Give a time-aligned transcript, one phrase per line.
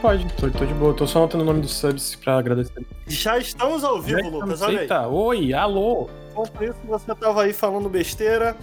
[0.00, 0.26] pode.
[0.34, 0.94] Tô, tô de boa.
[0.94, 2.86] Tô só anotando o nome dos subs pra agradecer.
[3.06, 4.50] Já estamos ao vivo, Já Lucas.
[4.54, 4.84] estamos- Olha aí.
[4.84, 6.08] Eita, oi, alô.
[6.32, 8.56] Enquanto isso, você tava aí falando besteira.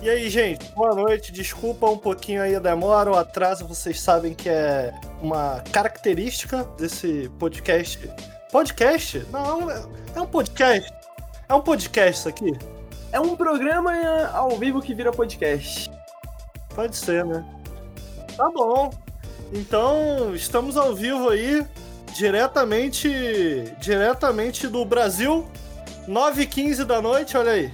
[0.00, 1.32] E aí, gente, boa noite.
[1.32, 3.66] Desculpa um pouquinho aí a demora, o atraso.
[3.66, 8.08] Vocês sabem que é uma característica desse podcast.
[8.52, 9.26] Podcast?
[9.32, 9.82] Não, é
[10.14, 10.90] é um podcast.
[11.48, 12.56] É um podcast isso aqui?
[13.10, 13.92] É um programa
[14.32, 15.90] ao vivo que vira podcast.
[16.74, 17.44] Pode ser, né?
[18.36, 18.90] Tá bom.
[19.52, 21.66] Então, estamos ao vivo aí,
[22.14, 23.08] diretamente,
[23.80, 25.48] diretamente do Brasil,
[26.06, 27.72] 9h15 da noite, olha aí.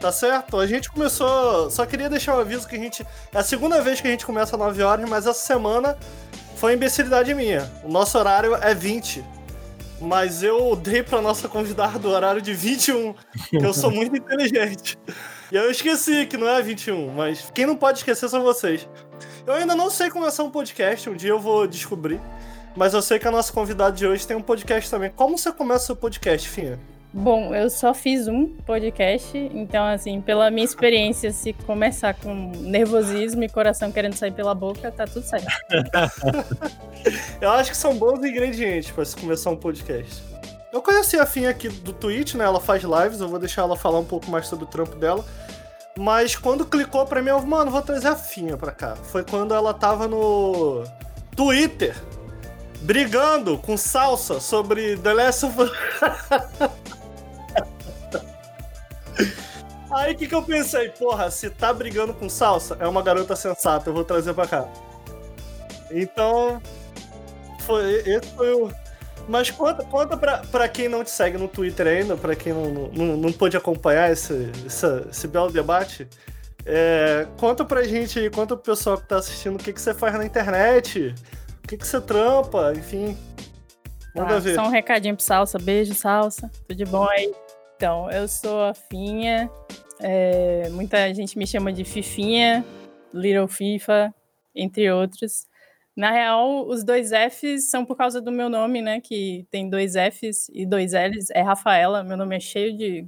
[0.00, 0.58] Tá certo?
[0.58, 1.70] A gente começou.
[1.70, 3.06] Só queria deixar um aviso que a gente.
[3.34, 5.98] É a segunda vez que a gente começa às 9 horas, mas essa semana
[6.56, 7.70] foi imbecilidade minha.
[7.84, 9.22] O nosso horário é 20.
[10.00, 13.14] Mas eu dei pra nossa convidada o horário de 21,
[13.50, 14.98] que eu sou muito inteligente.
[15.52, 18.88] E eu esqueci que não é 21, mas quem não pode esquecer são vocês.
[19.46, 22.20] Eu ainda não sei começar um podcast, um dia eu vou descobrir.
[22.76, 25.10] Mas eu sei que a nossa convidada de hoje tem um podcast também.
[25.10, 26.78] Como você começa o seu podcast, Finha?
[27.12, 33.42] Bom, eu só fiz um podcast, então, assim, pela minha experiência, se começar com nervosismo
[33.42, 35.48] e coração querendo sair pela boca, tá tudo certo.
[37.40, 40.22] Eu acho que são bons ingredientes pra se começar um podcast.
[40.72, 42.44] Eu conheci a Finha aqui do Twitch, né?
[42.44, 45.24] Ela faz lives, eu vou deixar ela falar um pouco mais sobre o trampo dela.
[45.98, 48.96] Mas quando clicou pra mim, eu, mano, vou trazer a Finha pra cá.
[48.96, 50.84] Foi quando ela tava no
[51.36, 51.96] Twitter,
[52.82, 55.70] brigando com salsa sobre The Last of Us.
[59.92, 60.88] Aí o que, que eu pensei?
[60.90, 64.68] Porra, se tá brigando com salsa, é uma garota sensata, eu vou trazer pra cá.
[65.90, 66.62] Então,
[67.60, 68.70] foi, esse foi o.
[69.30, 72.68] Mas conta, conta pra, pra quem não te segue no Twitter ainda, pra quem não,
[72.88, 76.08] não, não pôde acompanhar esse, essa- esse belo debate.
[76.66, 79.94] é, conta pra gente aí, conta pro pessoal que tá assistindo o que, que você
[79.94, 81.14] faz na internet,
[81.64, 83.16] o que, que você trampa, enfim.
[84.14, 84.54] Manda Tá, ver.
[84.56, 85.58] Só um recadinho pro Salsa.
[85.58, 86.50] Beijo, Salsa.
[86.66, 87.32] Tudo de bom aí?
[87.76, 89.48] Então, eu sou a Finha.
[90.00, 92.64] é, muita gente me chama de Fifinha,
[93.14, 94.12] Little FIFA,
[94.54, 95.46] entre outros.
[96.00, 99.02] Na real, os dois Fs são por causa do meu nome, né?
[99.02, 101.30] Que tem dois Fs e dois Ls.
[101.34, 103.06] É Rafaela, meu nome é cheio de.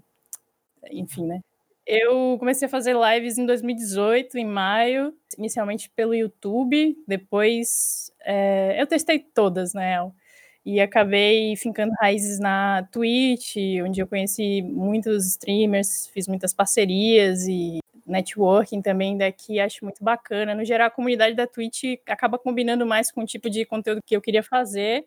[0.91, 1.41] Enfim, né?
[1.87, 8.87] Eu comecei a fazer lives em 2018, em maio, inicialmente pelo YouTube, depois é, eu
[8.87, 10.15] testei todas, real.
[10.63, 17.79] E acabei fincando raízes na Twitch, onde eu conheci muitos streamers, fiz muitas parcerias e
[18.07, 20.55] networking também daqui, acho muito bacana.
[20.55, 24.17] No geral, a comunidade da Twitch acaba combinando mais com o tipo de conteúdo que
[24.17, 25.07] eu queria fazer,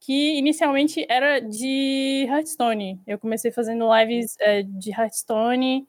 [0.00, 3.00] que inicialmente era de Hearthstone.
[3.06, 5.86] Eu comecei fazendo lives é, de Hearthstone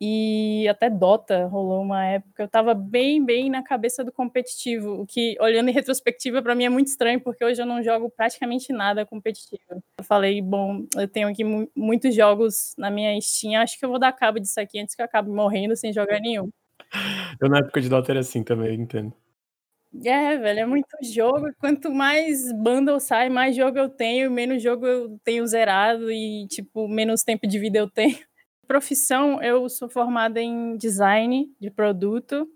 [0.00, 2.42] e até Dota rolou uma época.
[2.42, 6.64] Eu tava bem, bem na cabeça do competitivo, o que, olhando em retrospectiva, para mim
[6.64, 9.62] é muito estranho, porque hoje eu não jogo praticamente nada competitivo.
[9.98, 13.88] Eu falei, bom, eu tenho aqui mu- muitos jogos na minha Steam, acho que eu
[13.90, 16.50] vou dar cabo disso aqui antes que eu acabe morrendo sem jogar nenhum.
[17.40, 19.12] Eu na época de Dota era assim também, entendo.
[20.04, 21.48] É, velho, é muito jogo.
[21.58, 26.86] Quanto mais bundle sai, mais jogo eu tenho, menos jogo eu tenho zerado e, tipo,
[26.86, 28.18] menos tempo de vida eu tenho.
[28.66, 32.48] Profissão, eu sou formada em design de produto.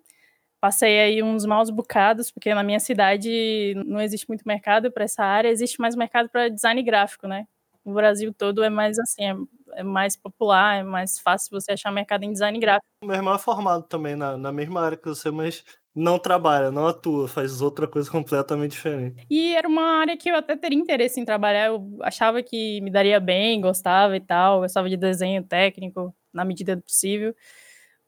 [0.60, 5.24] Passei aí uns maus bocados, porque na minha cidade não existe muito mercado para essa
[5.24, 7.46] área, existe mais mercado para design gráfico, né?
[7.84, 11.90] No Brasil todo é mais assim, é, é mais popular, é mais fácil você achar
[11.90, 12.86] mercado em design gráfico.
[13.02, 15.64] Meu irmão é formado também na, na mesma área que você, mas
[15.94, 19.26] não trabalha, não atua, faz outra coisa completamente diferente.
[19.28, 21.66] E era uma área que eu até teria interesse em trabalhar.
[21.66, 24.60] Eu achava que me daria bem, gostava e tal.
[24.60, 27.34] Gostava de desenho técnico na medida do possível.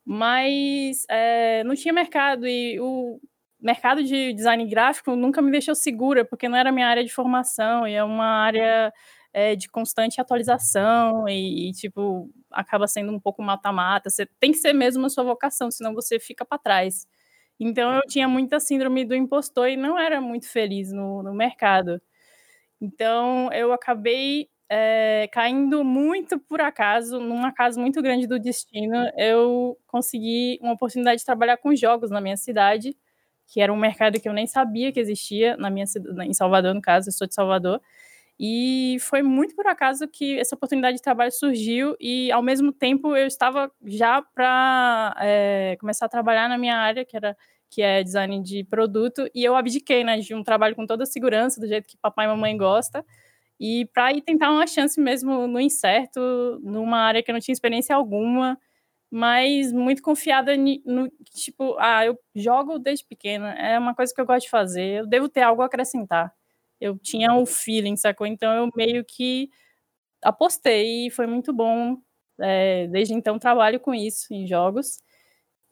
[0.05, 2.47] Mas é, não tinha mercado.
[2.47, 3.21] E o
[3.61, 7.87] mercado de design gráfico nunca me deixou segura, porque não era minha área de formação.
[7.87, 8.93] E é uma área
[9.33, 11.29] é, de constante atualização.
[11.29, 14.09] E, e, tipo, acaba sendo um pouco mata-mata.
[14.09, 17.07] Você tem que ser mesmo a sua vocação, senão você fica para trás.
[17.65, 22.01] Então eu tinha muita síndrome do impostor e não era muito feliz no, no mercado.
[22.81, 29.79] Então eu acabei é, caindo muito por acaso, num acaso muito grande do destino, eu
[29.87, 32.97] consegui uma oportunidade de trabalhar com jogos na minha cidade,
[33.49, 35.87] que era um mercado que eu nem sabia que existia na minha
[36.25, 37.81] em Salvador, no caso, eu sou de Salvador.
[38.45, 43.17] E foi muito por acaso que essa oportunidade de trabalho surgiu e, ao mesmo tempo,
[43.17, 45.15] eu estava já para
[45.81, 47.37] começar a trabalhar na minha área, que era
[47.71, 51.07] que é design de produto, e eu abdiquei, né, de um trabalho com toda a
[51.07, 53.03] segurança, do jeito que papai e mamãe gosta,
[53.61, 56.21] e para ir tentar uma chance mesmo no incerto,
[56.65, 58.59] numa área que eu não tinha experiência alguma,
[59.11, 60.57] mas muito confiada
[60.87, 65.01] no tipo, ah, eu jogo desde pequena, é uma coisa que eu gosto de fazer,
[65.03, 66.33] eu devo ter algo a acrescentar.
[66.83, 68.27] Eu tinha o um feeling, sacou?
[68.27, 69.51] Então eu meio que
[70.23, 71.99] apostei e foi muito bom.
[72.41, 74.99] É, desde então trabalho com isso em jogos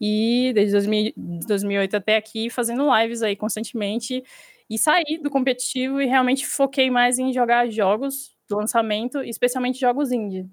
[0.01, 1.13] e desde 2000,
[1.47, 4.23] 2008 até aqui fazendo lives aí constantemente
[4.69, 10.13] e saí do competitivo e realmente foquei mais em jogar jogos do lançamento, especialmente jogos
[10.13, 10.49] indie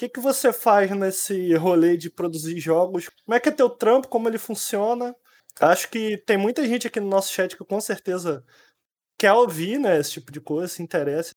[0.00, 3.10] que, que você faz nesse rolê de produzir jogos?
[3.22, 4.08] Como é que é teu trampo?
[4.08, 5.14] Como ele funciona?
[5.60, 8.42] Acho que tem muita gente aqui no nosso chat que com certeza
[9.20, 11.34] quer ouvir, né, esse tipo de coisa, se interessa.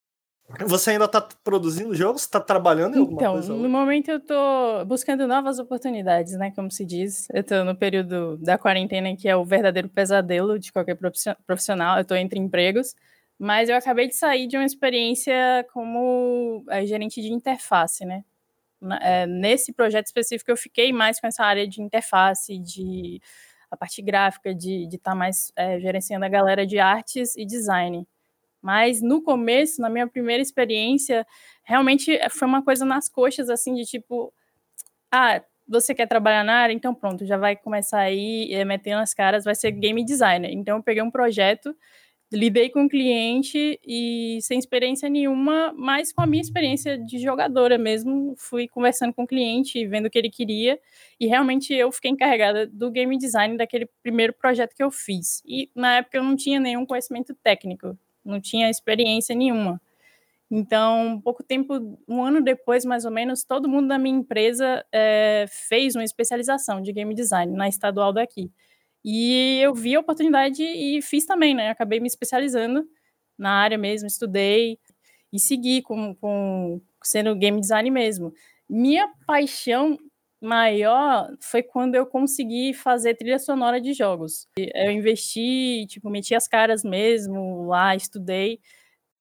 [0.68, 2.22] Você ainda está produzindo jogos?
[2.22, 3.48] Está trabalhando em alguma então, coisa?
[3.52, 7.28] Então, no momento eu estou buscando novas oportunidades, né, como se diz.
[7.34, 10.98] Eu estou no período da quarentena que é o verdadeiro pesadelo de qualquer
[11.46, 11.98] profissional.
[11.98, 12.96] Eu estou entre empregos,
[13.38, 18.24] mas eu acabei de sair de uma experiência como é, gerente de interface, né?
[19.02, 23.22] é, nesse projeto específico eu fiquei mais com essa área de interface, de
[23.74, 28.08] a parte gráfica, de estar tá mais é, gerenciando a galera de artes e design.
[28.62, 31.28] Mas no começo, na minha primeira experiência,
[31.64, 34.34] realmente eh, foi uma coisa nas coxas, assim, de tipo,
[35.12, 36.74] ah, você quer trabalhar na área?
[36.74, 40.52] Então pronto, já vai começar aí, é, metendo as caras, vai ser game designer.
[40.52, 41.76] Então eu peguei um projeto
[42.34, 48.34] lidei com cliente e sem experiência nenhuma, mas com a minha experiência de jogadora mesmo,
[48.38, 50.80] fui conversando com o cliente, vendo o que ele queria,
[51.20, 55.42] e realmente eu fiquei encarregada do game design daquele primeiro projeto que eu fiz.
[55.46, 59.80] E na época eu não tinha nenhum conhecimento técnico, não tinha experiência nenhuma.
[60.50, 65.46] Então, pouco tempo, um ano depois, mais ou menos, todo mundo da minha empresa é,
[65.50, 68.52] fez uma especialização de game design na estadual daqui.
[69.04, 71.70] E eu vi a oportunidade e fiz também, né?
[71.70, 72.88] Acabei me especializando
[73.38, 74.80] na área mesmo, estudei
[75.32, 78.34] e segui com, com sendo game design mesmo.
[78.70, 79.98] Minha paixão
[80.42, 84.48] maior foi quando eu consegui fazer trilha sonora de jogos.
[84.58, 88.60] Eu investi, tipo, meti as caras mesmo lá, estudei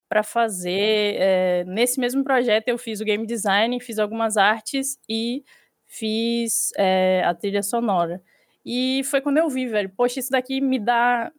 [0.08, 1.16] para fazer.
[1.18, 5.44] É, nesse mesmo projeto eu fiz o game design, fiz algumas artes e
[5.86, 8.20] fiz é, a trilha sonora.
[8.64, 11.32] E foi quando eu vi, velho, poxa, isso daqui me dá.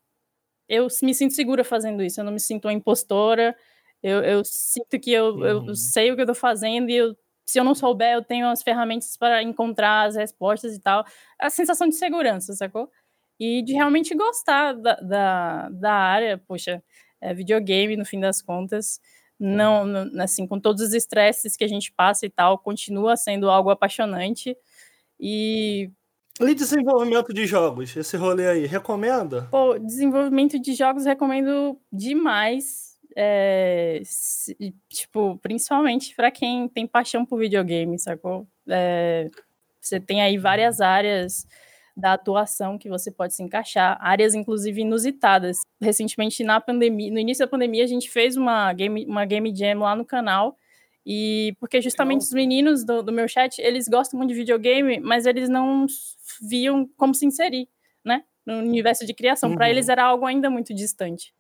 [0.68, 3.56] Eu me sinto segura fazendo isso, eu não me sinto uma impostora,
[4.02, 5.46] eu, eu sinto que eu, uhum.
[5.70, 7.16] eu sei o que eu tô fazendo e eu,
[7.46, 11.06] se eu não souber, eu tenho as ferramentas para encontrar as respostas e tal.
[11.40, 12.90] A sensação de segurança, sacou?
[13.40, 16.84] E de realmente gostar da, da, da área, poxa,
[17.22, 19.00] é videogame no fim das contas
[19.40, 23.70] não, assim, com todos os estresses que a gente passa e tal, continua sendo algo
[23.70, 24.56] apaixonante.
[25.20, 25.92] E
[26.42, 29.48] e desenvolvimento de jogos, esse rolê aí, recomenda?
[29.52, 32.94] Pô, desenvolvimento de jogos recomendo demais.
[33.16, 34.02] É,
[34.90, 38.48] tipo, principalmente para quem tem paixão por videogame, sacou?
[38.68, 39.30] É,
[39.80, 41.46] você tem aí várias áreas
[41.96, 45.58] da atuação que você pode se encaixar, áreas inclusive inusitadas.
[45.80, 49.80] Recentemente, na pandemia, no início da pandemia, a gente fez uma game, uma game jam
[49.80, 50.58] lá no canal
[51.06, 55.26] e porque justamente os meninos do, do, meu chat, eles gostam muito de videogame, mas
[55.26, 55.86] eles não
[56.42, 57.68] viam como se inserir,
[58.04, 58.24] né?
[58.46, 59.50] No universo de criação.
[59.50, 59.56] Uhum.
[59.56, 61.34] Para eles era algo ainda muito distante.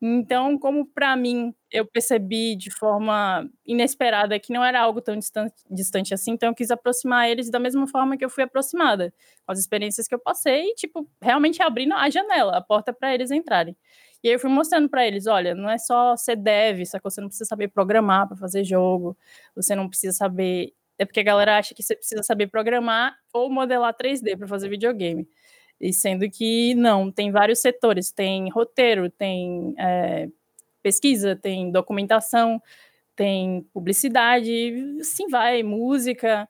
[0.00, 5.54] Então, como para mim eu percebi de forma inesperada que não era algo tão distante,
[5.68, 9.12] distante, assim, então eu quis aproximar eles da mesma forma que eu fui aproximada,
[9.44, 13.32] com as experiências que eu passei, tipo, realmente abrindo a janela, a porta para eles
[13.32, 13.76] entrarem.
[14.22, 17.04] E aí eu fui mostrando para eles, olha, não é só ser dev, só que
[17.04, 19.16] você não precisa saber programar para fazer jogo,
[19.54, 23.48] você não precisa saber, é porque a galera acha que você precisa saber programar ou
[23.50, 25.28] modelar 3D para fazer videogame.
[25.80, 30.28] E sendo que não, tem vários setores, tem roteiro, tem é,
[30.82, 32.60] pesquisa, tem documentação,
[33.14, 36.48] tem publicidade, assim vai, música.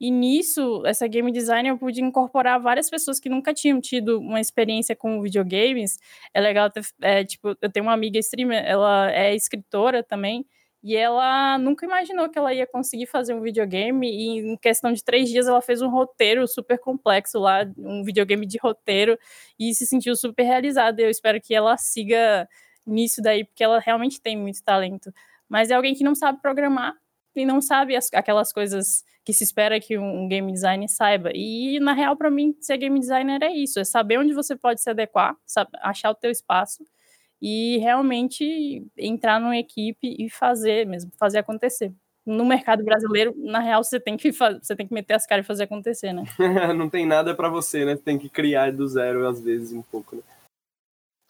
[0.00, 4.40] E nisso, essa game design, eu pude incorporar várias pessoas que nunca tinham tido uma
[4.40, 5.98] experiência com videogames.
[6.32, 10.46] É legal ter, é, tipo, eu tenho uma amiga streamer, ela é escritora também,
[10.82, 15.02] e ela nunca imaginou que ela ia conseguir fazer um videogame, e em questão de
[15.02, 19.18] três dias ela fez um roteiro super complexo lá, um videogame de roteiro,
[19.58, 21.02] e se sentiu super realizada.
[21.02, 22.48] Eu espero que ela siga
[22.86, 25.12] nisso daí, porque ela realmente tem muito talento.
[25.48, 26.94] Mas é alguém que não sabe programar,
[27.40, 31.30] e não sabe as, aquelas coisas que se espera que um, game designer saiba.
[31.34, 34.80] E, na real, para mim, ser game designer é isso, é saber onde você pode
[34.80, 36.82] se adequar, sabe, achar o teu espaço
[37.40, 41.92] e realmente entrar numa equipe e fazer mesmo, fazer acontecer.
[42.24, 45.44] No mercado brasileiro, na real, você tem que fazer, você tem que meter as caras
[45.44, 46.24] e fazer acontecer, né?
[46.76, 47.96] não tem nada para você, né?
[47.96, 50.22] Tem que criar do zero às vezes um pouco, né?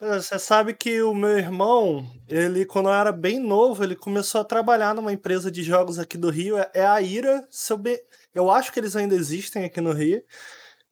[0.01, 4.45] Você sabe que o meu irmão, ele, quando eu era bem novo, ele começou a
[4.45, 6.57] trabalhar numa empresa de jogos aqui do Rio.
[6.57, 7.49] É, é a Ira.
[7.81, 8.01] Be...
[8.33, 10.23] eu acho que eles ainda existem aqui no Rio.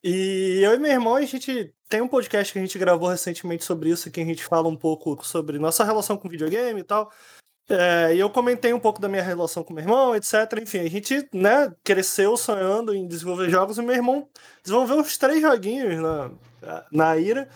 [0.02, 3.64] E eu e meu irmão, a gente tem um podcast que a gente gravou recentemente
[3.64, 7.10] sobre isso, que a gente fala um pouco sobre nossa relação com videogame e tal.
[7.68, 10.34] É, e eu comentei um pouco da minha relação com meu irmão, etc.
[10.60, 14.28] Enfim, a gente né, cresceu sonhando em desenvolver jogos e meu irmão
[14.64, 16.30] desenvolveu uns três joguinhos na,
[16.90, 17.48] na Ira.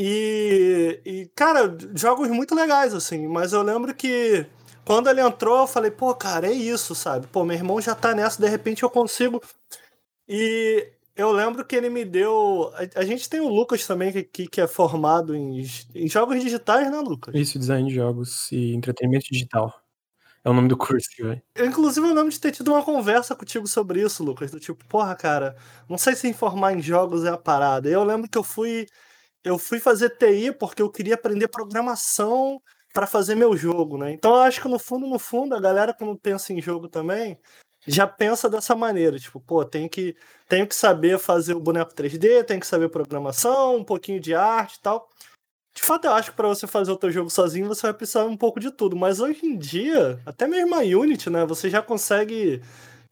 [0.00, 3.26] E, e, cara, jogos muito legais, assim.
[3.26, 4.46] Mas eu lembro que
[4.84, 7.26] quando ele entrou, eu falei, pô, cara, é isso, sabe?
[7.26, 9.42] Pô, meu irmão já tá nessa, de repente eu consigo.
[10.28, 12.72] E eu lembro que ele me deu.
[12.74, 16.88] A, a gente tem o Lucas também, que, que é formado em, em jogos digitais,
[16.88, 17.34] né, Lucas?
[17.34, 19.82] Isso, design de jogos e entretenimento digital.
[20.44, 21.42] É o nome do curso, velho.
[21.58, 24.52] Inclusive, eu lembro de ter tido uma conversa contigo sobre isso, Lucas.
[24.52, 25.56] Do tipo, porra, cara,
[25.88, 27.88] não sei se informar em jogos é a parada.
[27.88, 28.86] Eu lembro que eu fui.
[29.48, 32.60] Eu fui fazer TI porque eu queria aprender programação
[32.92, 34.12] para fazer meu jogo, né?
[34.12, 37.38] Então eu acho que no fundo, no fundo, a galera quando pensa em jogo também,
[37.86, 40.14] já pensa dessa maneira, tipo, pô, tem que,
[40.48, 44.74] tenho que saber fazer o boneco 3D, tem que saber programação, um pouquinho de arte
[44.76, 45.08] e tal.
[45.74, 48.24] De fato, eu acho que para você fazer o teu jogo sozinho, você vai precisar
[48.24, 51.80] um pouco de tudo, mas hoje em dia, até mesmo a Unity, né, você já
[51.80, 52.60] consegue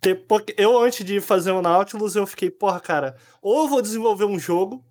[0.00, 0.22] ter,
[0.58, 4.84] eu antes de fazer o Nautilus, eu fiquei, porra, cara, ou vou desenvolver um jogo,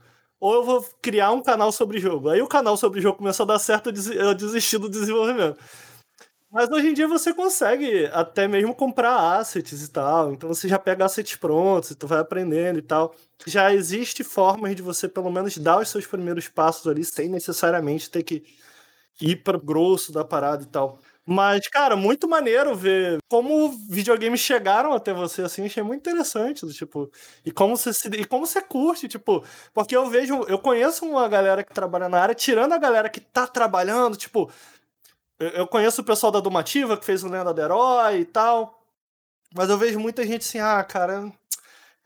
[0.46, 2.30] ou eu vou criar um canal sobre jogo.
[2.30, 5.58] Aí o canal sobre jogo começou a dar certo, eu desisti do desenvolvimento.
[6.52, 10.34] Mas hoje em dia você consegue até mesmo comprar assets e tal.
[10.34, 13.16] Então você já pega assets prontos, e tu vai aprendendo e tal.
[13.48, 18.12] Já existe formas de você pelo menos dar os seus primeiros passos ali sem necessariamente
[18.12, 18.44] ter que
[19.20, 21.00] ir para grosso da parada e tal.
[21.28, 27.12] Mas, cara, muito maneiro ver como videogames chegaram até você, assim, achei muito interessante, tipo,
[27.44, 31.28] e como você se, e como você curte, tipo, porque eu vejo, eu conheço uma
[31.28, 34.52] galera que trabalha na área, tirando a galera que tá trabalhando, tipo,
[35.40, 38.82] eu conheço o pessoal da Domativa, que fez o Lenda do Herói e tal.
[39.56, 41.32] Mas eu vejo muita gente assim, ah, cara.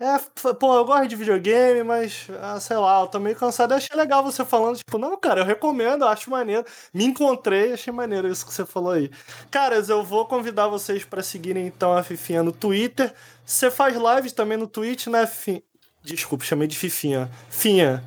[0.01, 0.17] É,
[0.53, 3.73] pô, eu gosto de videogame, mas, ah, sei lá, eu tô meio cansado.
[3.73, 6.63] Eu achei legal você falando, tipo, não, cara, eu recomendo, eu acho maneiro.
[6.93, 9.11] Me encontrei, achei maneiro isso que você falou aí.
[9.51, 13.13] Caras, eu vou convidar vocês para seguirem então a Fifinha no Twitter.
[13.45, 15.63] Você faz lives também no Twitch, né, Fifinha?
[16.01, 17.29] Desculpa, chamei de Fifinha.
[17.49, 18.01] Finha.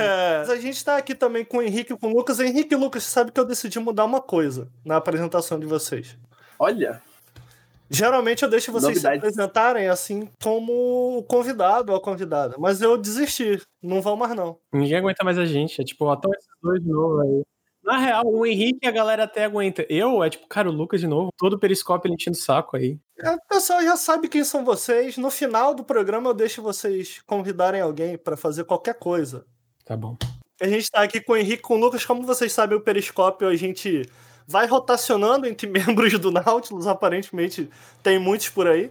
[0.00, 2.40] é, a gente tá aqui também com o Henrique e com o Lucas.
[2.40, 6.16] Henrique e Lucas, sabe que eu decidi mudar uma coisa na apresentação de vocês.
[6.58, 7.02] Olha.
[7.90, 9.20] Geralmente eu deixo vocês Novidade.
[9.20, 12.56] se apresentarem assim como convidado ou convidada.
[12.58, 13.60] Mas eu desisti.
[13.82, 14.58] Não vão mais, não.
[14.72, 15.80] Ninguém aguenta mais a gente.
[15.80, 17.42] É tipo, até esses dois de novo aí.
[17.84, 19.84] Na real, o Henrique a galera até aguenta.
[19.90, 22.78] Eu, é tipo, cara, o Lucas de novo, todo o periscópio ele enchendo o saco
[22.78, 22.98] aí.
[23.18, 25.18] É, o pessoal já sabe quem são vocês.
[25.18, 29.44] No final do programa eu deixo vocês convidarem alguém para fazer qualquer coisa.
[29.84, 30.16] Tá bom.
[30.62, 32.06] A gente tá aqui com o Henrique com o Lucas.
[32.06, 34.08] Como vocês sabem, o periscópio a gente
[34.46, 36.86] vai rotacionando entre membros do Nautilus.
[36.86, 37.68] Aparentemente
[38.02, 38.90] tem muitos por aí.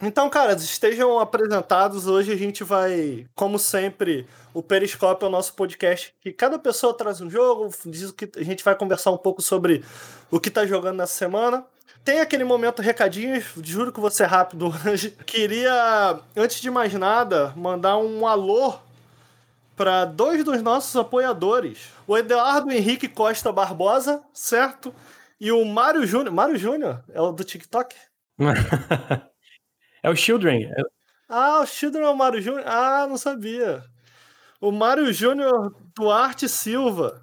[0.00, 2.06] Então, cara, estejam apresentados.
[2.06, 6.92] Hoje a gente vai, como sempre, o Periscópio é o nosso podcast que cada pessoa
[6.94, 9.82] traz um jogo, diz que a gente vai conversar um pouco sobre
[10.30, 11.64] o que tá jogando nessa semana.
[12.04, 15.10] Tem aquele momento recadinhos, juro que você é rápido hoje.
[15.24, 18.74] Queria, antes de mais nada, mandar um alô
[19.76, 21.90] para dois dos nossos apoiadores.
[22.06, 24.94] O Eduardo Henrique Costa Barbosa, certo?
[25.38, 26.34] E o Mário Júnior.
[26.34, 27.04] Mário Júnior?
[27.10, 27.94] É o do TikTok?
[30.02, 30.70] É o Children.
[31.28, 32.62] Ah, o Children é o Mário Júnior?
[32.64, 33.82] Ah, não sabia.
[34.60, 37.20] O Mário Júnior Duarte Silva.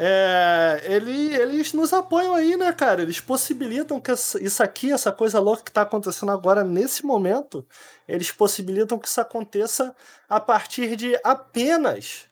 [0.00, 3.02] É, ele, eles nos apoiam aí, né, cara?
[3.02, 7.66] Eles possibilitam que isso aqui, essa coisa louca que tá acontecendo agora nesse momento,
[8.06, 9.92] eles possibilitam que isso aconteça
[10.28, 12.26] a partir de apenas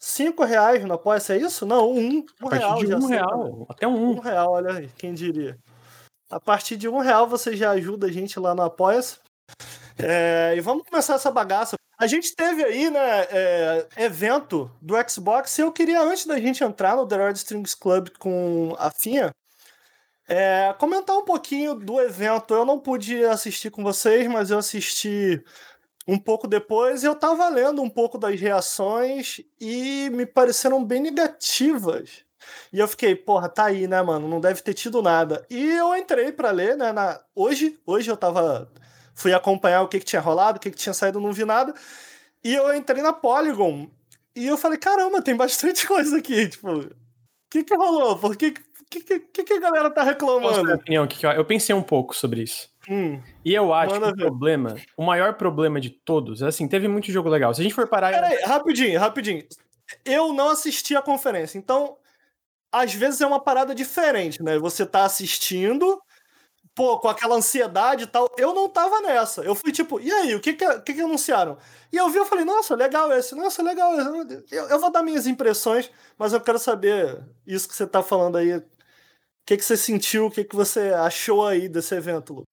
[0.00, 1.64] cinco reais no apoia é isso?
[1.64, 2.84] Não, um, um a partir real.
[2.84, 4.10] De um real, até um.
[4.10, 5.56] Um real, olha aí, quem diria.
[6.28, 9.18] A partir de um real você já ajuda a gente lá no Apoia-se.
[9.96, 11.76] É, e vamos começar essa bagaça.
[12.02, 16.64] A gente teve aí, né, é, evento do Xbox, e eu queria, antes da gente
[16.64, 19.32] entrar no The Red Strings Club com a Finha,
[20.28, 22.54] é, comentar um pouquinho do evento.
[22.54, 25.44] Eu não pude assistir com vocês, mas eu assisti
[26.04, 31.00] um pouco depois e eu tava lendo um pouco das reações e me pareceram bem
[31.00, 32.24] negativas.
[32.72, 34.26] E eu fiquei, porra, tá aí, né, mano?
[34.26, 35.46] Não deve ter tido nada.
[35.48, 36.90] E eu entrei para ler, né?
[36.90, 37.20] Na...
[37.32, 38.68] Hoje, hoje eu tava.
[39.14, 41.74] Fui acompanhar o que, que tinha rolado, o que, que tinha saído, não vi nada.
[42.42, 43.88] E eu entrei na Polygon.
[44.34, 46.48] E eu falei, caramba, tem bastante coisa aqui.
[46.48, 46.90] Tipo, o
[47.50, 48.18] que, que rolou?
[48.18, 48.54] Por que,
[48.88, 50.72] que, que, que a galera tá reclamando?
[50.72, 52.70] Opinião, que eu pensei um pouco sobre isso.
[52.88, 56.88] Hum, e eu acho que o problema, o maior problema de todos, é assim, teve
[56.88, 57.54] muito jogo legal.
[57.54, 58.10] Se a gente for parar.
[58.10, 59.44] Peraí, rapidinho, rapidinho.
[60.04, 61.58] eu não assisti a conferência.
[61.58, 61.96] Então,
[62.72, 64.58] às vezes é uma parada diferente, né?
[64.58, 66.02] Você tá assistindo,
[66.74, 68.28] pô, com aquela ansiedade e tal.
[68.38, 69.42] Eu não tava nessa.
[69.42, 71.58] Eu fui tipo, e aí, o que que, que, que anunciaram?
[71.92, 74.44] E eu vi, eu falei, nossa, legal esse, nossa, legal esse.
[74.54, 78.38] Eu, eu vou dar minhas impressões, mas eu quero saber isso que você tá falando
[78.38, 78.56] aí.
[78.56, 78.64] O
[79.46, 82.44] que, que você sentiu, o que, que você achou aí desse evento, Lu?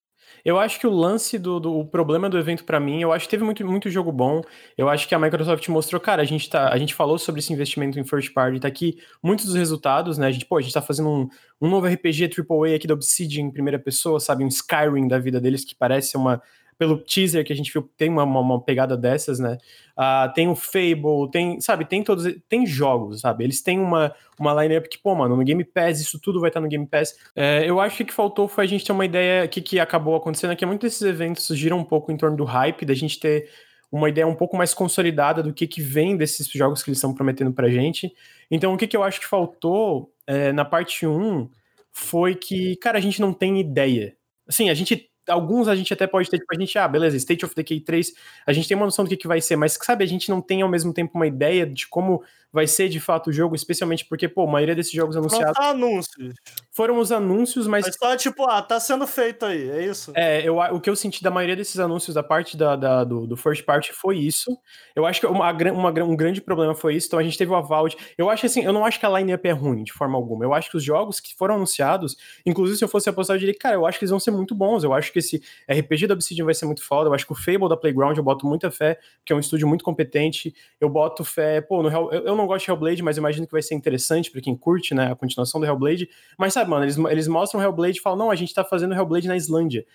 [0.44, 3.26] Eu acho que o lance do, do o problema do evento para mim, eu acho
[3.26, 4.42] que teve muito, muito jogo bom.
[4.78, 7.52] Eu acho que a Microsoft mostrou, cara, a gente, tá, a gente falou sobre esse
[7.54, 10.28] investimento em first party, tá aqui muitos dos resultados, né?
[10.28, 11.30] A gente, pô, a gente tá fazendo um,
[11.62, 14.44] um novo RPG AAA aqui da Obsidian em primeira pessoa, sabe?
[14.44, 16.42] Um Skyrim da vida deles, que parece uma
[16.80, 19.58] pelo teaser que a gente viu, tem uma, uma, uma pegada dessas, né?
[19.98, 23.44] Uh, tem o Fable, tem, sabe, tem todos, tem jogos, sabe?
[23.44, 26.62] Eles têm uma, uma lineup que, pô, mano, no Game Pass, isso tudo vai estar
[26.62, 27.20] no Game Pass.
[27.36, 29.78] É, eu acho que o que faltou foi a gente ter uma ideia, que, que
[29.78, 32.94] acabou acontecendo, é que muitos desses eventos giram um pouco em torno do hype, da
[32.94, 33.50] gente ter
[33.92, 37.14] uma ideia um pouco mais consolidada do que, que vem desses jogos que eles estão
[37.14, 38.10] prometendo pra gente.
[38.50, 41.50] Então, o que, que eu acho que faltou é, na parte 1
[41.92, 44.16] foi que, cara, a gente não tem ideia.
[44.48, 47.46] Assim, a gente alguns a gente até pode ter, tipo, a gente, ah, beleza, State
[47.46, 48.14] of Decay 3,
[48.46, 50.42] a gente tem uma noção do que, que vai ser, mas sabe, a gente não
[50.42, 54.06] tem ao mesmo tempo uma ideia de como vai ser de fato o jogo, especialmente
[54.06, 55.56] porque, pô, a maioria desses jogos anunciados.
[55.56, 56.36] Foram anúncios.
[56.72, 57.86] Foram os anúncios, mas.
[57.86, 60.12] Mas só tipo, ah, tá sendo feito aí, é isso?
[60.16, 63.28] É, eu, o que eu senti da maioria desses anúncios da parte da, da do,
[63.28, 64.58] do, first party foi isso.
[64.96, 67.08] Eu acho que uma, uma, um grande problema foi isso.
[67.08, 67.96] Então a gente teve o Avald.
[68.18, 70.44] Eu acho assim, eu não acho que a line-up é ruim de forma alguma.
[70.44, 72.16] Eu acho que os jogos que foram anunciados,
[72.46, 74.56] inclusive se eu fosse apostar, eu diria, cara, eu acho que eles vão ser muito
[74.56, 74.84] bons.
[74.84, 77.10] Eu acho que esse RPG da Obsidian vai ser muito foda.
[77.10, 79.68] Eu acho que o Fable da Playground eu boto muita fé, que é um estúdio
[79.68, 80.54] muito competente.
[80.80, 83.52] Eu boto fé, pô, no Hell, eu, eu não gosto de Hellblade, mas imagino que
[83.52, 86.10] vai ser interessante para quem curte, né, a continuação do Hellblade.
[86.38, 89.28] Mas sabe, mano, eles, eles mostram Hellblade e falam, não, a gente tá fazendo Hellblade
[89.28, 89.86] na Islândia.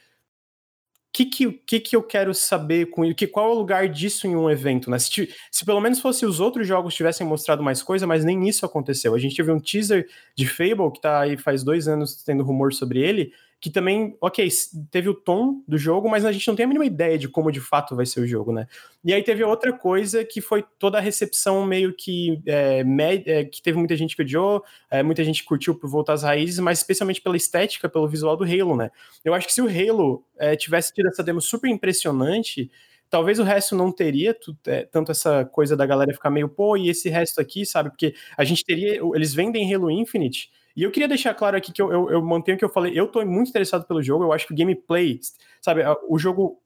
[1.08, 3.14] O que, que, que, que eu quero saber com?
[3.14, 4.98] Que, qual é o lugar disso em um evento, né?
[4.98, 8.66] Se, se pelo menos fosse os outros jogos tivessem mostrado mais coisa, mas nem isso
[8.66, 9.14] aconteceu.
[9.14, 12.72] A gente teve um teaser de Fable, que tá aí faz dois anos tendo rumor
[12.72, 13.32] sobre ele,
[13.64, 14.46] que também, ok,
[14.90, 17.50] teve o tom do jogo, mas a gente não tem a mínima ideia de como
[17.50, 18.66] de fato vai ser o jogo, né?
[19.02, 22.84] E aí teve outra coisa que foi toda a recepção meio que é,
[23.24, 26.58] é, que teve muita gente que odiou, é, muita gente curtiu por voltar às raízes,
[26.58, 28.90] mas especialmente pela estética, pelo visual do Halo, né?
[29.24, 32.70] Eu acho que se o Halo é, tivesse tido essa demo super impressionante,
[33.08, 34.36] talvez o resto não teria
[34.66, 37.88] é, tanto essa coisa da galera ficar meio, pô, e esse resto aqui, sabe?
[37.88, 41.80] Porque a gente teria, eles vendem Halo Infinite e eu queria deixar claro aqui que
[41.80, 42.98] eu, eu, eu mantenho o que eu falei.
[42.98, 44.24] Eu tô muito interessado pelo jogo.
[44.24, 45.20] Eu acho que o gameplay,
[45.60, 46.60] sabe, o jogo,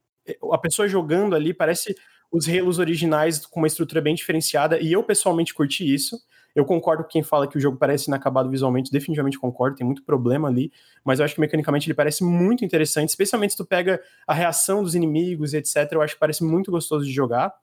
[0.52, 1.94] a pessoa jogando ali parece
[2.30, 4.80] os Halos originais com uma estrutura bem diferenciada.
[4.80, 6.18] E eu pessoalmente curti isso.
[6.54, 10.02] Eu concordo com quem fala que o jogo parece inacabado visualmente, definitivamente concordo, tem muito
[10.02, 10.72] problema ali,
[11.04, 14.82] mas eu acho que mecanicamente ele parece muito interessante, especialmente se tu pega a reação
[14.82, 15.92] dos inimigos, etc.
[15.92, 17.54] Eu acho que parece muito gostoso de jogar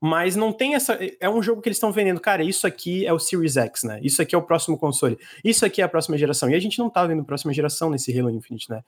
[0.00, 0.98] mas não tem essa.
[1.20, 3.98] É um jogo que eles estão vendendo, cara, isso aqui é o Series X, né?
[4.02, 5.18] Isso aqui é o próximo console.
[5.42, 6.48] Isso aqui é a próxima geração.
[6.48, 8.82] E a gente não tá vendo próxima geração nesse Halo Infinite, né?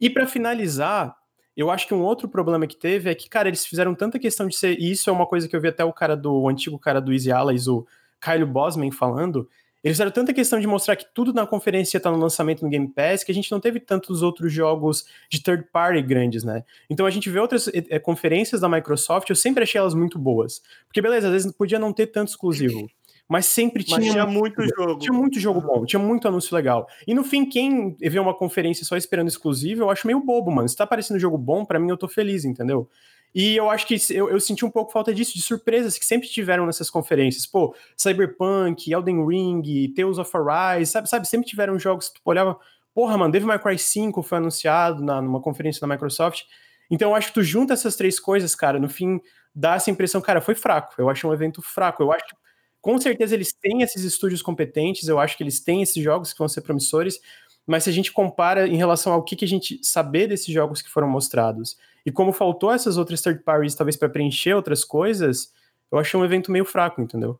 [0.00, 1.14] E para finalizar,
[1.56, 4.48] eu acho que um outro problema que teve é que, cara, eles fizeram tanta questão
[4.48, 4.78] de ser.
[4.80, 6.32] E isso é uma coisa que eu vi até o cara do.
[6.32, 7.86] O antigo cara do Easy Allies, o
[8.20, 9.48] Kyle Bosman, falando
[9.84, 12.88] eles fizeram tanta questão de mostrar que tudo na conferência está no lançamento no Game
[12.88, 16.64] Pass que a gente não teve tantos outros jogos de third party grandes, né?
[16.88, 20.62] Então a gente vê outras é, conferências da Microsoft, eu sempre achei elas muito boas.
[20.86, 22.88] Porque, beleza, às vezes podia não ter tanto exclusivo.
[23.28, 24.98] Mas sempre tinha, mas tinha muito, muito jogo.
[24.98, 26.86] Tinha muito jogo bom, tinha muito anúncio legal.
[27.06, 30.68] E no fim, quem vê uma conferência só esperando exclusivo, eu acho meio bobo, mano.
[30.68, 32.88] Se tá aparecendo jogo bom, para mim eu tô feliz, entendeu?
[33.34, 36.28] E eu acho que eu, eu, senti um pouco falta disso, de surpresas que sempre
[36.28, 37.46] tiveram nessas conferências.
[37.46, 41.08] Pô, Cyberpunk, Elden Ring, Tales of Arise, sabe?
[41.08, 42.56] sabe sempre tiveram jogos que tu olhava,
[42.94, 46.42] porra, mano, Devil May Cry 5 foi anunciado na, numa conferência da Microsoft.
[46.88, 49.20] Então eu acho que tu junta essas três coisas, cara, no fim
[49.52, 50.94] dá essa impressão, cara, foi fraco.
[50.96, 52.02] Eu acho um evento fraco.
[52.02, 52.36] Eu acho que
[52.80, 56.38] com certeza eles têm esses estúdios competentes, eu acho que eles têm esses jogos que
[56.38, 57.18] vão ser promissores,
[57.66, 60.82] mas se a gente compara em relação ao que, que a gente saber desses jogos
[60.82, 65.52] que foram mostrados e como faltou essas outras third parties, talvez para preencher outras coisas,
[65.90, 67.38] eu achei um evento meio fraco, entendeu?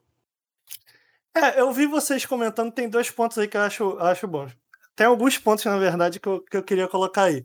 [1.36, 4.56] É, eu vi vocês comentando, tem dois pontos aí que eu acho, acho bons.
[4.94, 7.44] Tem alguns pontos, na verdade, que eu, que eu queria colocar aí.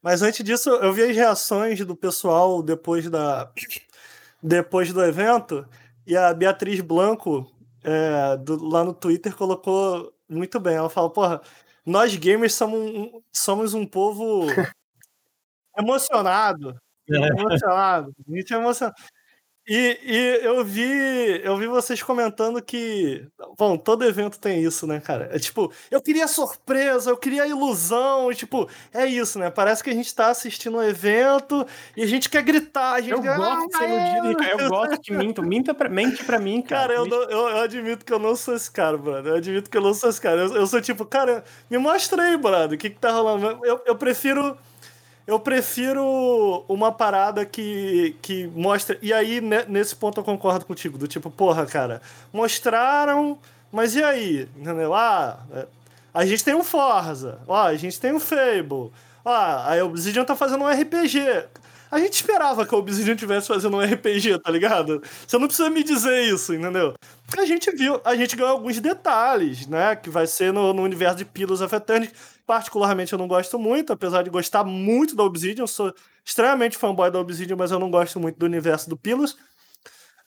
[0.00, 3.50] Mas antes disso, eu vi as reações do pessoal depois, da,
[4.42, 5.66] depois do evento,
[6.06, 7.50] e a Beatriz Blanco,
[7.82, 10.76] é, do, lá no Twitter, colocou muito bem.
[10.76, 11.40] Ela fala, porra,
[11.86, 14.46] nós gamers somos, somos um povo
[15.78, 16.74] emocionado.
[17.10, 17.16] É.
[17.16, 18.12] Emocionado.
[18.28, 18.96] A gente é emocionado.
[19.66, 23.26] E, e eu vi eu vi vocês comentando que.
[23.58, 25.30] Bom, todo evento tem isso, né, cara?
[25.32, 29.50] É tipo, eu queria surpresa, eu queria ilusão, e, tipo, é isso, né?
[29.50, 32.94] Parece que a gente tá assistindo um evento e a gente quer gritar.
[32.94, 34.60] A gente eu quer, gosto de ser iludido, Ricardo.
[34.60, 35.44] Eu gosto que mintam.
[35.44, 36.88] Minta pra, mente pra mim, cara.
[36.88, 39.32] Cara, eu, não, eu, eu, admito que eu não sou esse cara, brother.
[39.32, 40.42] Eu admito que eu não sou esse cara.
[40.42, 43.60] Eu, eu sou tipo, cara, me mostra aí, brother, o que que tá rolando.
[43.64, 44.56] Eu, eu prefiro
[45.26, 48.98] eu prefiro uma parada que, que mostra.
[49.00, 50.98] E aí, nesse ponto, eu concordo contigo.
[50.98, 53.38] Do tipo, porra, cara, mostraram,
[53.72, 54.48] mas e aí?
[54.56, 54.94] Entendeu?
[54.94, 55.66] Ah, é,
[56.12, 58.92] a gente tem um Forza, ó, a gente tem um Fable,
[59.24, 61.20] ó, a Obsidian tá fazendo um RPG.
[61.90, 65.02] A gente esperava que a Obsidian tivesse fazendo um RPG, tá ligado?
[65.26, 66.94] Você não precisa me dizer isso, entendeu?
[67.36, 69.94] A gente viu, a gente ganhou alguns detalhes, né?
[69.96, 72.12] Que vai ser no, no universo de Pillars of Eternity
[72.46, 77.20] particularmente eu não gosto muito, apesar de gostar muito da Obsidian, sou extremamente fanboy da
[77.20, 79.36] Obsidian, mas eu não gosto muito do universo do Pillars.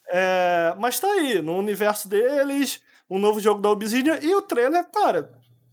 [0.09, 4.85] É, mas tá aí, no universo deles, um novo jogo da Obsidian e o trailer,
[4.91, 5.31] cara,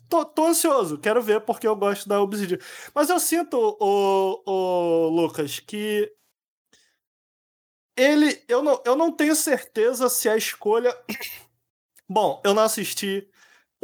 [0.08, 2.58] tô, tô ansioso, quero ver porque eu gosto da Obsidian.
[2.94, 6.12] Mas eu sinto, o, o Lucas, que
[7.96, 10.96] ele, eu não, eu não tenho certeza se a escolha.
[12.08, 13.28] Bom, eu não assisti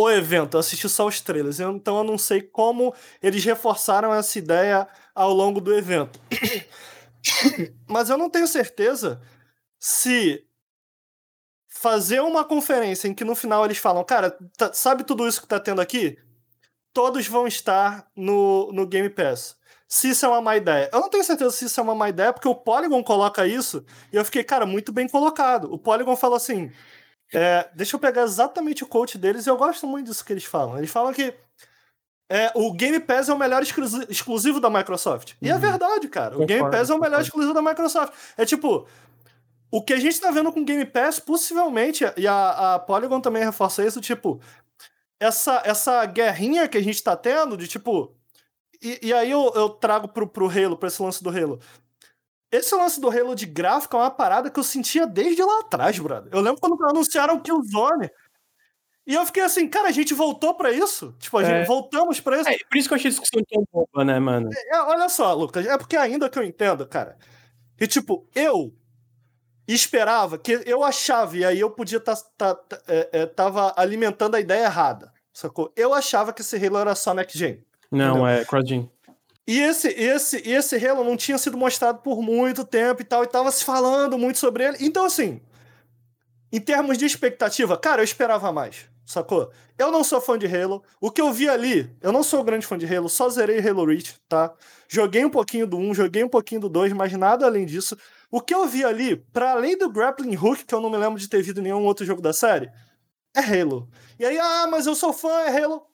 [0.02, 4.38] o evento, eu assisti só os trailers, então eu não sei como eles reforçaram essa
[4.38, 6.18] ideia ao longo do evento.
[7.86, 9.20] Mas eu não tenho certeza
[9.78, 10.42] se
[11.68, 15.48] fazer uma conferência em que no final eles falam, cara, tá, sabe tudo isso que
[15.48, 16.18] tá tendo aqui?
[16.92, 19.56] Todos vão estar no, no Game Pass.
[19.86, 20.88] Se isso é uma má ideia.
[20.92, 23.84] Eu não tenho certeza se isso é uma má ideia, porque o Polygon coloca isso
[24.12, 25.72] e eu fiquei, cara, muito bem colocado.
[25.72, 26.70] O Polygon fala assim:
[27.32, 30.44] é, deixa eu pegar exatamente o coach deles e eu gosto muito disso que eles
[30.44, 30.78] falam.
[30.78, 31.34] Eles falam que
[32.28, 35.34] é, o Game Pass é o melhor exclusivo da Microsoft.
[35.42, 35.58] E é uhum.
[35.58, 36.38] é verdade, cara.
[36.38, 38.12] O Game Pass é o melhor exclusivo da Microsoft.
[38.36, 38.86] É tipo,
[39.70, 43.20] o que a gente tá vendo com o Game Pass, possivelmente, e a, a Polygon
[43.20, 44.40] também reforça isso, tipo,
[45.18, 48.14] essa, essa guerrinha que a gente tá tendo de tipo.
[48.82, 51.60] E, e aí eu, eu trago pro, pro Halo, pra esse lance do Halo.
[52.50, 55.98] Esse lance do Halo de gráfico é uma parada que eu sentia desde lá atrás,
[55.98, 56.32] brother.
[56.32, 58.10] Eu lembro quando anunciaram Killzone.
[59.06, 61.14] E eu fiquei assim, cara, a gente voltou para isso?
[61.18, 61.64] Tipo, a gente é.
[61.64, 62.48] voltamos para isso.
[62.48, 64.50] É, por isso que eu achei discussão tão boa, né, mano?
[64.52, 67.16] É, é, olha só, Lucas, é porque ainda que eu entendo, cara.
[67.80, 68.74] E tipo, eu
[69.66, 74.34] esperava que eu achava, e aí eu podia estar tá, tá, é, é, tava alimentando
[74.34, 75.72] a ideia errada, sacou?
[75.76, 77.64] Eu achava que esse Halo era só next gen.
[77.90, 78.26] Não, entendeu?
[78.26, 78.90] é cross-gen.
[79.50, 83.26] E esse, esse, esse Halo não tinha sido mostrado por muito tempo e tal, e
[83.26, 84.76] tava se falando muito sobre ele.
[84.78, 85.40] Então, assim,
[86.52, 89.50] em termos de expectativa, cara, eu esperava mais, sacou?
[89.76, 90.84] Eu não sou fã de Halo.
[91.00, 93.84] O que eu vi ali, eu não sou grande fã de Halo, só zerei Halo
[93.86, 94.54] Reach, tá?
[94.86, 97.98] Joguei um pouquinho do 1, joguei um pouquinho do 2, mas nada além disso.
[98.30, 101.18] O que eu vi ali, para além do Grappling Hook, que eu não me lembro
[101.18, 102.70] de ter visto em nenhum outro jogo da série,
[103.34, 103.90] é Halo.
[104.16, 105.89] E aí, ah, mas eu sou fã, é Halo.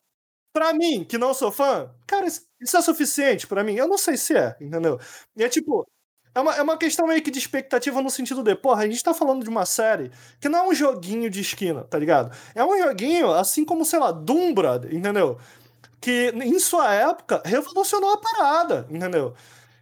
[0.56, 3.74] Pra mim, que não sou fã, cara, isso é suficiente para mim?
[3.74, 4.98] Eu não sei se é, entendeu?
[5.36, 5.86] E é tipo,
[6.34, 9.04] é uma, é uma questão meio que de expectativa no sentido de, porra, a gente
[9.04, 12.34] tá falando de uma série que não é um joguinho de esquina, tá ligado?
[12.54, 15.38] É um joguinho, assim como, sei lá, Doom, brother, entendeu?
[16.00, 19.34] Que em sua época revolucionou a parada, entendeu?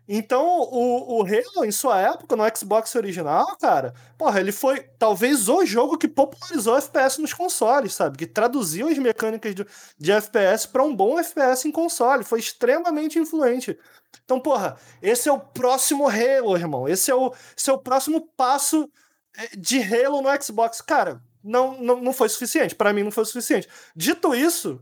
[0.07, 5.49] Então, o, o Halo, em sua época, no Xbox original, cara, porra, ele foi talvez
[5.49, 8.19] o jogo que popularizou FPS nos consoles, sabe?
[8.19, 9.67] Que traduziu as mecânicas de,
[9.99, 12.23] de FPS para um bom FPS em console.
[12.23, 13.79] Foi extremamente influente.
[14.25, 16.87] Então, porra, esse é o próximo Halo, irmão.
[16.87, 18.91] Esse é o, esse é o próximo passo
[19.37, 20.83] eh, de Halo no Xbox.
[20.83, 22.75] Cara, não, não, não foi suficiente.
[22.75, 23.69] para mim, não foi suficiente.
[23.97, 24.81] Dito isso,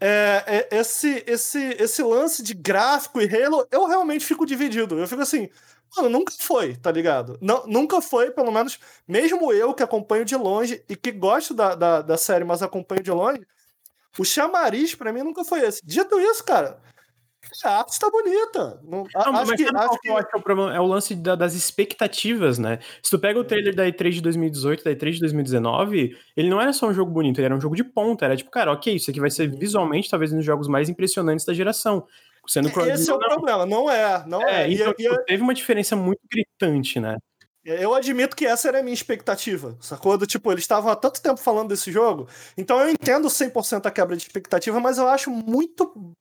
[0.00, 4.98] é, é, esse, esse, esse lance de gráfico e Halo, eu realmente fico dividido.
[4.98, 5.48] Eu fico assim,
[5.96, 7.38] mano, nunca foi, tá ligado?
[7.40, 11.74] Não, nunca foi, pelo menos, mesmo eu que acompanho de longe e que gosto da,
[11.74, 13.46] da, da série, mas acompanho de longe,
[14.18, 15.84] o chamariz para mim nunca foi esse.
[15.84, 16.80] Dito isso, cara,
[17.64, 18.80] a arte está bonita.
[18.82, 20.08] Não, não, acho que, acho que...
[20.08, 20.74] é, o problema?
[20.74, 22.78] é o lance da, das expectativas, né?
[23.02, 26.60] Se tu pega o trailer da E3 de 2018, da E3 de 2019, ele não
[26.60, 28.24] era só um jogo bonito, ele era um jogo de ponta.
[28.24, 31.44] Era tipo, cara, ok, isso aqui vai ser visualmente talvez um dos jogos mais impressionantes
[31.44, 32.06] da geração.
[32.46, 33.28] Sendo Esse é o não.
[33.28, 34.64] problema, não é, não é.
[34.64, 34.72] é.
[34.72, 37.16] Então, e, tipo, teve uma diferença muito gritante, né?
[37.62, 40.16] Eu admito que essa era a minha expectativa, sacou?
[40.16, 42.26] Do, tipo, eles estavam há tanto tempo falando desse jogo,
[42.56, 46.16] então eu entendo 100% a quebra de expectativa, mas eu acho muito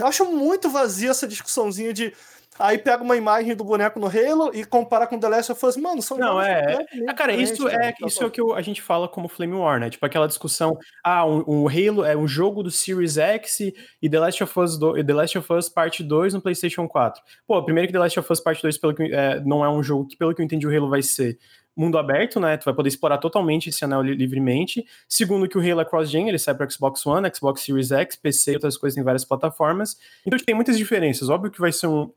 [0.00, 2.12] eu acho muito vazia essa discussãozinha de
[2.58, 5.76] aí pega uma imagem do boneco no Halo e compara com The Last of Us,
[5.78, 6.60] mano, são Não, é.
[6.72, 8.06] completamente Ah, cara, isso diferentes, é, cara.
[8.06, 9.88] isso é o que o- a gente fala como Flame War, né?
[9.88, 14.18] Tipo aquela discussão, ah, um, um Halo é um jogo do Series X e- The
[14.20, 17.22] Last of Us, do, The Last of Us Parte 2 no PlayStation 4.
[17.46, 19.82] Pô, primeiro que The Last of Us Parte 2 pelo que, é, não é um
[19.82, 21.38] jogo que, pelo que eu entendi, o Halo vai ser
[21.76, 22.56] mundo aberto, né?
[22.56, 24.84] Tu vai poder explorar totalmente esse anel li- livremente.
[25.08, 28.52] Segundo que o Halo é cross-gen, ele sai para Xbox One, Xbox Series X, PC
[28.52, 29.96] e outras coisas em várias plataformas.
[30.26, 31.28] Então tem muitas diferenças.
[31.28, 32.10] Óbvio que vai ser um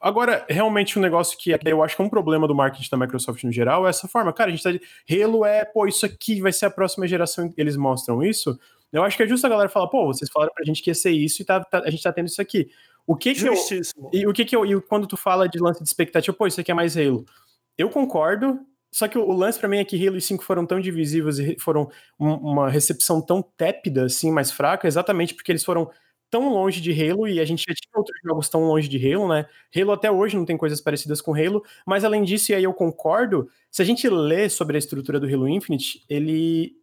[0.00, 2.96] Agora, realmente, um negócio que que eu acho que é um problema do marketing da
[2.96, 4.32] Microsoft no geral é essa forma.
[4.32, 4.70] Cara, a gente tá.
[4.70, 4.80] de-
[5.22, 7.52] Halo é, pô, isso aqui vai ser a próxima geração.
[7.56, 8.56] Eles mostram isso.
[8.92, 10.94] Eu acho que é justo a galera falar, pô, vocês falaram pra gente que ia
[10.94, 12.70] ser isso e tá, tá- a gente tá tendo isso aqui.
[13.06, 13.56] O que que eu.
[13.56, 14.10] Justíssimo.
[14.12, 14.64] E o que que eu.
[14.64, 17.24] E quando tu fala de lance de expectativa, pô, isso aqui é mais Halo.
[17.76, 18.60] Eu concordo.
[18.92, 21.56] Só que o, lance pra mim é que Halo e 5 foram tão divisivos e
[21.58, 25.90] foram um- uma recepção tão tépida, assim, mais fraca, exatamente porque eles foram
[26.30, 29.28] tão longe de Halo e a gente já tinha outros jogos tão longe de Halo,
[29.28, 29.46] né?
[29.76, 32.72] Halo até hoje não tem coisas parecidas com Halo, mas além disso, e aí eu
[32.74, 36.74] concordo, se a gente lê sobre a estrutura do Halo Infinite, ele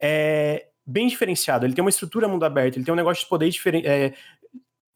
[0.00, 1.66] é bem diferenciado.
[1.66, 3.86] Ele tem uma estrutura mundo aberto, ele tem um negócio de poder diferente.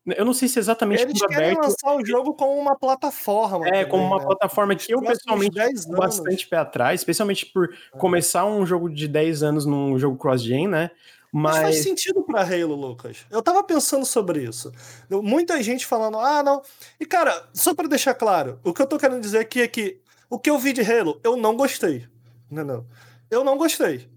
[0.07, 1.62] Eu não sei se é exatamente Eles querem aberto.
[1.62, 3.67] lançar o jogo como uma plataforma.
[3.67, 4.25] É, também, como uma né?
[4.25, 9.09] plataforma que eu pessoalmente 10 fico bastante pé atrás, especialmente por começar um jogo de
[9.09, 10.90] 10 anos num jogo cross-gen, né?
[11.33, 13.27] Mas faz Mas, sentido pra Halo, Lucas.
[13.29, 14.71] Eu tava pensando sobre isso.
[15.11, 16.62] Muita gente falando, ah, não.
[17.01, 20.01] E, cara, só pra deixar claro, o que eu tô querendo dizer aqui é que
[20.31, 22.07] o que eu vi de Halo, eu não gostei.
[22.49, 22.87] Não, não.
[23.31, 24.09] Eu não gostei.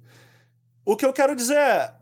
[0.85, 1.96] O que eu quero dizer é.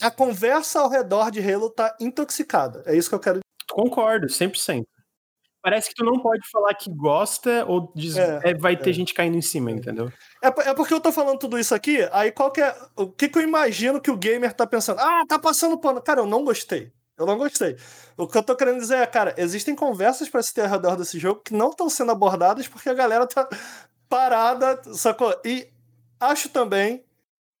[0.00, 2.82] A conversa ao redor de Halo tá intoxicada.
[2.86, 4.84] É isso que eu quero concordo, 100%.
[5.62, 8.92] Parece que tu não pode falar que gosta ou diz, É, é, vai ter é.
[8.92, 10.12] gente caindo em cima, entendeu?
[10.40, 12.72] É, é porque eu tô falando tudo isso aqui, aí qual que é.
[12.94, 15.00] O que, que eu imagino que o gamer tá pensando?
[15.00, 16.00] Ah, tá passando pano.
[16.00, 16.92] Cara, eu não gostei.
[17.18, 17.76] Eu não gostei.
[18.16, 20.96] O que eu tô querendo dizer é, cara, existem conversas pra se ter ao redor
[20.96, 23.48] desse jogo que não estão sendo abordadas porque a galera tá
[24.08, 25.34] parada, sacou?
[25.44, 25.66] E
[26.20, 27.05] acho também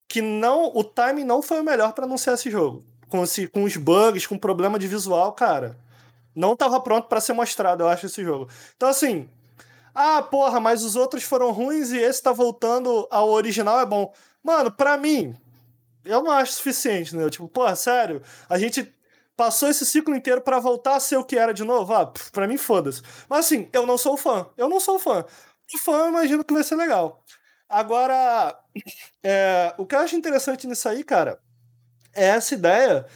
[0.08, 2.84] que não o timing não foi o melhor pra anunciar esse jogo.
[3.08, 5.78] Com, esse, com os bugs, com problema de visual, cara.
[6.34, 8.48] Não tava pronto pra ser mostrado, eu acho, esse jogo.
[8.76, 9.28] Então, assim,
[9.94, 14.12] ah, porra, mas os outros foram ruins e esse tá voltando ao original, é bom.
[14.42, 15.34] Mano, pra mim,
[16.04, 17.28] eu não acho suficiente, né?
[17.30, 18.92] Tipo, porra, sério, a gente
[19.36, 21.94] passou esse ciclo inteiro pra voltar a ser o que era de novo?
[21.94, 23.02] Ah, pra mim, foda-se.
[23.28, 24.46] Mas assim, eu não sou fã.
[24.56, 25.24] Eu não sou fã.
[25.74, 27.22] O fã, eu imagino que vai ser legal.
[27.68, 28.56] Agora,
[29.22, 31.40] é, o que eu acho interessante nisso aí, cara,
[32.14, 33.06] é essa ideia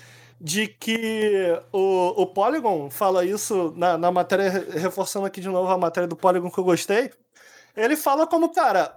[0.41, 5.71] de que o, o Polygon fala isso na, na matéria, re- reforçando aqui de novo
[5.71, 7.13] a matéria do Polygon que eu gostei.
[7.77, 8.97] Ele fala como, cara,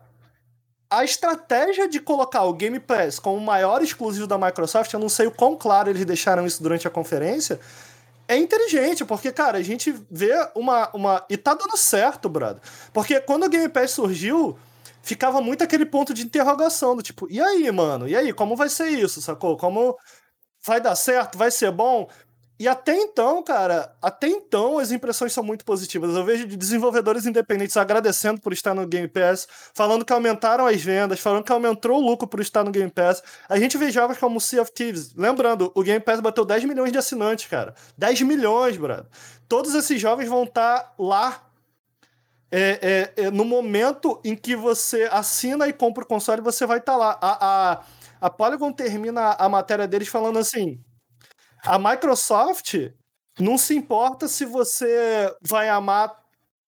[0.89, 5.10] a estratégia de colocar o Game Pass como o maior exclusivo da Microsoft, eu não
[5.10, 7.60] sei o quão claro eles deixaram isso durante a conferência,
[8.28, 10.89] é inteligente, porque, cara, a gente vê uma.
[10.94, 12.62] uma e tá dando certo, brother.
[12.94, 14.58] Porque quando o Game Pass surgiu,
[15.04, 18.08] ficava muito aquele ponto de interrogação, do tipo, e aí, mano?
[18.08, 19.58] E aí, como vai ser isso, sacou?
[19.58, 19.96] Como
[20.66, 21.38] vai dar certo?
[21.38, 22.10] Vai ser bom?
[22.60, 26.16] E até então, cara, até então as impressões são muito positivas.
[26.16, 30.82] Eu vejo de desenvolvedores independentes agradecendo por estar no Game Pass, falando que aumentaram as
[30.82, 33.22] vendas, falando que aumentou o lucro por estar no Game Pass.
[33.50, 35.13] A gente vê jogos como Sea of Thieves.
[35.16, 37.74] Lembrando, o Game Pass bateu 10 milhões de assinantes, cara.
[37.98, 39.08] 10 milhões, brother.
[39.50, 41.44] Todos esses jogos vão estar lá
[42.56, 46.78] é, é, é, no momento em que você assina e compra o console, você vai
[46.78, 47.18] estar lá.
[47.20, 47.84] A, a,
[48.22, 50.80] a Polygon termina a matéria deles falando assim:
[51.63, 52.76] a Microsoft
[53.39, 56.22] não se importa se você vai amar.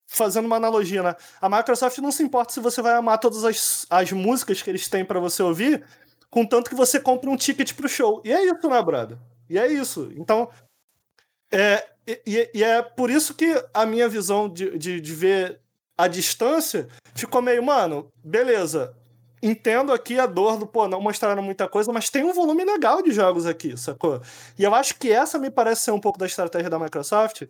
[0.08, 1.16] Fazendo uma analogia, né?
[1.42, 4.88] A Microsoft não se importa se você vai amar todas as, as músicas que eles
[4.88, 5.84] têm para você ouvir,
[6.30, 8.22] contanto que você compre um ticket pro show.
[8.24, 9.18] E é isso, né, brother?
[9.50, 10.12] E é isso.
[10.16, 10.48] Então,
[11.52, 15.65] é, e, e é por isso que a minha visão de, de, de ver
[15.98, 18.96] a distância ficou meio, mano, beleza.
[19.42, 23.02] Entendo aqui a dor do, pô, não mostraram muita coisa, mas tem um volume legal
[23.04, 24.20] de jogos aqui, sacou?
[24.58, 27.44] E eu acho que essa me parece ser um pouco da estratégia da Microsoft.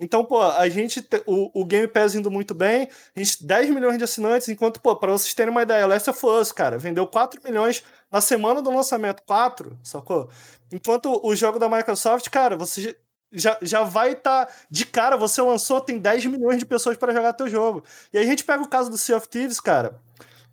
[0.00, 3.70] Então, pô, a gente, te, o, o Game Pass indo muito bem, a gente 10
[3.70, 7.06] milhões de assinantes, enquanto, pô, pra vocês terem uma ideia, Last of Us, cara, vendeu
[7.06, 10.30] 4 milhões na semana do lançamento, 4, sacou?
[10.72, 12.96] Enquanto o jogo da Microsoft, cara, você
[13.32, 17.12] já, já vai estar tá de cara, você lançou, tem 10 milhões de pessoas para
[17.12, 17.82] jogar teu jogo.
[18.12, 19.98] E aí a gente pega o caso do Sea of Thieves, cara,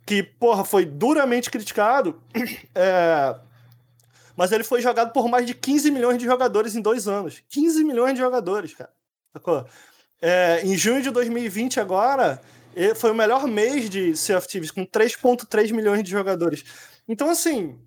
[0.06, 2.20] que, porra, foi duramente criticado,
[2.74, 3.34] é...
[4.36, 7.42] mas ele foi jogado por mais de 15 milhões de jogadores em dois anos.
[7.48, 8.90] 15 milhões de jogadores, cara.
[9.32, 9.66] Sacou?
[10.20, 12.40] É, em junho de 2020, agora,
[12.96, 16.64] foi o melhor mês de Sea of Thieves, com 3,3 milhões de jogadores.
[17.08, 17.78] Então, assim,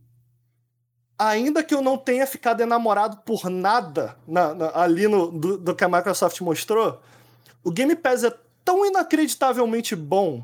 [1.27, 5.75] ainda que eu não tenha ficado enamorado por nada na, na, ali no, do, do,
[5.75, 7.01] que a Microsoft mostrou,
[7.63, 8.33] o Game Pass é
[8.63, 10.43] tão inacreditavelmente bom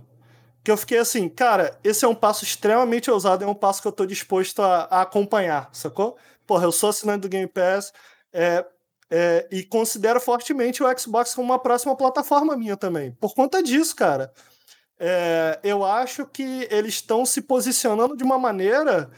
[0.63, 3.87] que eu fiquei assim, cara, esse é um passo extremamente ousado, é um passo que
[3.87, 6.17] eu tô disposto a, a acompanhar, sacou?
[6.45, 7.93] Porra, eu sou assinante do Game Pass
[8.33, 8.65] é,
[9.09, 13.11] é, e considero fortemente o Xbox como uma próxima plataforma minha também.
[13.13, 14.31] Por conta disso, cara,
[14.99, 19.09] é, eu acho que eles estão se posicionando de uma maneira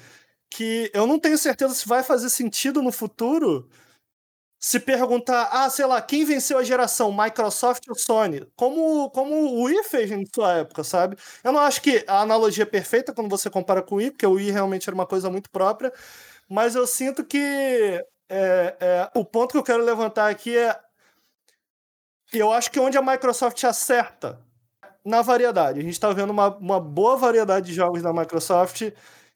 [0.51, 3.69] que eu não tenho certeza se vai fazer sentido no futuro,
[4.59, 8.45] se perguntar, ah, sei lá, quem venceu a geração, Microsoft ou Sony?
[8.55, 11.17] Como, como o Wii fez em sua época, sabe?
[11.43, 14.25] Eu não acho que a analogia é perfeita quando você compara com o Wii, porque
[14.25, 15.91] o Wii realmente era uma coisa muito própria,
[16.49, 17.39] mas eu sinto que
[18.29, 20.79] é, é, o ponto que eu quero levantar aqui é
[22.33, 24.39] eu acho que onde a Microsoft acerta
[25.03, 25.79] na variedade.
[25.79, 28.91] A gente está vendo uma, uma boa variedade de jogos da Microsoft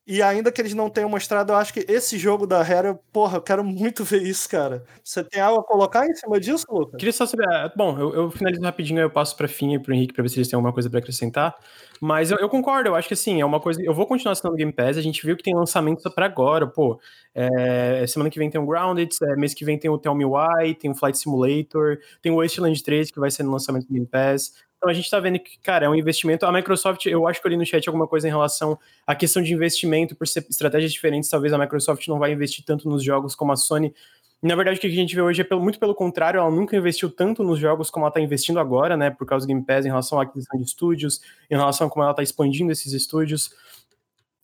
[0.08, 3.38] e ainda que eles não tenham mostrado, eu acho que esse jogo da Hera, porra,
[3.38, 4.84] eu quero muito ver isso, cara.
[5.04, 7.00] Você tem algo a colocar em cima disso, Lucas?
[7.00, 7.48] Queria só saber.
[7.50, 10.30] Ah, bom, eu, eu finalizo rapidinho, eu passo pra Finha e pro Henrique pra ver
[10.30, 11.56] se eles têm alguma coisa pra acrescentar.
[12.00, 13.82] Mas eu, eu, concordo, eu acho que assim, é uma coisa.
[13.82, 17.00] Eu vou continuar assinando Game Pass, a gente viu que tem lançamento pra agora, pô.
[17.34, 20.26] É, semana que vem tem o Grounded, é, mês que vem tem o Tell Me
[20.26, 23.94] Why, tem o Flight Simulator, tem o Wasteland 3, que vai ser no lançamento do
[23.94, 24.54] Game Pass.
[24.78, 26.46] Então a gente está vendo que, cara, é um investimento.
[26.46, 29.42] A Microsoft, eu acho que eu li no chat alguma coisa em relação à questão
[29.42, 33.36] de investimento, por ser estratégias diferentes, talvez a Microsoft não vai investir tanto nos jogos
[33.36, 33.94] como a Sony.
[34.42, 37.10] Na verdade, o que a gente vê hoje é muito pelo contrário, ela nunca investiu
[37.10, 39.10] tanto nos jogos como ela está investindo agora, né?
[39.10, 42.04] Por causa do Game Pass, em relação à aquisição de estúdios, em relação a como
[42.04, 43.50] ela está expandindo esses estúdios.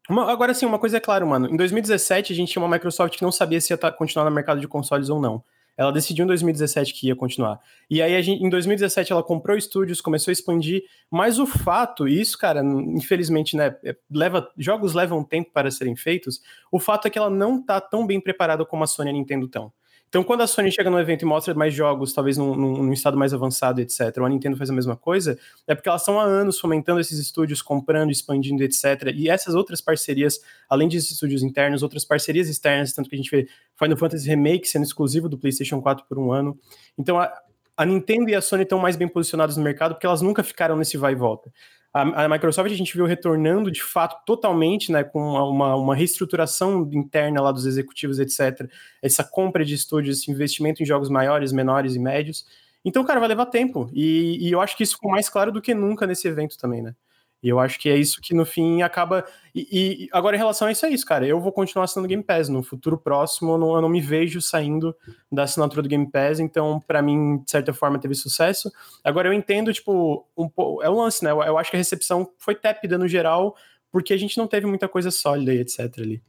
[0.09, 1.47] Uma, agora sim, uma coisa é clara, mano.
[1.47, 4.31] Em 2017, a gente tinha uma Microsoft que não sabia se ia tá, continuar no
[4.31, 5.43] mercado de consoles ou não.
[5.81, 7.59] Ela decidiu em 2017 que ia continuar.
[7.89, 12.21] E aí, gente, em 2017, ela comprou estúdios, começou a expandir, mas o fato, e
[12.21, 16.41] isso, cara, infelizmente, né, é, leva, jogos levam tempo para serem feitos,
[16.71, 19.13] o fato é que ela não tá tão bem preparada como a Sony e a
[19.13, 19.73] Nintendo estão.
[20.11, 23.17] Então, quando a Sony chega no evento e mostra mais jogos, talvez num, num, estado
[23.17, 26.25] mais avançado, etc., ou a Nintendo faz a mesma coisa, é porque elas estão há
[26.25, 29.13] anos fomentando esses estúdios, comprando, expandindo, etc.
[29.15, 33.31] E essas outras parcerias, além de estúdios internos, outras parcerias externas, tanto que a gente
[33.31, 33.47] vê
[33.81, 36.59] Final Fantasy Remake sendo exclusivo do PlayStation 4 por um ano.
[36.97, 37.31] Então, a,
[37.77, 40.75] a Nintendo e a Sony estão mais bem posicionadas no mercado porque elas nunca ficaram
[40.75, 41.49] nesse vai e volta.
[41.93, 46.89] A, a, Microsoft a gente viu retornando de fato totalmente, né, com uma, uma reestruturação
[46.93, 48.69] interna lá dos executivos, etc.
[49.01, 52.45] Essa compra de estúdios, esse investimento em jogos maiores, menores e médios.
[52.83, 53.89] Então, cara, vai levar tempo.
[53.93, 56.81] E, e eu acho que isso ficou mais claro do que nunca nesse evento também,
[56.81, 56.95] né?
[57.43, 59.25] E eu acho que é isso que no fim acaba.
[59.53, 61.25] E, e, agora, em relação a isso, é isso, cara.
[61.25, 62.49] Eu vou continuar assinando Game Pass.
[62.49, 64.95] No futuro próximo, eu não, eu não me vejo saindo
[65.31, 66.39] da assinatura do Game Pass.
[66.39, 68.71] Então, para mim, de certa forma, teve sucesso.
[69.03, 70.49] Agora, eu entendo, tipo, um,
[70.83, 71.31] é um lance, né?
[71.31, 73.55] Eu, eu acho que a recepção foi tépida no geral,
[73.91, 75.79] porque a gente não teve muita coisa sólida e etc.
[75.97, 76.21] ali.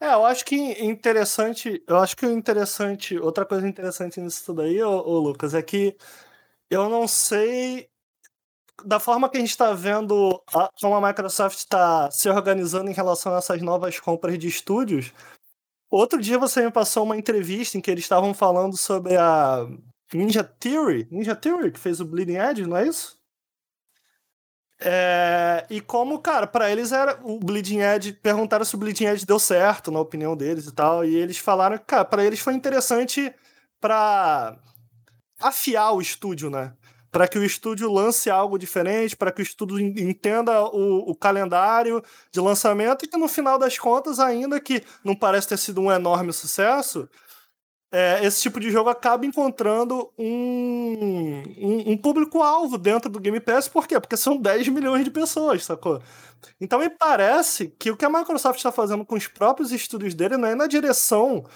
[0.00, 1.82] É, eu acho que interessante.
[1.86, 3.18] Eu acho que o interessante.
[3.18, 5.96] Outra coisa interessante nisso tudo aí, ô, ô Lucas, é que
[6.70, 7.88] eu não sei
[8.84, 12.94] da forma que a gente está vendo a, como a Microsoft está se organizando em
[12.94, 15.12] relação a essas novas compras de estúdios,
[15.90, 19.66] outro dia você me passou uma entrevista em que eles estavam falando sobre a
[20.12, 23.16] Ninja Theory, Ninja Theory que fez o Bleeding Edge, não é isso?
[24.78, 29.24] É, e como, cara, para eles era o Bleeding Edge, perguntaram se o Bleeding Edge
[29.24, 32.52] deu certo, na opinião deles e tal, e eles falaram que, cara, para eles foi
[32.52, 33.34] interessante
[33.80, 34.58] para
[35.40, 36.74] afiar o estúdio, né?
[37.16, 42.04] Para que o estúdio lance algo diferente, para que o estúdio entenda o, o, calendário
[42.30, 45.90] de lançamento e que no final das contas, ainda que não parece ter sido um
[45.90, 47.08] enorme sucesso,
[47.90, 53.66] é, esse tipo de jogo acaba encontrando um, um, um público-alvo dentro do Game Pass.
[53.66, 53.98] Por quê?
[53.98, 56.02] Porque são 10 milhões de pessoas, sacou?
[56.60, 60.36] Então me parece que o que a Microsoft está fazendo com os próprios estúdios dele
[60.36, 61.46] não é na direção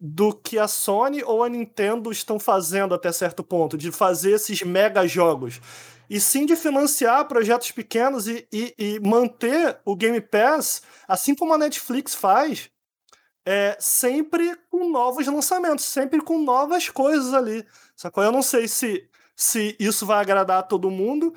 [0.00, 4.62] do que a Sony ou a Nintendo estão fazendo até certo ponto, de fazer esses
[4.62, 5.60] mega jogos.
[6.08, 11.52] E sim de financiar projetos pequenos e, e, e manter o Game Pass, assim como
[11.52, 12.70] a Netflix faz,
[13.44, 17.64] é, sempre com novos lançamentos, sempre com novas coisas ali.
[17.94, 18.24] Sacou?
[18.24, 21.34] Eu não sei se, se isso vai agradar a todo mundo,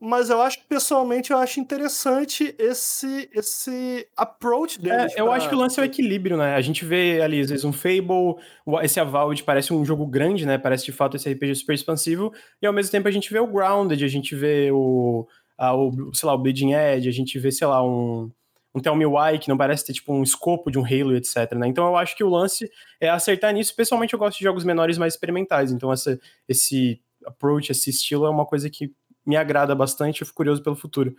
[0.00, 5.14] mas eu acho que pessoalmente eu acho interessante esse esse approach deles.
[5.14, 5.34] É, eu pra...
[5.34, 6.54] acho que o lance é o equilíbrio, né?
[6.54, 8.36] A gente vê ali, às vezes, um Fable,
[8.82, 10.56] esse Avowed parece um jogo grande, né?
[10.56, 12.32] Parece de fato esse RPG super expansivo,
[12.62, 16.14] e ao mesmo tempo a gente vê o Grounded, a gente vê o, a, o
[16.14, 18.30] sei lá, o Bleeding Edge, a gente vê, sei lá, um,
[18.74, 21.52] um Tell Me Why, que não parece ter tipo um escopo de um Halo, etc.
[21.56, 21.68] Né?
[21.68, 24.96] Então eu acho que o lance é acertar nisso, pessoalmente eu gosto de jogos menores
[24.96, 30.20] mais experimentais, então essa, esse approach, esse estilo é uma coisa que me agrada bastante,
[30.20, 31.14] eu fico curioso pelo futuro.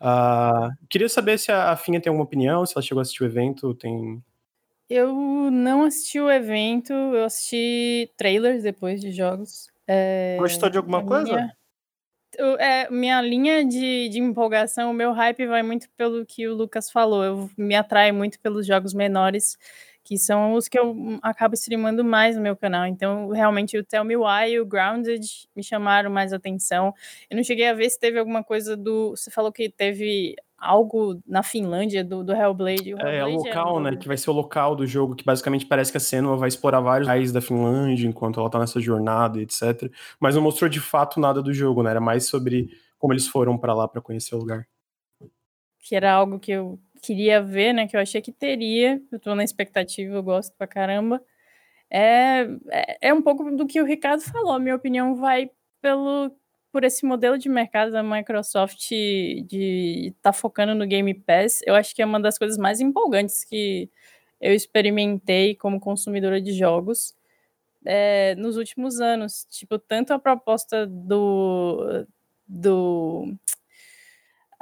[0.00, 3.26] Uh, queria saber se a Finha tem alguma opinião, se ela chegou a assistir o
[3.26, 4.22] evento, tem...
[4.88, 9.68] Eu não assisti o evento, eu assisti trailers depois de jogos.
[9.86, 11.32] É, Gostou de alguma coisa?
[11.32, 11.56] Minha,
[12.58, 16.90] é, minha linha de, de empolgação, o meu hype vai muito pelo que o Lucas
[16.90, 17.24] falou.
[17.24, 19.56] Eu me atrai muito pelos jogos menores,
[20.04, 22.84] que são os que eu acabo streamando mais no meu canal.
[22.86, 25.22] Então, realmente, o Tell Me Why e o Grounded
[25.56, 26.92] me chamaram mais atenção.
[27.30, 29.10] Eu não cheguei a ver se teve alguma coisa do.
[29.16, 32.94] Você falou que teve algo na Finlândia do, do Hellblade.
[32.94, 33.96] O É, é o Hellblade local, um- né?
[33.96, 36.80] Que vai ser o local do jogo, que basicamente parece que a Senua vai explorar
[36.80, 39.90] vários países da Finlândia enquanto ela tá nessa jornada etc.
[40.20, 41.90] Mas não mostrou de fato nada do jogo, né?
[41.90, 44.66] Era mais sobre como eles foram pra lá pra conhecer o lugar.
[45.86, 47.86] que era algo que eu queria ver, né?
[47.86, 49.00] Que eu achei que teria.
[49.12, 51.22] Eu tô na expectativa, eu gosto pra caramba.
[51.90, 54.58] É, é, é um pouco do que o Ricardo falou.
[54.58, 55.50] Minha opinião vai
[55.80, 56.30] pelo
[56.72, 61.60] por esse modelo de mercado da Microsoft de estar focando no Game Pass.
[61.64, 63.88] Eu acho que é uma das coisas mais empolgantes que
[64.40, 67.14] eu experimentei como consumidora de jogos
[67.86, 69.46] é, nos últimos anos.
[69.50, 72.06] Tipo, tanto a proposta do
[72.46, 73.34] do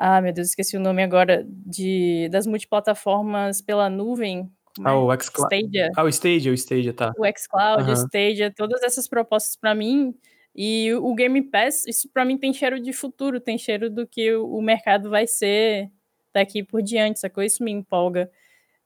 [0.05, 4.51] ah, meu Deus, esqueci o nome agora, de, das multiplataformas pela nuvem.
[4.85, 4.95] Ah, é?
[4.95, 5.55] o xCloud.
[5.55, 7.13] Stadia, Ah, o Stadia, o Stadia, tá.
[7.17, 7.95] o xCloud, o Aham.
[8.07, 10.15] Stadia, todas essas propostas para mim.
[10.55, 14.35] E o Game Pass, isso para mim tem cheiro de futuro, tem cheiro do que
[14.35, 15.91] o mercado vai ser
[16.35, 17.43] daqui por diante, sacou?
[17.43, 18.31] Isso me empolga.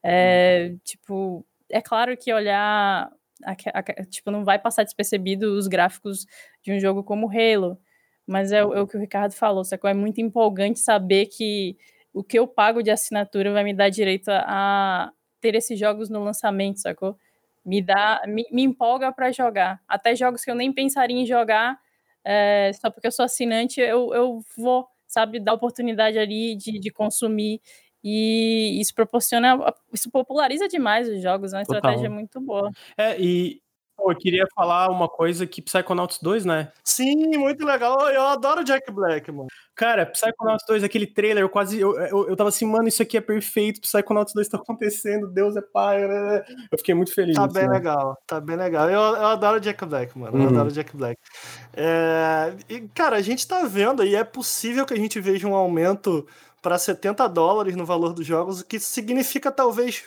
[0.03, 3.11] É, tipo, é claro que olhar,
[3.43, 6.27] aque- aque- tipo, não vai passar despercebido os gráficos
[6.63, 7.79] de um jogo como Halo,
[8.27, 9.89] mas é, o é o que o Ricardo falou, sacou?
[9.89, 11.77] É muito empolgante saber que
[12.13, 16.09] o que eu pago de assinatura vai me dar direito a, a ter esses jogos
[16.11, 17.17] no lançamento, sacou?
[17.65, 19.81] Me dá, me, me empolga para jogar.
[19.87, 21.79] Até jogos que eu nem pensaria em jogar,
[22.25, 26.91] é, só porque eu sou assinante, eu, eu vou, sabe, dar oportunidade ali de, de
[26.91, 27.61] consumir.
[28.03, 29.59] E isso proporciona,
[29.93, 31.79] isso populariza demais os jogos, é uma Total.
[31.79, 32.71] estratégia muito boa.
[32.97, 33.61] É, e
[33.97, 36.71] pô, eu queria falar uma coisa que Psychonauts 2, né?
[36.85, 38.09] Sim, muito legal.
[38.11, 39.49] Eu adoro Jack Black, mano.
[39.75, 41.79] Cara, Psychonauts 2, aquele trailer, eu quase.
[41.81, 43.81] Eu, eu, eu tava assim, mano, isso aqui é perfeito.
[43.81, 46.07] Psychonauts 2 tá acontecendo, Deus é pai.
[46.07, 46.45] né?
[46.71, 47.35] Eu fiquei muito feliz.
[47.37, 47.75] Tá bem né?
[47.75, 48.89] legal, tá bem legal.
[48.89, 50.37] Eu, eu adoro Jack Black, mano.
[50.37, 50.49] Eu Uhum.
[50.49, 51.21] adoro Jack Black.
[51.75, 55.55] É, e, cara, a gente tá vendo aí, é possível que a gente veja um
[55.55, 56.27] aumento
[56.63, 60.05] para 70 dólares no valor dos jogos, o que significa talvez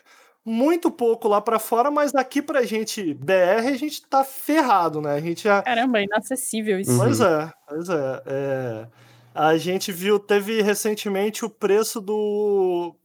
[0.49, 5.13] muito pouco lá pra fora, mas aqui pra gente, BR, a gente tá ferrado, né?
[5.13, 5.61] A gente já.
[5.61, 6.91] Caramba, é inacessível isso.
[6.91, 6.97] Uhum.
[6.97, 8.87] Pois é, pois é, é.
[9.33, 12.95] A gente viu, teve recentemente o preço do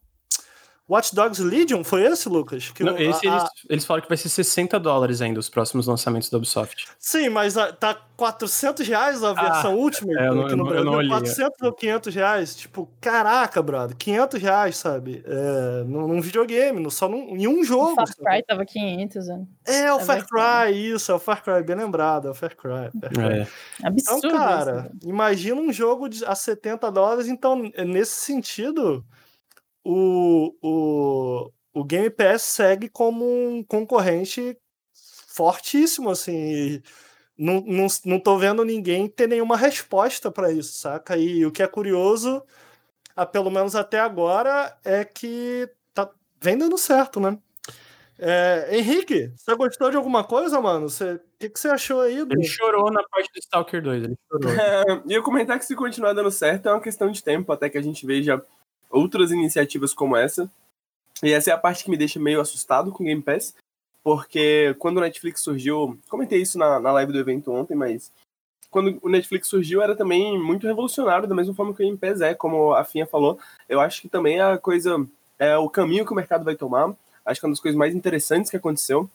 [0.88, 2.70] Watch Dogs Legion, foi esse, Lucas?
[2.70, 5.48] Que Não, o- esse a- eles, eles falaram que vai ser 60 dólares ainda os
[5.48, 6.86] próximos lançamentos da Ubisoft.
[6.98, 10.64] Sim, mas a- tá 400 reais a versão última é, eu não- no não- eu
[10.66, 10.84] Brasil.
[10.84, 11.08] não olhei.
[11.08, 12.54] 400 ou 500 reais.
[12.54, 13.96] Tipo, caraca, brother.
[13.96, 15.24] 500 reais, sabe?
[15.26, 17.94] É, num, num videogame, no- só num, em um O jogo.
[17.94, 18.18] Far sabe?
[18.22, 19.42] Cry tava 500, né?
[19.64, 20.26] É, o É Far.
[20.26, 22.90] Cry, isso, é o Far Cry, bem lembrado, é o Far Cry.
[23.00, 23.22] Far Cry.
[23.40, 23.46] É.
[23.80, 25.08] Então, Absurdo cara, isso.
[25.08, 27.26] imagina um jogo de, a 70 dólares.
[27.26, 27.56] Então,
[27.86, 29.02] nesse sentido,
[29.84, 34.56] o, o, o Game Pass segue como um concorrente
[35.28, 36.32] fortíssimo, assim.
[36.32, 36.82] e
[37.36, 41.16] Não, não, não tô vendo ninguém ter nenhuma resposta para isso, saca?
[41.16, 42.42] E o que é curioso,
[43.16, 46.10] a, pelo menos até agora, é que tá,
[46.40, 47.38] vem dando certo, né?
[48.16, 50.88] É, Henrique, você gostou de alguma coisa, mano?
[50.88, 52.24] Você- O que, que você achou aí?
[52.24, 52.32] Do...
[52.32, 54.50] Ele chorou na parte do Stalker 2, ele chorou.
[54.62, 57.68] É, e eu comentar que se continuar dando certo é uma questão de tempo até
[57.68, 58.40] que a gente veja
[58.94, 60.50] outras iniciativas como essa.
[61.22, 63.54] E essa é a parte que me deixa meio assustado com o Game Pass,
[64.02, 68.12] porque quando o Netflix surgiu, comentei isso na, na live do evento ontem, mas
[68.70, 72.20] quando o Netflix surgiu era também muito revolucionário, da mesma forma que o Game Pass
[72.20, 73.38] é, como a Finha falou.
[73.68, 75.06] Eu acho que também a coisa,
[75.38, 76.94] é o caminho que o mercado vai tomar.
[77.24, 79.08] Acho que é uma das coisas mais interessantes que aconteceu.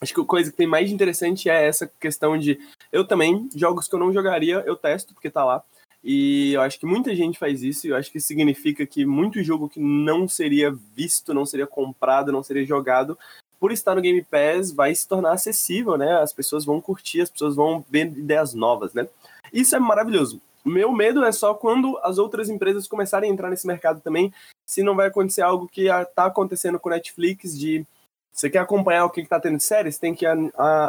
[0.00, 2.58] Acho que a coisa que tem mais interessante é essa questão de
[2.92, 5.64] eu também, jogos que eu não jogaria, eu testo, porque tá lá.
[6.02, 9.42] E eu acho que muita gente faz isso, e eu acho que significa que muito
[9.42, 13.18] jogo que não seria visto, não seria comprado, não seria jogado,
[13.58, 16.20] por estar no Game Pass, vai se tornar acessível, né?
[16.20, 19.06] As pessoas vão curtir, as pessoas vão ver ideias novas, né?
[19.52, 20.40] Isso é maravilhoso.
[20.64, 24.32] Meu medo é só quando as outras empresas começarem a entrar nesse mercado também,
[24.66, 27.84] se não vai acontecer algo que tá acontecendo com Netflix de
[28.32, 29.90] você quer acompanhar o que, que tá tendo de série?
[29.90, 30.24] Você tem que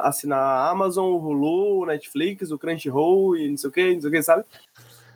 [0.03, 4.01] assinar a Amazon, o Hulu, o Netflix, o Crunchyroll e não sei o que, não
[4.01, 4.45] sei o que, sabe?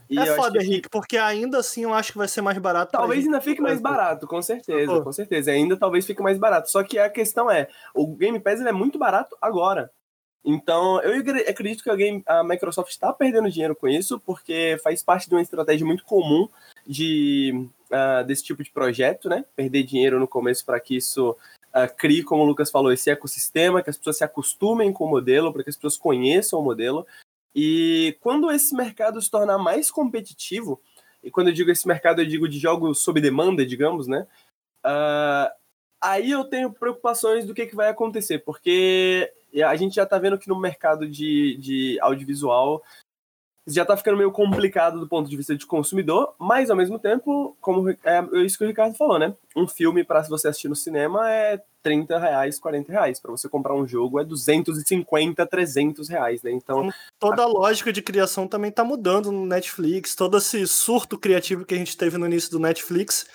[0.09, 2.91] E É foda, que- Henrique, porque ainda assim eu acho que vai ser mais barato.
[2.91, 5.51] Talvez ainda fique mais barato, com certeza, com certeza.
[5.51, 6.69] Ainda talvez fique mais barato.
[6.69, 9.91] Só que a questão é, o Game Pass é muito barato agora.
[10.47, 14.77] Então, eu acre- acredito que a, Game- a Microsoft está perdendo dinheiro com isso, porque
[14.83, 16.47] faz parte de uma estratégia muito comum
[16.85, 19.43] de, ah, desse tipo de projeto, né?
[19.55, 21.35] Perder dinheiro no começo para que isso
[21.73, 25.09] ah, crie, como o Lucas falou, esse ecossistema, que as pessoas se acostumem com o
[25.09, 27.07] modelo, para que as pessoas conheçam o modelo.
[27.55, 30.81] E quando esse mercado se tornar mais competitivo,
[31.23, 34.27] e quando eu digo esse mercado, eu digo de jogos sob demanda, digamos, né?
[34.85, 35.49] Uh,
[36.01, 39.31] aí eu tenho preocupações do que, que vai acontecer, porque
[39.65, 42.83] a gente já está vendo que no mercado de, de audiovisual
[43.67, 47.57] já está ficando meio complicado do ponto de vista de consumidor, mas ao mesmo tempo,
[47.59, 49.33] como é, é isso que o Ricardo falou, né?
[49.55, 53.19] Um filme para você assistir no cinema é 30 reais, 40 reais.
[53.19, 56.51] Para você comprar um jogo é 250, 300 reais, né?
[56.51, 56.91] Então.
[57.19, 60.15] Toda a lógica de criação também está mudando no Netflix.
[60.15, 63.25] Todo esse surto criativo que a gente teve no início do Netflix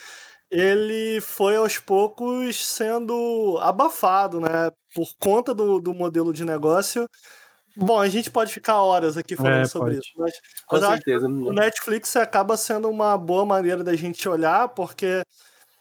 [0.50, 4.70] ele foi aos poucos sendo abafado, né?
[4.92, 7.08] Por conta do, do modelo de negócio.
[7.76, 10.06] Bom, a gente pode ficar horas aqui falando é, sobre pode.
[10.06, 10.32] isso, mas,
[10.66, 11.26] Com mas certeza.
[11.26, 15.22] o Netflix acaba sendo uma boa maneira da gente olhar, porque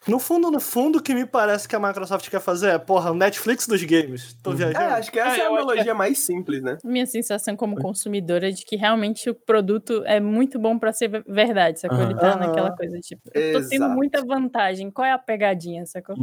[0.07, 3.11] no fundo, no fundo, o que me parece que a Microsoft quer fazer é, porra,
[3.11, 4.33] o Netflix dos games.
[4.41, 4.55] Tô uhum.
[4.55, 4.79] viajando.
[4.79, 5.93] É, acho que essa é, é a analogia é...
[5.93, 6.77] mais simples, né?
[6.83, 11.23] Minha sensação como consumidora é de que realmente o produto é muito bom para ser
[11.27, 11.97] verdade, sacou?
[11.97, 12.05] Uhum.
[12.05, 12.39] Ele tá uhum.
[12.39, 16.15] naquela coisa, tipo, eu tô tendo muita vantagem, qual é a pegadinha, sacou?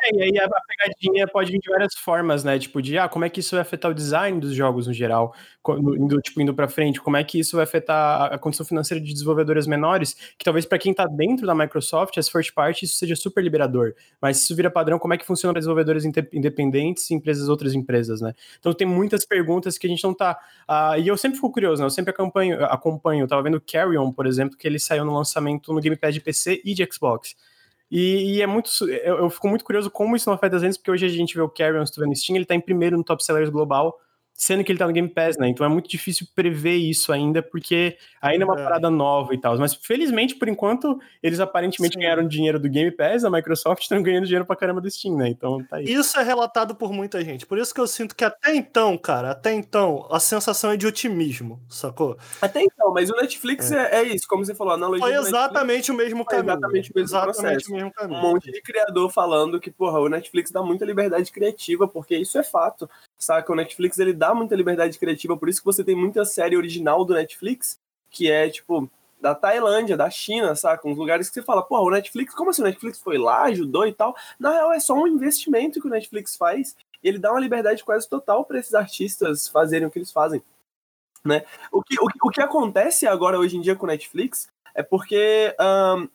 [0.00, 2.58] É, e aí a, pegadinha pode vir de várias formas, né?
[2.58, 5.34] Tipo, de ah, como é que isso vai afetar o design dos jogos no geral,
[5.98, 9.12] indo, tipo, indo pra frente, como é que isso vai afetar a condição financeira de
[9.12, 13.16] desenvolvedoras menores, que talvez para quem tá dentro da Microsoft, as first party, isso seja
[13.16, 13.94] super liberador.
[14.20, 17.74] Mas se isso vira padrão, como é que funciona para desenvolvedores independentes e empresas, outras
[17.74, 18.34] empresas, né?
[18.60, 20.38] Então tem muitas perguntas que a gente não tá.
[20.68, 21.86] Uh, e eu sempre fico curioso, né?
[21.86, 23.26] Eu sempre acompanho, acompanho.
[23.26, 26.72] Tava vendo Carrion, por exemplo, que ele saiu no lançamento no Gamepad de PC e
[26.72, 27.34] de Xbox.
[27.90, 28.70] E, e, é muito.
[28.88, 31.34] Eu, eu, fico muito curioso como isso não afeta as vendas, porque hoje a gente
[31.34, 33.98] vê o Carrion, se Steam, ele tá em primeiro no top sellers global,
[34.38, 35.48] sendo que ele tá no Game Pass, né?
[35.48, 38.62] Então é muito difícil prever isso ainda, porque ainda é uma é.
[38.62, 39.58] parada nova e tal.
[39.58, 42.00] Mas felizmente, por enquanto, eles aparentemente Sim.
[42.00, 45.28] ganharam dinheiro do Game Pass, a Microsoft estão ganhando dinheiro pra caramba do Steam, né?
[45.28, 45.92] Então tá aí.
[45.92, 47.44] Isso é relatado por muita gente.
[47.44, 50.86] Por isso que eu sinto que até então, cara, até então, a sensação é de
[50.86, 52.16] otimismo, sacou?
[52.40, 55.04] Até então, mas o Netflix é, é, é isso, como você falou, a analogia.
[55.04, 56.52] Foi exatamente o mesmo caminho.
[56.52, 57.72] Exatamente o mesmo exatamente processo.
[57.72, 58.18] O mesmo caminho.
[58.20, 62.38] Um monte de criador falando que, porra, o Netflix dá muita liberdade criativa, porque isso
[62.38, 63.52] é fato saca?
[63.52, 67.04] O Netflix ele dá muita liberdade criativa, por isso que você tem muita série original
[67.04, 67.78] do Netflix,
[68.10, 70.86] que é tipo da Tailândia, da China, saca?
[70.86, 73.86] Uns lugares que você fala, pô, o Netflix, como assim o Netflix foi lá, ajudou
[73.86, 74.16] e tal?
[74.38, 77.84] Na real, é só um investimento que o Netflix faz e ele dá uma liberdade
[77.84, 80.42] quase total para esses artistas fazerem o que eles fazem.
[81.24, 81.44] Né?
[81.72, 85.54] O, que, o, o que acontece agora hoje em dia com o Netflix é porque
[85.60, 86.08] um,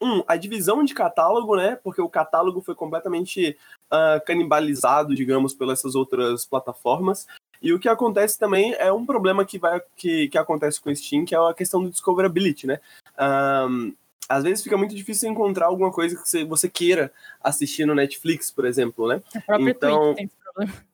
[0.00, 1.76] um, a divisão de catálogo, né?
[1.76, 3.56] Porque o catálogo foi completamente
[3.92, 7.26] uh, canibalizado, digamos, pelas essas outras plataformas.
[7.62, 10.96] E o que acontece também é um problema que, vai, que, que acontece com o
[10.96, 12.80] Steam, que é a questão do discoverability, né?
[13.18, 13.94] Um,
[14.28, 17.10] às vezes fica muito difícil encontrar alguma coisa que você queira
[17.42, 19.22] assistir no Netflix, por exemplo, né?
[19.60, 20.88] então, tem esse problema.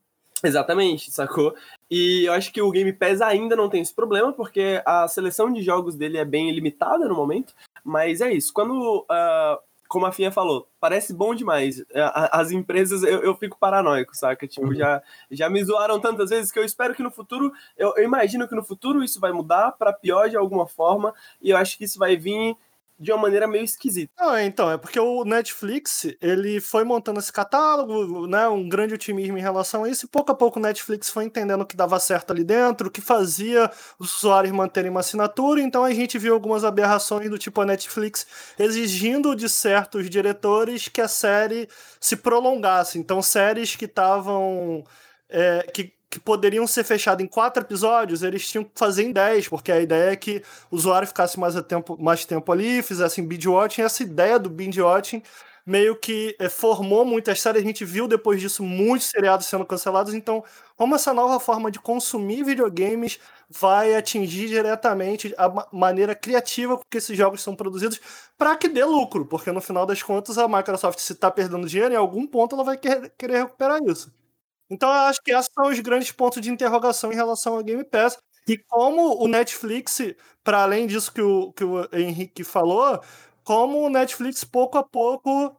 [0.45, 1.55] Exatamente, sacou?
[1.91, 5.51] E eu acho que o Game Pass ainda não tem esse problema, porque a seleção
[5.51, 7.55] de jogos dele é bem limitada no momento.
[7.83, 8.53] Mas é isso.
[8.53, 9.59] Quando, uh,
[9.95, 11.84] como a Finha falou, parece bom demais.
[12.32, 14.45] As empresas, eu, eu fico paranoico, saca?
[14.45, 14.74] Tipo, uhum.
[14.74, 18.49] já, já me zoaram tantas vezes que eu espero que no futuro, eu, eu imagino
[18.49, 21.14] que no futuro isso vai mudar para pior de alguma forma.
[21.40, 22.57] E eu acho que isso vai vir
[23.05, 24.13] de uma maneira meio esquisita.
[24.19, 29.39] Ah, então, é porque o Netflix, ele foi montando esse catálogo, né, um grande otimismo
[29.39, 32.01] em relação a isso, e pouco a pouco o Netflix foi entendendo o que dava
[32.01, 36.35] certo ali dentro, o que fazia os usuários manterem uma assinatura, então a gente viu
[36.35, 38.27] algumas aberrações do tipo a Netflix
[38.59, 41.69] exigindo de certos diretores que a série
[42.01, 42.99] se prolongasse.
[42.99, 44.85] Então, séries que estavam...
[45.29, 49.49] É, que que poderiam ser fechados em quatro episódios, eles tinham que fazer em dez,
[49.49, 53.49] porque a ideia é que o usuário ficasse mais tempo, mais tempo ali, fizessem binge
[53.49, 53.83] watching.
[53.83, 55.23] Essa ideia do binge watching
[55.67, 57.62] meio que é, formou muitas séries.
[57.62, 60.15] A gente viu depois disso muitos seriados sendo cancelados.
[60.15, 60.45] Então,
[60.77, 63.19] como essa nova forma de consumir videogames
[63.51, 68.01] vai atingir diretamente a maneira criativa com que esses jogos são produzidos
[68.39, 71.93] para que dê lucro, porque no final das contas a Microsoft, se está perdendo dinheiro,
[71.93, 74.24] em algum ponto ela vai querer recuperar isso.
[74.71, 77.85] Então eu acho que esses são os grandes pontos de interrogação em relação ao Game
[77.85, 78.19] Pass.
[78.47, 80.01] E como o Netflix,
[80.43, 83.01] para além disso que o, que o Henrique falou,
[83.43, 85.57] como o Netflix pouco a pouco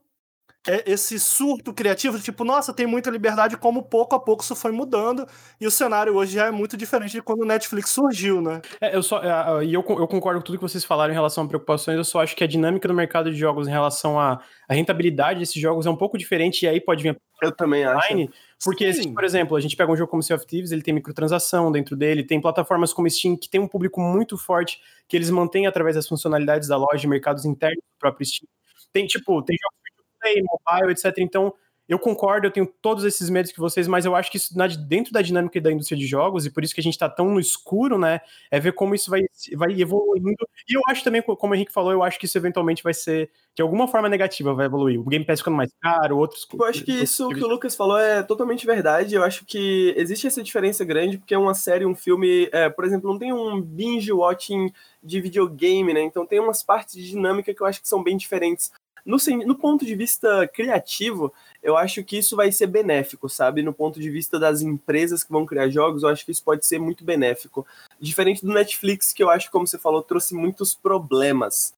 [0.67, 4.71] é esse surto criativo, tipo, nossa, tem muita liberdade, como pouco a pouco isso foi
[4.71, 5.27] mudando,
[5.61, 8.61] e o cenário hoje já é muito diferente de quando o Netflix surgiu, né?
[8.81, 11.43] É, eu só, é, e eu, eu concordo com tudo que vocês falaram em relação
[11.43, 14.41] a preocupações, eu só acho que a dinâmica do mercado de jogos em relação à
[14.67, 18.23] rentabilidade desses jogos é um pouco diferente, e aí pode vir a eu também online,
[18.23, 18.33] acho.
[18.63, 21.71] Porque, por exemplo, a gente pega um jogo como Sea of Thieves, ele tem microtransação
[21.71, 25.67] dentro dele, tem plataformas como Steam que tem um público muito forte que eles mantêm
[25.67, 28.47] através das funcionalidades da loja, mercados internos do próprio Steam.
[28.93, 31.17] Tem, tipo, tem jogos free to play, mobile, etc.
[31.19, 31.53] Então,
[31.87, 34.55] eu concordo, eu tenho todos esses medos que vocês, mas eu acho que isso,
[34.87, 37.29] dentro da dinâmica da indústria de jogos, e por isso que a gente tá tão
[37.29, 38.21] no escuro, né?
[38.49, 39.21] É ver como isso vai,
[39.53, 40.47] vai evoluindo.
[40.67, 43.29] E eu acho também, como o Henrique falou, eu acho que isso eventualmente vai ser,
[43.53, 44.99] de alguma forma negativa, vai evoluir.
[44.99, 46.47] O Game Pass ficando mais caro, outros.
[46.51, 49.13] Eu acho que isso que o Lucas falou é totalmente verdade.
[49.13, 53.11] Eu acho que existe essa diferença grande, porque uma série, um filme, é, por exemplo,
[53.11, 54.71] não tem um binge watching
[55.03, 56.01] de videogame, né?
[56.01, 58.71] Então tem umas partes de dinâmica que eu acho que são bem diferentes.
[59.05, 61.31] No, no ponto de vista criativo,
[61.61, 63.61] eu acho que isso vai ser benéfico, sabe?
[63.61, 66.65] No ponto de vista das empresas que vão criar jogos, eu acho que isso pode
[66.65, 67.65] ser muito benéfico.
[67.99, 71.75] Diferente do Netflix, que eu acho, como você falou, trouxe muitos problemas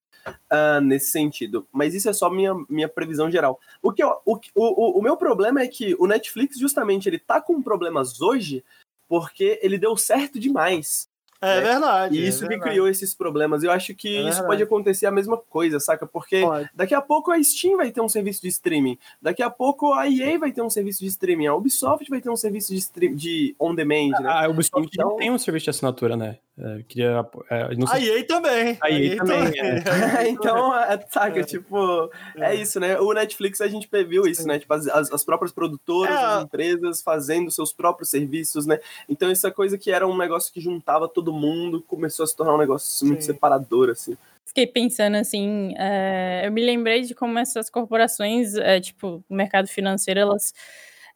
[0.51, 1.67] uh, nesse sentido.
[1.71, 3.59] Mas isso é só minha, minha previsão geral.
[3.82, 7.41] O, que eu, o, o, o meu problema é que o Netflix, justamente, ele tá
[7.41, 8.63] com problemas hoje
[9.07, 11.07] porque ele deu certo demais.
[11.41, 11.61] É né?
[11.61, 12.17] verdade.
[12.17, 13.63] E isso é que criou esses problemas.
[13.63, 16.05] Eu acho que é isso pode acontecer a mesma coisa, saca?
[16.05, 16.69] Porque pode.
[16.73, 20.09] daqui a pouco a Steam vai ter um serviço de streaming, daqui a pouco a
[20.09, 23.15] EA vai ter um serviço de streaming, a Ubisoft vai ter um serviço de, stream,
[23.15, 24.29] de on demand, né?
[24.29, 25.17] A Ubisoft então...
[25.17, 26.38] tem um serviço de assinatura, né?
[26.59, 28.11] É, queria, é, não sei...
[28.11, 28.77] A EA também.
[28.81, 29.51] A EA, também,
[29.83, 30.17] também.
[30.17, 30.27] É.
[30.29, 32.55] então, é, saca, tipo, é.
[32.55, 32.99] isso, né?
[32.99, 34.57] O Netflix a gente previu isso, né?
[34.57, 36.17] Tipo, as, as próprias produtoras, é.
[36.17, 38.79] as empresas fazendo seus próprios serviços, né?
[39.07, 42.55] Então, essa coisa que era um negócio que juntava todo mundo, começou a se tornar
[42.55, 43.07] um negócio Sim.
[43.07, 44.17] muito separador, assim.
[44.45, 49.67] Fiquei pensando assim, é, eu me lembrei de como essas corporações, é, tipo, o mercado
[49.67, 50.53] financeiro, elas,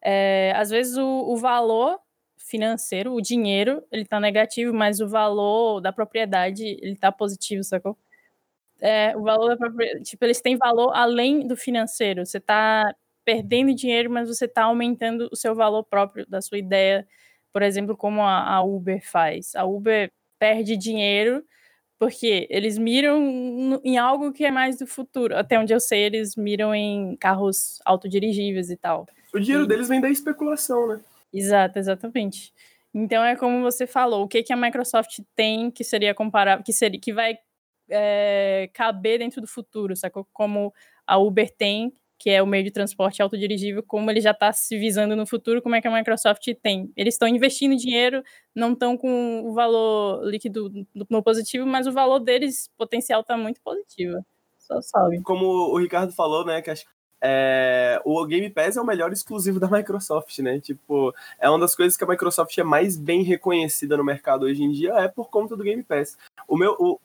[0.02, 2.00] é, às vezes o, o valor
[2.38, 7.98] financeiro, o dinheiro, ele tá negativo, mas o valor da propriedade, ele tá positivo, sacou?
[8.82, 12.26] É, o valor da propriedade, tipo, eles têm valor além do financeiro.
[12.26, 12.94] Você tá
[13.24, 17.08] perdendo dinheiro, mas você tá aumentando o seu valor próprio da sua ideia,
[17.54, 19.56] por exemplo, como a, a Uber faz.
[19.56, 21.44] A Uber perde dinheiro
[22.00, 25.38] porque eles miram em algo que é mais do futuro.
[25.38, 29.06] Até onde eu sei, eles miram em carros autodirigíveis e tal.
[29.32, 29.68] O dinheiro e...
[29.68, 31.00] deles vem da especulação, né?
[31.32, 32.52] Exato, exatamente.
[32.94, 36.74] Então é como você falou, o que, que a Microsoft tem que seria comparável, que
[36.74, 37.38] seria que vai
[37.88, 40.28] é, caber dentro do futuro, sacou?
[40.34, 40.74] Como
[41.06, 44.78] a Uber tem, que é o meio de transporte autodirigível, como ele já está se
[44.78, 46.94] visando no futuro, como é que a Microsoft tem.
[46.96, 48.22] Eles estão investindo dinheiro,
[48.54, 50.72] não estão com o valor líquido
[51.10, 54.24] no positivo, mas o valor deles potencial está muito positivo.
[54.60, 55.20] Só sabe.
[55.24, 56.86] Como o Ricardo falou, né, que acho
[57.24, 60.60] é, o Game Pass é o melhor exclusivo da Microsoft, né?
[60.60, 64.64] Tipo, é uma das coisas que a Microsoft é mais bem reconhecida no mercado hoje
[64.64, 66.18] em dia, é por conta do Game Pass.
[66.48, 66.76] O meu.
[66.80, 67.00] O...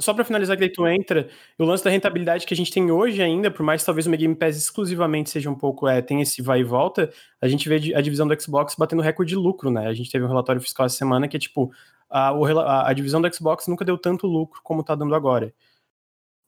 [0.00, 1.28] Só para finalizar que tu entra,
[1.58, 4.10] o lance da rentabilidade que a gente tem hoje ainda, por mais que talvez o
[4.10, 7.94] Game Pass exclusivamente seja um pouco, é, tem esse vai e volta, a gente vê
[7.94, 9.86] a divisão do Xbox batendo recorde de lucro, né?
[9.86, 11.70] A gente teve um relatório fiscal essa semana que é tipo,
[12.08, 15.52] a, a, a divisão do Xbox nunca deu tanto lucro como tá dando agora.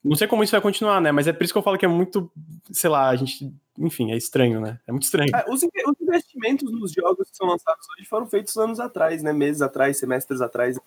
[0.04, 1.10] Não sei como isso vai continuar, né?
[1.10, 2.30] Mas é por isso que eu falo que é muito,
[2.70, 3.50] sei lá, a gente.
[3.78, 4.78] Enfim, é estranho, né?
[4.86, 5.30] É muito estranho.
[5.34, 9.32] É, os, os, investimentos nos jogos que são lançados hoje foram feitos anos atrás, né?
[9.32, 10.78] Meses atrás, semestres atrás.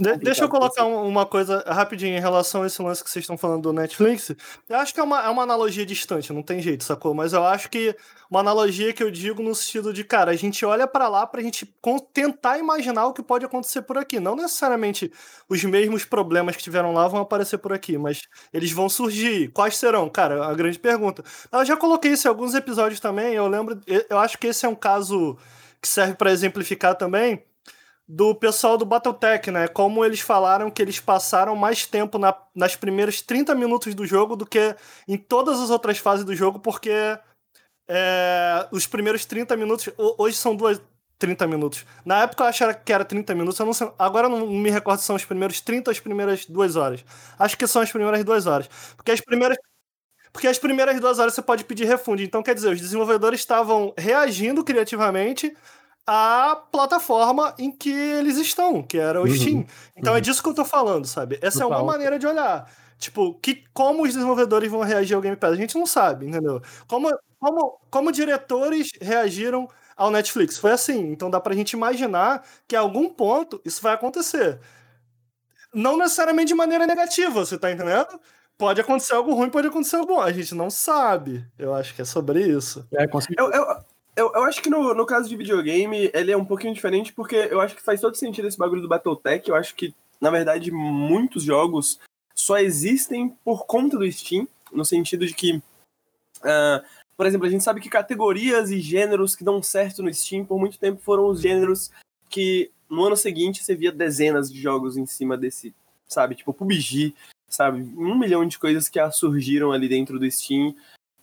[0.00, 3.38] De deixa eu colocar uma coisa rapidinho em relação a esse lance que vocês estão
[3.38, 4.30] falando do Netflix.
[4.68, 7.14] Eu acho que é uma, é uma analogia distante, não tem jeito, sacou?
[7.14, 7.96] Mas eu acho que
[8.30, 11.40] uma analogia que eu digo no sentido de, cara, a gente olha para lá pra
[11.40, 11.66] gente
[12.12, 14.20] tentar imaginar o que pode acontecer por aqui.
[14.20, 15.10] Não necessariamente
[15.48, 18.22] os mesmos problemas que tiveram lá vão aparecer por aqui, mas
[18.52, 19.48] eles vão surgir.
[19.52, 20.08] Quais serão?
[20.10, 21.24] Cara, a grande pergunta.
[21.50, 23.34] Eu já coloquei isso em alguns episódios também.
[23.34, 25.38] Eu lembro, eu acho que esse é um caso
[25.80, 27.42] que serve para exemplificar também
[28.08, 29.66] do pessoal do Battletech, né?
[29.68, 34.36] Como eles falaram que eles passaram mais tempo na, nas primeiros 30 minutos do jogo
[34.36, 34.76] do que
[35.08, 36.92] em todas as outras fases do jogo, porque
[37.88, 39.88] é, os primeiros 30 minutos.
[40.18, 40.80] Hoje são duas.
[41.18, 41.86] 30 minutos.
[42.04, 45.00] Na época eu achava que era 30 minutos, eu não sei, agora não me recordo
[45.00, 47.02] se são os primeiros 30 ou as primeiras duas horas.
[47.38, 48.68] Acho que são as primeiras duas horas.
[48.94, 49.56] Porque as primeiras.
[50.32, 52.20] Porque as primeiras duas horas você pode pedir refund.
[52.20, 55.56] Então, quer dizer, os desenvolvedores estavam reagindo criativamente
[56.06, 59.34] à plataforma em que eles estão, que era o uhum.
[59.34, 59.66] Steam.
[59.96, 60.18] Então uhum.
[60.18, 61.38] é disso que eu tô falando, sabe?
[61.42, 61.78] Essa Total.
[61.78, 62.70] é uma maneira de olhar.
[62.98, 65.52] Tipo, que, como os desenvolvedores vão reagir ao Game Pass?
[65.52, 66.62] A gente não sabe, entendeu?
[66.86, 70.56] Como, como, como diretores reagiram ao Netflix?
[70.56, 71.10] Foi assim.
[71.10, 74.60] Então dá pra gente imaginar que a algum ponto isso vai acontecer.
[75.74, 78.18] Não necessariamente de maneira negativa, você tá entendendo?
[78.56, 80.20] Pode acontecer algo ruim, pode acontecer algo bom.
[80.20, 81.46] A gente não sabe.
[81.58, 82.86] Eu acho que é sobre isso.
[82.94, 83.04] É,
[83.36, 83.76] eu, eu,
[84.16, 87.36] eu, eu acho que no, no caso de videogame, ele é um pouquinho diferente, porque
[87.36, 89.48] eu acho que faz todo sentido esse bagulho do Battletech.
[89.48, 92.00] Eu acho que, na verdade, muitos jogos
[92.34, 96.82] só existem por conta do Steam, no sentido de que, uh,
[97.14, 100.58] por exemplo, a gente sabe que categorias e gêneros que dão certo no Steam por
[100.58, 101.90] muito tempo foram os gêneros
[102.30, 105.74] que no ano seguinte você via dezenas de jogos em cima desse,
[106.08, 106.34] sabe?
[106.34, 107.14] Tipo PUBG,
[107.48, 107.82] sabe?
[107.96, 110.74] Um milhão de coisas que surgiram ali dentro do Steam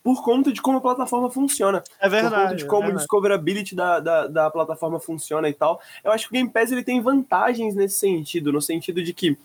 [0.04, 1.82] por conta de como a plataforma funciona.
[1.98, 2.34] É verdade.
[2.34, 5.80] por conta de como é o discoverability da, da, da plataforma funciona e tal.
[6.04, 9.38] Eu acho que o Game Pass ele tem vantagens nesse sentido, no sentido de que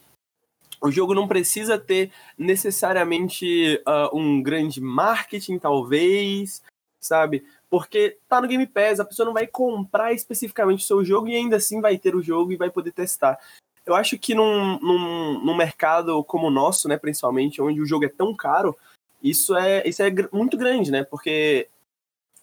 [0.82, 6.62] o jogo não precisa ter necessariamente ah, um grande marketing, talvez,
[7.00, 7.46] sabe?
[7.70, 11.38] Porque tá no Game Pass, a pessoa não vai comprar especificamente o seu jogo e
[11.38, 13.40] ainda assim vai ter o jogo e vai poder testar.
[13.86, 18.04] Eu acho que num, num, num mercado como o nosso, né, principalmente, onde o jogo
[18.04, 18.76] é tão caro,
[19.22, 21.04] isso é, isso é muito grande, né?
[21.04, 21.68] Porque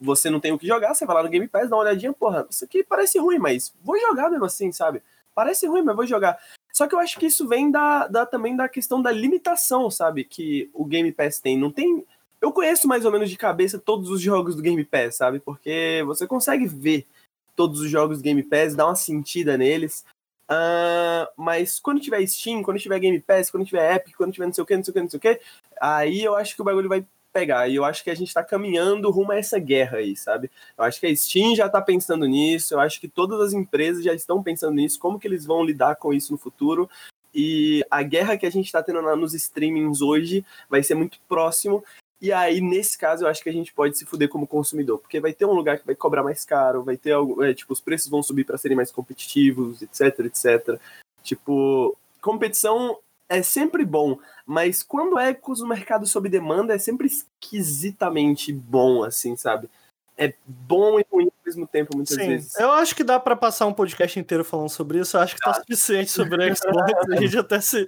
[0.00, 2.12] você não tem o que jogar, você vai lá no Game Pass, dá uma olhadinha,
[2.12, 5.02] porra, isso aqui parece ruim, mas vou jogar mesmo assim, sabe?
[5.34, 6.38] Parece ruim, mas vou jogar.
[6.72, 10.24] Só que eu acho que isso vem da, da- também da questão da limitação, sabe?
[10.24, 11.58] Que o Game Pass tem.
[11.58, 12.04] Não tem.
[12.40, 15.40] Eu conheço mais ou menos de cabeça todos os jogos do Game Pass, sabe?
[15.40, 17.06] Porque você consegue ver
[17.54, 20.04] todos os jogos do Game Pass, dar uma sentida neles.
[20.48, 24.52] Ah, mas quando tiver Steam, quando tiver Game Pass, quando tiver Epic, quando tiver não
[24.52, 25.40] sei o que, não sei o que, não sei o que,
[25.80, 27.68] aí eu acho que o bagulho vai pegar.
[27.68, 30.50] E eu acho que a gente tá caminhando rumo a essa guerra aí, sabe?
[30.78, 34.02] Eu acho que a Steam já tá pensando nisso, eu acho que todas as empresas
[34.04, 36.88] já estão pensando nisso, como que eles vão lidar com isso no futuro.
[37.34, 41.18] E a guerra que a gente tá tendo na- nos streamings hoje vai ser muito
[41.28, 41.84] próximo.
[42.20, 45.20] E aí, nesse caso, eu acho que a gente pode se fuder como consumidor, porque
[45.20, 47.80] vai ter um lugar que vai cobrar mais caro, vai ter algo, é, tipo, os
[47.80, 50.80] preços vão subir para serem mais competitivos, etc, etc.
[51.22, 52.98] Tipo, competição
[53.28, 59.02] é sempre bom, mas quando é com o mercado sob demanda, é sempre esquisitamente bom,
[59.02, 59.68] assim, sabe?
[60.16, 62.58] É bom e ruim ao mesmo tempo, muitas Sim, vezes.
[62.58, 65.16] eu acho que dá pra passar um podcast inteiro falando sobre isso.
[65.16, 66.92] Eu acho que tá suficiente sobre a Xbox.
[67.12, 67.86] a gente até se,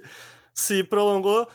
[0.53, 1.47] se prolongou.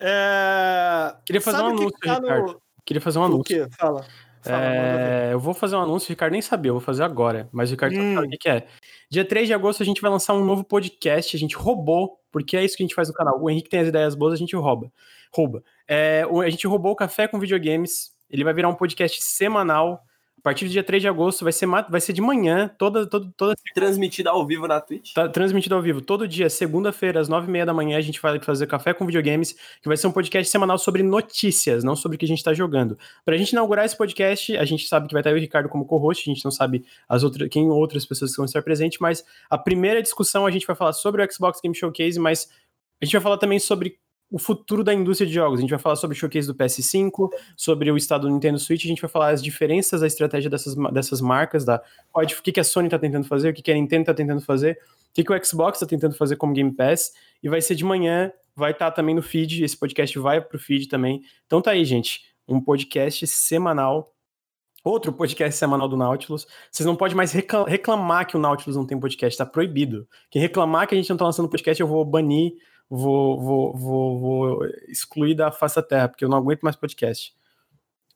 [0.00, 1.14] É...
[1.26, 2.62] Queria fazer Sabe um o anúncio, tá no- Ricardo.
[2.84, 3.44] Queria fazer um O anúncio.
[3.44, 3.76] quê?
[3.78, 4.04] Fala.
[4.42, 4.62] Fala.
[4.62, 7.48] É, eu vou fazer um anúncio, o Ricardo nem sabia, eu vou fazer agora.
[7.50, 8.14] Mas o Ricardo Hum.
[8.16, 8.66] sabe o que, é.
[9.10, 12.56] Dia 3 de agosto a gente vai lançar um novo podcast, a gente roubou, porque
[12.56, 13.40] é isso que a gente faz no canal.
[13.40, 14.92] O Henrique tem as ideias boas, a gente rouba.
[15.32, 15.62] Rouba.
[15.88, 20.02] É, o- a gente roubou o Café com Videogames, ele vai virar um podcast semanal.
[20.44, 23.32] A partir do dia 3 de agosto vai ser, vai ser de manhã, toda, toda,
[23.34, 25.14] toda Transmitida ao vivo na Twitch.
[25.14, 28.20] Tá transmitido ao vivo todo dia, segunda-feira, às nove e meia da manhã, a gente
[28.20, 32.16] vai fazer Café com Videogames, que vai ser um podcast semanal sobre notícias, não sobre
[32.16, 32.98] o que a gente tá jogando.
[33.24, 35.70] Pra gente inaugurar esse podcast, a gente sabe que vai estar eu e o Ricardo
[35.70, 39.24] como co-host, a gente não sabe as outras, quem outras pessoas vão estar presentes, mas
[39.48, 42.50] a primeira discussão a gente vai falar sobre o Xbox Game Showcase, mas
[43.00, 43.98] a gente vai falar também sobre
[44.34, 45.60] o futuro da indústria de jogos.
[45.60, 48.84] A gente vai falar sobre o showcase do PS5, sobre o estado do Nintendo Switch,
[48.84, 51.80] a gente vai falar as diferenças da estratégia dessas, dessas marcas, da,
[52.12, 54.40] o que, que a Sony tá tentando fazer, o que, que a Nintendo tá tentando
[54.40, 57.76] fazer, o que, que o Xbox tá tentando fazer como Game Pass, e vai ser
[57.76, 61.22] de manhã, vai estar também no feed, esse podcast vai pro feed também.
[61.46, 64.10] Então tá aí, gente, um podcast semanal
[64.82, 66.46] Outro podcast semanal do Nautilus.
[66.70, 70.06] Vocês não podem mais recla- reclamar que o Nautilus não tem podcast, tá proibido.
[70.30, 72.52] Quem reclamar que a gente não tá lançando podcast, eu vou banir,
[72.88, 77.34] vou, vou, vou, vou excluir da face da terra, porque eu não aguento mais podcast.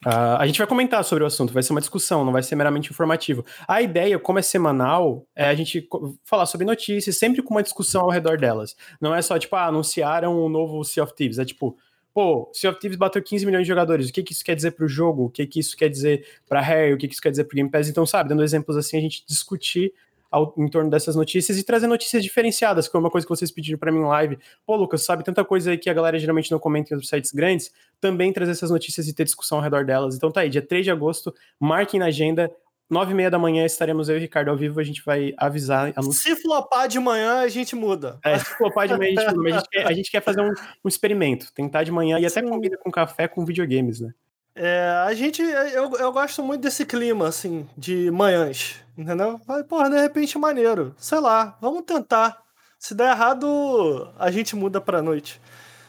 [0.04, 2.54] Ah, a gente vai comentar sobre o assunto, vai ser uma discussão, não vai ser
[2.54, 3.44] meramente informativo.
[3.66, 5.88] A ideia, como é semanal, é a gente
[6.24, 8.76] falar sobre notícias, sempre com uma discussão ao redor delas.
[9.00, 11.38] Não é só, tipo, ah, anunciaram o novo Sea of Thieves.
[11.40, 11.76] É tipo,
[12.14, 14.08] pô, Sea of Thieves bateu 15 milhões de jogadores.
[14.08, 15.24] O que, que isso quer dizer pro jogo?
[15.24, 16.92] O que, que isso quer dizer pra Harry?
[16.92, 17.88] O que, que isso quer dizer pro Game Pass?
[17.88, 19.92] Então, sabe, dando exemplos assim, a gente discutir
[20.30, 23.50] ao- em torno dessas notícias e trazer notícias diferenciadas, que foi uma coisa que vocês
[23.50, 24.38] pediram pra mim em live.
[24.66, 27.32] Pô, Lucas, sabe tanta coisa aí que a galera geralmente não comenta em outros sites
[27.32, 27.72] grandes?
[28.00, 30.14] Também trazer essas notícias e ter discussão ao redor delas.
[30.16, 32.50] Então tá aí, dia 3 de agosto, marquem na agenda.
[32.90, 35.34] Nove e meia da manhã estaremos eu e o Ricardo ao vivo, a gente vai
[35.36, 35.92] avisar.
[36.10, 38.18] Se flopar de manhã, a gente muda.
[38.24, 40.40] É, se flopar de manhã, a gente, mas a gente, quer, a gente quer fazer
[40.40, 40.52] um,
[40.82, 42.48] um experimento, tentar de manhã e até Sim.
[42.48, 44.14] combina com café com videogames, né?
[44.60, 45.40] É, a gente.
[45.40, 48.76] Eu, eu gosto muito desse clima, assim, de manhãs.
[48.96, 49.40] Entendeu?
[49.46, 50.92] Vai, porra, de repente maneiro.
[50.98, 52.42] Sei lá, vamos tentar.
[52.76, 55.40] Se der errado, a gente muda pra noite.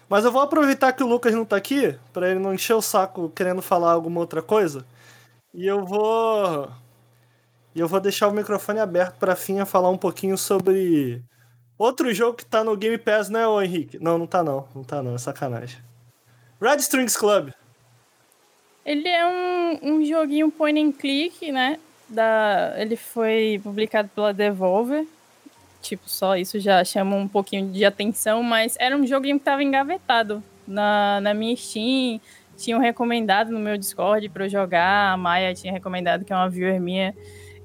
[0.08, 2.82] Mas eu vou aproveitar que o Lucas não tá aqui, pra ele não encher o
[2.82, 4.86] saco querendo falar alguma outra coisa.
[5.52, 6.70] E eu vou.
[7.74, 11.24] E eu vou deixar o microfone aberto pra Finha falar um pouquinho sobre
[11.78, 13.98] outro jogo que tá no Game Pass, né, Henrique?
[14.00, 14.68] Não, não tá não.
[14.76, 15.80] Não tá não, é sacanagem.
[16.62, 17.52] Red Strings Club.
[18.86, 21.78] Ele é um, um joguinho point and click, né?
[22.08, 25.06] Da, ele foi publicado pela Devolver.
[25.82, 29.64] Tipo, só isso já chama um pouquinho de atenção, mas era um joguinho que tava
[29.64, 32.20] engavetado na, na minha Steam.
[32.58, 35.14] Tinham recomendado no meu Discord pra eu jogar.
[35.14, 37.16] A Maia tinha recomendado, que é uma viewer minha.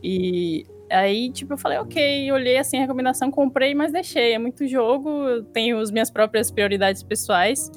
[0.03, 4.35] E aí, tipo, eu falei, ok, olhei assim a recomendação, comprei, mas deixei.
[4.35, 7.73] É muito jogo, eu tenho as minhas próprias prioridades pessoais.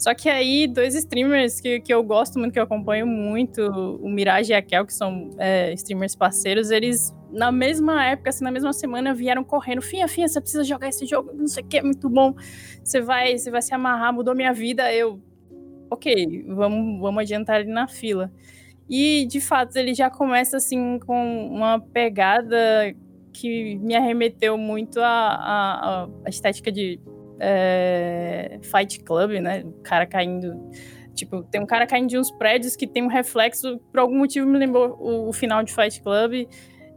[0.00, 4.08] Só que aí, dois streamers que, que eu gosto muito, que eu acompanho muito, o
[4.08, 8.50] Mirage e a Kel, que são é, streamers parceiros, eles, na mesma época, assim, na
[8.50, 9.82] mesma semana, vieram correndo.
[9.82, 12.34] Finha, Finha, você precisa jogar esse jogo, não sei o que, é muito bom.
[12.82, 14.90] Você vai, você vai se amarrar, mudou minha vida.
[14.90, 15.20] Eu,
[15.90, 18.32] ok, vamos, vamos adiantar ele na fila.
[18.88, 22.56] E, de fato, ele já começa, assim, com uma pegada
[23.34, 26.98] que me arremeteu muito à, estética de
[27.40, 29.62] é, Fight Club, né?
[29.64, 30.70] O cara caindo...
[31.14, 34.46] Tipo, tem um cara caindo de uns prédios que tem um reflexo, por algum motivo
[34.46, 36.46] me lembrou o, o final de Fight Club.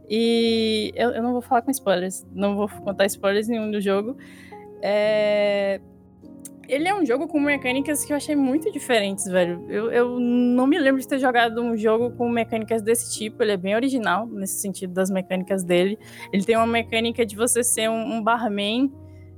[0.08, 4.16] E eu, eu, não vou falar com spoilers, não vou contar spoilers nenhum do jogo.
[4.82, 5.80] É,
[6.68, 9.64] ele é um jogo com mecânicas que eu achei muito diferentes, velho.
[9.68, 13.42] Eu, eu não me lembro de ter jogado um jogo com mecânicas desse tipo.
[13.42, 15.98] Ele é bem original nesse sentido das mecânicas dele.
[16.32, 18.92] Ele tem uma mecânica de você ser um, um barman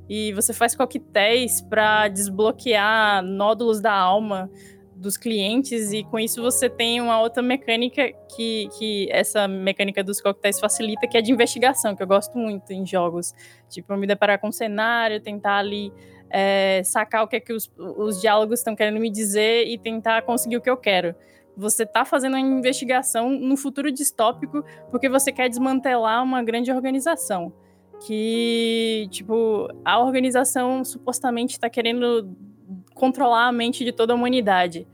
[0.09, 4.51] e você faz coquetéis para desbloquear nódulos da alma
[4.97, 10.21] dos clientes e com isso você tem uma outra mecânica que, que essa mecânica dos
[10.21, 13.35] coquetéis facilita, que é de investigação, que eu gosto muito em jogos.
[13.69, 15.93] Tipo, eu me deparar com um cenário, tentar ali
[16.31, 20.23] é, sacar o que é que os, os diálogos estão querendo me dizer e tentar
[20.23, 21.15] conseguir o que eu quero.
[21.57, 27.53] Você está fazendo uma investigação no futuro distópico porque você quer desmantelar uma grande organização.
[28.05, 32.36] Que, tipo, a organização supostamente está querendo
[32.94, 34.86] controlar a mente de toda a humanidade.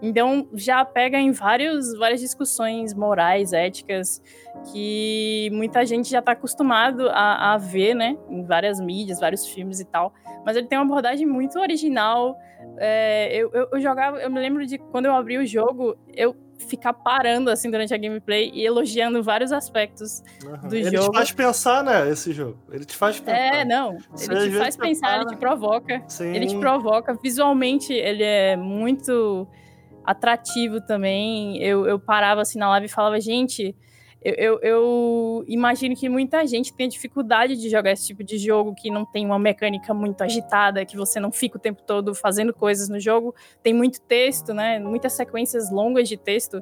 [0.00, 4.22] Então já pega em vários, várias discussões morais, éticas,
[4.70, 8.16] que muita gente já está acostumado a, a, ver, né?
[8.28, 10.12] Em várias mídias, vários filmes e tal.
[10.44, 12.38] Mas ele tem uma abordagem muito original.
[12.76, 16.36] É, eu, eu, eu, jogava, eu me lembro de quando eu abri o jogo, eu
[16.58, 20.68] ficar parando assim durante a gameplay e elogiando vários aspectos uhum.
[20.68, 20.96] do ele jogo.
[20.96, 22.58] Ele te faz pensar, né, esse jogo.
[22.70, 23.38] Ele te faz pensar.
[23.38, 23.98] É, não.
[24.10, 26.02] Você ele te faz pensar, ele te provoca.
[26.08, 26.34] Sim.
[26.34, 27.18] Ele te provoca.
[27.22, 29.46] Visualmente, ele é muito
[30.04, 31.62] atrativo também.
[31.62, 33.74] Eu, eu parava assim na live e falava, gente,
[34.26, 38.74] eu, eu, eu, imagino que muita gente tem dificuldade de jogar esse tipo de jogo
[38.74, 42.52] que não tem uma mecânica muito agitada, que você não fica o tempo todo fazendo
[42.52, 43.32] coisas no jogo.
[43.62, 44.80] Tem muito texto, né?
[44.80, 46.60] Muitas sequências longas de texto.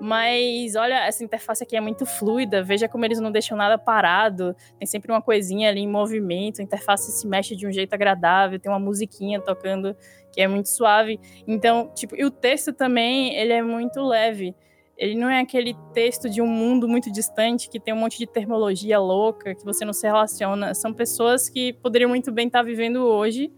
[0.00, 2.64] Mas olha, essa interface aqui é muito fluida.
[2.64, 4.56] Veja como eles não deixam nada parado.
[4.76, 6.60] Tem sempre uma coisinha ali em movimento.
[6.60, 8.58] A interface se mexe de um jeito agradável.
[8.58, 9.96] Tem uma musiquinha tocando
[10.32, 11.20] que é muito suave.
[11.46, 14.52] Então, tipo, e o texto também, ele é muito leve.
[14.96, 18.26] Ele não é aquele texto de um mundo muito distante que tem um monte de
[18.26, 20.72] terminologia louca que você não se relaciona.
[20.74, 23.52] São pessoas que poderiam muito bem estar vivendo hoje,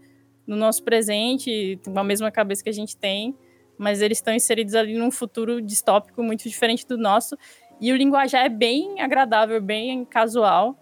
[0.47, 3.35] no nosso presente, com a mesma cabeça que a gente tem,
[3.77, 7.37] mas eles estão inseridos ali num futuro distópico muito diferente do nosso.
[7.79, 10.75] E o linguajar é bem agradável, bem casual.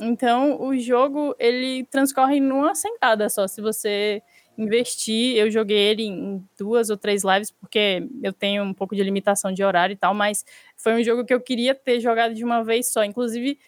[0.00, 3.46] Então, o jogo ele transcorre numa sentada só.
[3.46, 4.22] Se você
[4.60, 5.36] investir.
[5.36, 9.52] Eu joguei ele em duas ou três lives, porque eu tenho um pouco de limitação
[9.52, 10.44] de horário e tal, mas
[10.76, 13.02] foi um jogo que eu queria ter jogado de uma vez só.
[13.02, 13.58] Inclusive,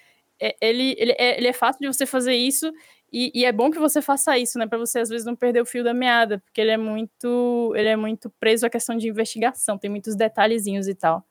[0.40, 2.70] é, ele, ele, é, ele é fácil de você fazer isso.
[3.12, 4.66] E, e, é bom que você faça isso, né?
[4.66, 7.88] Para você às vezes não perder o fio da meada, porque ele é muito, ele
[7.88, 11.24] é muito preso à questão de investigação, tem muitos detalhezinhos e tal.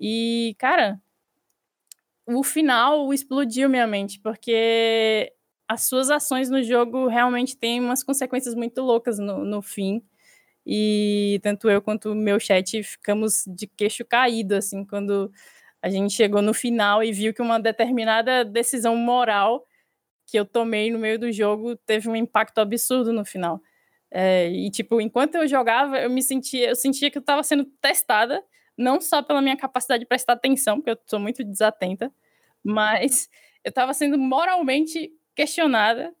[0.00, 1.00] E, cara,
[2.26, 5.32] o final explodiu minha mente, porque
[5.68, 10.02] as suas ações no jogo realmente têm umas consequências muito loucas no, no fim.
[10.66, 15.30] E tanto eu quanto o meu chat ficamos de queixo caído, assim, quando
[15.82, 19.64] a gente chegou no final e viu que uma determinada decisão moral
[20.26, 23.60] que eu tomei no meio do jogo teve um impacto absurdo no final.
[24.10, 27.64] É, e, tipo, enquanto eu jogava, eu me sentia, eu sentia que eu estava sendo
[27.80, 28.42] testada,
[28.76, 32.12] não só pela minha capacidade de prestar atenção, porque eu sou muito desatenta,
[32.62, 33.28] mas
[33.64, 36.12] eu estava sendo moralmente questionada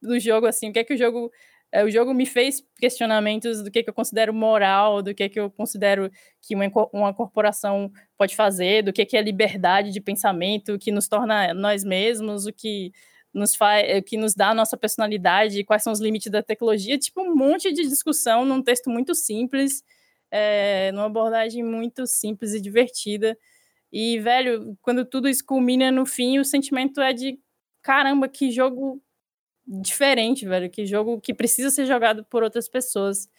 [0.00, 1.30] do jogo, assim, o que é que o jogo.
[1.72, 5.24] É, o jogo me fez questionamentos do que, é que eu considero moral, do que,
[5.24, 6.08] é que eu considero
[6.40, 10.78] que uma, uma corporação pode fazer, do que, é que é liberdade de pensamento, o
[10.78, 12.92] que nos torna nós mesmos, o que
[13.34, 16.96] nos faz, o que nos dá a nossa personalidade, quais são os limites da tecnologia,
[16.96, 19.82] tipo um monte de discussão num texto muito simples,
[20.30, 23.36] é, numa abordagem muito simples e divertida.
[23.92, 27.38] E, velho, quando tudo isso culmina no fim, o sentimento é de
[27.86, 29.00] caramba, que jogo
[29.64, 30.68] diferente, velho.
[30.68, 33.30] Que jogo que precisa ser jogado por outras pessoas.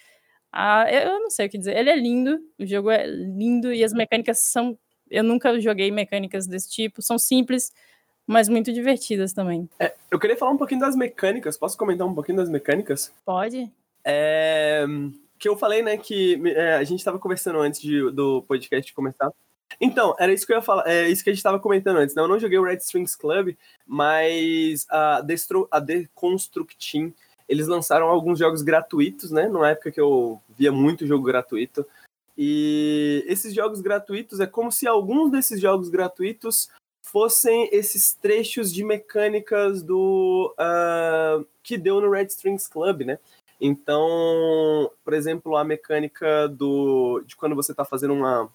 [0.49, 1.75] Ah, eu não sei o que dizer.
[1.75, 4.79] Ele é lindo, o jogo é lindo e as mecânicas são.
[5.11, 7.73] Eu nunca joguei mecânicas desse tipo, são simples,
[8.25, 9.69] mas muito divertidas também.
[9.79, 11.57] É, eu queria falar um pouquinho das mecânicas.
[11.57, 13.13] Posso comentar um pouquinho das mecânicas?
[13.25, 13.69] Pode.
[14.05, 14.85] É,
[15.37, 19.29] que eu falei, né, que é, a gente estava conversando antes de, do podcast começar.
[19.79, 22.15] Então, era isso que eu ia falar, é isso que a gente estava comentando antes,
[22.15, 22.21] né?
[22.21, 23.55] Eu não joguei o Red Strings Club,
[23.85, 27.13] mas a, Destro, a Deconstruct Team,
[27.47, 29.47] eles lançaram alguns jogos gratuitos, né?
[29.47, 31.85] Numa época que eu via muito jogo gratuito.
[32.37, 36.69] E esses jogos gratuitos é como se alguns desses jogos gratuitos
[37.01, 43.17] fossem esses trechos de mecânicas do uh, que deu no Red Strings Club, né?
[43.59, 48.49] Então, por exemplo, a mecânica do de quando você está fazendo uma,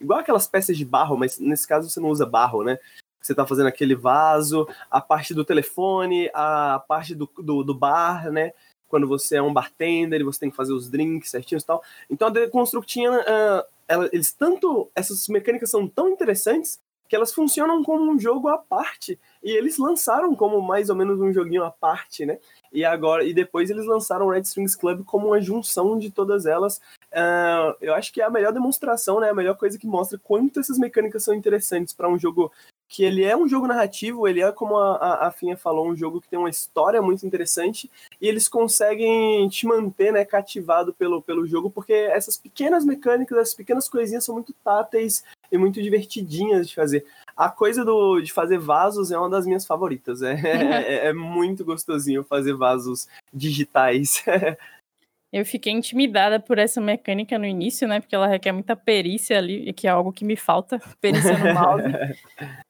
[0.00, 2.78] igual aquelas peças de barro, mas nesse caso você não usa barro, né?
[3.20, 8.30] Você está fazendo aquele vaso, a parte do telefone, a parte do, do, do bar,
[8.30, 8.52] né?
[8.88, 11.82] Quando você é um bartender e você tem que fazer os drinks certinhos e tal.
[12.08, 14.88] Então a Deconstructinha, uh, eles tanto.
[14.94, 16.78] Essas mecânicas são tão interessantes
[17.08, 19.18] que elas funcionam como um jogo à parte.
[19.42, 22.38] E eles lançaram como mais ou menos um joguinho à parte, né?
[22.72, 26.46] E agora e depois eles lançaram o Red Strings Club como uma junção de todas
[26.46, 26.80] elas.
[27.16, 29.30] Uh, eu acho que é a melhor demonstração, né?
[29.30, 32.52] A melhor coisa que mostra quanto essas mecânicas são interessantes para um jogo
[32.88, 36.20] que ele é um jogo narrativo, ele é, como a, a Finha falou, um jogo
[36.20, 37.90] que tem uma história muito interessante,
[38.20, 43.54] e eles conseguem te manter né, cativado pelo, pelo jogo, porque essas pequenas mecânicas, essas
[43.54, 47.04] pequenas coisinhas são muito táteis e muito divertidinhas de fazer.
[47.36, 51.64] A coisa do, de fazer vasos é uma das minhas favoritas, é, é, é muito
[51.64, 54.22] gostosinho fazer vasos digitais.
[55.32, 58.00] Eu fiquei intimidada por essa mecânica no início, né?
[58.00, 61.84] Porque ela requer muita perícia ali, que é algo que me falta, perícia no mouse.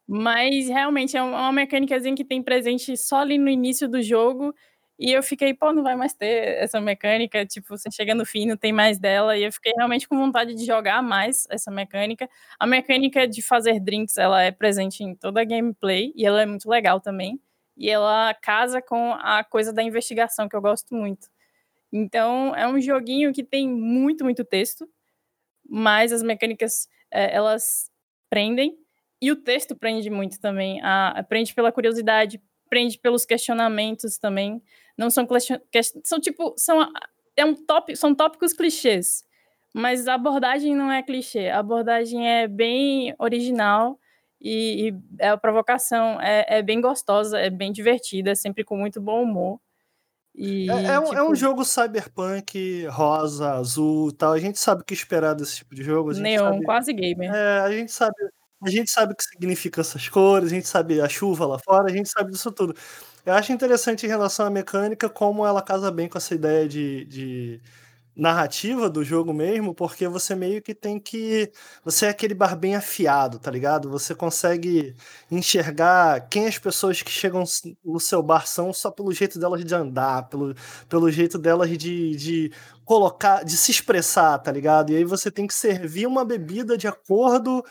[0.08, 4.54] Mas realmente é uma mecânica que tem presente só ali no início do jogo.
[4.98, 7.44] E eu fiquei, pô, não vai mais ter essa mecânica.
[7.46, 9.36] Tipo, você chega no fim, não tem mais dela.
[9.36, 12.28] E eu fiquei realmente com vontade de jogar mais essa mecânica.
[12.58, 16.12] A mecânica de fazer drinks, ela é presente em toda a gameplay.
[16.16, 17.38] E ela é muito legal também.
[17.76, 21.28] E ela casa com a coisa da investigação, que eu gosto muito.
[21.96, 24.86] Então, é um joguinho que tem muito, muito texto,
[25.68, 27.90] mas as mecânicas, é, elas
[28.28, 28.76] prendem,
[29.20, 30.80] e o texto prende muito também.
[30.82, 34.62] A, prende pela curiosidade, prende pelos questionamentos também.
[34.96, 35.26] Não são
[36.04, 36.86] são tipo, são,
[37.34, 39.24] é um top, são tópicos clichês,
[39.74, 43.98] mas a abordagem não é clichê, a abordagem é bem original
[44.40, 49.00] e, e a provocação é, é bem gostosa, é bem divertida, é sempre com muito
[49.00, 49.60] bom humor.
[50.36, 51.16] E, é, é, um, tipo...
[51.16, 54.34] é, um, jogo cyberpunk, rosa, azul tal.
[54.34, 56.12] A gente sabe o que esperar desse tipo de jogo.
[56.12, 57.34] Neon, sabe, quase gamer.
[57.34, 58.14] É, a gente sabe.
[58.62, 61.90] A gente sabe o que significa essas cores, a gente sabe a chuva lá fora,
[61.90, 62.74] a gente sabe disso tudo.
[63.24, 67.04] Eu acho interessante em relação à mecânica como ela casa bem com essa ideia de,
[67.04, 67.60] de
[68.16, 71.52] narrativa do jogo mesmo, porque você meio que tem que.
[71.84, 73.90] Você é aquele bar bem afiado, tá ligado?
[73.90, 74.96] Você consegue
[75.30, 77.44] enxergar quem as pessoas que chegam
[77.84, 80.54] no seu bar são só pelo jeito delas de andar, pelo,
[80.88, 82.52] pelo jeito delas de, de
[82.84, 84.90] colocar, de se expressar, tá ligado?
[84.92, 87.62] E aí você tem que servir uma bebida de acordo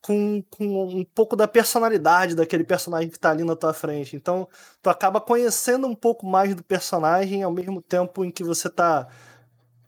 [0.00, 4.16] com, com um pouco da personalidade daquele personagem que tá ali na tua frente.
[4.16, 4.48] Então,
[4.82, 9.06] tu acaba conhecendo um pouco mais do personagem ao mesmo tempo em que você tá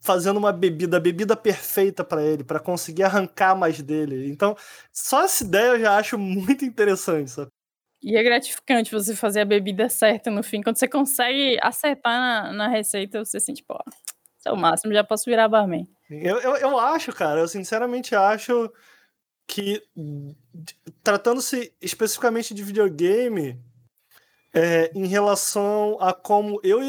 [0.03, 4.29] fazendo uma bebida, a bebida perfeita para ele, para conseguir arrancar mais dele.
[4.29, 4.57] Então,
[4.93, 7.51] só essa ideia eu já acho muito interessante, sabe?
[8.03, 10.61] E é gratificante você fazer a bebida certa no fim.
[10.61, 13.79] Quando você consegue acertar na, na receita, você sente, pô,
[14.37, 15.87] isso é o máximo, já posso virar barman.
[16.11, 18.73] Eu, eu, eu acho, cara, eu sinceramente acho
[19.47, 19.81] que,
[21.05, 23.57] tratando-se especificamente de videogame,
[24.55, 26.81] é, em relação a como eu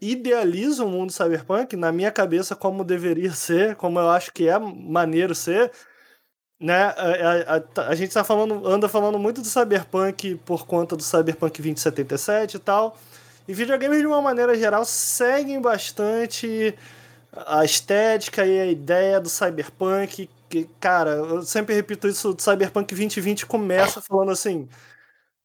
[0.00, 4.58] idealizo o mundo cyberpunk, na minha cabeça, como deveria ser, como eu acho que é
[4.58, 5.72] maneiro ser,
[6.60, 6.84] né?
[6.84, 11.02] A, a, a, a gente tá falando, anda falando muito do cyberpunk por conta do
[11.02, 12.96] cyberpunk 2077 e tal.
[13.48, 16.74] E videogames, de uma maneira geral, seguem bastante
[17.32, 20.28] a estética e a ideia do cyberpunk.
[20.48, 24.68] Que, cara, eu sempre repito isso: o cyberpunk 2020 começa falando assim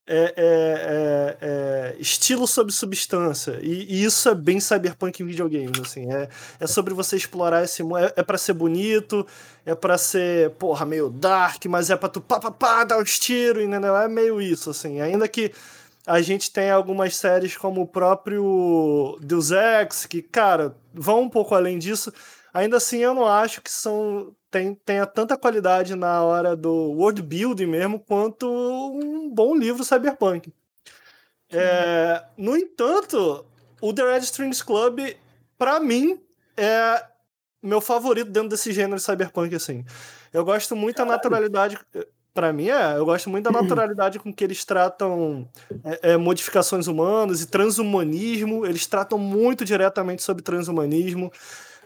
[0.05, 3.59] é, é, é, é, estilo sobre substância.
[3.61, 6.11] E, e, isso é bem cyberpunk em videogames, assim.
[6.11, 6.27] É,
[6.59, 7.99] é sobre você explorar esse mundo.
[7.99, 9.25] É, é para ser bonito,
[9.65, 13.17] é para ser, porra, meio dark, mas é pra tu pá, pá, pá, dar os
[13.17, 13.95] tiros, entendeu?
[13.95, 14.99] É meio isso, assim.
[14.99, 15.53] Ainda que
[16.05, 21.55] a gente tem algumas séries como o próprio Deus Ex, que, cara, vão um pouco
[21.55, 22.13] além disso.
[22.53, 27.23] Ainda assim, eu não acho que são tem, tenha tanta qualidade na hora do world
[27.23, 30.53] building mesmo, quanto um bom livro cyberpunk.
[31.51, 33.43] É, no entanto,
[33.81, 34.99] o The Red Strings Club,
[35.57, 36.21] para mim,
[36.55, 37.03] é
[37.63, 39.83] meu favorito dentro desse gênero de cyberpunk, assim.
[40.31, 41.79] Eu gosto muito da naturalidade.
[42.31, 42.97] para mim, é.
[42.97, 45.49] Eu gosto muito da naturalidade com que eles tratam
[45.83, 48.67] é, é, modificações humanas e transhumanismo.
[48.67, 51.31] Eles tratam muito diretamente sobre transhumanismo.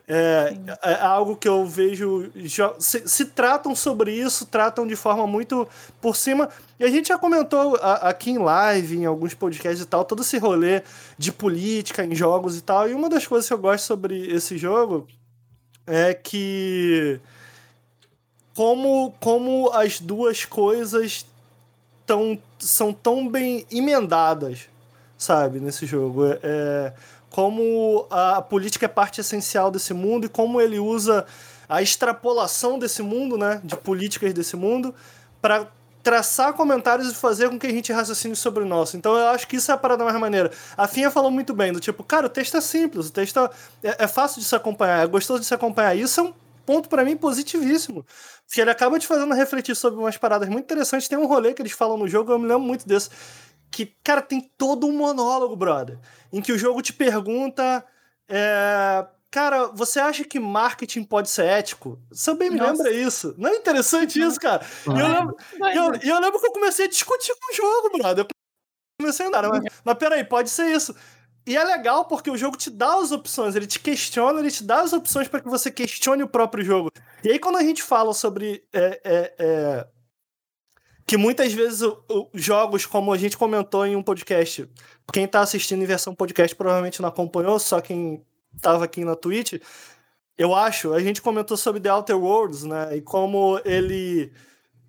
[0.10, 2.32] É, é, algo que eu vejo.
[2.80, 5.68] Se, se, tratam sobre isso, tratam de forma muito
[6.00, 6.48] por cima.
[6.80, 10.22] E a gente já comentou a, aqui em live, em alguns podcasts e tal, todo
[10.22, 10.82] esse rolê
[11.18, 12.88] de política em jogos e tal.
[12.90, 15.06] E uma das coisas que eu gosto sobre esse jogo
[15.86, 17.20] é que.
[18.56, 21.26] Como, como as duas coisas
[22.06, 24.68] tão, são tão bem emendadas
[25.18, 26.26] sabe, nesse jogo.
[26.26, 26.94] É, é,
[27.38, 31.24] como a política é parte essencial desse mundo e como ele usa
[31.70, 34.92] a extrapolação desse mundo, né, de políticas desse mundo,
[35.40, 35.68] para
[36.02, 38.98] traçar comentários e fazer com que a gente raciocine sobre o nosso.
[38.98, 40.50] Então eu acho que isso é a parada mais maneira.
[40.76, 43.38] A Finha falou muito bem, do tipo, cara, o texto é simples, o texto
[43.84, 45.96] é, é fácil de se acompanhar, é gostoso de se acompanhar.
[45.96, 46.34] Isso é um
[46.66, 48.04] ponto para mim positivíssimo.
[48.48, 51.08] Porque ele acaba te fazendo refletir sobre umas paradas muito interessantes.
[51.08, 53.10] Tem um rolê que eles falam no jogo, eu me lembro muito desse.
[53.72, 56.00] Que, cara, tem todo um monólogo, brother.
[56.32, 57.86] Em que o jogo te pergunta.
[58.28, 62.00] É, Cara, você acha que marketing pode ser ético?
[62.10, 62.72] Você bem me Nossa.
[62.72, 63.36] lembra isso.
[63.38, 64.66] Não é interessante isso, cara?
[64.86, 68.26] E eu, lembro, eu, eu lembro que eu comecei a discutir com o jogo, brother.
[68.26, 68.28] Eu
[69.02, 70.96] comecei a andar, mas, mas peraí, pode ser isso.
[71.46, 74.64] E é legal porque o jogo te dá as opções, ele te questiona, ele te
[74.64, 76.92] dá as opções para que você questione o próprio jogo.
[77.24, 78.66] E aí, quando a gente fala sobre.
[78.74, 79.88] É, é, é,
[81.08, 81.90] que muitas vezes
[82.34, 84.70] jogos, como a gente comentou em um podcast,
[85.14, 88.22] quem tá assistindo em versão podcast provavelmente não acompanhou, só quem
[88.62, 89.54] tava aqui na Twitch,
[90.38, 92.98] eu acho, a gente comentou sobre The Outer Worlds, né?
[92.98, 94.32] E como ele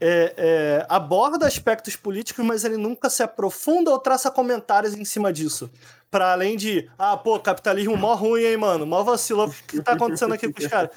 [0.01, 5.33] é, é, aborda aspectos políticos, mas ele nunca se aprofunda ou traça comentários em cima
[5.33, 5.71] disso.
[6.11, 8.87] Para além de, ah, pô, capitalismo mó ruim, hein, mano?
[8.87, 9.45] Mó vacilo.
[9.45, 10.91] O que tá acontecendo aqui com os caras?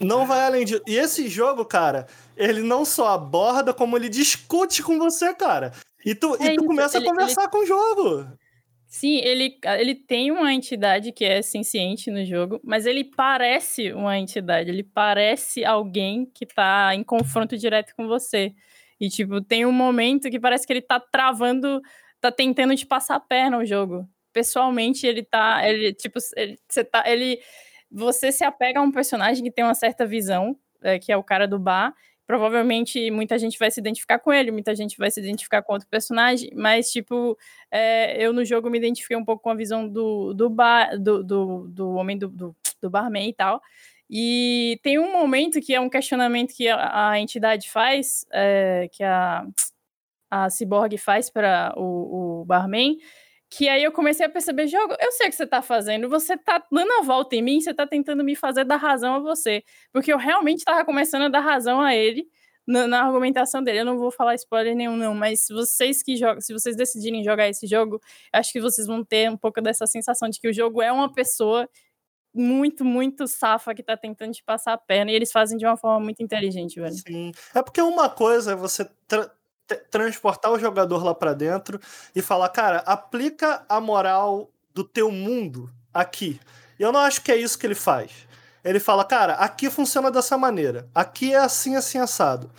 [0.00, 0.82] Não vai além disso.
[0.86, 2.06] E esse jogo, cara,
[2.36, 5.72] ele não só aborda, como ele discute com você, cara.
[6.04, 7.50] E tu, é e tu isso, começa ele, a conversar ele...
[7.50, 8.26] com o jogo.
[8.86, 14.16] Sim, ele, ele tem uma entidade que é senciente no jogo, mas ele parece uma
[14.16, 18.54] entidade, ele parece alguém que tá em confronto direto com você.
[19.00, 21.82] E, tipo, tem um momento que parece que ele tá travando,
[22.20, 24.08] tá tentando te passar a perna o jogo.
[24.32, 25.68] Pessoalmente, ele tá.
[25.68, 27.02] Ele, tipo, ele, você tá.
[27.06, 27.40] Ele.
[27.90, 31.22] Você se apega a um personagem que tem uma certa visão, é, que é o
[31.22, 31.94] cara do bar,
[32.26, 35.88] provavelmente muita gente vai se identificar com ele, muita gente vai se identificar com outro
[35.88, 37.36] personagem, mas, tipo,
[37.70, 41.22] é, eu no jogo me identifiquei um pouco com a visão do, do, bar, do,
[41.22, 43.60] do, do homem do, do, do barman e tal.
[44.08, 49.02] E tem um momento que é um questionamento que a, a entidade faz, é, que
[49.02, 49.46] a,
[50.30, 52.98] a Cyborg faz para o, o barman,
[53.56, 56.36] que aí eu comecei a perceber, jogo, eu sei o que você tá fazendo, você
[56.36, 59.62] tá dando a volta em mim, você tá tentando me fazer dar razão a você.
[59.92, 62.26] Porque eu realmente tava começando a dar razão a ele
[62.66, 63.80] na, na argumentação dele.
[63.80, 67.22] Eu não vou falar spoiler nenhum, não, mas se vocês que jogam, se vocês decidirem
[67.22, 68.00] jogar esse jogo,
[68.32, 71.12] acho que vocês vão ter um pouco dessa sensação de que o jogo é uma
[71.12, 71.68] pessoa
[72.34, 75.76] muito, muito safa que tá tentando te passar a perna, e eles fazem de uma
[75.76, 76.92] forma muito inteligente, velho.
[76.92, 77.30] Sim.
[77.54, 78.84] É porque uma coisa é você
[79.90, 81.80] transportar o jogador lá para dentro
[82.14, 86.40] e falar, cara, aplica a moral do teu mundo aqui.
[86.78, 88.10] Eu não acho que é isso que ele faz.
[88.64, 92.50] Ele fala, cara, aqui funciona dessa maneira, aqui é assim, assim, assado.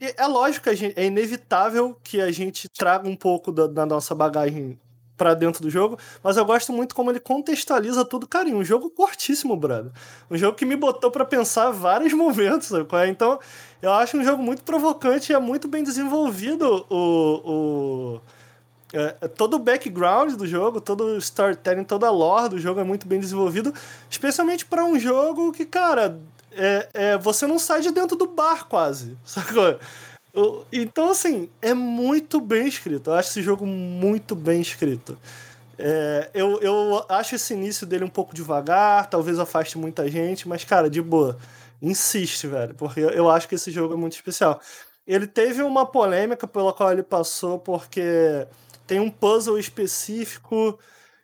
[0.00, 4.14] E é lógico gente, é inevitável que a gente traga um pouco da, da nossa
[4.14, 4.80] bagagem
[5.22, 8.90] para dentro do jogo, mas eu gosto muito como ele contextualiza tudo, cara, um jogo
[8.90, 9.92] curtíssimo, brother.
[10.28, 12.88] Um jogo que me botou para pensar vários momentos, sabe?
[12.96, 13.06] É?
[13.06, 13.38] Então,
[13.80, 18.20] eu acho um jogo muito provocante e é muito bem desenvolvido o, o
[18.92, 22.80] é, é, todo o background do jogo, todo o storytelling, toda a lore do jogo
[22.80, 23.72] é muito bem desenvolvido,
[24.10, 26.18] especialmente para um jogo que, cara,
[26.50, 29.78] é, é, você não sai de dentro do bar quase, sacou?
[30.72, 33.10] Então, assim, é muito bem escrito.
[33.10, 35.18] Eu acho esse jogo muito bem escrito.
[35.78, 40.64] É, eu, eu acho esse início dele um pouco devagar, talvez afaste muita gente, mas,
[40.64, 41.38] cara, de boa.
[41.80, 44.60] Insiste, velho, porque eu acho que esse jogo é muito especial.
[45.06, 48.46] Ele teve uma polêmica pela qual ele passou, porque
[48.86, 50.78] tem um puzzle específico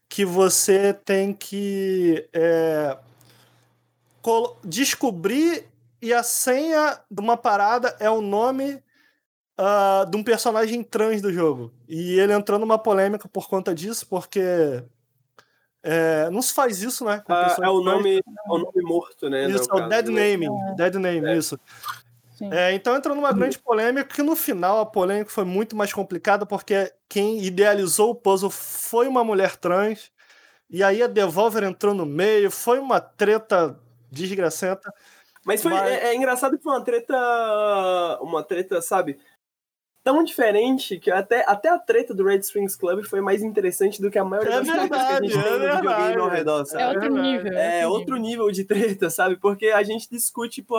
[0.09, 2.99] que você tem que é,
[4.65, 5.69] descobrir
[6.03, 8.83] e a senha de uma parada é o nome
[9.59, 11.73] uh, de um personagem trans do jogo.
[11.89, 14.41] E ele entrou numa polêmica por conta disso, porque
[15.83, 17.23] é, não se faz isso, né?
[17.29, 19.49] Ah, é o nome, é o nome morto, né?
[19.49, 20.37] Isso, é o Dead né?
[20.37, 20.47] Name.
[20.47, 20.75] É.
[20.75, 21.37] Dead Name, é.
[21.37, 21.59] isso.
[22.53, 26.47] É, então entrou numa grande polêmica que no final a polêmica foi muito mais complicada
[26.47, 30.13] porque quem idealizou o puzzle foi uma mulher trans
[30.71, 33.77] e aí a Devolver entrou no meio, foi uma treta
[34.09, 34.93] desgracenta.
[35.45, 35.91] Mas foi mas...
[35.91, 39.19] É, é, engraçado que foi uma treta uma treta, sabe?
[40.09, 44.11] Tão diferente que até, até a treta do Red Strings Club foi mais interessante do
[44.11, 46.29] que a maioria é das verdade, tretas que a gente é tem no videogame ao
[46.31, 46.83] redor, sabe?
[46.83, 47.53] É outro nível.
[47.53, 48.51] É, é outro nível.
[48.51, 49.37] de treta, sabe?
[49.37, 50.79] Porque a gente discute, pô,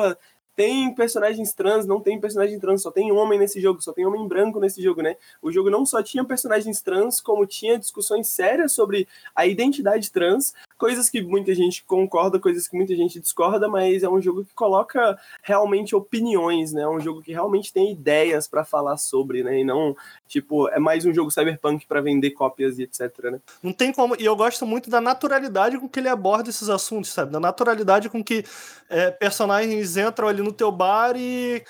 [0.56, 4.28] tem personagens trans, não tem personagem trans, só tem homem nesse jogo, só tem homem
[4.28, 5.16] branco nesse jogo, né?
[5.44, 10.56] O jogo não só tinha personagens trans, como tinha discussões sérias sobre a identidade trans,
[10.80, 14.54] coisas que muita gente concorda, coisas que muita gente discorda, mas é um jogo que
[14.54, 16.84] coloca realmente opiniões, né?
[16.84, 19.60] É um jogo que realmente tem ideias para falar sobre, né?
[19.60, 19.96] E não,
[20.26, 23.42] tipo, é mais um jogo cyberpunk para vender cópias e etc, né?
[23.62, 27.12] Não tem como, e eu gosto muito da naturalidade com que ele aborda esses assuntos,
[27.12, 27.34] sabe?
[27.34, 28.46] Da naturalidade com que
[28.90, 31.62] é, personagens entram ali no teu bar e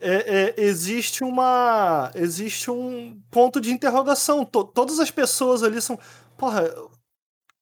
[0.00, 4.42] é, é, existe uma existe um ponto de interrogação.
[4.42, 5.98] T todas as pessoas ali são,
[6.38, 6.72] porra,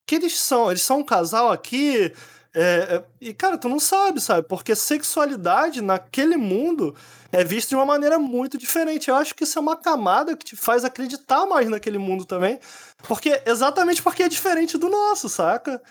[0.06, 0.70] que eles são?
[0.70, 2.12] Eles são um casal aqui?
[2.54, 4.48] É, é, e, cara, tu não sabe, sabe?
[4.48, 6.96] Porque sexualidade naquele mundo
[7.30, 9.08] é vista de uma maneira muito diferente.
[9.10, 12.58] Eu acho que isso é uma camada que te faz acreditar mais naquele mundo também.
[13.06, 15.82] Porque exatamente porque é diferente do nosso, saca?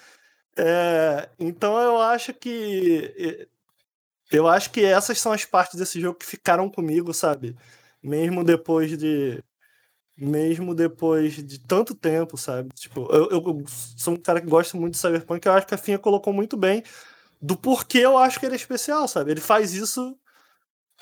[0.57, 3.47] É, então eu acho que.
[4.31, 7.55] Eu acho que essas são as partes desse jogo que ficaram comigo, sabe?
[8.01, 9.43] Mesmo depois de
[10.17, 12.69] mesmo depois de tanto tempo, sabe?
[12.73, 15.77] Tipo, eu, eu, sou um cara que gosta muito de Cyberpunk, eu acho que a
[15.77, 16.83] Finha colocou muito bem
[17.41, 19.31] do porquê eu acho que ele é especial, sabe?
[19.31, 20.17] Ele faz isso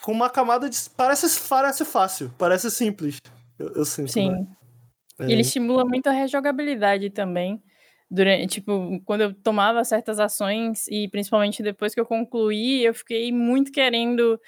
[0.01, 0.77] com uma camada de.
[0.97, 3.19] Parece, parece fácil, parece simples.
[3.57, 4.11] Eu, eu sinto.
[4.11, 4.31] Sim.
[4.31, 4.47] Né?
[5.19, 5.31] É.
[5.31, 7.61] Ele estimula muito a rejogabilidade também.
[8.09, 13.31] Durante, tipo, quando eu tomava certas ações, e principalmente depois que eu concluí, eu fiquei
[13.31, 14.39] muito querendo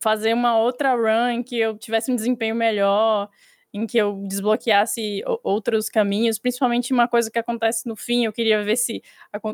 [0.00, 3.30] fazer uma outra run que eu tivesse um desempenho melhor
[3.72, 8.62] em que eu desbloqueasse outros caminhos, principalmente uma coisa que acontece no fim, eu queria
[8.64, 9.02] ver se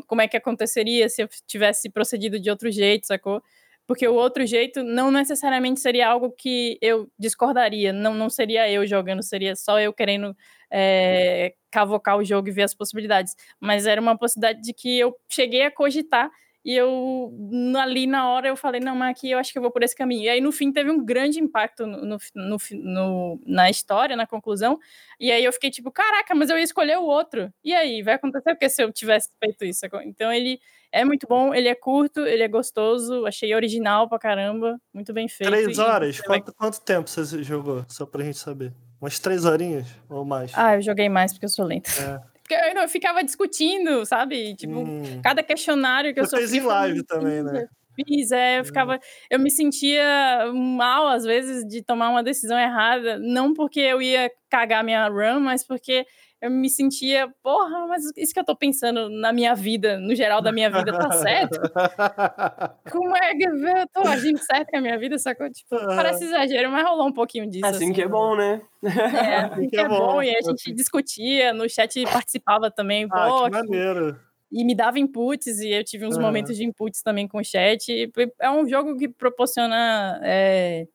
[0.07, 3.41] como é que aconteceria se eu tivesse procedido de outro jeito, sacou?
[3.85, 8.85] Porque o outro jeito não necessariamente seria algo que eu discordaria, não, não seria eu
[8.85, 10.35] jogando, seria só eu querendo
[10.69, 13.33] é, cavocar o jogo e ver as possibilidades.
[13.59, 16.29] Mas era uma possibilidade de que eu cheguei a cogitar
[16.67, 17.31] e eu,
[17.79, 19.95] ali na hora, eu falei, não, mas aqui eu acho que eu vou por esse
[19.95, 20.23] caminho.
[20.23, 24.77] E aí, no fim, teve um grande impacto no, no, no, na história, na conclusão.
[25.17, 27.49] E aí eu fiquei tipo, caraca, mas eu ia escolher o outro.
[27.63, 29.85] E aí, vai acontecer o que se eu tivesse feito isso?
[30.03, 30.59] Então, ele
[30.91, 35.29] é muito bom, ele é curto, ele é gostoso, achei original pra caramba, muito bem
[35.29, 35.49] feito.
[35.49, 36.19] Três horas?
[36.19, 37.85] Quanto, quanto tempo você jogou?
[37.87, 38.73] Só pra gente saber.
[38.99, 40.51] Umas três horinhas ou mais?
[40.53, 41.89] Ah, eu joguei mais porque eu sou lento.
[42.01, 42.19] É.
[42.47, 44.55] Porque eu, eu ficava discutindo, sabe?
[44.55, 45.21] Tipo, hum.
[45.21, 46.47] cada questionário que eu sofria...
[46.47, 47.67] Você fez em live também, né?
[47.93, 48.65] Fiz, é, eu hum.
[48.65, 48.99] ficava...
[49.29, 53.19] Eu me sentia mal, às vezes, de tomar uma decisão errada.
[53.19, 56.05] Não porque eu ia cagar minha run, mas porque
[56.39, 60.39] eu me sentia, porra, mas isso que eu tô pensando na minha vida, no geral
[60.39, 61.59] da minha vida, tá certo?
[62.91, 65.17] Como é que eu tô agindo certo com a minha vida?
[65.17, 65.49] Sacou?
[65.49, 67.65] Tipo, parece exagero, mas rolou um pouquinho disso.
[67.65, 68.61] Assim, assim que é bom, né?
[68.83, 70.21] É, assim que é bom.
[70.21, 73.07] E a gente discutia, no chat participava também.
[73.11, 74.19] Ah, pô, que maneiro.
[74.51, 78.09] E me dava inputs, e eu tive uns momentos de inputs também com o chat.
[78.39, 80.87] É um jogo que proporciona é,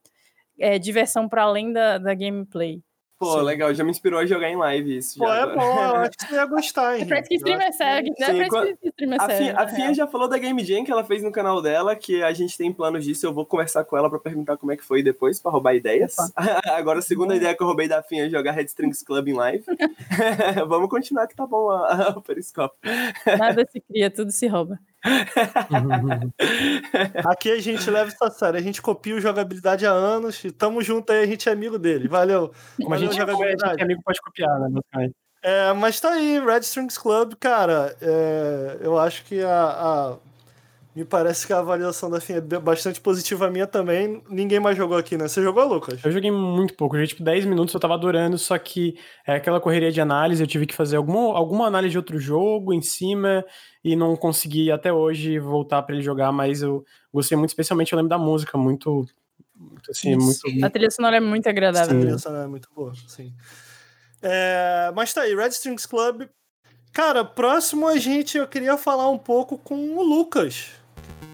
[0.59, 2.81] é, diversão para além da, da gameplay.
[3.23, 3.44] Pô, Sim.
[3.44, 5.16] legal, já me inspirou a jogar em live isso.
[5.16, 7.03] Pô, é bom, eu acho que você ia gostar, hein?
[7.03, 8.27] É pra que streamer segue, né?
[8.27, 9.51] Sim, pra que streamer a segue.
[9.51, 12.32] a Fia já falou da Game Jam que ela fez no canal dela, que a
[12.32, 15.05] gente tem planos disso, eu vou conversar com ela pra perguntar como é que foi
[15.05, 16.16] depois, pra roubar ideias.
[16.66, 19.35] Agora, a segunda ideia que eu roubei da Finha é jogar Red Strings Club em
[19.35, 19.65] live.
[20.66, 21.69] Vamos continuar que tá bom
[22.16, 22.74] o Periscope.
[23.39, 24.81] Nada se cria, tudo se rouba.
[27.27, 28.59] Aqui a gente leva isso a sério.
[28.59, 31.79] A gente copia o jogabilidade há anos e tamo junto aí, a gente é amigo
[31.79, 32.09] dele.
[32.09, 32.53] Valeu.
[32.81, 34.81] Como a gente, é, a gente é amigo, pode copiar, né?
[35.43, 37.97] É, mas tá aí, Red Strings Club, cara.
[38.01, 40.16] É, eu acho que a, a,
[40.95, 44.23] Me parece que a avaliação da FIA é bastante positiva a minha também.
[44.31, 45.27] Ninguém mais jogou aqui, né?
[45.27, 45.99] Você jogou, Lucas?
[46.05, 48.97] Eu joguei muito pouco, eu joguei tipo 10 minutos, eu tava adorando, só que
[49.27, 52.73] é aquela correria de análise, eu tive que fazer alguma, alguma análise de outro jogo
[52.73, 53.45] em cima
[53.85, 57.97] e não consegui até hoje voltar para ele jogar, mas eu gostei muito, especialmente eu
[57.97, 59.07] lembro da música, muito.
[59.57, 60.65] muito assim, muito...
[60.65, 61.91] A trilha sonora é muito agradável.
[61.91, 61.97] Sim.
[61.97, 63.33] A trilha sonora é muito boa, sim.
[64.23, 66.29] É, mas tá aí, Red Strings Club.
[66.93, 70.71] Cara, próximo a gente, eu queria falar um pouco com o Lucas.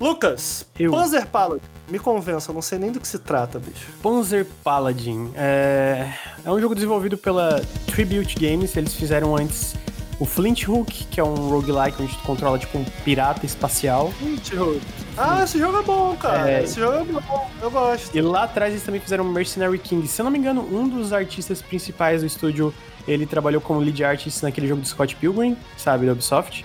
[0.01, 0.93] Lucas, eu.
[0.93, 1.65] Panzer Paladin.
[1.89, 3.91] Me convença, eu não sei nem do que se trata, bicho.
[4.03, 6.13] Panzer Paladin é,
[6.45, 8.77] é um jogo desenvolvido pela Tribute Games.
[8.77, 9.75] Eles fizeram antes
[10.21, 14.11] o Flint Hook, que é um roguelike onde tu controla tipo um pirata espacial.
[14.13, 14.81] Flint Hook.
[15.17, 16.51] Ah, esse jogo é bom, cara.
[16.51, 16.63] É...
[16.65, 18.17] Esse jogo é bom, eu gosto.
[18.17, 20.07] E lá atrás eles também fizeram Mercenary King.
[20.07, 22.75] Se eu não me engano, um dos artistas principais do estúdio,
[23.07, 26.65] ele trabalhou como lead artist naquele jogo do Scott Pilgrim, sabe, da Ubisoft.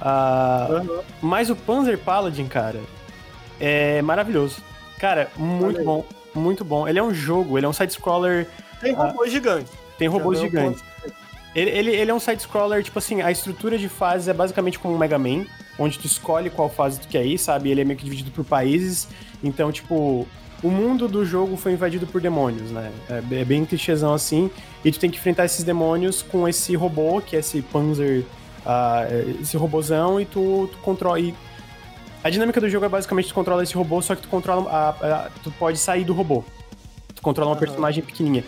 [0.00, 1.00] Uh, uhum.
[1.20, 2.80] Mas o Panzer Paladin, cara,
[3.60, 4.56] é maravilhoso.
[4.98, 6.04] Cara, muito bom,
[6.34, 6.88] muito bom.
[6.88, 8.48] Ele é um jogo, ele é um side-scroller...
[8.80, 9.72] Tem robôs uh, gigantes.
[9.98, 10.82] Tem robôs gigantes.
[11.54, 14.94] Ele, ele, ele, é um side-scroller, tipo assim, a estrutura de fases é basicamente como
[14.94, 15.44] um Mega Man.
[15.78, 17.70] onde tu escolhe qual fase tu quer ir, sabe?
[17.70, 19.08] Ele é meio que dividido por países.
[19.42, 20.26] Então, tipo,
[20.62, 22.92] o mundo do jogo foi invadido por demônios, né?
[23.08, 24.50] É, é bem clichêzão assim.
[24.84, 28.24] E tu tem que enfrentar esses demônios com esse robô, que é esse Panzer,
[28.64, 31.18] uh, esse robozão, e tu, tu controla.
[31.18, 31.34] E
[32.22, 34.70] a dinâmica do jogo é basicamente tu controla esse robô, só que tu controla.
[34.70, 36.44] A, a, tu pode sair do robô.
[37.14, 38.44] Tu controla uma personagem pequenininha.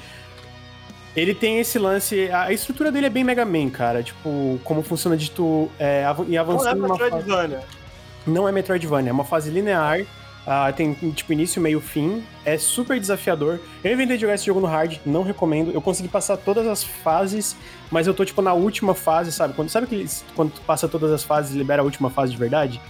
[1.15, 2.31] Ele tem esse lance.
[2.31, 4.03] A estrutura dele é bem Mega Man, cara.
[4.03, 6.79] Tipo, como funciona de tu é, ir avançando.
[6.79, 7.61] Não é Metroidvania.
[7.61, 7.83] Fase...
[8.27, 10.01] Não é Metroidvania, é uma fase linear.
[10.01, 12.25] Uh, tem tipo início, meio, fim.
[12.45, 13.61] É super desafiador.
[13.85, 15.71] Eu inventei jogar esse jogo no hard, não recomendo.
[15.71, 17.57] Eu consegui passar todas as fases,
[17.91, 19.55] mas eu tô tipo na última fase, sabe?
[19.55, 22.81] Quando, sabe que quando tu passa todas as fases libera a última fase de verdade?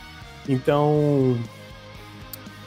[0.49, 1.37] Então.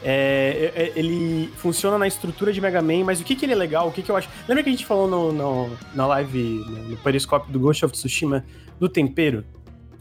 [0.08, 3.54] É, é, é, ele funciona na estrutura de Mega Man, mas o que, que ele
[3.54, 4.30] é legal, o que, que eu acho.
[4.48, 8.46] Lembra que a gente falou no, no na live, no periscópio do Ghost of Tsushima,
[8.80, 9.44] do tempero?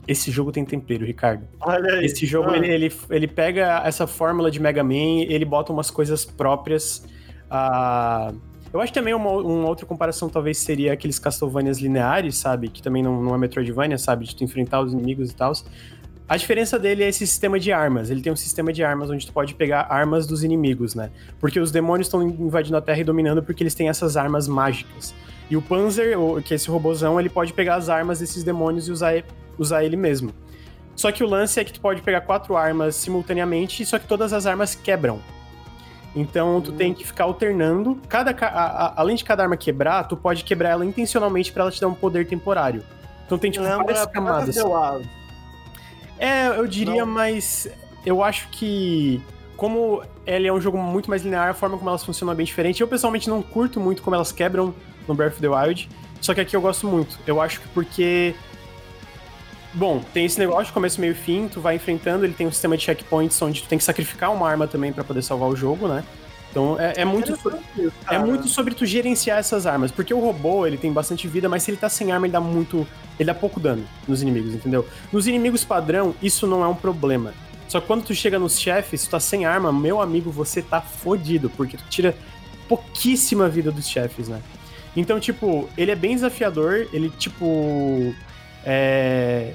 [0.06, 1.48] Esse jogo tem tempero, Ricardo.
[1.58, 2.04] Olha aí.
[2.04, 2.56] Esse jogo, ah.
[2.58, 7.02] ele, ele, ele pega essa fórmula de Mega Man, ele bota umas coisas próprias.
[7.46, 8.38] Uh,
[8.74, 12.68] eu acho também uma, uma, outra comparação talvez seria aqueles Castlevanias lineares, sabe?
[12.68, 14.26] Que também não, não é Metroidvania, sabe?
[14.26, 15.52] De tu enfrentar os inimigos e tal.
[16.26, 18.08] A diferença dele é esse sistema de armas.
[18.08, 21.10] Ele tem um sistema de armas onde tu pode pegar armas dos inimigos, né?
[21.38, 25.14] Porque os demônios estão invadindo a Terra e dominando porque eles têm essas armas mágicas.
[25.50, 28.92] E o Panzer, que é esse robozão, ele pode pegar as armas desses demônios e
[28.92, 29.22] usar,
[29.58, 30.32] usar ele mesmo.
[30.96, 34.32] Só que o lance é que tu pode pegar quatro armas simultaneamente, só que todas
[34.32, 35.20] as armas quebram.
[36.16, 38.00] Então tu tem que ficar alternando.
[38.08, 41.70] Cada, a, a, além de cada arma quebrar, tu pode quebrar ela intencionalmente para ela
[41.70, 42.82] te dar um poder temporário.
[43.26, 44.56] Então tem tipo Lembra várias camadas.
[46.18, 47.68] É, eu diria, mas
[48.04, 49.20] eu acho que
[49.56, 52.46] como ele é um jogo muito mais linear, a forma como elas funcionam é bem
[52.46, 52.80] diferente.
[52.80, 54.74] Eu pessoalmente não curto muito como elas quebram
[55.06, 55.88] no Breath of the Wild,
[56.20, 57.18] só que aqui eu gosto muito.
[57.26, 58.34] Eu acho que porque
[59.74, 62.52] Bom, tem esse negócio de começo, meio e fim, tu vai enfrentando, ele tem um
[62.52, 65.56] sistema de checkpoints onde tu tem que sacrificar uma arma também para poder salvar o
[65.56, 66.04] jogo, né?
[66.48, 67.52] Então é, é muito so...
[68.08, 71.64] é muito sobre tu gerenciar essas armas, porque o robô ele tem bastante vida, mas
[71.64, 72.86] se ele tá sem arma ele dá muito,
[73.18, 74.86] ele dá pouco dano nos inimigos, entendeu?
[75.12, 77.32] Nos inimigos padrão isso não é um problema.
[77.68, 80.80] Só que quando tu chega nos chefes, tu tá sem arma, meu amigo, você tá
[80.80, 82.14] fodido, porque tu tira
[82.68, 84.40] pouquíssima vida dos chefes, né?
[84.96, 88.14] Então, tipo, ele é bem desafiador, ele, tipo.
[88.64, 89.54] É.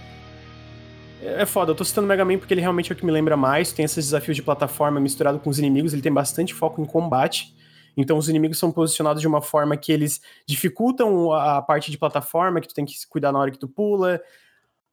[1.22, 3.36] É foda, eu tô citando Mega Man porque ele realmente é o que me lembra
[3.36, 3.74] mais.
[3.74, 7.54] Tem esses desafios de plataforma misturado com os inimigos, ele tem bastante foco em combate.
[8.02, 12.62] Então os inimigos são posicionados de uma forma que eles dificultam a parte de plataforma,
[12.62, 14.22] que tu tem que cuidar na hora que tu pula.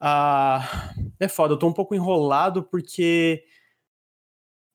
[0.01, 3.45] Ah, é foda, eu tô um pouco enrolado porque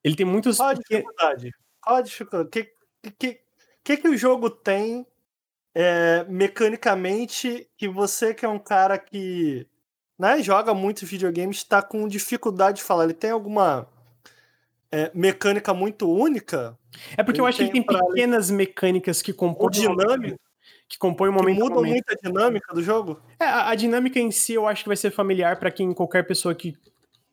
[0.01, 0.57] ele tem muitos.
[0.57, 1.51] Qual a dificuldade?
[1.81, 2.47] Qual a dificuldade?
[2.47, 2.73] O que,
[3.19, 3.41] que,
[3.83, 5.05] que, que o jogo tem
[5.75, 9.67] é, mecanicamente que você que é um cara que
[10.17, 13.03] né, joga muito videogame está com dificuldade de falar?
[13.03, 13.89] Ele tem alguma
[14.91, 16.77] é, mecânica muito única?
[17.15, 19.68] É porque eu acho que tem pequenas mecânicas que compõem.
[19.68, 20.39] O dinâmico?
[20.91, 21.55] que compõe o momento.
[21.55, 23.22] Que muda muito a dinâmica do jogo?
[23.39, 26.27] É, a, a, dinâmica em si eu acho que vai ser familiar para quem qualquer
[26.27, 26.76] pessoa que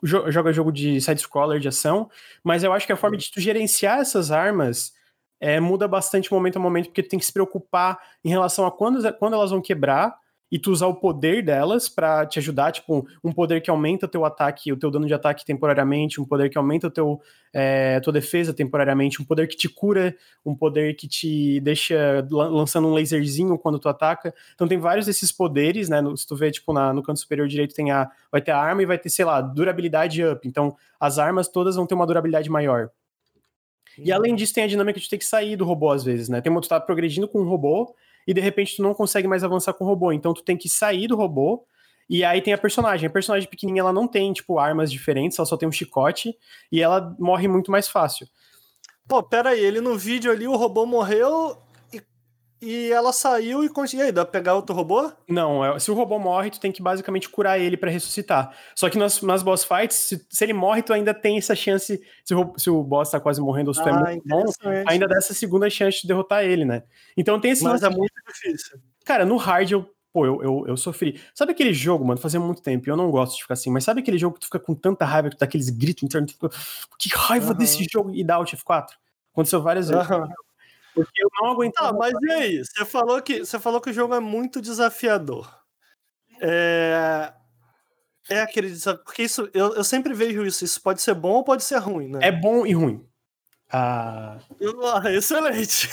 [0.00, 2.08] jo joga jogo de side-scroller de ação,
[2.44, 4.94] mas eu acho que a forma de tu gerenciar essas armas
[5.40, 8.70] é, muda bastante momento a momento, porque tu tem que se preocupar em relação a
[8.70, 10.16] quando, quando elas vão quebrar
[10.50, 14.08] e tu usar o poder delas para te ajudar, tipo, um poder que aumenta o
[14.08, 17.20] teu ataque, o teu dano de ataque temporariamente, um poder que aumenta teu
[17.52, 20.14] é, tua defesa temporariamente, um poder que te cura,
[20.44, 24.34] um poder que te deixa lançando um laserzinho quando tu ataca.
[24.54, 26.00] Então tem vários desses poderes, né?
[26.00, 28.58] No, se tu vê, tipo, na, no canto superior direito tem a vai ter a
[28.58, 30.46] arma e vai ter, sei lá, durabilidade up.
[30.46, 32.90] Então as armas todas vão ter uma durabilidade maior.
[33.98, 36.40] E além disso, tem a dinâmica de ter que sair do robô às vezes, né?
[36.40, 37.94] Tem uma tu tá progredindo com um robô,
[38.28, 40.12] e de repente tu não consegue mais avançar com o robô.
[40.12, 41.64] Então tu tem que sair do robô.
[42.10, 43.06] E aí tem a personagem.
[43.06, 46.36] A personagem pequenininha, ela não tem, tipo, armas diferentes, ela só tem um chicote
[46.70, 48.26] e ela morre muito mais fácil.
[49.08, 51.56] Pô, pera aí, ele no vídeo ali, o robô morreu
[52.60, 54.06] e ela saiu e conseguiu.
[54.06, 55.12] aí, dá pra pegar outro robô?
[55.28, 58.52] Não, é, se o robô morre, tu tem que basicamente curar ele para ressuscitar.
[58.74, 62.00] Só que nas, nas boss fights, se, se, ele morre, tu ainda tem essa chance.
[62.24, 64.24] Se o, se o boss tá quase morrendo ou se tu é ah, é muito
[64.26, 64.44] bom,
[64.88, 66.82] ainda dá essa segunda chance de derrotar ele, né?
[67.16, 67.62] Então tem esse.
[67.62, 68.78] Mas é muito difícil.
[69.04, 69.90] Cara, no hard eu.
[70.10, 71.20] Pô, eu, eu, eu sofri.
[71.34, 72.18] Sabe aquele jogo, mano?
[72.18, 74.46] Fazia muito tempo, eu não gosto de ficar assim, mas sabe aquele jogo que tu
[74.46, 76.62] fica com tanta raiva, que tu dá aqueles gritos internos, tu fica,
[76.98, 77.54] que raiva uhum.
[77.54, 78.86] desse jogo e dá Alt F4?
[79.32, 80.08] Aconteceu várias vezes.
[81.04, 81.90] Porque eu não aguentava.
[81.90, 82.64] Ah, mas e aí?
[82.64, 85.48] Você falou, que, você falou que o jogo é muito desafiador.
[86.40, 87.32] É.
[88.30, 89.02] É aquele desafio.
[89.04, 90.64] Porque isso, eu, eu sempre vejo isso.
[90.64, 92.18] Isso pode ser bom ou pode ser ruim, né?
[92.22, 93.04] É bom e ruim.
[93.70, 94.38] Ah,
[94.94, 95.88] ah excelente.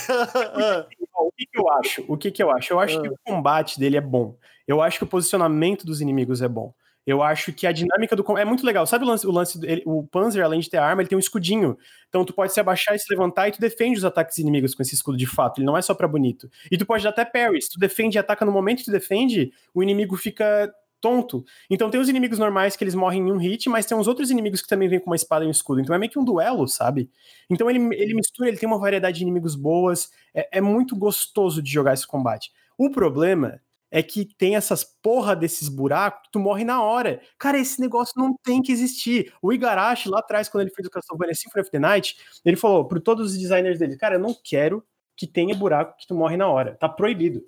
[1.14, 2.04] o que, que, eu acho?
[2.08, 2.72] O que, que eu acho?
[2.72, 3.12] Eu acho que ah.
[3.12, 4.36] o combate dele é bom.
[4.66, 6.74] Eu acho que o posicionamento dos inimigos é bom.
[7.06, 8.84] Eu acho que a dinâmica do é muito legal.
[8.84, 11.78] Sabe o lance, o lance o Panzer, além de ter arma, ele tem um escudinho.
[12.08, 14.82] Então tu pode se abaixar e se levantar e tu defende os ataques inimigos com
[14.82, 15.58] esse escudo de fato.
[15.58, 16.50] Ele não é só para bonito.
[16.70, 17.62] E tu pode dar até parry.
[17.62, 21.44] Se tu defende e ataca no momento que tu defende, o inimigo fica tonto.
[21.70, 24.30] Então tem os inimigos normais que eles morrem em um hit, mas tem uns outros
[24.32, 25.80] inimigos que também vêm com uma espada e um escudo.
[25.80, 27.08] Então é meio que um duelo, sabe?
[27.48, 30.10] Então ele, ele mistura, ele tem uma variedade de inimigos boas.
[30.34, 32.50] É, é muito gostoso de jogar esse combate.
[32.76, 33.60] O problema
[33.96, 37.18] é que tem essas porra desses buracos que tu morre na hora.
[37.38, 39.32] Cara, esse negócio não tem que existir.
[39.40, 42.86] O Igarashi, lá atrás, quando ele fez o Castlevania Symphony of the Night, ele falou
[42.86, 44.84] para todos os designers dele, cara, eu não quero
[45.16, 46.74] que tenha buraco que tu morre na hora.
[46.74, 47.42] Tá proibido.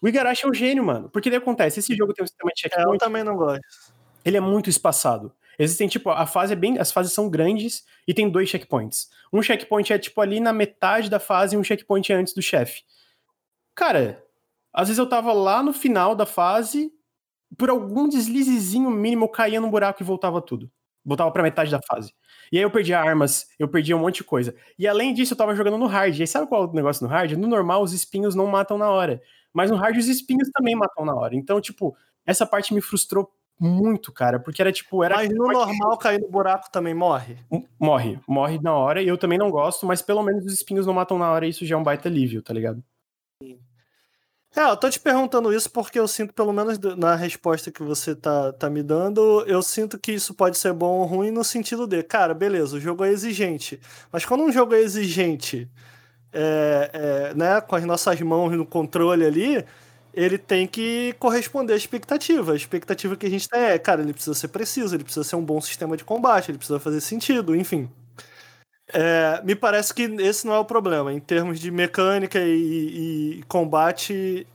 [0.00, 1.10] O Igarashi é um gênio, mano.
[1.10, 2.88] Porque daí acontece, esse jogo tem um sistema de checkpoint...
[2.88, 3.60] É, eu também não gosto.
[4.24, 5.34] Ele é muito espaçado.
[5.58, 6.78] Existem, tipo, a fase é bem.
[6.78, 9.10] As fases são grandes e tem dois checkpoints.
[9.32, 12.40] Um checkpoint é, tipo, ali na metade da fase e um checkpoint é antes do
[12.40, 12.82] chefe.
[13.74, 14.23] Cara,
[14.74, 16.92] às vezes eu tava lá no final da fase,
[17.56, 20.70] por algum deslizezinho mínimo eu caía num buraco e voltava tudo.
[21.04, 22.12] Voltava pra metade da fase.
[22.50, 24.54] E aí eu perdia armas, eu perdia um monte de coisa.
[24.78, 26.18] E além disso, eu tava jogando no hard.
[26.18, 27.32] E aí sabe qual é o negócio no hard?
[27.32, 29.20] No normal, os espinhos não matam na hora.
[29.52, 31.36] Mas no hard, os espinhos também matam na hora.
[31.36, 31.96] Então, tipo,
[32.26, 35.04] essa parte me frustrou muito, cara, porque era tipo.
[35.04, 37.36] Era mas no normal, cair no buraco também morre?
[37.78, 40.94] Morre, morre na hora, e eu também não gosto, mas pelo menos os espinhos não
[40.94, 42.82] matam na hora, e isso já é um baita alívio, tá ligado?
[43.42, 43.60] Sim.
[44.56, 48.14] É, eu tô te perguntando isso porque eu sinto, pelo menos na resposta que você
[48.14, 51.86] tá, tá me dando, eu sinto que isso pode ser bom ou ruim no sentido
[51.88, 53.80] de, cara, beleza, o jogo é exigente.
[54.12, 55.68] Mas quando um jogo é exigente,
[56.32, 56.90] é,
[57.32, 59.64] é, né, com as nossas mãos no controle ali,
[60.14, 62.52] ele tem que corresponder à expectativa.
[62.52, 65.36] A expectativa que a gente tem é, cara, ele precisa ser preciso, ele precisa ser
[65.36, 67.90] um bom sistema de combate, ele precisa fazer sentido, enfim.
[68.92, 71.12] É, me parece que esse não é o problema.
[71.12, 74.46] Em termos de mecânica e, e combate,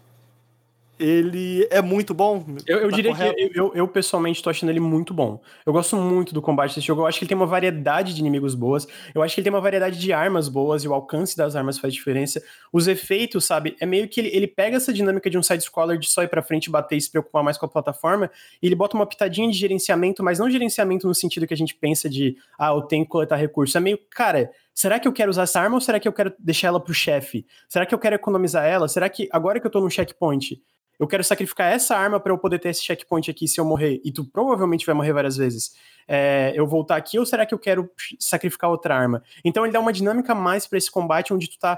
[0.99, 2.45] ele é muito bom.
[2.67, 3.35] Eu, eu tá diria correto?
[3.35, 5.41] que eu, eu, pessoalmente tô achando ele muito bom.
[5.65, 7.01] Eu gosto muito do combate desse jogo.
[7.01, 8.85] Eu acho que ele tem uma variedade de inimigos boas.
[9.15, 11.79] Eu acho que ele tem uma variedade de armas boas e o alcance das armas
[11.79, 12.43] faz diferença.
[12.73, 13.77] Os efeitos, sabe?
[13.79, 16.41] É meio que ele, ele pega essa dinâmica de um side-scroller de só ir pra
[16.41, 18.29] frente, bater e se preocupar mais com a plataforma.
[18.61, 21.75] E ele bota uma pitadinha de gerenciamento, mas não gerenciamento no sentido que a gente
[21.75, 23.75] pensa de, ah, eu tenho que coletar recursos.
[23.75, 26.33] É meio, cara será que eu quero usar essa arma ou será que eu quero
[26.39, 27.45] deixar ela pro chefe?
[27.67, 28.87] Será que eu quero economizar ela?
[28.87, 30.57] Será que agora que eu tô no checkpoint,
[30.97, 33.99] eu quero sacrificar essa arma para eu poder ter esse checkpoint aqui se eu morrer,
[34.05, 35.73] e tu provavelmente vai morrer várias vezes,
[36.07, 37.91] é, eu voltar aqui, ou será que eu quero
[38.21, 39.21] sacrificar outra arma?
[39.43, 41.77] Então ele dá uma dinâmica mais para esse combate, onde tu tá,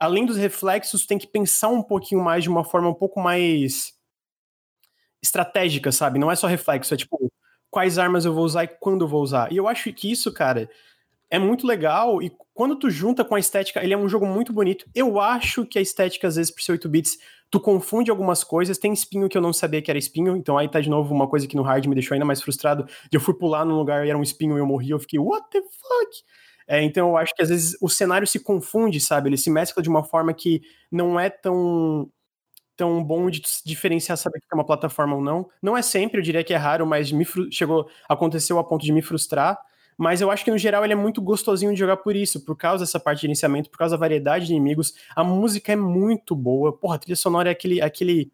[0.00, 3.92] além dos reflexos, tem que pensar um pouquinho mais de uma forma um pouco mais
[5.22, 6.18] estratégica, sabe?
[6.18, 7.30] Não é só reflexo, é tipo,
[7.70, 9.52] quais armas eu vou usar e quando eu vou usar.
[9.52, 10.70] E eu acho que isso, cara,
[11.30, 14.52] é muito legal e quando tu junta com a estética, ele é um jogo muito
[14.52, 14.84] bonito.
[14.94, 17.16] Eu acho que a estética, às vezes, por ser 8 bits,
[17.50, 18.78] tu confunde algumas coisas.
[18.78, 21.28] Tem espinho que eu não sabia que era espinho, então aí tá de novo uma
[21.28, 22.86] coisa que no hard me deixou ainda mais frustrado.
[23.12, 25.48] Eu fui pular num lugar e era um espinho e eu morri, eu fiquei, what
[25.50, 26.10] the fuck?
[26.66, 29.28] É, então eu acho que às vezes o cenário se confunde, sabe?
[29.28, 30.60] Ele se mescla de uma forma que
[30.90, 32.10] não é tão
[32.76, 35.48] tão bom de diferenciar saber que é uma plataforma ou não.
[35.62, 38.92] Não é sempre, eu diria que é raro, mas me chegou aconteceu a ponto de
[38.92, 39.58] me frustrar.
[39.98, 42.56] Mas eu acho que no geral ele é muito gostosinho de jogar por isso, por
[42.56, 44.94] causa dessa parte de gerenciamento, por causa da variedade de inimigos.
[45.16, 46.72] A música é muito boa.
[46.72, 48.30] Porra, a trilha sonora é aquele, aquele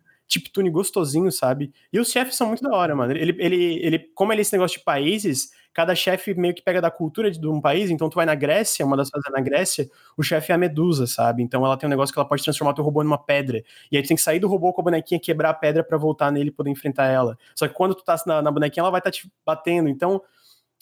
[0.53, 1.73] tune gostosinho, sabe?
[1.91, 3.12] E os chefes são muito da hora, mano.
[3.12, 6.81] Ele, ele, ele, como ele é esse negócio de países, cada chefe meio que pega
[6.81, 7.91] da cultura de, de um país.
[7.91, 11.07] Então tu vai na Grécia, uma das fases na Grécia, o chefe é a Medusa,
[11.07, 11.43] sabe?
[11.43, 13.62] Então ela tem um negócio que ela pode transformar teu robô numa pedra.
[13.91, 15.97] E aí tu tem que sair do robô com a bonequinha, quebrar a pedra para
[15.97, 17.36] voltar nele e poder enfrentar ela.
[17.55, 19.89] Só que quando tu tá na, na bonequinha, ela vai estar tá te batendo.
[19.89, 20.23] Então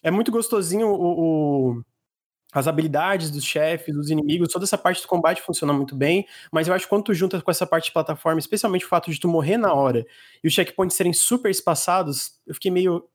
[0.02, 1.82] é muito gostosinho o, o
[2.52, 6.68] as habilidades dos chefes, dos inimigos, toda essa parte do combate funciona muito bem, mas
[6.68, 9.18] eu acho que quando tu junta com essa parte de plataforma, especialmente o fato de
[9.18, 10.04] tu morrer na hora
[10.44, 13.08] e os checkpoints serem super espaçados, eu fiquei meio.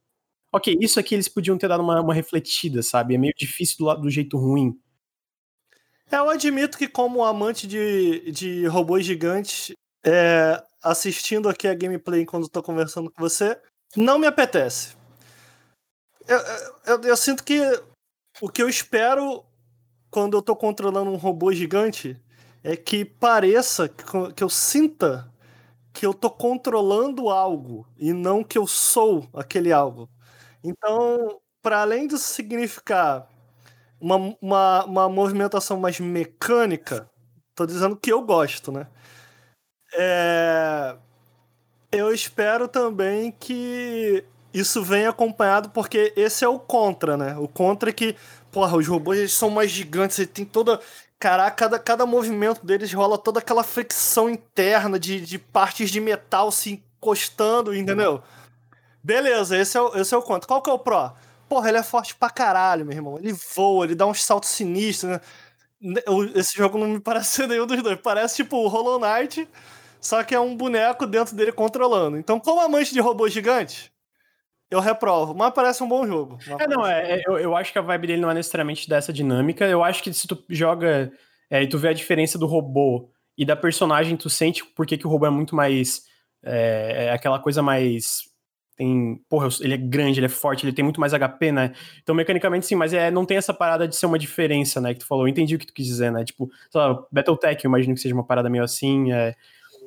[0.51, 3.13] Ok, isso aqui eles podiam ter dado uma, uma refletida, sabe?
[3.13, 4.75] É meio difícil do, do jeito ruim.
[6.09, 9.73] É, eu admito que, como amante de, de robôs gigantes,
[10.03, 13.59] é, assistindo aqui a gameplay enquanto tô conversando com você,
[13.95, 14.96] não me apetece
[16.27, 16.39] eu,
[16.85, 17.59] eu, eu, sinto que
[18.41, 19.43] o que eu espero
[20.09, 22.19] quando eu tô controlando um robô gigante
[22.63, 23.89] é que pareça,
[24.35, 25.31] que eu sinta
[25.93, 30.09] que eu tô controlando algo e não que eu sou aquele algo.
[30.63, 33.27] Então, para além disso significar
[33.99, 37.09] uma, uma, uma movimentação mais mecânica,
[37.55, 38.87] tô dizendo que eu gosto, né?
[39.93, 40.95] É...
[41.91, 47.35] Eu espero também que isso vem acompanhado porque esse é o contra, né?
[47.37, 48.15] O contra é que,
[48.51, 50.79] porra, os robôs eles são mais gigantes, ele tem toda.
[51.19, 56.51] Caraca, cada, cada movimento deles rola toda aquela fricção interna de, de partes de metal
[56.51, 58.21] se encostando, entendeu?
[59.03, 60.47] Beleza, esse é, o, esse é o conto.
[60.47, 61.13] Qual que é o pró?
[61.49, 63.17] Porra, ele é forte pra caralho, meu irmão.
[63.17, 65.21] Ele voa, ele dá uns saltos sinistros, né?
[66.35, 67.99] Esse jogo não me parece nenhum dos dois.
[68.01, 69.47] Parece tipo o Hollow Knight,
[70.01, 72.17] só que é um boneco dentro dele controlando.
[72.17, 73.91] Então, como amante de robô gigante,
[74.69, 76.37] eu reprovo, mas parece um bom jogo.
[76.59, 79.13] É, não, é, é, eu, eu acho que a vibe dele não é necessariamente dessa
[79.13, 79.65] dinâmica.
[79.65, 81.11] Eu acho que se tu joga
[81.49, 85.07] é, e tu vê a diferença do robô e da personagem, tu sente porque que
[85.07, 86.03] o robô é muito mais.
[86.43, 88.23] É, é aquela coisa mais.
[88.75, 89.19] Tem.
[89.29, 91.73] Porra, ele é grande, ele é forte, ele tem muito mais HP, né?
[92.03, 94.93] Então, mecanicamente, sim, mas é, não tem essa parada de ser uma diferença, né?
[94.93, 95.25] Que tu falou.
[95.25, 96.25] Eu entendi o que tu quis dizer, né?
[96.25, 99.13] Tipo, sei lá, Battletech, eu imagino que seja uma parada meio assim.
[99.13, 99.33] É,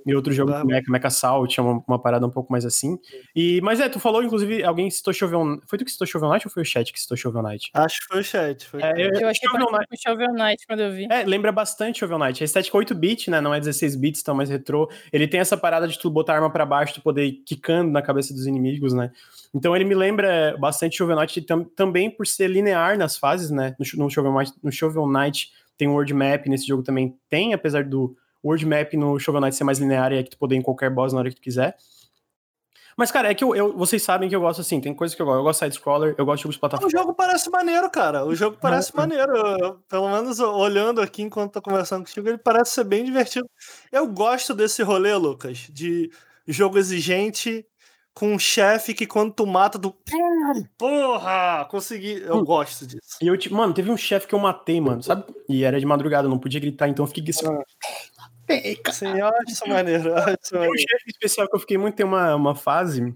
[0.07, 0.67] e outro jogo claro.
[0.67, 2.99] Mecha, Mecha Assault, é uma, uma, parada um pouco mais assim.
[3.35, 6.47] E, mas é, tu falou, inclusive, alguém citou Shovel Foi tu que citou Shovel Knight
[6.47, 7.71] ou foi o chat que citou Shovel Knight?
[7.75, 8.67] Acho que foi o chat.
[8.67, 11.07] Foi é, eu, eu acho que foi o Shovel Knight quando eu vi.
[11.11, 12.43] É, lembra bastante Shovel Knight.
[12.43, 13.41] A estética 8-bit, né?
[13.41, 14.91] Não é 16 bits, tão mais retrô.
[15.13, 17.91] Ele tem essa parada de tu botar a arma para baixo, tu poder ir quicando
[17.91, 19.11] na cabeça dos inimigos, né?
[19.55, 23.75] Então ele me lembra bastante Shovel Knight tam, também por ser linear nas fases, né?
[23.79, 27.55] No, no, Shovel Knight, no Shovel Knight tem um world map, nesse jogo também tem,
[27.55, 30.39] apesar do o world map no Shovel Knight ser mais linear e é que tu
[30.39, 31.77] poder ir em qualquer boss na hora que tu quiser.
[32.97, 35.23] Mas, cara, é que eu, eu, vocês sabem que eu gosto assim, tem coisas que
[35.23, 35.39] eu gosto.
[35.39, 36.87] Eu gosto de side-scroller, eu gosto de jogos de plataforma.
[36.87, 38.27] O jogo parece maneiro, cara.
[38.27, 39.37] O jogo parece Não, maneiro.
[39.37, 43.49] Eu, pelo menos olhando aqui enquanto tô conversando contigo, ele parece ser bem divertido.
[43.91, 46.11] Eu gosto desse rolê, Lucas, de
[46.47, 47.65] jogo exigente
[48.13, 49.97] com um chefe que quando tu mata, tu.
[50.77, 51.67] Porra!
[51.71, 52.21] Consegui.
[52.21, 52.45] Eu hum.
[52.45, 53.17] gosto disso.
[53.23, 55.25] E eu, mano, teve um chefe que eu matei, mano, sabe?
[55.49, 57.47] E era de madrugada, eu não podia gritar, então eu fiquei assim.
[58.83, 58.93] Cara.
[58.93, 60.15] Sim, eu acho isso maneiro.
[60.51, 63.15] Tem um chefe especial que eu fiquei muito, tem uma, uma fase.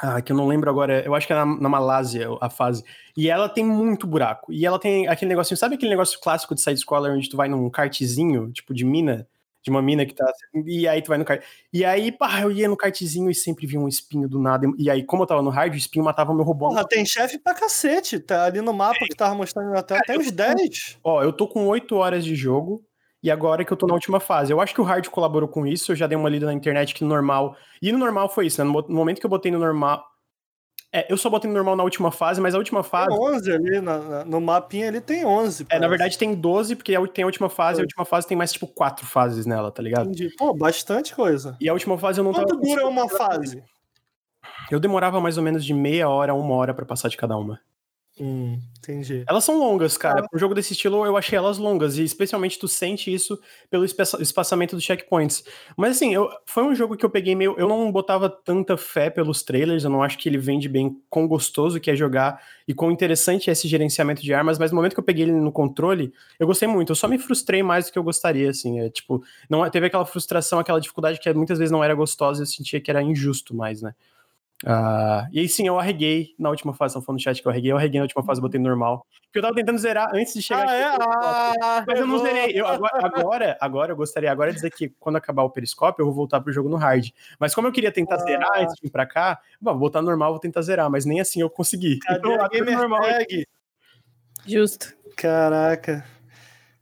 [0.00, 2.82] Ah, que eu não lembro agora, eu acho que é na, na, Malásia a fase.
[3.16, 4.52] E ela tem muito buraco.
[4.52, 7.68] E ela tem aquele negocinho, sabe aquele negócio clássico de side-scroller onde tu vai num
[7.70, 9.28] kartzinho, tipo de mina?
[9.62, 10.26] De uma mina que tá.
[10.66, 11.40] E aí tu vai no kart.
[11.72, 14.66] E aí, pá, eu ia no kartzinho e sempre vi um espinho do nada.
[14.76, 16.68] E aí, como eu tava no hard, o espinho matava meu robô.
[16.70, 18.18] Porra, tem chefe pra cacete.
[18.18, 19.06] Tá ali no mapa é.
[19.06, 20.98] que tava mostrando na tela, tem uns 10.
[21.04, 22.84] Ó, eu tô com 8 horas de jogo
[23.22, 24.52] e agora que eu tô na última fase.
[24.52, 26.94] Eu acho que o hard colaborou com isso, eu já dei uma lida na internet
[26.94, 27.56] que no normal.
[27.80, 28.70] E no normal foi isso, né?
[28.70, 30.04] No momento que eu botei no normal.
[30.94, 33.08] É, eu só botei no normal na última fase, mas a última fase.
[33.08, 35.66] Tem 11 ali, na, na, no mapinha ali tem 11.
[35.70, 37.82] É, na verdade tem 12, porque tem a última fase, é.
[37.82, 40.10] a última fase tem mais tipo quatro fases nela, tá ligado?
[40.10, 40.34] Entendi.
[40.36, 41.56] Pô, bastante coisa.
[41.60, 42.60] E a última fase eu não Quanto tava.
[42.60, 43.62] Quanto dura uma fase?
[44.70, 47.36] Eu demorava mais ou menos de meia hora a uma hora para passar de cada
[47.36, 47.58] uma.
[48.20, 49.24] Hum, entendi.
[49.26, 50.20] Elas são longas, cara.
[50.20, 50.26] Ah.
[50.34, 51.96] Um jogo desse estilo, eu achei elas longas.
[51.96, 53.40] E especialmente tu sente isso
[53.70, 55.42] pelo espaçamento dos checkpoints.
[55.76, 57.54] Mas assim, eu, foi um jogo que eu peguei meio.
[57.58, 59.84] Eu não botava tanta fé pelos trailers.
[59.84, 63.48] Eu não acho que ele vende bem quão gostoso que é jogar e quão interessante
[63.48, 64.58] é esse gerenciamento de armas.
[64.58, 66.92] Mas no momento que eu peguei ele no controle, eu gostei muito.
[66.92, 68.78] Eu só me frustrei mais do que eu gostaria, assim.
[68.80, 72.42] É, tipo, não teve aquela frustração, aquela dificuldade que muitas vezes não era gostosa.
[72.42, 73.94] Eu sentia que era injusto mais, né?
[74.64, 77.50] Uh, e aí sim, eu arreguei na última fase, estão falando no chat que eu
[77.50, 79.06] arreguei, eu arreguei na última fase, botei normal.
[79.24, 81.02] Porque eu tava tentando zerar antes de chegar ah, aqui.
[81.02, 81.06] É?
[81.62, 82.52] Ah, mas eu não zerei.
[82.52, 86.06] Eu, agora, agora, agora, eu gostaria agora de dizer que quando acabar o periscópio, eu
[86.06, 87.08] vou voltar pro jogo no hard.
[87.40, 88.18] Mas como eu queria tentar ah.
[88.18, 91.20] zerar antes de ir pra cá, bom, vou botar normal, vou tentar zerar, mas nem
[91.20, 91.98] assim eu consegui.
[91.98, 93.02] Cadê então, a normal.
[93.02, 93.46] Tag?
[94.46, 94.94] Justo.
[95.16, 96.04] Caraca.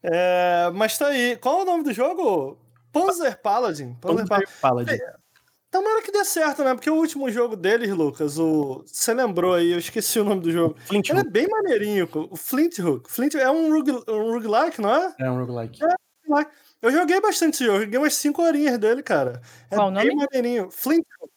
[0.02, 1.36] É, mas tá aí.
[1.36, 2.58] Qual é o nome do jogo?
[2.92, 3.94] Panzer Paladin.
[3.94, 4.98] Panzer, Panzer Paladin.
[5.70, 6.74] Tomara que dê certo, né?
[6.74, 8.82] Porque o último jogo deles, Lucas, o.
[8.84, 10.76] Você lembrou aí, eu esqueci o nome do jogo.
[10.86, 12.08] Flint Ele é bem maneirinho.
[12.12, 13.08] O Flint Hook.
[13.08, 13.88] Flint é um, rug...
[14.08, 15.14] um roguelike, não é?
[15.20, 15.80] É um roguelike.
[15.84, 15.94] É,
[16.82, 19.40] eu joguei bastante esse jogo, joguei umas 5 horinhas dele, cara.
[19.70, 20.26] É Qual bem nome?
[20.26, 20.70] maneirinho.
[20.70, 21.32] Flint Hook.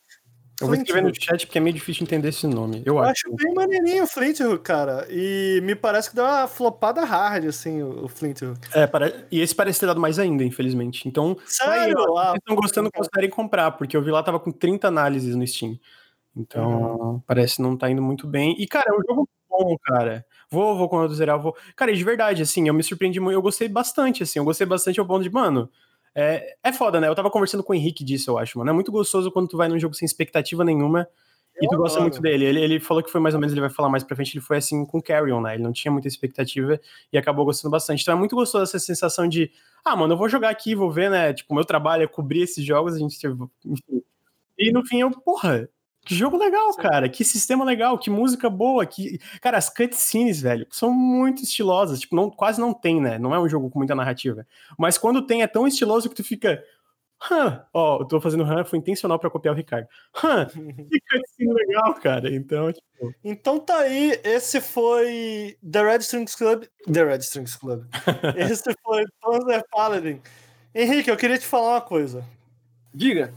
[0.63, 2.81] Eu vou escrever no chat porque é meio difícil entender esse nome.
[2.85, 3.27] Eu, eu acho.
[3.27, 5.05] acho bem maneirinho o Flinthook, cara.
[5.09, 8.59] E me parece que deu uma flopada hard, assim, o Flinthook.
[8.73, 9.25] É, para...
[9.31, 11.07] e esse parece ter dado mais ainda, infelizmente.
[11.07, 11.97] Então, Sério?
[11.97, 15.45] Aí, ó, estão gostando, considerem comprar, porque eu vi lá, tava com 30 análises no
[15.45, 15.79] Steam.
[16.35, 17.19] Então, uhum.
[17.27, 18.55] parece não tá indo muito bem.
[18.59, 20.25] E, cara, é um jogo bom, cara.
[20.49, 21.55] Vou, vou quando eu zerar, vou.
[21.75, 24.65] Cara, e de verdade, assim, eu me surpreendi muito, eu gostei bastante, assim, eu gostei
[24.65, 25.69] bastante ao ponto de, mano,
[26.15, 27.07] é, é foda, né?
[27.07, 28.69] Eu tava conversando com o Henrique disso, eu acho, mano.
[28.69, 31.07] É muito gostoso quando tu vai num jogo sem expectativa nenhuma
[31.61, 32.45] e tu gosta muito dele.
[32.45, 34.43] Ele, ele falou que foi mais ou menos, ele vai falar mais pra frente, ele
[34.43, 35.55] foi assim com Carrion, né?
[35.55, 36.79] Ele não tinha muita expectativa
[37.11, 38.01] e acabou gostando bastante.
[38.01, 39.51] Então é muito gostoso essa sensação de,
[39.85, 41.33] ah, mano, eu vou jogar aqui, vou ver, né?
[41.33, 43.17] Tipo, o meu trabalho é cobrir esses jogos, a gente.
[43.65, 44.03] Enfim.
[44.57, 45.69] E no fim eu, porra,
[46.05, 47.07] que jogo legal, cara.
[47.07, 48.85] Que sistema legal, que música boa.
[48.85, 49.19] Que...
[49.41, 51.99] Cara, as cutscenes, velho, são muito estilosas.
[52.01, 53.17] Tipo, não, quase não tem, né?
[53.17, 54.45] Não é um jogo com muita narrativa.
[54.77, 56.61] Mas quando tem, é tão estiloso que tu fica.
[57.31, 57.65] Hã?
[57.73, 59.87] Ó, eu tô fazendo hã, foi intencional para copiar o Ricardo.
[60.21, 60.45] Hã?
[60.89, 62.33] Que cutscene legal, cara.
[62.35, 63.13] Então, tipo...
[63.23, 66.65] Então tá aí, esse foi The Red Strings Club.
[66.91, 67.85] The Red Strings Club.
[68.35, 70.21] esse foi Panzer Paladin.
[70.75, 72.25] Henrique, eu queria te falar uma coisa.
[72.93, 73.33] Diga.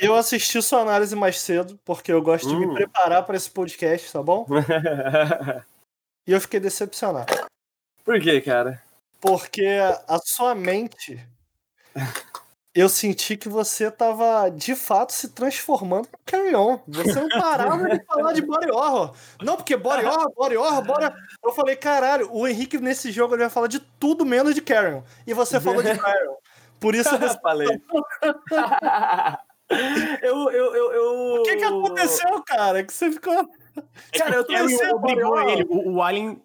[0.00, 2.60] Eu assisti sua análise mais cedo, porque eu gosto de Hum.
[2.60, 4.46] me preparar para esse podcast, tá bom?
[6.26, 7.32] E eu fiquei decepcionado.
[8.04, 8.80] Por que, cara?
[9.20, 9.66] Porque
[10.06, 11.18] a sua mente.
[12.72, 16.78] Eu senti que você tava de fato se transformando no Carry On.
[16.86, 19.14] Você não parava de falar de body horror.
[19.42, 21.12] Não, porque body horror, body horror, horror.
[21.42, 24.94] Eu falei, caralho, o Henrique nesse jogo ele vai falar de tudo menos de Carry
[24.94, 25.02] On.
[25.26, 26.36] E você falou de Carry On.
[26.78, 27.40] Por isso você...
[27.40, 27.66] Falei.
[30.22, 31.40] eu, eu, eu, eu...
[31.40, 32.84] O que que aconteceu, cara?
[32.84, 33.48] Que você ficou.
[34.16, 34.52] Cara, eu tô
[34.96, 35.64] obrigou ele.
[35.68, 36.42] O, o Alien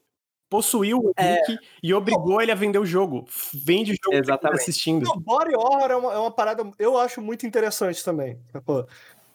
[0.50, 3.26] possuiu o Henrique e obrigou ele a vender o jogo.
[3.54, 4.62] Vende o jogo tá Exatamente.
[4.62, 5.04] assistindo.
[5.04, 8.40] Não, body horror é uma, é uma parada, eu acho muito interessante também.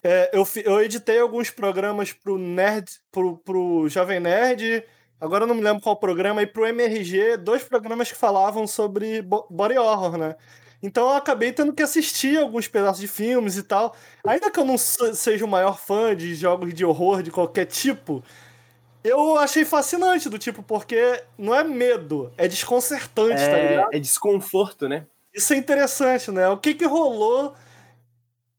[0.03, 4.83] É, eu, eu editei alguns programas pro Nerd, pro, pro Jovem Nerd,
[5.19, 9.21] agora eu não me lembro qual programa, e pro MRG, dois programas que falavam sobre
[9.21, 10.35] bo- body horror, né?
[10.83, 13.95] Então eu acabei tendo que assistir alguns pedaços de filmes e tal.
[14.25, 17.65] Ainda que eu não se- seja o maior fã de jogos de horror de qualquer
[17.65, 18.23] tipo,
[19.03, 23.93] eu achei fascinante do tipo, porque não é medo, é desconcertante, tá ligado?
[23.93, 25.05] É, é desconforto, né?
[25.33, 26.47] Isso é interessante, né?
[26.49, 27.53] O que que rolou?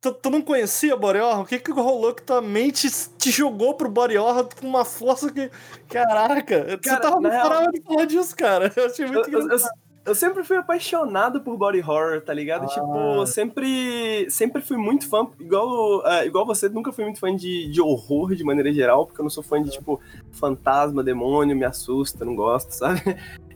[0.00, 1.42] Tu, tu não conhecia Body Horror?
[1.42, 2.88] O que que rolou que tua mente
[3.18, 5.48] te jogou pro Body Horror com uma força que...
[5.88, 8.72] Caraca, você Cara, tava na não parava de falar disso, cara.
[8.74, 9.72] Eu achei Eu, muito eu- eu- engraçado.
[10.04, 12.64] Eu sempre fui apaixonado por body horror, tá ligado?
[12.64, 12.66] Ah.
[12.68, 17.70] Tipo, sempre, sempre fui muito fã, igual, ah, igual você, nunca fui muito fã de,
[17.70, 20.00] de horror de maneira geral, porque eu não sou fã de, tipo,
[20.32, 23.00] fantasma, demônio, me assusta, não gosto, sabe?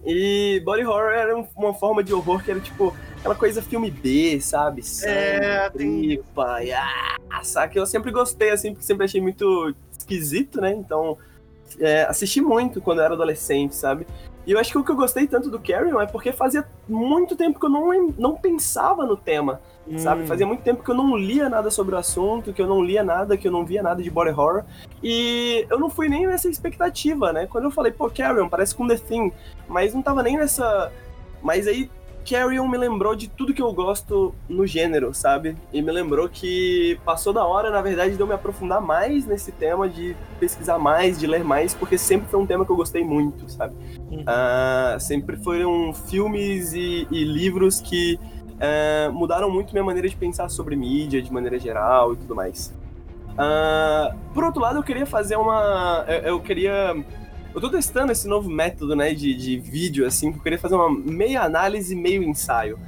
[0.05, 3.91] E body horror era um- uma forma de horror que era, tipo, aquela coisa filme
[3.91, 4.83] B, sabe?
[4.83, 7.77] Sangue, É, tem- tripa, e ah, saca?
[7.77, 10.73] Eu sempre gostei, assim, porque sempre achei muito esquisito, né?
[10.73, 11.19] Então,
[11.81, 14.07] é, assisti muito quando eu era adolescente, sabe?
[14.47, 17.35] E eu acho que o que eu gostei tanto do Carrion é porque fazia muito
[17.35, 19.61] tempo que eu não, não pensava no tema,
[19.99, 20.23] sabe?
[20.23, 20.27] Hum.
[20.27, 23.03] Fazia muito tempo que eu não lia nada sobre o assunto, que eu não lia
[23.03, 24.63] nada, que eu não via nada de body horror.
[25.03, 27.47] E eu não fui nem nessa expectativa, né?
[27.47, 29.33] Quando eu falei, pô, Carrion, parece com The Thing,
[29.67, 30.93] mas não tava nem nessa.
[31.43, 31.91] Mas aí
[32.29, 35.57] Carrion me lembrou de tudo que eu gosto no gênero, sabe?
[35.73, 39.53] E me lembrou que passou da hora, na verdade, de eu me aprofundar mais nesse
[39.53, 43.05] tema, de pesquisar mais, de ler mais, porque sempre foi um tema que eu gostei
[43.05, 43.75] muito, sabe?
[44.11, 44.25] Uhum.
[44.27, 48.19] Ah, sempre foram filmes e, e livros que
[48.61, 52.75] ah, mudaram muito minha maneira de pensar sobre mídia, de maneira geral e tudo mais.
[53.39, 56.05] Ah, por outro lado, eu queria fazer uma.
[56.09, 56.97] Eu, eu queria.
[57.57, 60.75] Eu tô testando esse novo método, né, de, de vídeo, assim, que eu queria fazer
[60.75, 62.79] uma meia análise, meio ensaio.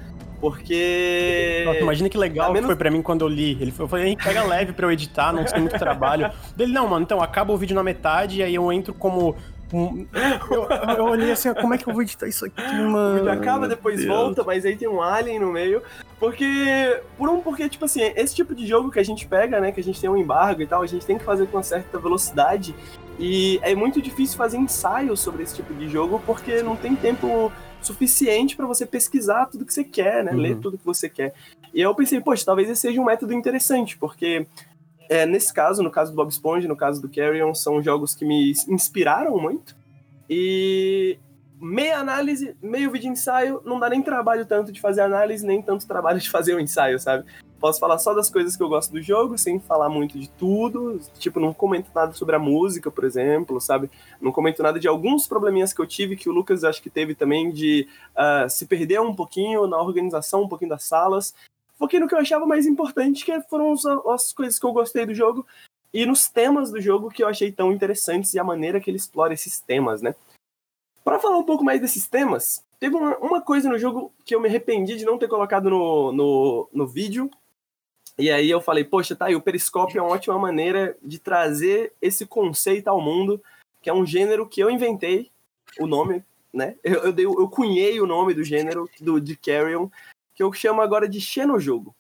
[0.41, 1.63] Porque.
[1.67, 3.57] Nossa, imagina que legal a menos- que foi pra mim quando eu li.
[3.61, 6.31] Ele falou, eu falei, "Henrique, pega leve pra eu editar, não tem muito trabalho.
[6.55, 9.35] Dele, não, mano, então acaba o vídeo na metade e aí eu entro como.
[9.73, 10.07] um-
[10.51, 13.17] Eu, eu olhei assim, como é que eu vou editar isso aqui, O mano?
[13.17, 14.07] vídeo acaba, depois Deus.
[14.09, 15.83] volta, mas aí tem um alien no meio.
[16.21, 17.01] Porque.
[17.17, 19.73] Por um, porque, tipo assim, esse tipo de jogo que a gente pega, né?
[19.73, 21.63] Que a gente tem um embargo e tal, a gente tem que fazer com uma
[21.65, 22.75] certa velocidade.
[23.19, 27.51] E é muito difícil fazer ensaios sobre esse tipo de jogo, porque não tem tempo
[27.81, 30.33] suficiente pra você pesquisar tudo que você quer, né?
[30.33, 30.39] Uhum.
[30.39, 31.35] Ler tudo que você quer.
[31.75, 34.47] E eu pensei, poxa, talvez esse seja um método interessante, porque.
[35.11, 38.27] É, nesse caso, no caso do Bob Esponja, no caso do Carrion, são jogos que
[38.27, 39.75] me inspiraram muito.
[40.29, 41.19] E
[41.61, 45.87] meia análise, meio vídeo ensaio, não dá nem trabalho tanto de fazer análise, nem tanto
[45.87, 47.25] trabalho de fazer o ensaio, sabe?
[47.61, 51.01] Posso falar só das coisas que eu gosto do jogo, sem falar muito de tudo.
[51.19, 53.91] Tipo, não comento nada sobre a música, por exemplo, sabe?
[54.21, 57.17] Não comento nada de alguns probleminhas que eu tive, que o Lucas acho que teve
[57.17, 61.35] também, de ah, se perder um pouquinho na organização, um pouquinho das salas.
[61.77, 63.75] Foquei no que eu achava mais importante, que foram
[64.15, 65.45] as coisas que eu gostei do jogo,
[65.93, 68.99] e nos temas do jogo que eu achei tão interessantes e a maneira que ele
[68.99, 70.15] explora esses temas, né?
[71.09, 74.41] Para falar um pouco mais desses temas, teve uma, uma coisa no jogo que eu
[74.43, 77.31] me arrependi de não ter colocado no, no, no vídeo.
[78.19, 81.95] E aí eu falei, poxa, tá aí, o periscópio é uma ótima maneira de trazer
[82.03, 83.43] esse conceito ao mundo,
[83.81, 85.31] que é um gênero que eu inventei,
[85.81, 86.23] o nome,
[86.53, 86.77] né?
[86.85, 89.89] Eu, eu, dei, eu cunhei o nome do gênero do, de Carrion,
[90.35, 91.95] que eu chamo agora de Xenojogo.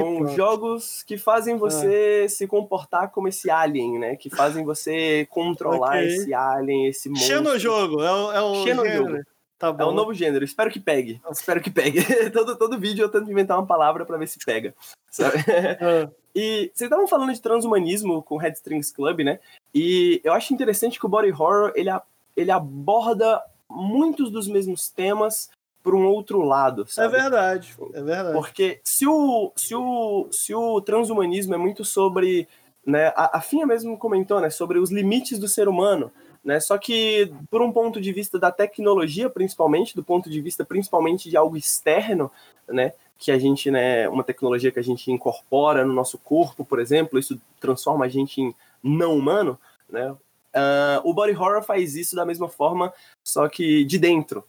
[0.00, 4.16] São jogos que fazem você se comportar como esse alien, né?
[4.16, 6.06] Que fazem você controlar Ok.
[6.06, 7.28] esse alien, esse monstro.
[7.28, 9.08] Xenojogo, é o, é o Xenojogo.
[9.08, 9.26] gênero.
[9.58, 9.90] Tá É bom.
[9.90, 10.44] um novo gênero.
[10.44, 11.20] Espero que pegue.
[11.30, 12.00] Espero que pegue.
[12.32, 14.74] todo, todo vídeo eu tento inventar uma palavra pra ver se pega.
[15.20, 19.38] Ah, E vocês estavam falando de transhumanismo com o Headstrings Club, né?
[19.74, 21.90] E eu acho interessante que o body horror ele,
[22.36, 25.50] ele aborda muitos dos mesmos temas
[25.82, 27.16] por um outro lado, é sabe?
[27.16, 28.32] verdade, é verdade.
[28.32, 32.48] Porque se o, se o, se o transhumanismo é muito sobre.
[32.84, 34.50] Né, a, a Finha mesmo comentou, né?
[34.50, 36.10] Sobre os limites do ser humano.
[36.44, 40.64] Né, só que, por um ponto de vista da tecnologia, principalmente, do ponto de vista
[40.64, 42.32] principalmente de algo externo,
[42.68, 42.92] né?
[43.22, 47.20] que a gente, né, uma tecnologia que a gente incorpora no nosso corpo, por exemplo,
[47.20, 48.52] isso transforma a gente em
[48.82, 49.56] não humano,
[49.88, 50.10] né?
[50.10, 52.92] Uh, o body horror faz isso da mesma forma,
[53.22, 54.44] só que de dentro,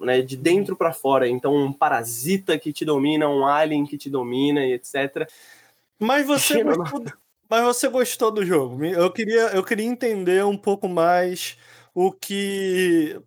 [0.00, 0.22] né?
[0.22, 1.28] De dentro para fora.
[1.28, 5.28] Então, um parasita que te domina, um alien que te domina e etc.
[5.98, 7.04] Mas você gostou,
[7.48, 8.84] mas você gostou do jogo?
[8.84, 11.56] Eu queria, eu queria entender um pouco mais
[11.94, 13.20] o que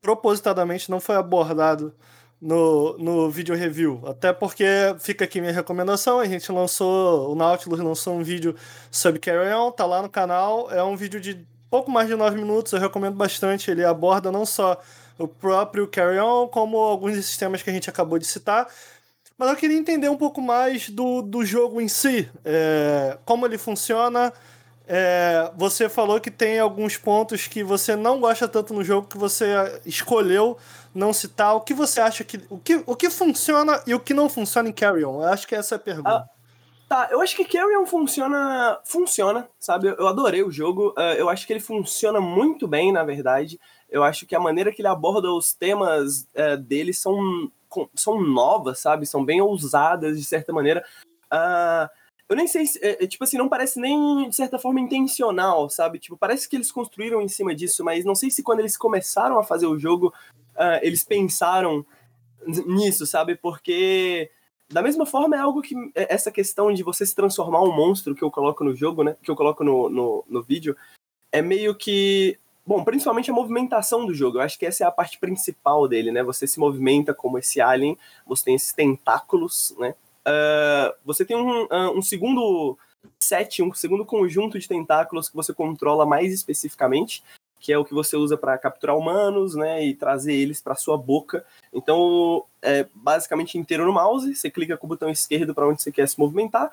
[0.00, 1.94] propositadamente não foi abordado
[2.40, 4.02] no, no vídeo review.
[4.06, 4.64] Até porque
[5.00, 6.18] fica aqui minha recomendação.
[6.18, 8.54] A gente lançou, o Nautilus lançou um vídeo
[8.90, 10.70] sobre Carry On, tá lá no canal.
[10.70, 13.70] É um vídeo de pouco mais de 9 minutos, eu recomendo bastante.
[13.70, 14.78] Ele aborda não só
[15.18, 18.68] o próprio Carry On, como alguns sistemas que a gente acabou de citar.
[19.36, 23.58] Mas eu queria entender um pouco mais do, do jogo em si, é, como ele
[23.58, 24.32] funciona.
[24.86, 29.16] É, você falou que tem alguns pontos que você não gosta tanto no jogo que
[29.16, 30.58] você escolheu
[30.94, 31.56] não citar.
[31.56, 32.40] O que você acha que.
[32.48, 35.22] O que, o que funciona e o que não funciona em Carry On?
[35.22, 36.28] Eu acho que essa é a pergunta.
[36.94, 38.80] Ah, tá, eu acho que Carry On funciona.
[38.84, 39.88] Funciona, sabe?
[39.88, 40.94] Eu adorei o jogo.
[40.96, 43.58] Uh, eu acho que ele funciona muito bem, na verdade.
[43.90, 47.50] Eu acho que a maneira que ele aborda os temas uh, dele são,
[47.96, 49.06] são novas, sabe?
[49.06, 50.84] São bem ousadas, de certa maneira.
[51.32, 51.90] Uh,
[52.28, 55.68] eu nem sei se, é, é, tipo assim, não parece nem de certa forma intencional,
[55.68, 55.98] sabe?
[55.98, 59.36] Tipo, parece que eles construíram em cima disso, mas não sei se quando eles começaram
[59.36, 60.14] a fazer o jogo,
[60.54, 61.84] uh, eles pensaram
[62.46, 63.34] nisso, sabe?
[63.34, 64.30] Porque
[64.70, 68.14] da mesma forma é algo que é, essa questão de você se transformar um monstro
[68.14, 69.16] que eu coloco no jogo, né?
[69.22, 70.76] Que eu coloco no, no, no vídeo,
[71.30, 74.38] é meio que Bom, principalmente a movimentação do jogo.
[74.38, 76.22] Eu acho que essa é a parte principal dele, né?
[76.22, 79.94] Você se movimenta como esse alien, você tem esses tentáculos, né?
[80.26, 82.78] Uh, você tem um, uh, um segundo
[83.20, 87.22] set, um segundo conjunto de tentáculos que você controla mais especificamente,
[87.60, 90.98] que é o que você usa para capturar humanos, né, e trazer eles para sua
[90.98, 91.44] boca.
[91.72, 95.90] Então, é basicamente inteiro no mouse, você clica com o botão esquerdo para onde você
[95.90, 96.70] quer se movimentar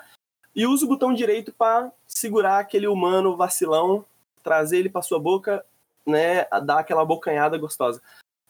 [0.55, 4.05] e usa o botão direito para segurar aquele humano vacilão,
[4.43, 5.63] trazer ele para sua boca,
[6.05, 8.01] né, dar aquela bocanhada gostosa.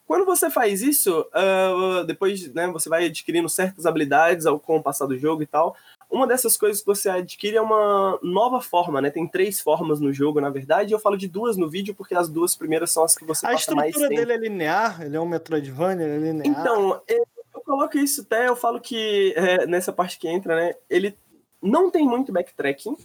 [0.07, 4.83] Quando você faz isso, uh, depois né, você vai adquirindo certas habilidades ao, com o
[4.83, 5.75] passar do jogo e tal.
[6.11, 9.09] Uma dessas coisas que você adquire é uma nova forma, né?
[9.09, 10.91] Tem três formas no jogo, na verdade.
[10.91, 13.51] Eu falo de duas no vídeo, porque as duas primeiras são as que você a
[13.51, 14.03] passa mais tempo.
[14.03, 15.01] A estrutura dele é linear?
[15.01, 16.05] Ele é um Metroidvania?
[16.05, 16.47] Ele é linear?
[16.47, 17.25] Então, eu,
[17.63, 20.75] coloco isso até, eu falo que é, nessa parte que entra, né?
[20.89, 21.17] Ele
[21.61, 22.97] não tem muito backtracking.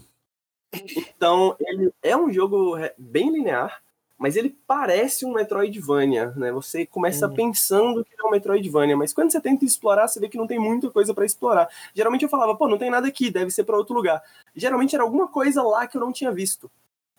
[1.17, 3.81] Então, ele é um jogo é, bem linear
[4.19, 6.51] mas ele parece um Metroidvania, né?
[6.53, 7.35] Você começa uhum.
[7.35, 10.59] pensando que é um Metroidvania, mas quando você tenta explorar, você vê que não tem
[10.59, 11.69] muita coisa para explorar.
[11.95, 14.23] Geralmente eu falava, pô, não tem nada aqui, deve ser para outro lugar.
[14.55, 16.71] Geralmente era alguma coisa lá que eu não tinha visto,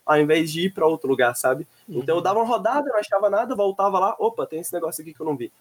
[0.05, 1.67] ao invés de ir para outro lugar, sabe?
[1.87, 1.99] Uhum.
[1.99, 5.13] Então eu dava uma rodada, não achava nada, voltava lá, opa, tem esse negócio aqui
[5.13, 5.51] que eu não vi.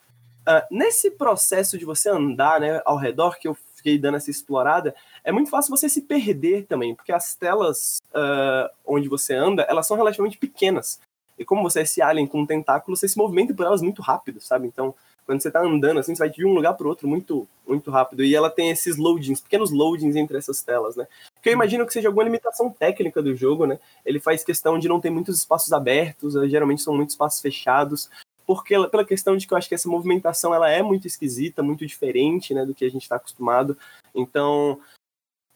[0.49, 4.95] Uh, nesse processo de você andar, né, ao redor, que eu fiquei dando essa explorada,
[5.23, 9.87] é muito fácil você se perder também, porque as telas uh, onde você anda, elas
[9.87, 10.99] são relativamente pequenas.
[11.39, 14.03] E como você é esse alien com um tentáculo, você se movimenta por elas muito
[14.03, 14.67] rápido, sabe?
[14.67, 14.95] Então,
[15.27, 18.23] quando você tá andando assim, você vai de um lugar para outro muito, muito rápido.
[18.23, 21.07] E ela tem esses loadings, pequenos loadings entre essas telas, né?
[21.43, 23.79] Que eu imagino que seja alguma limitação técnica do jogo, né?
[24.05, 28.09] Ele faz questão de não ter muitos espaços abertos, eh, geralmente são muitos espaços fechados,
[28.47, 31.85] porque pela questão de que eu acho que essa movimentação ela é muito esquisita, muito
[31.85, 33.77] diferente, né, do que a gente está acostumado.
[34.15, 34.79] Então,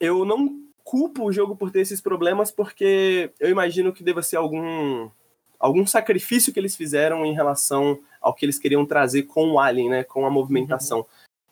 [0.01, 4.37] eu não culpo o jogo por ter esses problemas, porque eu imagino que deva ser
[4.37, 5.09] algum
[5.61, 9.91] algum sacrifício que eles fizeram em relação ao que eles queriam trazer com o Alien,
[9.91, 10.05] né?
[10.05, 11.01] Com a movimentação.
[11.01, 11.05] Uhum.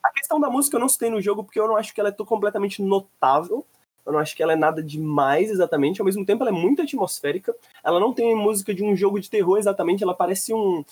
[0.03, 2.09] A questão da música eu não citei no jogo porque eu não acho que ela
[2.09, 3.65] é completamente notável.
[4.07, 6.01] Eu não acho que ela é nada demais exatamente.
[6.01, 7.55] Ao mesmo tempo, ela é muito atmosférica.
[7.85, 10.03] Ela não tem música de um jogo de terror exatamente.
[10.03, 10.83] Ela parece um,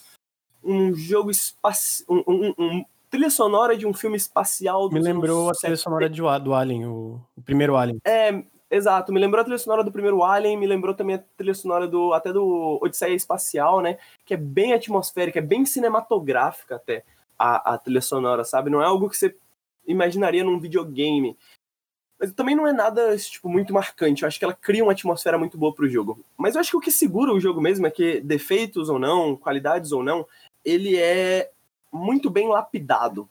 [0.62, 2.06] um jogo espacial.
[2.10, 4.90] Um, um, um, trilha sonora de um filme espacial.
[4.90, 7.98] Me lembrou a trilha sonora de, do Alien, o, o primeiro Alien.
[8.04, 11.54] É, Exato, me lembrou a trilha sonora do primeiro Alien, me lembrou também a trilha
[11.54, 13.96] sonora do até do Odisseia Espacial, né?
[14.24, 17.04] Que é bem atmosférica, é bem cinematográfica até
[17.38, 18.68] a, a trilha sonora, sabe?
[18.68, 19.36] Não é algo que você
[19.86, 21.36] imaginaria num videogame.
[22.18, 24.22] Mas também não é nada, tipo, muito marcante.
[24.22, 26.24] Eu acho que ela cria uma atmosfera muito boa pro jogo.
[26.36, 29.36] Mas eu acho que o que segura o jogo mesmo é que, defeitos ou não,
[29.36, 30.26] qualidades ou não,
[30.64, 31.50] ele é
[31.92, 33.28] muito bem lapidado.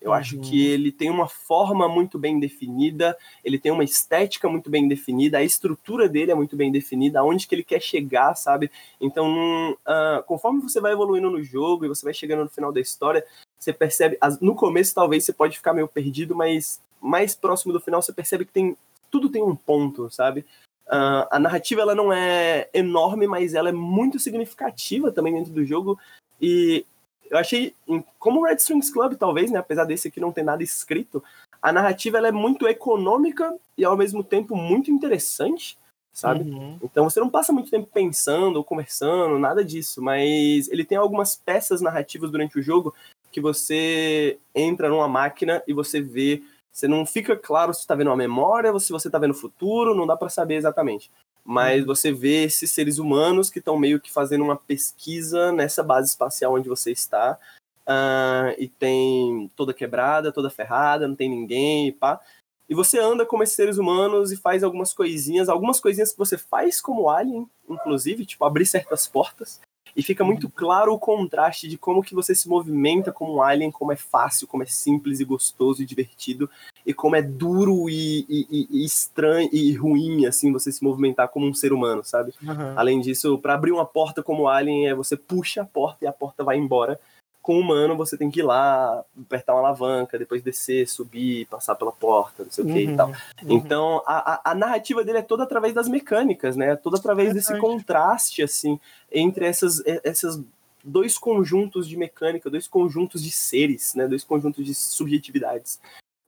[0.00, 0.16] Eu uhum.
[0.16, 4.88] acho que ele tem uma forma muito bem definida, ele tem uma estética muito bem
[4.88, 8.70] definida, a estrutura dele é muito bem definida, aonde que ele quer chegar, sabe?
[9.00, 12.80] Então, uh, conforme você vai evoluindo no jogo e você vai chegando no final da
[12.80, 13.24] história,
[13.58, 14.18] você percebe.
[14.40, 18.44] No começo, talvez você pode ficar meio perdido, mas mais próximo do final você percebe
[18.44, 18.76] que tem
[19.10, 20.44] tudo tem um ponto, sabe?
[20.86, 25.64] Uh, a narrativa ela não é enorme, mas ela é muito significativa também dentro do
[25.64, 25.98] jogo.
[26.40, 26.84] E
[27.30, 27.74] Eu achei,
[28.18, 31.22] como Red Strings Club, talvez, né, apesar desse aqui não ter nada escrito,
[31.62, 35.78] a narrativa ela é muito econômica e ao mesmo tempo muito interessante,
[36.12, 36.50] sabe?
[36.50, 36.78] Uhum.
[36.82, 41.36] Então você não passa muito tempo pensando ou conversando, nada disso, mas ele tem algumas
[41.36, 42.92] peças narrativas durante o jogo
[43.30, 46.42] que você entra numa máquina e você vê,
[46.72, 49.34] você não fica claro se está vendo uma memória ou se você está vendo o
[49.34, 51.10] futuro, não dá para saber exatamente.
[51.44, 51.86] Mas uhum.
[51.86, 56.54] você vê esses seres humanos que estão meio que fazendo uma pesquisa nessa base espacial
[56.54, 57.38] onde você está
[57.86, 62.20] uh, e tem toda quebrada, toda ferrada, não tem ninguém e pá.
[62.68, 66.38] E você anda como esses seres humanos e faz algumas coisinhas, algumas coisinhas que você
[66.38, 69.60] faz como alien, inclusive, tipo abrir certas portas.
[69.96, 70.52] E fica muito uhum.
[70.54, 74.46] claro o contraste de como que você se movimenta como um alien, como é fácil,
[74.46, 76.48] como é simples e gostoso e divertido,
[76.86, 81.46] e como é duro e, e, e estranho e ruim, assim, você se movimentar como
[81.46, 82.32] um ser humano, sabe?
[82.42, 82.72] Uhum.
[82.76, 86.12] Além disso, para abrir uma porta como alien, é você puxa a porta e a
[86.12, 86.98] porta vai embora
[87.42, 91.74] com o humano você tem que ir lá, apertar uma alavanca, depois descer, subir, passar
[91.74, 93.08] pela porta, não sei uhum, o que e tal.
[93.08, 93.14] Uhum.
[93.48, 96.76] Então, a, a, narrativa dele é toda através das mecânicas, né?
[96.76, 98.78] Toda através desse contraste, assim,
[99.10, 100.40] entre essas, essas
[100.84, 104.06] dois conjuntos de mecânica, dois conjuntos de seres, né?
[104.06, 105.80] Dois conjuntos de subjetividades.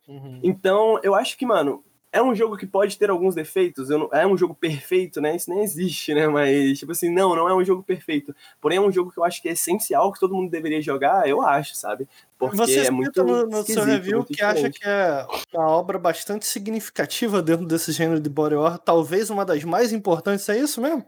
[0.09, 0.40] Uhum.
[0.43, 4.26] Então, eu acho que, mano, é um jogo que pode ter alguns defeitos, não, é
[4.26, 5.34] um jogo perfeito, né?
[5.34, 6.28] Isso nem existe, né?
[6.28, 8.36] Mas, tipo assim, não, não é um jogo perfeito.
[8.60, 11.26] Porém, é um jogo que eu acho que é essencial, que todo mundo deveria jogar,
[11.26, 12.06] eu acho, sabe?
[12.39, 14.59] Porque Você é muito no, no seu review que diferente.
[14.59, 19.44] acha que é uma obra bastante significativa dentro desse gênero de body horror, talvez uma
[19.44, 21.05] das mais importantes, é isso mesmo?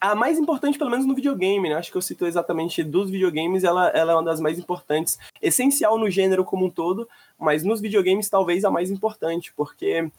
[0.00, 1.74] a mais importante, pelo menos no videogame, né?
[1.74, 5.18] Acho que eu cito exatamente dos videogames, ela, ela é uma das mais importantes.
[5.42, 7.06] Essencial no gênero como um todo,
[7.38, 10.10] mas nos videogames talvez a mais importante, porque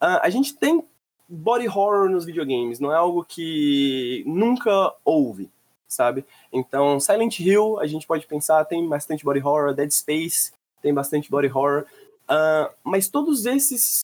[0.00, 0.84] a gente tem
[1.28, 5.50] body horror nos videogames, não é algo que nunca houve,
[5.88, 6.24] sabe?
[6.52, 10.52] Então, Silent Hill, a gente pode pensar, tem bastante body horror, Dead Space
[10.82, 11.84] tem bastante body horror,
[12.30, 14.00] uh, mas todos esses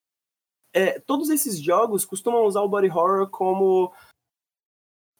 [0.74, 3.92] é, todos esses jogos costumam usar o body horror como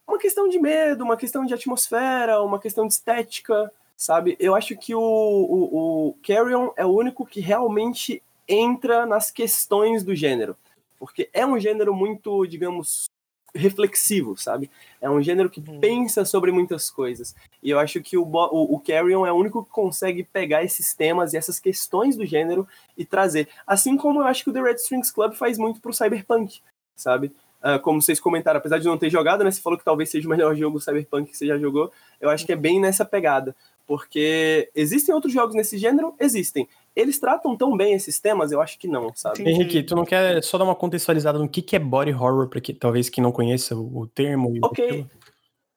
[0.09, 4.37] uma questão de medo, uma questão de atmosfera, uma questão de estética, sabe?
[4.41, 10.05] Eu acho que o, o, o Carrion é o único que realmente entra nas questões
[10.05, 10.57] do gênero.
[10.99, 13.11] Porque é um gênero muito, digamos,
[13.55, 14.71] reflexivo, sabe?
[15.01, 15.81] É um gênero que uhum.
[15.81, 17.35] pensa sobre muitas coisas.
[17.63, 20.95] E eu acho que o, o, o Carrion é o único que consegue pegar esses
[20.95, 22.67] temas e essas questões do gênero
[22.97, 23.49] e trazer.
[23.67, 26.61] Assim como eu acho que o The Red Strings Club faz muito pro Cyberpunk,
[26.97, 27.33] sabe?
[27.63, 29.51] Uh, como vocês comentaram, apesar de não ter jogado, né?
[29.51, 31.93] Você falou que talvez seja o melhor jogo Cyberpunk que você já jogou.
[32.21, 33.55] Eu acho que é bem nessa pegada.
[33.93, 36.15] Porque existem outros jogos nesse gênero?
[36.19, 36.67] Existem.
[36.97, 38.51] Eles tratam tão bem esses temas?
[38.51, 39.43] Eu acho que não, sabe?
[39.43, 42.59] Henrique, tu não quer só dar uma contextualizada no que, que é body horror, para
[42.59, 44.55] que talvez quem não conheça o, termo?
[44.65, 45.07] Ok.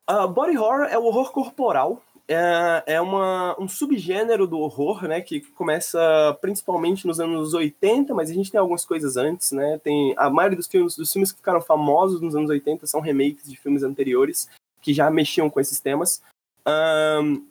[0.09, 2.01] Uh, body horror é o horror corporal.
[2.25, 5.19] É, é uma, um subgênero do horror, né?
[5.19, 5.99] Que começa
[6.39, 9.77] principalmente nos anos 80, mas a gente tem algumas coisas antes, né?
[9.83, 13.43] Tem a maioria dos filmes, dos filmes que ficaram famosos nos anos 80 são remakes
[13.43, 14.47] de filmes anteriores
[14.81, 16.21] que já mexiam com esses temas.
[16.65, 17.43] Um,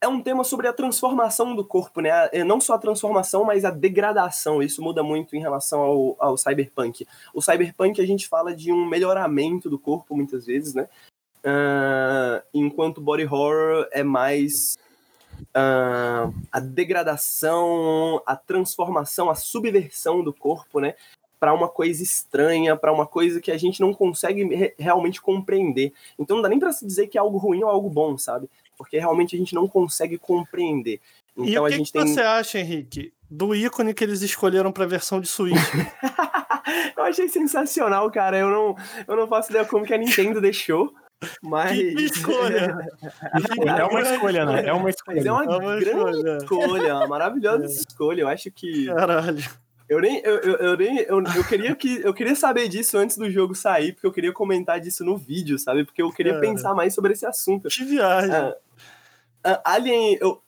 [0.00, 2.10] é um tema sobre a transformação do corpo, né?
[2.32, 4.62] É, não só a transformação, mas a degradação.
[4.62, 7.06] Isso muda muito em relação ao, ao cyberpunk.
[7.34, 10.88] O cyberpunk a gente fala de um melhoramento do corpo muitas vezes, né?
[11.38, 14.76] Uh, enquanto body horror é mais
[15.40, 20.94] uh, a degradação, a transformação, a subversão do corpo, né?
[21.40, 25.92] Para uma coisa estranha, para uma coisa que a gente não consegue re realmente compreender.
[26.16, 28.48] Então não dá nem para se dizer que é algo ruim ou algo bom, sabe?
[28.78, 31.00] Porque realmente a gente não consegue compreender.
[31.32, 32.06] Então e o que, a gente que tem...
[32.06, 35.56] você acha, Henrique, do ícone que eles escolheram para a versão de Switch?
[36.96, 38.38] eu achei sensacional, cara.
[38.38, 38.76] Eu não,
[39.06, 40.94] eu não faço ideia como que a Nintendo deixou.
[41.42, 41.76] Mas.
[41.76, 42.78] Que escolha!
[43.76, 44.66] é uma escolha, né?
[44.66, 45.20] É uma escolha.
[45.20, 47.66] é uma, é uma grande escolha, escolha uma maravilhosa é.
[47.66, 48.20] escolha.
[48.22, 48.86] Eu acho que.
[48.86, 49.42] Caralho.
[49.88, 53.16] Eu nem, eu, eu, eu nem, eu, eu, queria que, eu queria saber disso antes
[53.16, 55.82] do jogo sair, porque eu queria comentar disso no vídeo, sabe?
[55.82, 57.68] Porque eu queria pensar mais sobre esse assunto.
[57.68, 58.30] Que viagem.
[58.30, 58.54] Uh,
[59.46, 60.42] uh, Alien, eu,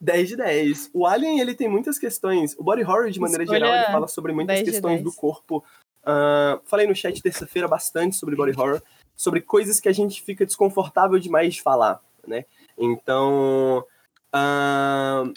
[0.00, 0.90] 10 de 10.
[0.92, 2.54] O Alien, ele tem muitas questões.
[2.58, 5.64] O body horror, de maneira Escolha geral, ele fala sobre muitas questões do corpo.
[6.02, 8.82] Uh, falei no chat terça-feira bastante sobre body horror,
[9.16, 12.44] sobre coisas que a gente fica desconfortável demais de falar, né?
[12.76, 13.86] Então,
[14.34, 15.32] uh,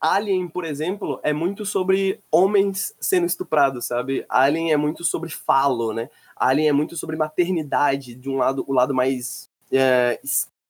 [0.00, 4.24] Alien, por exemplo, é muito sobre homens sendo estuprados, sabe?
[4.28, 6.08] Alien é muito sobre falo, né?
[6.34, 10.18] Alien é muito sobre maternidade, de um lado, o lado mais é,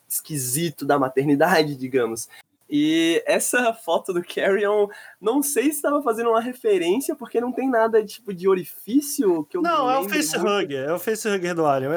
[0.09, 2.29] esquisito da maternidade, digamos.
[2.71, 4.89] E essa foto do Carrion,
[5.21, 9.57] não sei se estava fazendo uma referência, porque não tem nada tipo de orifício que
[9.57, 11.91] eu Não, é o facehugger, é o facehugger do Alien.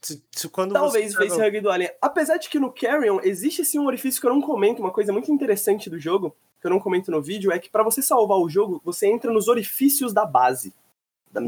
[0.00, 1.28] Se- se- quando Talvez o você...
[1.28, 1.90] facehug do Alien.
[2.00, 5.12] Apesar de que no Carrion existe sim um orifício que eu não comento, uma coisa
[5.12, 8.38] muito interessante do jogo, que eu não comento no vídeo, é que pra você salvar
[8.38, 10.74] o jogo, você entra nos orifícios da base
[11.30, 11.46] da Hum.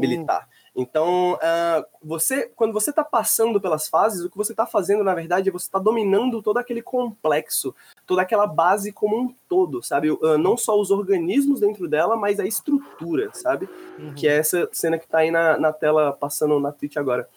[0.75, 5.13] Então, ah, você, quando você tá passando pelas fases, o que você tá fazendo, na
[5.13, 7.75] verdade, é você tá dominando todo aquele complexo,
[8.07, 10.09] toda aquela base como um todo, sabe?
[10.23, 13.67] Ah, não só os organismos dentro dela, mas a estrutura, sabe?
[13.99, 14.13] Uhum.
[14.15, 17.27] que é essa cena que tá aí na, na tela passando na Twitch agora.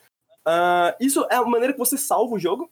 [0.45, 2.71] Ah, isso é a maneira que você salva o jogo.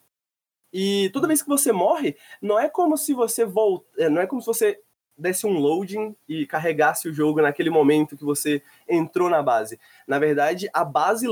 [0.73, 4.41] E toda vez que você morre, não é como se você volta, não é como
[4.41, 4.81] se você
[5.23, 9.79] desse um loading e carregasse o jogo naquele momento que você entrou na base.
[10.07, 11.27] Na verdade, a base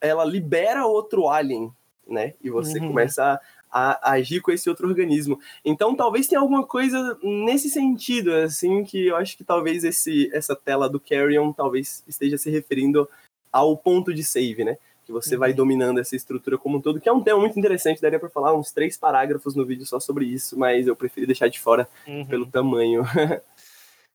[0.00, 1.72] ela libera outro alien,
[2.06, 2.34] né?
[2.42, 2.88] E você Uhum.
[2.88, 3.40] começa
[3.70, 5.38] a, a agir com esse outro organismo.
[5.64, 10.54] Então, talvez tenha alguma coisa nesse sentido, assim, que eu acho que talvez esse, essa
[10.54, 13.08] tela do Carrion talvez esteja se referindo
[13.52, 14.76] ao ponto de save, né?
[15.06, 18.02] Que você vai dominando essa estrutura como um todo, que é um tema muito interessante,
[18.02, 21.48] daria pra falar uns três parágrafos no vídeo só sobre isso, mas eu preferi deixar
[21.48, 22.26] de fora Uhum.
[22.26, 23.04] pelo tamanho.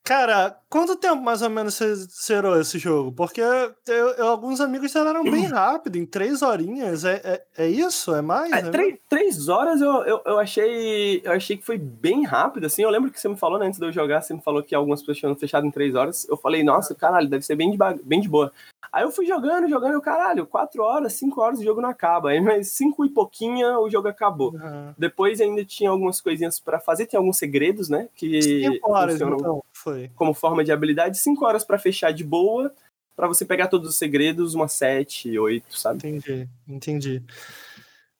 [0.03, 3.11] Cara, quanto tempo mais ou menos você zerou esse jogo?
[3.11, 3.76] Porque eu-
[4.18, 7.06] eu- alguns amigos zeraram bem rápido, em três horinhas.
[7.06, 8.14] É, é, é isso?
[8.14, 8.52] É mais?
[8.52, 8.72] É, né?
[8.72, 12.82] três, três horas eu, eu, eu achei eu achei que foi bem rápido, assim.
[12.82, 14.73] Eu lembro que você me falou, né, antes de eu jogar, você me falou que
[14.73, 16.28] algumas pessoas tinham fechado em três horas.
[16.28, 18.52] Eu falei, nossa, caralho, deve ser bem de, bem de boa.
[18.91, 22.32] Aí eu fui jogando, jogando, eu, caralho, quatro horas, cinco horas o jogo não acaba.
[22.32, 24.53] Aí, mas cinco e pouquinha o jogo acabou.
[24.57, 24.94] Aham.
[24.98, 29.38] Depois ainda tinha algumas coisinhas pra fazer, tem alguns segredos, né, que Cinco horas, funcionam
[29.40, 29.64] então.
[29.84, 30.12] Foi.
[30.16, 31.18] como forma de habilidade.
[31.18, 32.74] Cinco horas pra fechar de boa,
[33.16, 35.98] pra você pegar todos os segredos, umas sete, oito, sabe?
[36.08, 37.24] Entendi, entendi.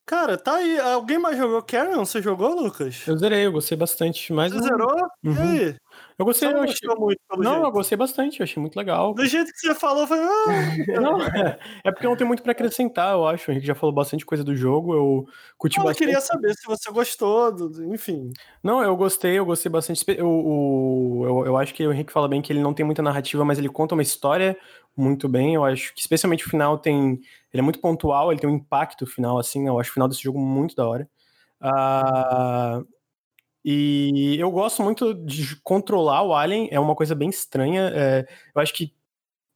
[0.06, 0.80] Cara, tá aí.
[0.80, 2.04] Alguém mais jogou Carrion?
[2.04, 3.08] Você jogou, Lucas?
[3.08, 4.34] Eu zerei, eu gostei bastante.
[4.34, 5.08] Mas Você zerou?
[5.24, 5.56] Uhum.
[5.56, 5.76] E aí?
[6.22, 6.88] Eu gostei, eu não achei...
[6.98, 7.72] muito, Não, eu jeito.
[7.72, 9.14] gostei bastante, eu achei muito legal.
[9.16, 10.20] Do jeito que você falou, foi.
[10.20, 10.22] Ah,
[11.02, 13.50] Não, é, é porque não tem muito pra acrescentar, eu acho.
[13.50, 15.26] O Henrique já falou bastante coisa do jogo, eu
[15.58, 15.98] curti eu bastante.
[16.06, 18.32] queria saber se você gostou, do- enfim.
[18.64, 20.06] Não, eu gostei, eu gostei bastante.
[20.10, 23.44] Eu, eu, eu acho que o Henrique fala bem que ele não tem muita narrativa,
[23.44, 24.56] mas ele conta uma história
[24.96, 25.56] muito bem.
[25.56, 27.20] Eu acho que especialmente o final tem.
[27.52, 29.68] Ele é muito pontual, ele tem um impacto final, assim.
[29.68, 31.10] Eu acho o final desse jogo muito da hora.
[31.60, 32.82] Ah,
[33.64, 37.92] e eu gosto muito de controlar o Alien, é uma coisa bem estranha.
[37.94, 38.94] é, eu acho que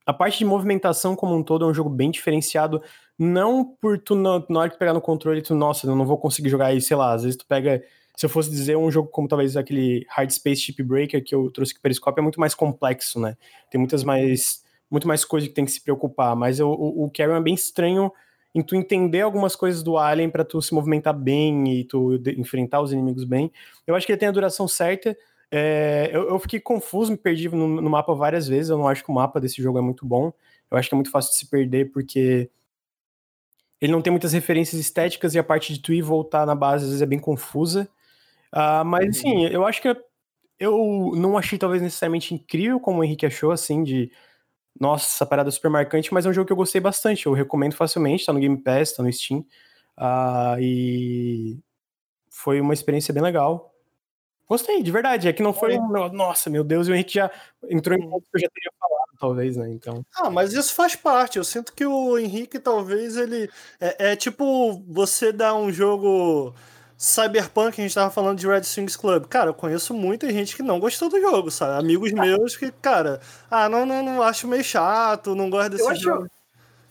[0.06, 2.82] a parte de movimentação como um todo é um jogo bem diferenciado.
[3.18, 6.18] Não por tu, na, na hora que pegar no controle, tu, nossa, eu não vou
[6.18, 7.84] conseguir jogar aí, sei lá, às vezes tu pega.
[8.16, 11.52] Se eu fosse dizer um jogo como talvez aquele Hard Space Chip Breaker que eu
[11.52, 13.36] trouxe aqui Periscope, é muito mais complexo, né?
[13.72, 14.64] Tem muitas mais.
[14.90, 16.36] Muito mais coisas que tem que se preocupar.
[16.36, 18.12] Mas eu- o, o Carrion é bem estranho
[18.56, 22.82] em tu entender algumas coisas do Alien para tu se movimentar bem e tu enfrentar
[22.82, 23.52] os inimigos bem.
[23.86, 25.16] Eu acho que ele tem a duração certa.
[25.52, 28.70] É, eu, eu fiquei confuso, me perdi no, no mapa várias vezes.
[28.70, 30.32] Eu não acho que o mapa desse jogo é muito bom.
[30.72, 32.50] Eu acho que é muito fácil de se perder porque
[33.82, 36.56] ele não tem muitas referências estéticas e a parte de tu ir e voltar na
[36.56, 37.90] base às vezes é bem confusa.
[38.54, 39.94] Ah, mas assim, eu acho que
[40.58, 44.10] eu não achei talvez necessariamente incrível como o Henrique achou, assim, de
[44.80, 47.26] nossa, essa parada é super marcante, mas é um jogo que eu gostei bastante.
[47.26, 49.46] Eu recomendo facilmente, tá no Game Pass, tá no Steam.
[49.98, 51.58] Ah, e
[52.30, 53.74] foi uma experiência bem legal.
[54.48, 55.28] Gostei, de verdade.
[55.28, 56.10] É que não foi um.
[56.10, 57.32] Nossa, meu Deus, e o Henrique já
[57.70, 59.72] entrou em pontos que eu já teria falado, talvez, né?
[59.72, 60.06] Então.
[60.16, 61.38] Ah, mas isso faz parte.
[61.38, 63.50] Eu sinto que o Henrique, talvez, ele.
[63.80, 66.54] É, é tipo você dar um jogo
[66.98, 69.26] Cyberpunk, a gente tava falando de Red Swings Club.
[69.28, 71.80] Cara, eu conheço muita gente que não gostou do jogo, sabe?
[71.80, 73.20] Amigos meus que, cara,
[73.52, 76.28] ah, não, não, não acho meio chato, não gosto desse Eu acho, jogo.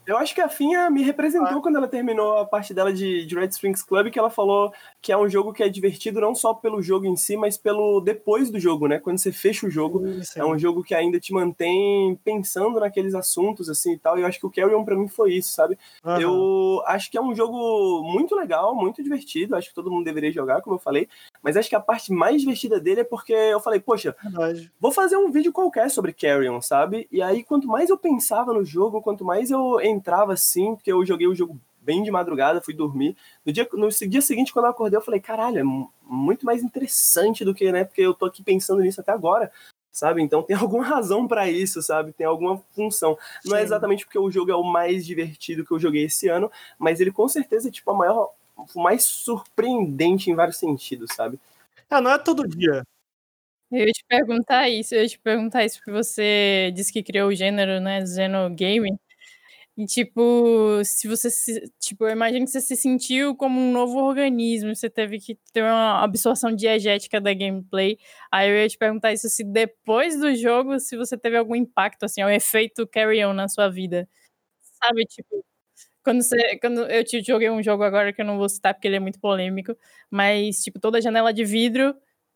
[0.07, 3.35] Eu acho que a Finha me representou quando ela terminou a parte dela de, de
[3.35, 6.55] Red Strings Club, que ela falou que é um jogo que é divertido não só
[6.55, 8.99] pelo jogo em si, mas pelo depois do jogo, né?
[8.99, 10.41] Quando você fecha o jogo, Sim.
[10.41, 14.19] é um jogo que ainda te mantém pensando naqueles assuntos, assim, e tal.
[14.19, 15.79] E eu acho que o Carrion pra mim foi isso, sabe?
[16.05, 16.21] Aham.
[16.21, 19.57] Eu acho que é um jogo muito legal, muito divertido.
[19.57, 21.09] Acho que todo mundo deveria jogar, como eu falei.
[21.43, 24.73] Mas acho que a parte mais divertida dele é porque eu falei, poxa, Verdade.
[24.81, 27.09] vou fazer um vídeo qualquer sobre Carrion, sabe?
[27.11, 31.05] E aí, quanto mais eu pensava no jogo, quanto mais eu entrava assim, porque eu
[31.05, 33.17] joguei o jogo bem de madrugada, fui dormir.
[33.45, 36.63] No dia, no dia seguinte, quando eu acordei, eu falei, caralho, é mu- muito mais
[36.63, 37.85] interessante do que, né?
[37.85, 39.53] Porque eu tô aqui pensando nisso até agora.
[39.93, 40.21] Sabe?
[40.23, 42.13] Então tem alguma razão pra isso, sabe?
[42.13, 43.17] Tem alguma função.
[43.45, 43.65] Não é Sim.
[43.67, 47.13] exatamente porque o jogo é o mais divertido que eu joguei esse ano, mas ele
[47.13, 48.33] com certeza é tipo a maior,
[48.75, 51.39] o mais surpreendente em vários sentidos, sabe?
[51.89, 52.83] Ah, não é todo dia.
[53.71, 57.29] Eu ia te perguntar isso, eu ia te perguntar isso, porque você disse que criou
[57.29, 58.97] o gênero, né, Xenogame.
[59.77, 61.61] E, tipo, se você se.
[61.81, 65.63] Tipo, eu imagino que você se sentiu como um novo organismo, você teve que ter
[65.63, 67.99] uma absorção diegética da gameplay.
[68.31, 72.05] Aí eu ia te perguntar isso, se depois do jogo, se você teve algum impacto,
[72.05, 74.09] assim, o efeito carry-on na sua vida.
[74.85, 75.45] Sabe, tipo.
[76.05, 78.89] quando, você, quando eu te joguei um jogo agora que eu não vou citar porque
[78.89, 79.77] ele é muito polêmico,
[80.11, 81.95] mas, tipo, toda janela de vidro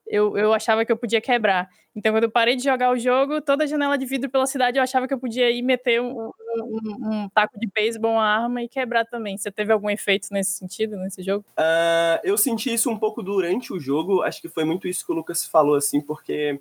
[0.09, 1.69] eu, eu achava que eu podia quebrar.
[1.95, 4.83] Então, quando eu parei de jogar o jogo, toda janela de vidro pela cidade eu
[4.83, 8.69] achava que eu podia ir meter um, um, um taco de beisebol, uma arma e
[8.69, 9.37] quebrar também.
[9.37, 11.45] Você teve algum efeito nesse sentido, nesse jogo?
[11.59, 14.23] Uh, eu senti isso um pouco durante o jogo.
[14.23, 16.61] Acho que foi muito isso que o Lucas falou, assim, porque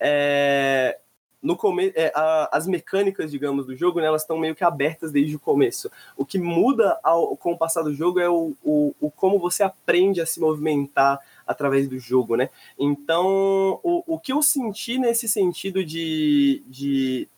[0.00, 0.98] é,
[1.42, 5.10] no come é, a, as mecânicas, digamos, do jogo, né, elas estão meio que abertas
[5.10, 5.90] desde o começo.
[6.16, 9.62] O que muda ao, com o passar do jogo é o, o, o, como você
[9.62, 12.50] aprende a se movimentar através do jogo, né?
[12.78, 17.28] Então, o, o que eu senti nesse sentido de, de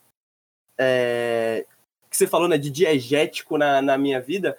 [0.79, 1.67] é,
[2.11, 4.57] que você falou, né, de diegético na, na minha vida,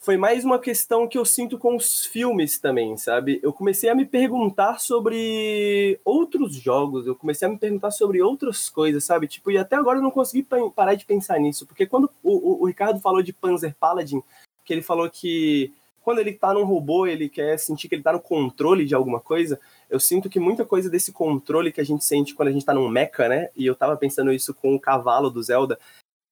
[0.00, 3.40] foi mais uma questão que eu sinto com os filmes também, sabe?
[3.42, 8.70] Eu comecei a me perguntar sobre outros jogos, eu comecei a me perguntar sobre outras
[8.70, 9.26] coisas, sabe?
[9.26, 12.62] Tipo, e até agora eu não consegui parar de pensar nisso, porque quando o, o,
[12.62, 14.22] o Ricardo falou de Panzer Paladin,
[14.64, 15.72] que ele falou que
[16.08, 19.20] quando ele tá num robô, ele quer sentir que ele tá no controle de alguma
[19.20, 19.60] coisa,
[19.90, 22.72] eu sinto que muita coisa desse controle que a gente sente quando a gente tá
[22.72, 23.50] num mecha, né?
[23.54, 25.78] E eu tava pensando isso com o cavalo do Zelda,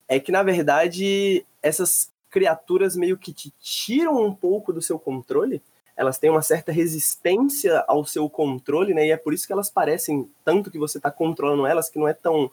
[0.09, 5.61] é que na verdade essas criaturas meio que te tiram um pouco do seu controle.
[5.95, 9.09] Elas têm uma certa resistência ao seu controle, né?
[9.09, 12.09] E é por isso que elas parecem tanto que você está controlando elas, que não
[12.09, 12.51] é tão,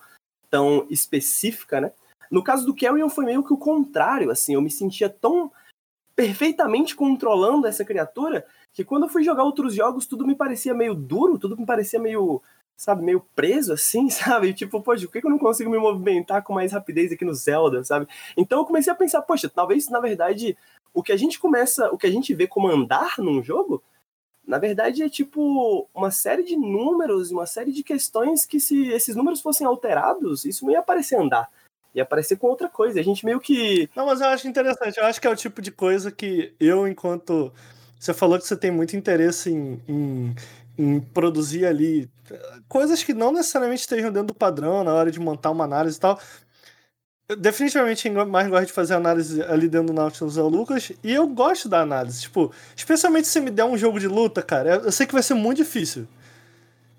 [0.50, 1.94] tão específica, né?
[2.30, 5.50] No caso do Carrion foi meio que o contrário, assim, eu me sentia tão
[6.15, 10.94] perfeitamente controlando essa criatura que quando eu fui jogar outros jogos tudo me parecia meio
[10.94, 12.41] duro, tudo me parecia meio
[12.76, 14.53] sabe, meio preso assim, sabe?
[14.53, 17.84] Tipo, poxa, por que eu não consigo me movimentar com mais rapidez aqui no Zelda,
[17.84, 18.07] sabe?
[18.35, 20.57] Então eu comecei a pensar, poxa, talvez na verdade
[20.94, 23.81] o que a gente começa, o que a gente vê como andar num jogo,
[24.45, 29.15] na verdade é tipo uma série de números, uma série de questões que se esses
[29.15, 31.49] números fossem alterados, isso não ia parecer andar.
[31.94, 32.99] Ia aparecer com outra coisa.
[32.99, 33.90] A gente meio que.
[33.95, 34.98] Não, mas eu acho interessante.
[34.98, 37.53] Eu acho que é o tipo de coisa que eu, enquanto.
[37.99, 40.36] Você falou que você tem muito interesse em, em
[40.78, 42.10] em produzir ali
[42.68, 45.99] coisas que não necessariamente estejam dentro do padrão na hora de montar uma análise e
[45.99, 46.20] tal.
[47.30, 51.14] Eu definitivamente mais gosto de fazer análise ali dentro do Nautilus é o Lucas, e
[51.14, 54.91] eu gosto da análise, tipo, especialmente se me der um jogo de luta, cara, eu
[54.91, 56.06] sei que vai ser muito difícil.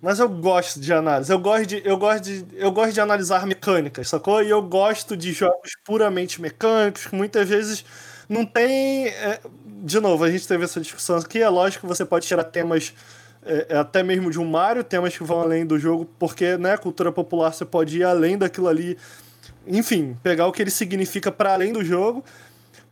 [0.05, 3.47] Mas eu gosto de análise, eu gosto de, eu gosto de, eu gosto de analisar
[3.47, 4.43] mecânicas, sacou?
[4.43, 7.87] E eu gosto de jogos puramente mecânicos, que muitas vezes
[8.29, 9.09] não tem.
[9.09, 9.41] É...
[9.65, 12.93] de novo, a gente teve essa discussão aqui, é lógico que você pode tirar temas
[13.47, 16.77] é, é, até mesmo de um Mario, temas que vão além do jogo, porque, né,
[16.77, 18.99] cultura popular você pode ir além daquilo ali,
[19.67, 22.23] enfim, pegar o que ele significa para além do jogo.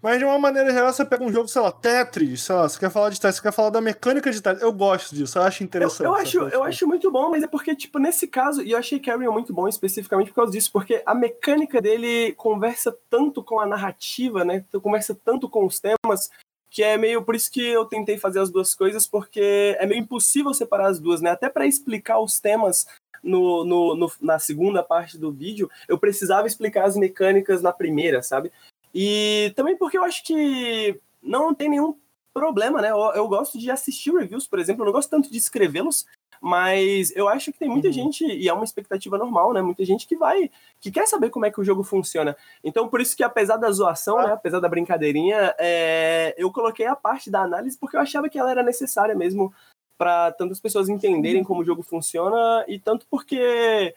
[0.02, 2.76] Mas de uma maneira geral, você pega um jogo, sei lá, Tetris, sei lá, você
[2.76, 4.60] quer falar de Tetris, você quer falar da mecânica de Tetris.
[4.60, 6.00] Eu gosto disso, eu acho interessante.
[6.00, 8.78] Eu, eu acho, eu acho muito bom, mas é porque, tipo, nesse caso, e eu
[8.78, 13.60] achei Carrion muito bom especificamente por causa disso, porque a mecânica dele conversa tanto com
[13.60, 14.64] a narrativa, né?
[14.82, 16.30] Conversa tanto com os temas,
[16.68, 20.00] que é meio por isso que eu tentei fazer as duas coisas, porque é meio
[20.00, 21.30] impossível separar as duas, né?
[21.30, 22.88] Até para explicar os temas
[23.22, 28.20] no, no, no, na segunda parte do vídeo, eu precisava explicar as mecânicas na primeira,
[28.20, 28.50] sabe?
[28.94, 31.96] E também porque eu acho que não tem nenhum
[32.32, 32.90] problema, né?
[32.90, 36.06] Eu, eu gosto de assistir reviews, por exemplo, eu não gosto tanto de escrevê-los,
[36.40, 37.92] mas eu acho que tem muita uhum.
[37.92, 39.62] gente, e é uma expectativa normal, né?
[39.62, 40.50] Muita gente que vai,
[40.80, 42.36] que quer saber como é que o jogo funciona.
[42.64, 44.26] Então, por isso que, apesar da zoação, ah.
[44.26, 44.32] né?
[44.32, 48.50] Apesar da brincadeirinha, é, eu coloquei a parte da análise porque eu achava que ela
[48.50, 49.52] era necessária mesmo
[49.96, 53.94] para tantas pessoas entenderem como o jogo funciona e tanto porque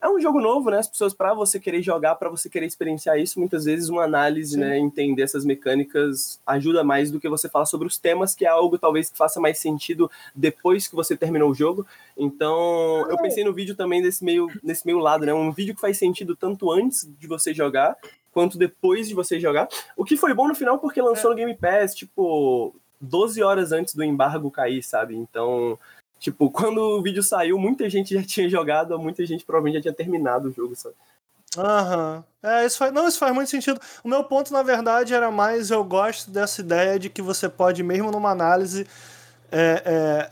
[0.00, 0.78] é um jogo novo, né?
[0.78, 4.52] As pessoas, para você querer jogar, para você querer experienciar isso, muitas vezes uma análise,
[4.52, 4.60] Sim.
[4.60, 4.78] né?
[4.78, 8.78] Entender essas mecânicas ajuda mais do que você falar sobre os temas, que é algo
[8.78, 11.84] talvez que faça mais sentido depois que você terminou o jogo.
[12.16, 15.34] Então, eu pensei no vídeo também desse meio, nesse meio lado, né?
[15.34, 17.96] Um vídeo que faz sentido tanto antes de você jogar,
[18.32, 19.68] quanto depois de você jogar.
[19.96, 21.34] O que foi bom no final, porque lançou é.
[21.34, 25.16] no Game Pass, tipo, 12 horas antes do embargo cair, sabe?
[25.16, 25.76] Então
[26.18, 29.94] Tipo, quando o vídeo saiu, muita gente já tinha jogado, muita gente provavelmente já tinha
[29.94, 30.94] terminado o jogo, sabe?
[31.56, 32.16] Aham.
[32.16, 32.50] Uhum.
[32.50, 33.80] É, isso faz, não, isso faz muito sentido.
[34.04, 37.82] O meu ponto, na verdade, era mais eu gosto dessa ideia de que você pode,
[37.82, 38.86] mesmo numa análise,
[39.50, 39.82] é,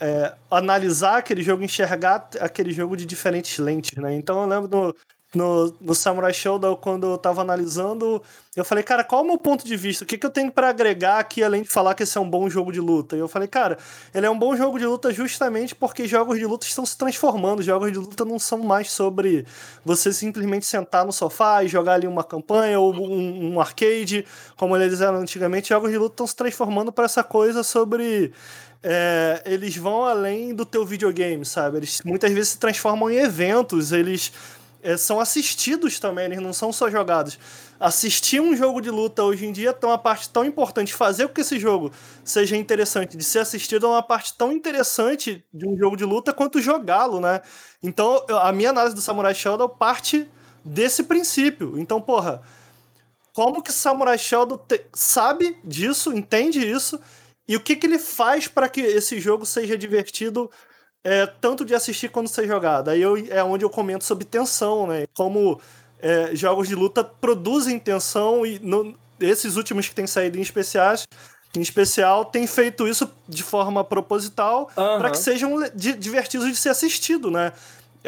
[0.00, 4.14] é, é, analisar aquele jogo, enxergar aquele jogo de diferentes lentes, né?
[4.14, 4.96] Então eu lembro do,
[5.36, 8.22] no, no Samurai Showdown, quando eu tava analisando,
[8.56, 10.02] eu falei, cara, qual é o meu ponto de vista?
[10.02, 12.28] O que, que eu tenho para agregar aqui, além de falar que esse é um
[12.28, 13.14] bom jogo de luta?
[13.14, 13.76] E eu falei, cara,
[14.14, 17.62] ele é um bom jogo de luta justamente porque jogos de luta estão se transformando.
[17.62, 19.44] Jogos de luta não são mais sobre
[19.84, 24.24] você simplesmente sentar no sofá e jogar ali uma campanha ou um, um arcade,
[24.56, 25.68] como eles eram antigamente.
[25.68, 28.32] Jogos de luta estão se transformando para essa coisa sobre
[28.82, 31.78] é, eles vão além do teu videogame, sabe?
[31.78, 34.32] Eles muitas vezes se transformam em eventos, eles
[34.96, 37.38] são assistidos também, eles não são só jogados.
[37.80, 40.92] assistir um jogo de luta hoje em dia tem uma parte tão importante.
[40.92, 41.90] Fazer com que esse jogo
[42.24, 46.32] seja interessante de ser assistido é uma parte tão interessante de um jogo de luta
[46.32, 47.40] quanto jogá-lo, né?
[47.82, 50.28] Então, a minha análise do Samurai Shodown parte
[50.64, 51.78] desse princípio.
[51.78, 52.42] Então, porra,
[53.32, 54.60] como que Samurai Shodown
[54.94, 57.00] sabe disso, entende isso,
[57.48, 60.50] e o que, que ele faz para que esse jogo seja divertido
[61.06, 62.88] é, tanto de assistir quanto ser jogado.
[62.88, 65.06] Aí eu, é onde eu comento sobre tensão, né?
[65.14, 65.60] Como
[66.00, 71.06] é, jogos de luta produzem tensão e no, esses últimos que têm saído em especiais,
[71.56, 74.98] em especial, têm feito isso de forma proposital uhum.
[74.98, 77.52] para que sejam divertidos de ser assistido, né?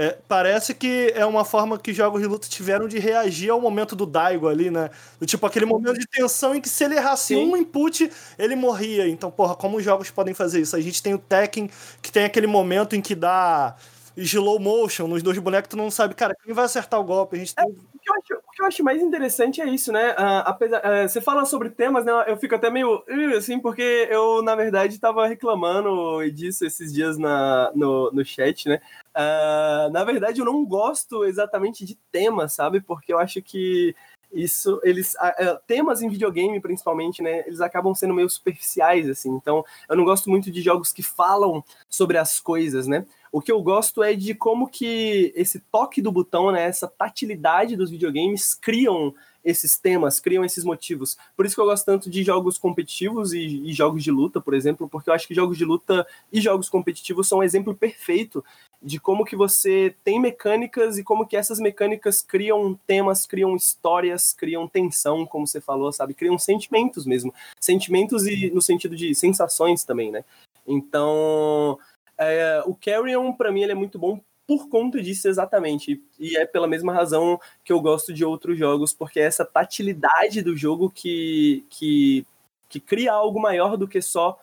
[0.00, 3.96] É, parece que é uma forma que jogos de luta tiveram de reagir ao momento
[3.96, 4.90] do Daigo ali, né?
[5.18, 7.50] Do tipo, aquele momento de tensão em que se ele errasse Sim.
[7.50, 8.08] um input,
[8.38, 9.08] ele morria.
[9.08, 10.76] Então, porra, como os jogos podem fazer isso?
[10.76, 11.68] A gente tem o Tekken,
[12.00, 13.74] que tem aquele momento em que dá
[14.16, 17.36] slow motion nos dois bonecos, tu não sabe, cara, quem vai acertar o golpe.
[17.36, 17.64] A gente tem...
[17.64, 20.12] é, o, que eu acho, o que eu acho mais interessante é isso, né?
[20.12, 22.12] Uh, apesar, uh, você fala sobre temas, né?
[22.26, 23.02] Eu fico até meio
[23.36, 28.80] assim, porque eu, na verdade, estava reclamando disso esses dias na, no, no chat, né?
[29.18, 32.80] Uh, na verdade, eu não gosto exatamente de temas, sabe?
[32.80, 33.96] Porque eu acho que
[34.32, 39.64] isso eles uh, temas em videogame principalmente né eles acabam sendo meio superficiais assim então
[39.88, 43.62] eu não gosto muito de jogos que falam sobre as coisas né o que eu
[43.62, 49.14] gosto é de como que esse toque do botão né essa tatilidade dos videogames criam
[49.48, 51.16] esses temas, criam esses motivos.
[51.34, 54.52] Por isso que eu gosto tanto de jogos competitivos e, e, jogos de luta, por
[54.52, 58.44] exemplo, porque eu acho que jogos de luta e jogos competitivos são um exemplo perfeito
[58.82, 64.34] de como que você tem mecânicas e como que essas mecânicas criam temas, criam histórias,
[64.34, 66.12] criam tensão, como você falou, sabe?
[66.12, 67.32] Criam sentimentos mesmo.
[67.58, 70.24] Sentimentos e no sentido de sensações também, né?
[70.66, 71.78] Então,
[72.18, 76.02] é, o Carrion, para mim, ele é muito bom por conta disso exatamente.
[76.18, 80.40] E é pela mesma razão que eu gosto de outros jogos, porque é essa tatilidade
[80.40, 82.26] do jogo que, que,
[82.66, 84.40] que cria algo maior do que só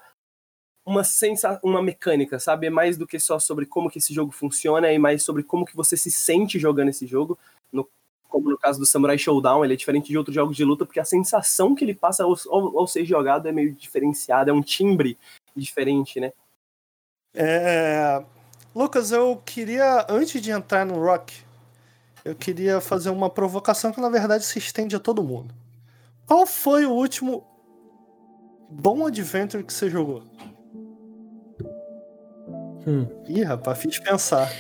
[0.86, 2.68] uma sensa uma mecânica, sabe?
[2.68, 5.66] É mais do que só sobre como que esse jogo funciona e mais sobre como
[5.66, 7.36] que você se sente jogando esse jogo.
[7.74, 7.90] No,
[8.30, 11.00] como no caso do Samurai Showdown, ele é diferente de outros jogos de luta, porque
[11.00, 14.62] a sensação que ele passa ao, ao, ao ser jogado é meio diferenciada, é um
[14.62, 15.18] timbre
[15.56, 16.32] diferente, né?
[17.34, 18.24] É...
[18.76, 21.34] Lucas, eu queria, antes de entrar no rock,
[22.26, 25.56] eu queria fazer uma provocação que na verdade se estende a todo mundo.
[26.28, 27.46] Qual foi o último
[28.70, 30.24] bom adventure que você jogou?
[32.86, 33.08] Hum.
[33.30, 34.52] Ih, rapaz, fiz pensar.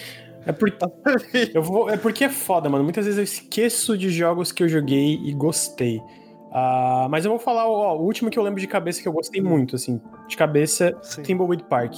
[0.46, 0.78] É porque,
[1.54, 2.86] eu vou, é porque é foda, mano.
[2.86, 5.98] Muitas vezes eu esqueço de jogos que eu joguei e gostei.
[5.98, 9.12] Uh, mas eu vou falar ó, o último que eu lembro de cabeça que eu
[9.12, 11.22] gostei muito, assim, de cabeça, Sim.
[11.22, 11.96] Thimbleweed Park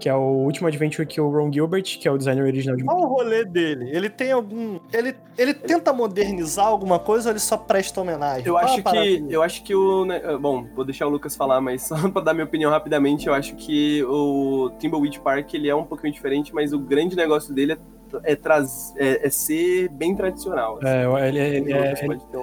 [0.00, 2.84] que é o último adventure que o Ron Gilbert, que é o designer original de
[2.84, 3.90] Qual o rolê dele?
[3.90, 4.78] Ele tem algum.
[4.92, 8.46] Ele, ele tenta modernizar alguma coisa ou ele só presta homenagem?
[8.46, 9.26] Eu acho que.
[9.28, 10.04] Eu acho que o.
[10.04, 13.34] Né, bom, vou deixar o Lucas falar, mas só pra dar minha opinião rapidamente, eu
[13.34, 17.72] acho que o Thimbleweed Park ele é um pouquinho diferente, mas o grande negócio dele
[17.72, 17.78] é
[18.22, 20.78] é, traz, é, é ser bem tradicional.
[20.78, 20.86] Assim.
[20.86, 21.94] É, ele, é, ele, é,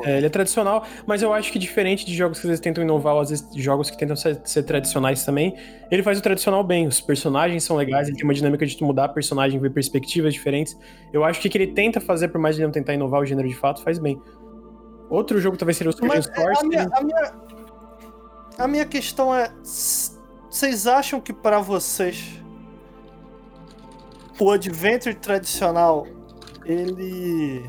[0.06, 2.84] é, ele, é, tradicional, mas eu acho que diferente de jogos que às vezes tentam
[2.84, 5.56] inovar, ou às vezes jogos que tentam ser, ser, tradicionais também,
[5.90, 6.88] ele faz o tradicional bem.
[6.88, 10.78] Os personagens são legais, ele tem uma dinâmica de mudar personagem, ver perspectivas diferentes.
[11.14, 13.22] Eu acho que o que ele tenta fazer, por mais de ele não tentar inovar
[13.22, 14.20] o gênero de fato, faz bem.
[15.10, 16.66] Outro jogo talvez seria o Surgeon Source.
[16.66, 17.34] A minha, a, minha,
[18.58, 19.52] a minha questão é:
[20.50, 22.41] vocês acham que para vocês
[24.42, 26.08] o adventure tradicional,
[26.66, 27.64] ele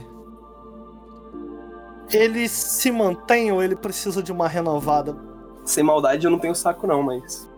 [2.11, 5.15] ele se mantém ou ele precisa de uma renovada?
[5.65, 7.49] Sem maldade eu não tenho saco não, mas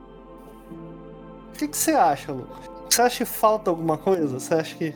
[1.53, 2.71] o que, que você acha, Lucas?
[2.91, 4.41] Você acha que falta alguma coisa?
[4.41, 4.95] Você acha que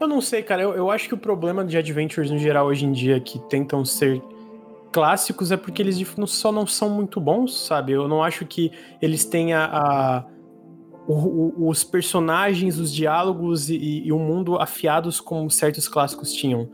[0.00, 0.62] eu não sei, cara.
[0.62, 3.84] Eu, eu acho que o problema de adventures no geral hoje em dia que tentam
[3.84, 4.22] ser
[4.92, 7.92] clássicos é porque eles só não são muito bons, sabe?
[7.92, 8.72] Eu não acho que
[9.02, 10.24] eles tenham a, a
[11.10, 16.68] os personagens, os diálogos e, e, o mundo afiados como certos clássicos tinham.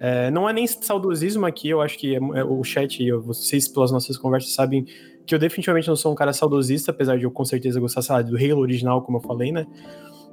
[0.00, 3.68] É, não é nem saudosismo aqui, eu acho que é, é, o chat e vocês,
[3.68, 4.84] pelas nossas conversas, sabem
[5.24, 8.14] que eu definitivamente não sou um cara saudosista, apesar de eu com certeza gostar, sei
[8.16, 9.64] lá, do Halo original, como eu falei, né?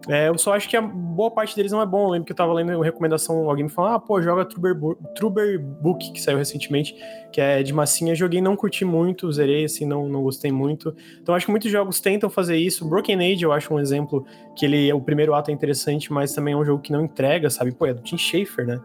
[0.08, 2.06] É, eu só acho que a boa parte deles não é bom.
[2.06, 4.76] Eu lembro que eu tava lendo uma recomendação, alguém me falou, ah, pô, joga Truber,
[5.16, 6.96] Truber Book, que saiu recentemente,
[7.32, 8.14] que é de massinha.
[8.14, 10.94] Joguei, não curti muito, zerei, assim, não, não gostei muito.
[11.22, 12.88] Então acho que muitos jogos tentam fazer isso.
[12.88, 14.26] Broken Age, eu acho um exemplo
[14.56, 17.50] que ele, o primeiro ato é interessante, mas também é um jogo que não entrega,
[17.50, 17.72] sabe?
[17.72, 18.82] Pô, é do Tim Schafer, né?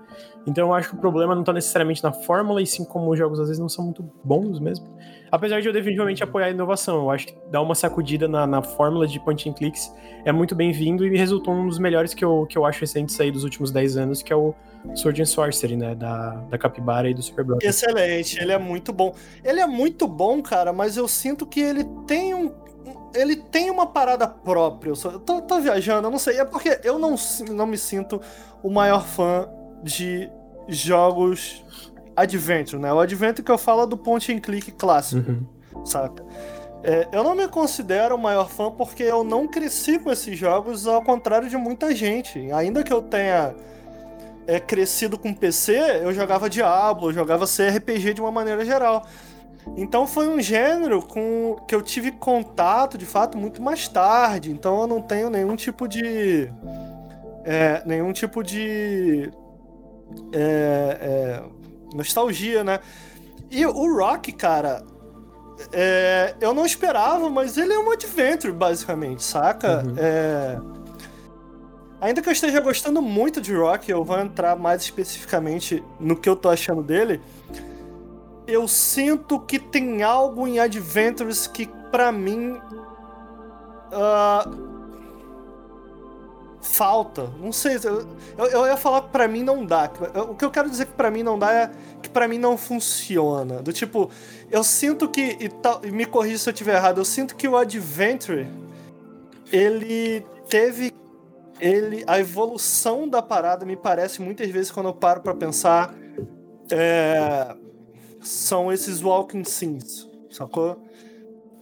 [0.47, 3.19] Então eu acho que o problema não tá necessariamente na fórmula, e sim como os
[3.19, 4.87] jogos às vezes não são muito bons mesmo.
[5.31, 8.63] Apesar de eu definitivamente apoiar a inovação, eu acho que dar uma sacudida na, na
[8.63, 9.93] fórmula de point and clicks
[10.25, 13.31] é muito bem-vindo e resultou um dos melhores que eu, que eu acho recentes aí
[13.31, 14.55] dos últimos 10 anos, que é o
[14.95, 15.95] Sword and Sorcery, né?
[15.95, 17.69] Da, da Capybara e do Super Brother.
[17.69, 19.15] Excelente, ele é muito bom.
[19.45, 22.53] Ele é muito bom, cara, mas eu sinto que ele tem um.
[23.15, 24.91] Ele tem uma parada própria.
[24.91, 26.39] Eu, só, eu tô, tô viajando, eu não sei.
[26.39, 27.15] É porque eu não,
[27.51, 28.21] não me sinto
[28.63, 29.49] o maior fã
[29.83, 30.31] de
[30.69, 31.65] jogos
[32.21, 32.93] Adventure, né?
[32.93, 35.87] O Adventure que eu falo é do point and click clássico, uhum.
[35.87, 36.25] saca?
[36.83, 40.87] É, eu não me considero o maior fã porque eu não cresci com esses jogos,
[40.87, 42.51] ao contrário de muita gente.
[42.53, 43.55] Ainda que eu tenha
[44.47, 49.05] é, crescido com PC, eu jogava Diablo, eu jogava CRPG de uma maneira geral.
[49.77, 54.51] Então foi um gênero com que eu tive contato, de fato, muito mais tarde.
[54.51, 56.51] Então eu não tenho nenhum tipo de.
[57.45, 59.31] É, nenhum tipo de.
[60.33, 61.58] É, é
[61.95, 62.81] nostalgia, né?
[63.51, 64.85] E o Rock, cara,
[65.73, 69.83] é, eu não esperava, mas ele é um adventure, basicamente, saca?
[69.85, 69.95] Uhum.
[69.97, 70.59] É,
[72.01, 76.29] ainda que eu esteja gostando muito de Rock, eu vou entrar mais especificamente no que
[76.29, 77.21] eu tô achando dele.
[78.47, 82.59] Eu sinto que tem algo em Adventures que, para mim,
[83.93, 84.68] uh,
[86.61, 87.31] falta.
[87.41, 89.91] Não sei, eu, eu ia falar que pra mim não dá.
[90.29, 91.71] O que eu quero dizer que pra mim não dá é
[92.03, 93.63] que pra mim não funciona.
[93.63, 94.11] Do tipo,
[94.51, 97.49] eu sinto que, e, tal, e me corrija se eu estiver errado, eu sinto que
[97.49, 98.47] o Adventure,
[99.53, 100.93] ele teve.
[101.61, 105.93] Ele, a evolução da parada me parece muitas vezes quando eu paro para pensar.
[106.71, 107.57] É,
[108.21, 110.88] são esses walking sims, sacou?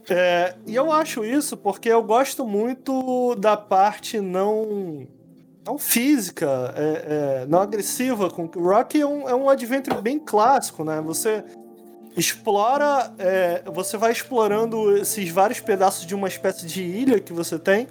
[0.09, 5.07] É, e eu acho isso porque eu gosto muito da parte não
[5.65, 8.29] não física, é, é, não agressiva.
[8.29, 11.01] Com Rock é um, é um adventure bem clássico, né?
[11.01, 11.43] Você
[12.15, 17.59] explora, é, você vai explorando esses vários pedaços de uma espécie de ilha que você
[17.59, 17.87] tem.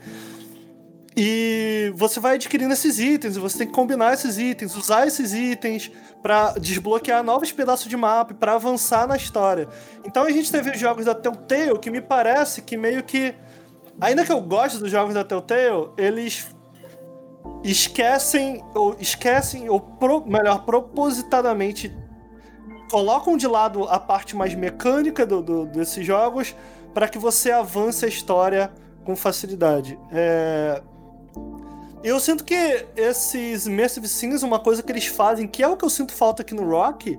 [1.16, 5.32] E você vai adquirindo esses itens, e você tem que combinar esses itens, usar esses
[5.32, 5.90] itens,
[6.22, 9.66] para desbloquear novos pedaços de mapa, para avançar na história.
[10.04, 13.34] Então a gente teve jogos da Telltale que me parece que meio que
[14.00, 16.54] ainda que eu goste dos jogos da Telltale, eles
[17.64, 21.96] esquecem ou esquecem ou pro, melhor propositadamente
[22.90, 26.54] colocam de lado a parte mais mecânica do, do desses jogos
[26.92, 28.70] para que você avance a história
[29.04, 29.98] com facilidade.
[30.12, 30.82] É,
[32.04, 35.84] eu sinto que esses Immersive Sims, uma coisa que eles fazem, que é o que
[35.84, 37.18] eu sinto falta aqui no Rock,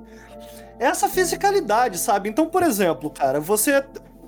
[0.80, 2.30] é essa fisicalidade, sabe?
[2.30, 3.84] Então, por exemplo, cara, você.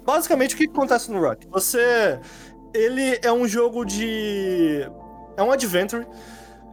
[0.05, 1.47] Basicamente, o que acontece no Rock?
[1.47, 2.19] Você.
[2.73, 4.89] Ele é um jogo de.
[5.38, 6.05] É um adventure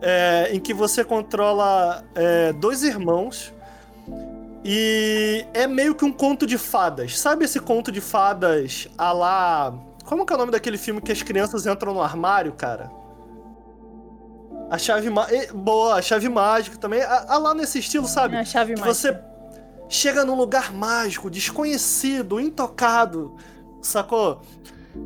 [0.00, 3.54] é, em que você controla é, dois irmãos.
[4.64, 7.18] E é meio que um conto de fadas.
[7.18, 9.74] Sabe esse conto de fadas a lá.
[10.04, 12.90] Como que é o nome daquele filme que as crianças entram no armário, cara?
[14.70, 15.54] A chave mágica.
[15.54, 17.02] Boa, a chave mágica também.
[17.02, 18.36] A, a lá nesse estilo, sabe?
[18.36, 18.94] É a chave que mágica.
[18.94, 19.18] Você
[19.88, 23.36] chega num lugar mágico, desconhecido, intocado,
[23.80, 24.42] sacou?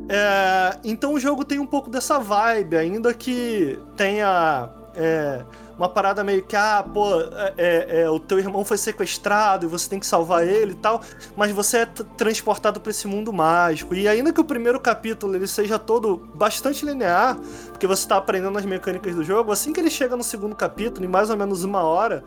[0.09, 4.69] É, então o jogo tem um pouco dessa vibe, ainda que tenha.
[4.95, 5.43] É,
[5.81, 9.67] uma parada meio que, ah, pô, é, é, é, o teu irmão foi sequestrado e
[9.67, 11.01] você tem que salvar ele e tal,
[11.35, 13.95] mas você é transportado para esse mundo mágico.
[13.95, 17.35] E ainda que o primeiro capítulo ele seja todo bastante linear,
[17.69, 21.03] porque você está aprendendo as mecânicas do jogo, assim que ele chega no segundo capítulo,
[21.03, 22.23] em mais ou menos uma hora,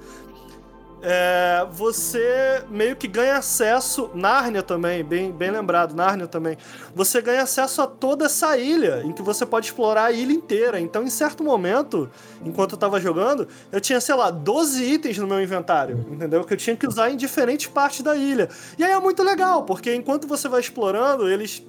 [1.07, 4.11] é, você meio que ganha acesso.
[4.15, 6.57] Nárnia também, bem, bem lembrado, Nárnia também.
[6.95, 10.81] Você ganha acesso a toda essa ilha, em que você pode explorar a ilha inteira.
[10.81, 12.11] Então, em certo momento,
[12.43, 16.43] enquanto eu tava jogando, eu tinha, sei lá, 12 itens no meu inventário, entendeu?
[16.43, 18.49] Que eu tinha que usar em diferentes partes da ilha.
[18.79, 21.63] E aí é muito legal, porque enquanto você vai explorando, eles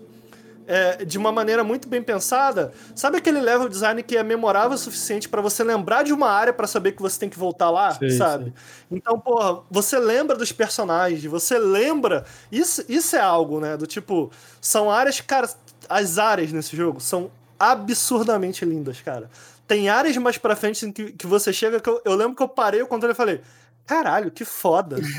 [0.67, 2.71] é, de uma maneira muito bem pensada.
[2.95, 6.53] Sabe aquele level design que é memorável o suficiente para você lembrar de uma área
[6.53, 8.45] para saber que você tem que voltar lá, sim, sabe?
[8.45, 8.53] Sim.
[8.91, 12.25] Então, porra, você lembra dos personagens, você lembra.
[12.51, 13.77] Isso, isso é algo, né?
[13.77, 15.49] Do tipo, são áreas, cara,
[15.89, 17.29] as áreas nesse jogo são
[17.59, 19.29] absurdamente lindas, cara.
[19.67, 22.43] Tem áreas mais pra frente em que, que você chega que eu, eu lembro que
[22.43, 23.41] eu parei o controle e falei:
[23.85, 24.97] caralho, que foda.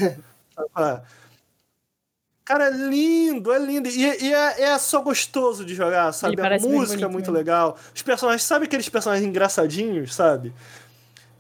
[2.47, 3.89] Cara, é lindo, é lindo.
[3.89, 6.41] E, e é, é, só gostoso de jogar, sabe?
[6.41, 7.77] A música é muito legal.
[7.93, 10.55] Os personagens, sabe aqueles personagens engraçadinhos, sabe?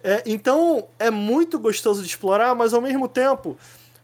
[0.03, 3.57] É, então, é muito gostoso de explorar, mas ao mesmo tempo,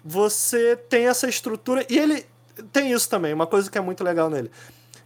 [0.05, 1.85] você tem essa estrutura.
[1.91, 2.24] E ele
[2.73, 4.49] tem isso também, uma coisa que é muito legal nele.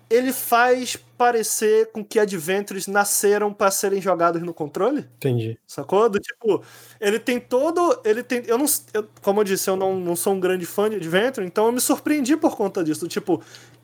[0.09, 5.09] Ele faz parecer com que Adventures nasceram para serem jogados no controle.
[5.17, 5.59] Entendi.
[5.67, 6.09] Sacou?
[6.09, 6.63] Do tipo,
[7.01, 8.01] ele tem todo.
[8.05, 8.43] Ele tem.
[8.47, 8.67] Eu não.
[8.95, 11.73] Eu, como eu disse, eu não, não sou um grande fã de Adventure, então eu
[11.73, 13.01] me surpreendi por conta disso.
[13.01, 13.43] Do tipo,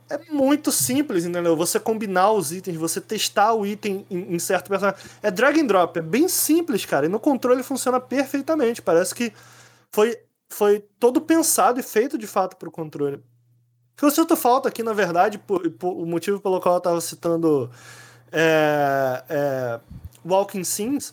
[0.09, 1.57] é muito simples, entendeu?
[1.57, 5.01] Você combinar os itens, você testar o item em, em, certo personagem.
[5.23, 7.07] É drag and drop, é bem simples, cara.
[7.07, 8.81] E no controle funciona perfeitamente.
[8.81, 9.33] Parece que
[9.91, 10.17] foi,
[10.49, 13.21] foi todo pensado e feito de fato pro controle.
[13.95, 16.79] O que eu sinto falta aqui, na verdade, por, por, o motivo pelo qual eu
[16.79, 17.71] estava citando
[18.33, 19.81] é, é,
[20.25, 21.13] Walking Sims,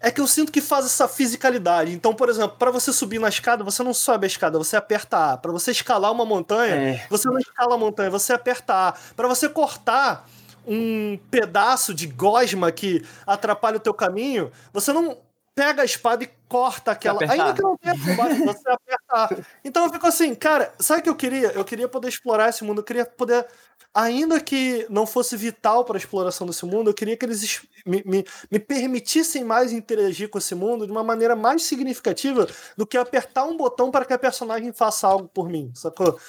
[0.00, 1.92] é que eu sinto que faz essa fisicalidade.
[1.92, 5.32] Então, por exemplo, para você subir na escada, você não sobe a escada, você aperta
[5.32, 5.36] A.
[5.36, 7.06] Para você escalar uma montanha, é.
[7.10, 8.94] você não escala a montanha, você aperta A.
[9.16, 10.28] Para você cortar
[10.66, 15.16] um pedaço de gosma que atrapalha o teu caminho, você não
[15.58, 17.20] pega a espada e corta aquela.
[17.20, 19.44] Ainda que não tenha combate, você aperta.
[19.64, 21.48] Então eu fico assim, cara, sabe o que eu queria?
[21.48, 23.44] Eu queria poder explorar esse mundo, eu queria poder.
[23.92, 28.04] Ainda que não fosse vital para a exploração desse mundo, eu queria que eles me,
[28.04, 32.96] me, me permitissem mais interagir com esse mundo de uma maneira mais significativa do que
[32.96, 36.20] apertar um botão para que a personagem faça algo por mim, sacou?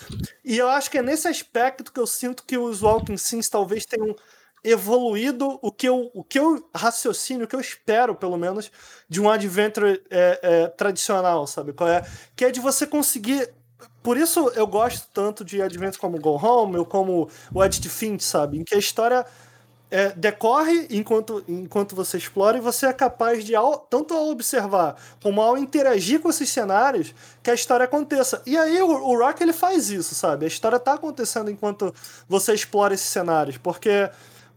[0.43, 3.85] E eu acho que é nesse aspecto que eu sinto que os Walking Sims talvez
[3.85, 4.15] tenham
[4.63, 8.71] evoluído o que eu, o que eu raciocínio, o que eu espero, pelo menos,
[9.07, 11.73] de um adventure é, é, tradicional, sabe?
[11.73, 12.05] Qual é?
[12.35, 13.49] Que é de você conseguir.
[14.01, 18.23] Por isso eu gosto tanto de adventures como Go Home ou como o Edge Defeat,
[18.23, 18.57] sabe?
[18.57, 19.25] Em que a história
[19.91, 24.95] é, decorre enquanto, enquanto você explora e você é capaz de, ao, tanto ao observar
[25.21, 28.41] como ao interagir com esses cenários, que a história aconteça.
[28.45, 30.45] E aí o, o Rock ele faz isso, sabe?
[30.45, 31.93] A história está acontecendo enquanto
[32.27, 34.09] você explora esses cenários, porque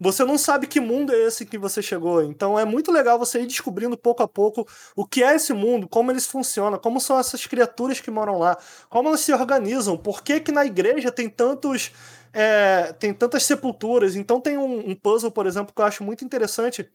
[0.02, 2.22] você não sabe que mundo é esse que você chegou.
[2.24, 4.66] Então é muito legal você ir descobrindo pouco a pouco
[4.96, 8.58] o que é esse mundo, como eles funcionam, como são essas criaturas que moram lá,
[8.90, 11.92] como elas se organizam, por que, que na igreja tem tantos.
[12.34, 14.16] É, tem tantas sepulturas.
[14.16, 16.88] Então tem um, um, puzzle, por exemplo, que eu acho muito interessante.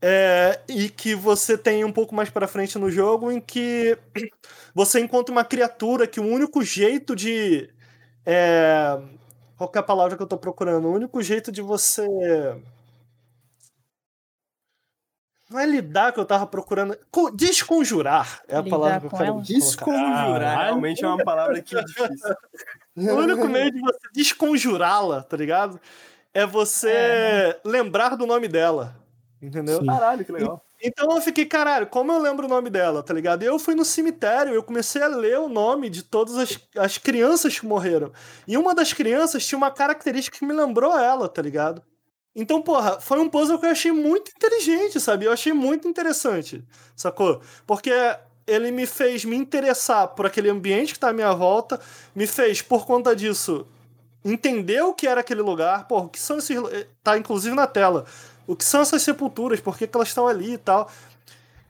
[0.00, 3.98] É, e que você tem um pouco mais para frente no jogo, em que
[4.74, 7.70] você encontra uma criatura que o único jeito de
[8.26, 8.98] é,
[9.56, 10.86] qual é a palavra que eu tô procurando?
[10.86, 12.06] O único jeito de você.
[15.48, 16.98] Não é lidar que eu tava procurando.
[17.34, 20.58] Desconjurar é a lidar palavra que eu quero Desconjurar.
[20.58, 22.36] Ah, realmente é uma palavra que é difícil.
[22.96, 25.80] o único meio de você desconjurá-la, tá ligado?
[26.34, 27.54] É você é, né?
[27.64, 28.94] lembrar do nome dela.
[29.40, 29.78] Entendeu?
[29.78, 29.86] Sim.
[29.86, 30.65] Caralho, que legal.
[30.88, 33.42] Então eu fiquei, caralho, como eu lembro o nome dela, tá ligado?
[33.42, 36.96] E eu fui no cemitério, eu comecei a ler o nome de todas as, as
[36.98, 38.12] crianças que morreram.
[38.46, 41.82] E uma das crianças tinha uma característica que me lembrou ela, tá ligado?
[42.36, 45.24] Então, porra, foi um puzzle que eu achei muito inteligente, sabe?
[45.24, 46.62] Eu achei muito interessante,
[46.94, 47.40] sacou?
[47.66, 47.90] Porque
[48.46, 51.80] ele me fez me interessar por aquele ambiente que tá à minha volta,
[52.14, 53.66] me fez, por conta disso,
[54.24, 56.56] entender o que era aquele lugar, porra, o que são esses.
[56.56, 58.04] Eh, tá inclusive na tela
[58.46, 60.90] o que são essas sepulturas, por que, que elas estão ali e tal.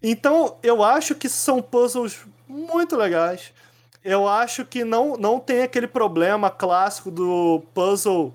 [0.03, 3.53] Então, eu acho que são puzzles muito legais.
[4.05, 8.32] Eu acho que não, não tem aquele problema clássico do puzzle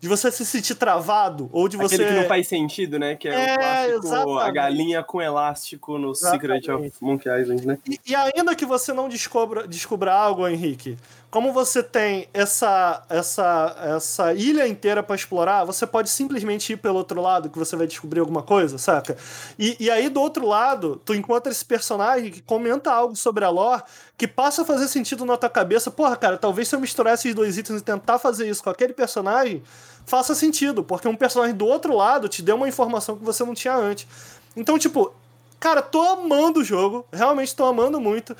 [0.00, 2.06] de você se sentir travado ou de Aquele você.
[2.06, 3.16] que não faz sentido, né?
[3.16, 6.66] Que é, é o clássico, a galinha com elástico no exatamente.
[6.66, 7.78] Secret of Monkey Island, né?
[7.88, 10.96] E, e, ainda que você não descubra, descubra algo, Henrique,
[11.36, 16.96] como você tem essa, essa, essa ilha inteira para explorar, você pode simplesmente ir pelo
[16.96, 19.18] outro lado que você vai descobrir alguma coisa, saca?
[19.58, 23.50] E, e aí do outro lado, tu encontra esse personagem que comenta algo sobre a
[23.50, 23.82] lore
[24.16, 25.90] que passa a fazer sentido na tua cabeça.
[25.90, 28.94] Porra, cara, talvez se eu misturar esses dois itens e tentar fazer isso com aquele
[28.94, 29.62] personagem,
[30.06, 33.52] faça sentido, porque um personagem do outro lado te deu uma informação que você não
[33.52, 34.08] tinha antes.
[34.56, 35.12] Então, tipo,
[35.60, 38.34] cara, tô amando o jogo, realmente tô amando muito.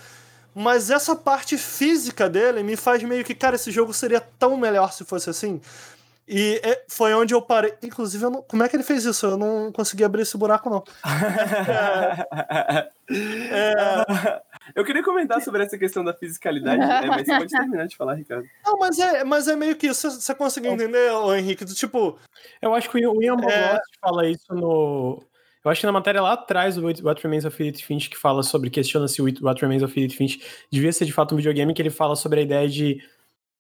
[0.59, 4.91] Mas essa parte física dele me faz meio que, cara, esse jogo seria tão melhor
[4.91, 5.61] se fosse assim.
[6.27, 7.75] E é, foi onde eu parei.
[7.83, 8.41] Inclusive, não...
[8.41, 9.27] como é que ele fez isso?
[9.27, 10.83] Eu não consegui abrir esse buraco, não.
[12.73, 12.89] é...
[13.53, 14.43] É...
[14.75, 17.03] Eu queria comentar sobre essa questão da fisicalidade, né?
[17.07, 18.49] mas você pode terminar de falar, Ricardo.
[18.65, 20.11] Não, mas é, mas é meio que isso.
[20.11, 21.67] Você conseguiu entender, Henrique?
[21.67, 22.19] Tipo.
[22.63, 23.79] Eu acho que o Ian é...
[24.01, 25.23] fala isso no.
[25.67, 28.45] Eu acho que na matéria lá atrás do What Remains of Edith Finch, que fala
[28.45, 30.41] sobre, questiona se o What Remains of Edith Finch
[30.71, 33.03] devia ser de fato um videogame, que ele fala sobre a ideia de,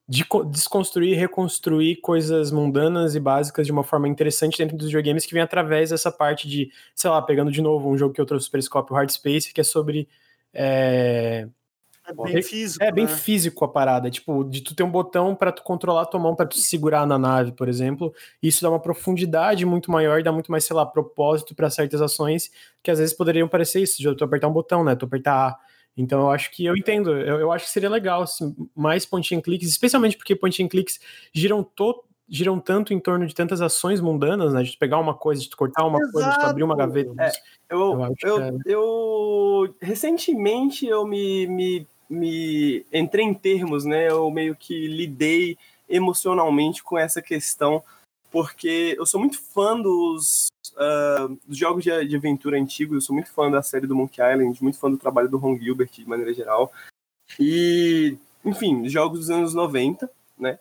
[0.08, 5.26] de desconstruir e reconstruir coisas mundanas e básicas de uma forma interessante dentro dos videogames,
[5.26, 8.26] que vem através dessa parte de, sei lá, pegando de novo um jogo que eu
[8.26, 10.08] trouxe para Periscope, o Hard Space, que é sobre
[10.54, 11.48] é,
[12.08, 12.84] é bem físico.
[12.84, 13.10] É bem né?
[13.10, 14.10] físico a parada.
[14.10, 17.06] Tipo, de tu ter um botão para tu controlar a tua mão para tu segurar
[17.06, 18.14] na nave, por exemplo.
[18.42, 22.50] Isso dá uma profundidade muito maior, dá muito mais, sei lá, propósito para certas ações
[22.82, 24.94] que às vezes poderiam parecer isso, de tu apertar um botão, né?
[24.94, 25.58] Tu apertar A.
[25.96, 29.34] Então eu acho que eu entendo, eu, eu acho que seria legal assim, mais point
[29.34, 31.00] and clicks, especialmente porque point and clicks
[31.32, 34.62] giram to, giram tanto em torno de tantas ações mundanas, né?
[34.62, 36.12] De pegar uma coisa, de cortar uma Exato.
[36.12, 37.14] coisa, de abrir uma gaveta.
[37.18, 37.32] É,
[37.70, 38.52] eu, eu, eu, é...
[38.66, 44.08] eu, recentemente eu me, me, me entrei em termos, né?
[44.08, 45.58] Eu meio que lidei
[45.88, 47.82] emocionalmente com essa questão,
[48.30, 53.14] porque eu sou muito fã dos, uh, dos jogos de, de, aventura antigos, eu sou
[53.14, 56.08] muito fã da série do Monkey Island, muito fã do trabalho do Ron Gilbert de
[56.08, 56.72] maneira geral.
[57.38, 60.58] E, enfim, jogos dos anos 90, né?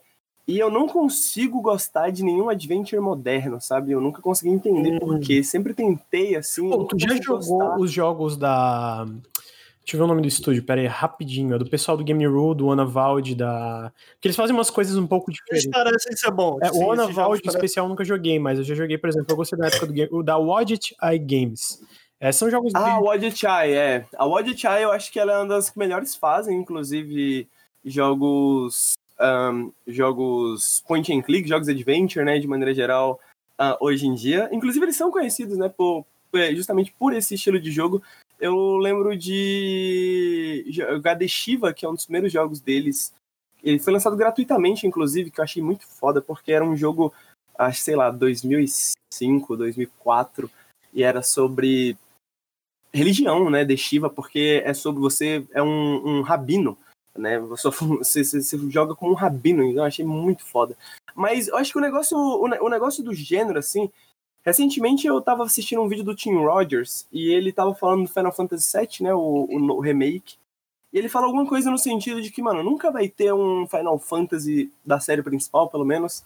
[0.47, 3.91] E eu não consigo gostar de nenhum adventure moderno, sabe?
[3.91, 4.99] Eu nunca consegui entender hum.
[4.99, 5.43] por quê.
[5.43, 6.69] Sempre tentei, assim.
[6.69, 7.80] Pô, tu já jogou gostar.
[7.80, 9.07] os jogos da.
[9.85, 11.53] Deixa eu ver o nome do estúdio, pera aí, rapidinho.
[11.53, 13.93] É do pessoal do Game Rule, do Anavald, da.
[14.13, 15.65] Porque eles fazem umas coisas um pouco diferentes.
[15.65, 16.57] Eles parecem ser bom.
[16.59, 19.35] É, o Anavald em especial eu nunca joguei, mas eu já joguei, por exemplo, eu
[19.35, 21.83] gostei da época do game, da Wadget Eye Games.
[22.19, 22.73] É, são jogos.
[22.73, 24.05] Ah, a Wadget Eye, é.
[24.17, 27.47] A Wadget Eye eu acho que ela é uma das que melhores fazem, inclusive
[27.85, 28.93] jogos.
[29.21, 33.19] Um, jogos point and click, jogos adventure, né, de maneira geral,
[33.61, 34.49] uh, hoje em dia.
[34.51, 36.05] Inclusive, eles são conhecidos, né, por,
[36.53, 38.01] justamente por esse estilo de jogo
[38.39, 43.13] eu lembro de jogar The Shiva, que é um dos primeiros jogos deles.
[43.63, 47.13] Ele foi lançado gratuitamente, inclusive, que eu achei muito foda, porque era um jogo,
[47.57, 50.49] acho, sei lá, 2005, 2004,
[50.93, 51.97] e era sobre
[52.93, 56.77] religião, né, The Shiva, porque é sobre você, é um, um rabino,
[57.17, 60.77] né, você, você, você, joga como um rabino, então eu achei muito foda.
[61.13, 63.91] Mas eu acho que o negócio, o, o negócio do gênero, assim,
[64.45, 68.31] Recentemente eu tava assistindo um vídeo do Tim Rogers e ele tava falando do Final
[68.31, 70.38] Fantasy VII, né, o, o, remake.
[70.93, 73.97] E ele fala alguma coisa no sentido de que, mano, nunca vai ter um Final
[73.97, 76.23] Fantasy da série principal, pelo menos,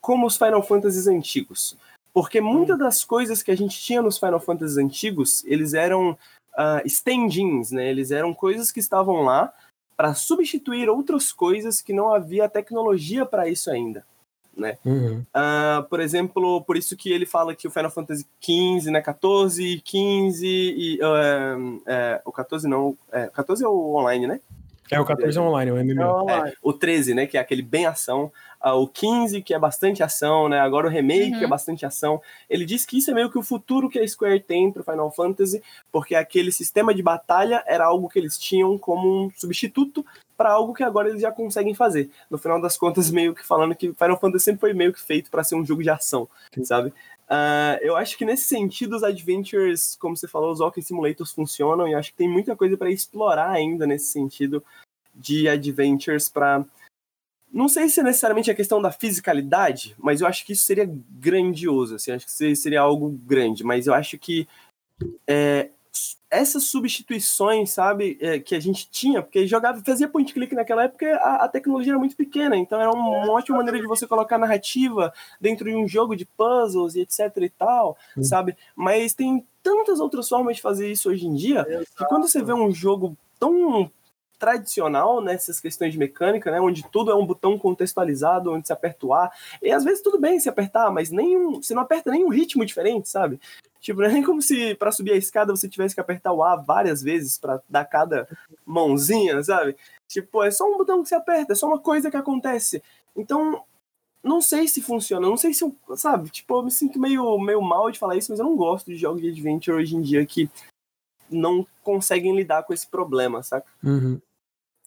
[0.00, 1.76] como os Final Fantasies antigos.
[2.12, 6.84] Porque muitas das coisas que a gente tinha nos Final Fantasies antigos, eles eram uh,
[6.84, 7.88] stand-ins, né?
[7.88, 9.54] Eles eram coisas que estavam lá
[9.96, 14.04] para substituir outras coisas que não havia tecnologia para isso ainda
[14.56, 14.76] né?
[14.84, 15.24] Uhum.
[15.34, 19.80] Uh, por exemplo, por isso que ele fala que o Final Fantasy XV, né, 14,
[19.84, 24.40] 15 e uh, é, o 14 não, é, 14 é o online, né?
[24.90, 26.28] É, o 14 é online, o MMO.
[26.28, 26.50] É.
[26.50, 30.48] É, o 13, né, que é aquele bem ação, o 15, que é bastante ação,
[30.48, 31.38] né, agora o remake, uhum.
[31.38, 32.20] que é bastante ação.
[32.48, 35.10] Ele diz que isso é meio que o futuro que a Square tem pro Final
[35.10, 40.04] Fantasy, porque aquele sistema de batalha era algo que eles tinham como um substituto
[40.36, 42.10] para algo que agora eles já conseguem fazer.
[42.30, 45.30] No final das contas, meio que falando que Final Fantasy sempre foi meio que feito
[45.30, 46.28] para ser um jogo de ação,
[46.62, 46.92] sabe?
[47.30, 51.86] Uh, eu acho que nesse sentido os adventures, como você falou, os walking simulators funcionam
[51.86, 54.64] e acho que tem muita coisa para explorar ainda nesse sentido
[55.14, 56.64] de adventures para
[57.52, 60.90] não sei se é necessariamente a questão da fisicalidade, mas eu acho que isso seria
[61.10, 64.46] grandioso, assim, acho que seria algo grande, mas eu acho que
[65.26, 65.70] é,
[66.30, 71.16] essas substituições, sabe, é, que a gente tinha, porque jogava, fazia point click naquela época,
[71.16, 74.38] a, a tecnologia era muito pequena, então era uma, uma ótima maneira de você colocar
[74.38, 78.22] narrativa dentro de um jogo de puzzles e etc e tal, Sim.
[78.22, 78.56] sabe?
[78.76, 81.86] Mas tem tantas outras formas de fazer isso hoje em dia, Exato.
[81.98, 83.90] que quando você vê um jogo tão
[84.40, 88.72] tradicional nessas né, questões de mecânica, né, onde tudo é um botão contextualizado, onde se
[88.72, 89.30] aperta o A,
[89.62, 93.08] e às vezes tudo bem se apertar, mas nenhum, você não aperta nenhum ritmo diferente,
[93.08, 93.38] sabe?
[93.78, 96.42] Tipo, não é nem como se para subir a escada você tivesse que apertar o
[96.42, 98.26] A várias vezes para dar cada
[98.64, 99.76] mãozinha, sabe?
[100.08, 102.82] Tipo, é só um botão que você aperta, é só uma coisa que acontece.
[103.14, 103.62] Então,
[104.24, 106.30] não sei se funciona, não sei se eu, sabe?
[106.30, 108.96] Tipo, eu me sinto meio, meio mal de falar isso, mas eu não gosto de
[108.96, 110.48] jogos de adventure hoje em dia que
[111.30, 113.70] não conseguem lidar com esse problema, saca?
[113.82, 114.20] Uhum.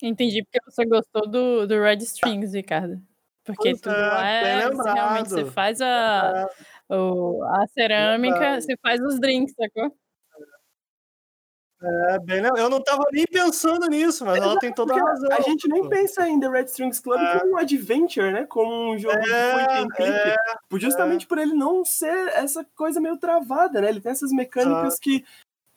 [0.04, 3.02] Entendi porque você gostou do, do Red Strings, Ricardo.
[3.46, 6.50] Porque Puta, tudo lá é, realmente você faz a,
[6.90, 9.96] o, a cerâmica, você faz os drinks, sacou?
[11.82, 15.30] É, bem, eu não tava nem pensando nisso, mas ela tem toda a razão.
[15.32, 17.40] A gente nem pensa em The Red Strings Club é.
[17.40, 18.46] como um adventure, né?
[18.46, 20.04] Como um jogo é, de.
[20.04, 20.36] É,
[20.80, 21.28] justamente é.
[21.28, 23.90] por ele não ser essa coisa meio travada, né?
[23.90, 25.26] Ele tem essas mecânicas que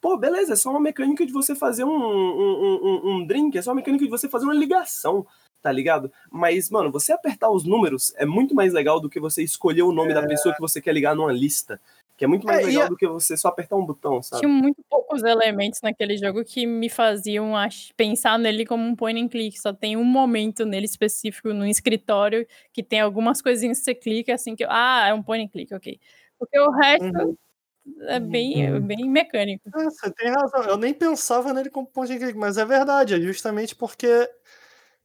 [0.06, 3.62] pô, beleza, é só uma mecânica de você fazer um, um, um, um, drink, é
[3.62, 5.26] só uma mecânica de você fazer uma ligação
[5.60, 6.12] tá ligado?
[6.30, 9.90] Mas, mano, você apertar os números é muito mais legal do que você escolher o
[9.90, 10.14] nome é...
[10.14, 11.80] da pessoa que você quer ligar numa lista.
[12.16, 12.88] Que é muito mais é, legal a...
[12.88, 14.42] do que você só apertar um botão, sabe?
[14.42, 17.52] Tinha muito poucos elementos naquele jogo que me faziam
[17.96, 19.58] pensar nele como um point and click.
[19.58, 24.34] Só tem um momento nele específico no escritório que tem algumas coisinhas que você clica
[24.34, 24.64] assim que.
[24.68, 25.98] Ah, é um point and click, ok.
[26.38, 27.06] Porque o resto.
[27.06, 27.36] Uhum.
[28.02, 28.80] É bem, uhum.
[28.80, 29.68] bem mecânico.
[29.74, 30.62] É, você tem razão.
[30.62, 33.14] Eu nem pensava nele como point and click, mas é verdade.
[33.14, 34.28] É justamente porque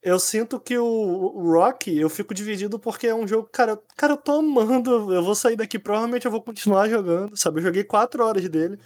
[0.02, 4.18] eu sinto que o Rock, eu fico dividido porque é um jogo, cara, cara, eu
[4.18, 5.14] tô amando.
[5.14, 7.60] Eu vou sair daqui, provavelmente eu vou continuar jogando, sabe?
[7.60, 8.80] Eu joguei quatro horas dele.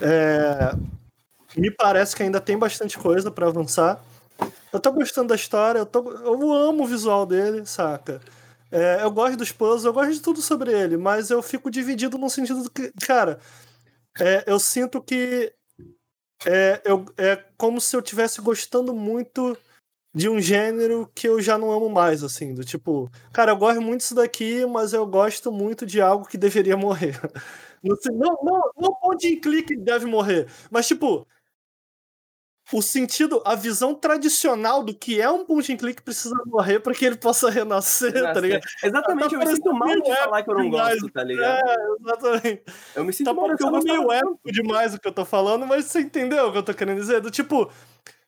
[0.00, 0.72] É,
[1.56, 4.02] me parece que ainda tem bastante coisa para avançar.
[4.72, 8.20] Eu tô gostando da história, eu, tô, eu amo o visual dele, saca?
[8.70, 12.18] É, eu gosto dos puzzles, eu gosto de tudo sobre ele, mas eu fico dividido
[12.18, 13.40] no sentido do que, cara,
[14.20, 15.52] é, eu sinto que
[16.46, 19.56] é, eu, é como se eu estivesse gostando muito
[20.14, 23.80] de um gênero que eu já não amo mais, assim, do tipo, cara, eu gosto
[23.82, 27.14] muito disso daqui, mas eu gosto muito de algo que deveria morrer.
[27.84, 28.72] Não, não, não,
[29.02, 31.26] não em clique deve morrer, mas tipo,
[32.72, 36.92] o sentido, a visão tradicional do que é um point and click precisa morrer para
[36.94, 38.34] que ele possa renascer, Renascer.
[38.34, 38.62] tá ligado?
[38.84, 41.00] Exatamente, tá eu me sinto mal de falar que eu não demais.
[41.00, 41.66] gosto, tá ligado?
[41.68, 42.62] É, exatamente.
[42.94, 45.66] Eu me sinto tá mal porque eu meio épico demais o que eu tô falando,
[45.66, 47.20] mas você entendeu o que eu tô querendo dizer?
[47.20, 47.70] Do tipo,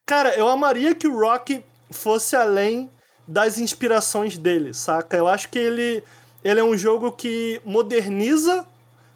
[0.07, 2.91] cara, eu amaria que o Rock fosse além
[3.29, 5.17] das inspirações dele, saca?
[5.17, 6.03] Eu acho que ele,
[6.43, 8.67] ele é um jogo que moderniza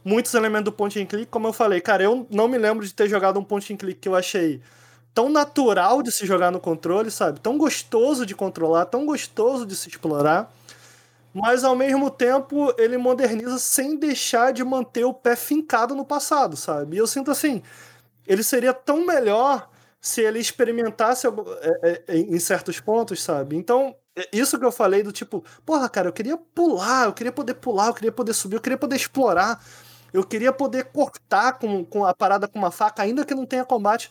[0.05, 2.93] muitos elementos do point and click, como eu falei, cara, eu não me lembro de
[2.93, 4.61] ter jogado um point and click que eu achei
[5.15, 7.39] tão natural de se jogar no controle, sabe?
[7.41, 10.53] Tão gostoso de controlar, tão gostoso de se explorar.
[11.33, 16.57] Mas ao mesmo tempo ele moderniza sem deixar de manter o pé fincado no passado,
[16.57, 16.97] sabe?
[16.97, 17.63] E eu sinto assim,
[18.27, 19.69] ele seria tão melhor
[20.01, 23.57] se ele experimentasse é, é, em certos pontos, sabe?
[23.57, 27.33] Então, é isso que eu falei do tipo, porra, cara, eu queria pular, eu queria
[27.33, 29.65] poder pular, eu queria poder subir, eu queria poder explorar,
[30.13, 33.65] eu queria poder cortar com, com a parada com uma faca, ainda que não tenha
[33.65, 34.11] combate.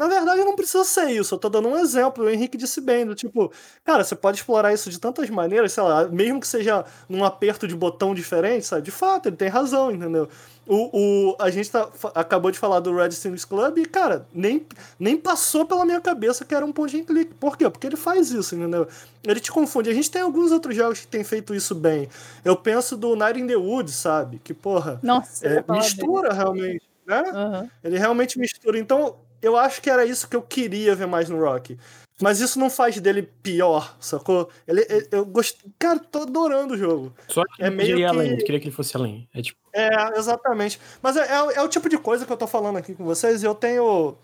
[0.00, 1.34] Na verdade, não precisa ser isso.
[1.34, 2.24] Eu tô dando um exemplo.
[2.24, 3.52] O Henrique disse bem, do tipo,
[3.84, 7.68] cara, você pode explorar isso de tantas maneiras, sei lá, mesmo que seja num aperto
[7.68, 8.80] de botão diferente, sabe?
[8.80, 10.26] De fato, ele tem razão, entendeu?
[10.66, 14.64] O, o, a gente tá, acabou de falar do Red Stings Club e, cara, nem,
[14.98, 17.34] nem passou pela minha cabeça que era um point and click.
[17.34, 17.68] Por quê?
[17.68, 18.88] Porque ele faz isso, entendeu?
[19.22, 19.90] Ele te confunde.
[19.90, 22.08] A gente tem alguns outros jogos que tem feito isso bem.
[22.42, 24.40] Eu penso do Night in the Woods, sabe?
[24.42, 27.22] Que, porra, Nossa, é, mistura realmente, né?
[27.34, 27.70] Uhum.
[27.84, 28.78] Ele realmente mistura.
[28.78, 31.78] Então, eu acho que era isso que eu queria ver mais no Rock.
[32.20, 34.50] Mas isso não faz dele pior, sacou?
[34.68, 35.70] Ele, ele eu gostei.
[35.78, 37.12] Cara, tô adorando o jogo.
[37.28, 38.04] Só que é meio que...
[38.04, 39.26] além, queria que ele fosse além.
[39.32, 39.58] É, tipo...
[39.72, 40.78] é exatamente.
[41.02, 43.42] Mas é, é, é, o tipo de coisa que eu tô falando aqui com vocês
[43.42, 44.14] e eu tenho.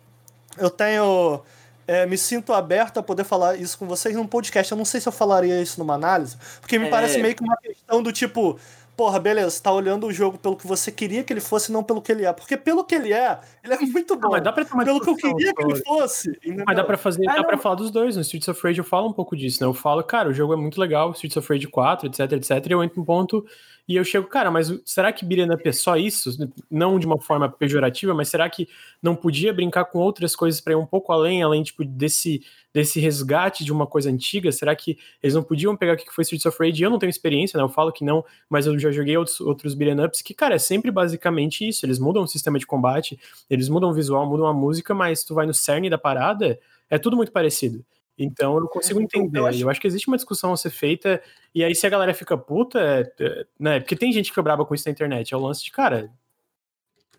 [0.59, 1.43] Eu tenho.
[1.88, 4.70] É, me sinto aberto a poder falar isso com vocês num podcast.
[4.70, 6.90] Eu não sei se eu falaria isso numa análise, porque me é...
[6.90, 8.59] parece meio que uma questão do tipo
[8.97, 11.85] porra, beleza, você tá olhando o jogo pelo que você queria que ele fosse, não
[11.85, 12.32] pelo que ele é.
[12.32, 14.31] Porque pelo que ele é, ele é muito bom.
[14.31, 16.31] mas dá pra ter uma pelo que eu queria que ele fosse.
[16.31, 16.64] Entendeu?
[16.66, 18.16] Mas dá pra fazer, ah, dá pra falar dos dois.
[18.16, 19.66] No Streets of Rage eu falo um pouco disso, né?
[19.68, 22.51] Eu falo, cara, o jogo é muito legal, Streets of Rage 4, etc, etc.
[22.66, 23.44] E eu entro num ponto
[23.88, 26.30] e eu chego, cara, mas será que up é só isso?
[26.68, 28.68] Não de uma forma pejorativa, mas será que
[29.00, 32.42] não podia brincar com outras coisas para ir um pouco além, além tipo desse
[32.74, 34.52] desse resgate de uma coisa antiga?
[34.52, 36.82] Será que eles não podiam pegar o que foi Streets of Rage?
[36.82, 37.62] Eu não tenho experiência, né?
[37.62, 40.90] Eu falo que não, mas eu já joguei outros, outros ups que, cara, é sempre
[40.90, 41.86] basicamente isso.
[41.86, 43.18] Eles mudam o sistema de combate,
[43.48, 46.58] eles mudam o visual, mudam a música, mas tu vai no cerne da parada,
[46.90, 47.82] é tudo muito parecido.
[48.18, 49.38] Então eu não consigo entender.
[49.38, 49.60] Eu acho...
[49.60, 49.80] eu acho...
[49.80, 51.22] que existe uma discussão a ser feita,
[51.55, 53.80] e aí se a galera fica puta, é, é, né?
[53.80, 55.32] Porque tem gente que brava com isso na internet.
[55.32, 56.10] É o lance de, cara,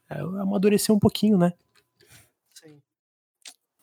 [0.10, 1.53] é amadurecer um pouquinho, né?
[2.53, 2.82] Sim.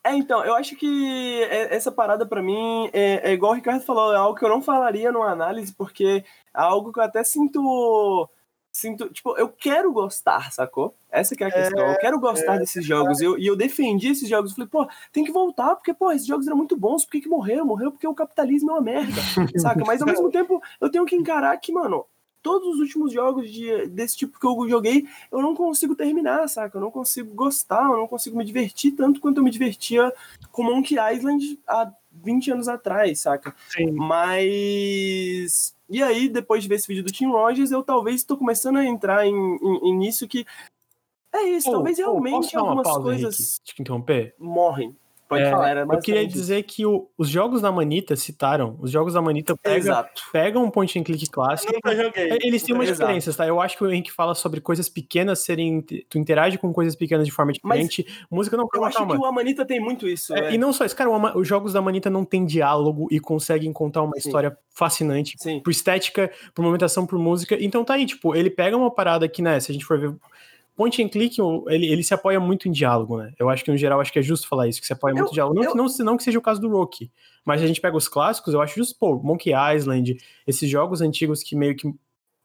[0.03, 4.13] É, então, eu acho que essa parada para mim é, é, igual o Ricardo falou,
[4.13, 6.23] é algo que eu não falaria numa análise, porque é
[6.53, 8.29] algo que eu até sinto
[8.75, 10.93] sinto, tipo, eu quero gostar, sacou?
[11.09, 11.79] Essa que é a questão.
[11.79, 13.21] É, eu quero gostar é, desses é, jogos.
[13.21, 14.51] Eu, e eu defendi esses jogos.
[14.51, 17.05] Eu falei, pô, tem que voltar, porque, pô, esses jogos eram muito bons.
[17.05, 17.65] Por que, que morreu?
[17.65, 19.13] Morreu porque o capitalismo é uma merda,
[19.57, 19.81] saca?
[19.85, 22.05] Mas ao mesmo tempo, eu tenho que encarar que, mano,
[22.43, 26.77] todos os últimos jogos de, desse tipo que eu joguei, eu não consigo terminar, saca?
[26.77, 30.13] Eu não consigo gostar, eu não consigo me divertir tanto quanto eu me divertia
[30.51, 33.55] com Monkey Island há 20 anos atrás, saca?
[33.69, 33.91] Sim.
[33.91, 38.77] Mas e aí, depois de ver esse vídeo do Tim Rogers, eu talvez estou começando
[38.77, 40.45] a entrar em, em, em nisso que
[41.33, 44.35] é isso, talvez realmente algumas coisas Henrique, te interromper?
[44.39, 44.95] morrem.
[45.27, 48.91] Pode é, falar, era Eu queria dizer que o, os jogos da Manita citaram, os
[48.91, 51.73] jogos da Manita pega, pegam um point and click clássico.
[52.43, 53.47] Eles têm umas diferenças, tá?
[53.47, 55.81] Eu acho que o Henrique fala sobre coisas pequenas serem.
[55.81, 58.05] Tu interage com coisas pequenas de forma diferente.
[58.07, 59.15] Mas Música não Eu acho calma.
[59.15, 60.35] que o Amanita tem muito isso.
[60.35, 60.53] É, é.
[60.53, 63.73] E não só isso, cara, o, os jogos da Manita não tem diálogo e conseguem
[63.73, 64.27] contar uma Sim.
[64.27, 65.35] história fascinante.
[65.37, 65.59] Sim.
[65.59, 67.57] Por estética, por movimentação, por música.
[67.59, 70.13] Então tá aí, tipo, ele pega uma parada que, né, se a gente for ver
[70.75, 71.37] point and click,
[71.67, 73.33] ele, ele se apoia muito em diálogo, né?
[73.39, 75.17] Eu acho que, no geral, acho que é justo falar isso, que se apoia eu,
[75.17, 75.55] muito em diálogo.
[75.55, 75.75] Não, eu...
[75.75, 77.11] não, não que seja o caso do Rocky,
[77.43, 81.41] mas a gente pega os clássicos, eu acho justo, pô, Monkey Island, esses jogos antigos
[81.41, 81.91] que meio que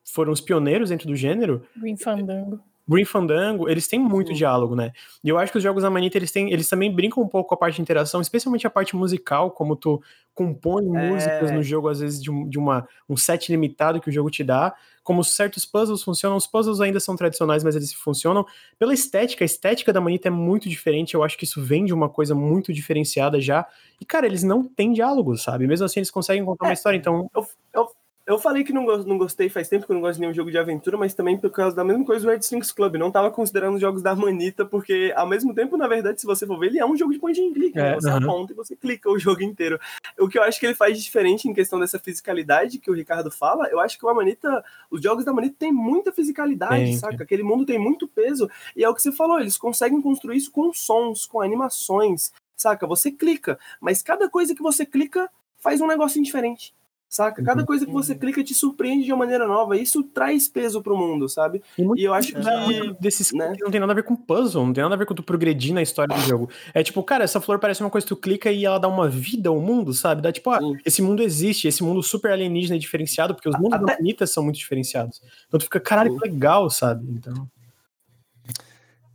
[0.04, 1.62] foram os pioneiros dentro do gênero.
[1.76, 2.60] Green Fandango.
[2.90, 4.90] Green Fandango, eles têm muito diálogo, né?
[5.22, 7.50] E eu acho que os jogos da Manita, eles, têm, eles também brincam um pouco
[7.50, 10.02] com a parte de interação, especialmente a parte musical, como tu
[10.34, 11.08] compõe é...
[11.08, 14.28] músicas no jogo, às vezes, de, um, de uma, um set limitado que o jogo
[14.28, 18.44] te dá, como certos puzzles funcionam, os puzzles ainda são tradicionais, mas eles funcionam.
[18.76, 21.94] Pela estética, a estética da Manita é muito diferente, eu acho que isso vem de
[21.94, 23.66] uma coisa muito diferenciada já,
[24.00, 25.66] e cara, eles não têm diálogo, sabe?
[25.66, 27.30] Mesmo assim eles conseguem contar é, uma história, então...
[27.32, 27.99] Eu, eu
[28.30, 30.52] Eu falei que não, não gostei faz tempo que eu não gosto de nenhum jogo
[30.52, 32.94] de aventura, mas também por causa da mesma coisa do Red Strings Club.
[32.94, 36.46] Não tava considerando os jogos da Manita, porque ao mesmo tempo, na verdade, se você
[36.46, 37.74] for ver, ele é um jogo de point and click.
[37.76, 37.88] né?
[37.88, 38.18] É, Você aham.
[38.18, 39.80] aponta e você clica o jogo inteiro.
[40.16, 42.94] O que eu acho que ele faz de diferente em questão dessa fisicalidade que o
[42.94, 47.24] Ricardo fala, eu acho que o Amanita, os jogos da Manita tem muita fisicalidade, saca?
[47.24, 48.48] Aquele mundo tem muito peso.
[48.76, 52.86] E é o que você falou, eles conseguem construir isso com sons, com animações, saca?
[52.86, 55.28] Você clica, mas cada coisa que você clica
[55.58, 56.72] faz um negocinho diferente.
[57.12, 57.42] Saca?
[57.42, 57.66] Cada Uhum.
[57.66, 59.76] coisa que você clica te surpreende de uma maneira nova.
[59.76, 61.60] Isso traz peso pro mundo, sabe?
[61.76, 63.52] E, muito E eu acho que- muito desses né?
[63.56, 65.20] que não tem nada a ver com puzzle, não tem nada a ver com tu
[65.22, 66.48] progredir na história do jogo.
[66.72, 69.08] É tipo, cara, essa flor parece uma coisa que tu clica e ela dá uma
[69.08, 70.22] vida ao mundo, sabe?
[70.22, 70.76] Dá tipo, ah, Sim.
[70.86, 74.44] esse mundo existe, esse mundo super alienígena e diferenciado, porque os mundos Até- bonitas são
[74.44, 75.20] muito diferenciados.
[75.48, 77.04] Então tu fica, caralho, que legal, sabe?
[77.10, 77.34] Então.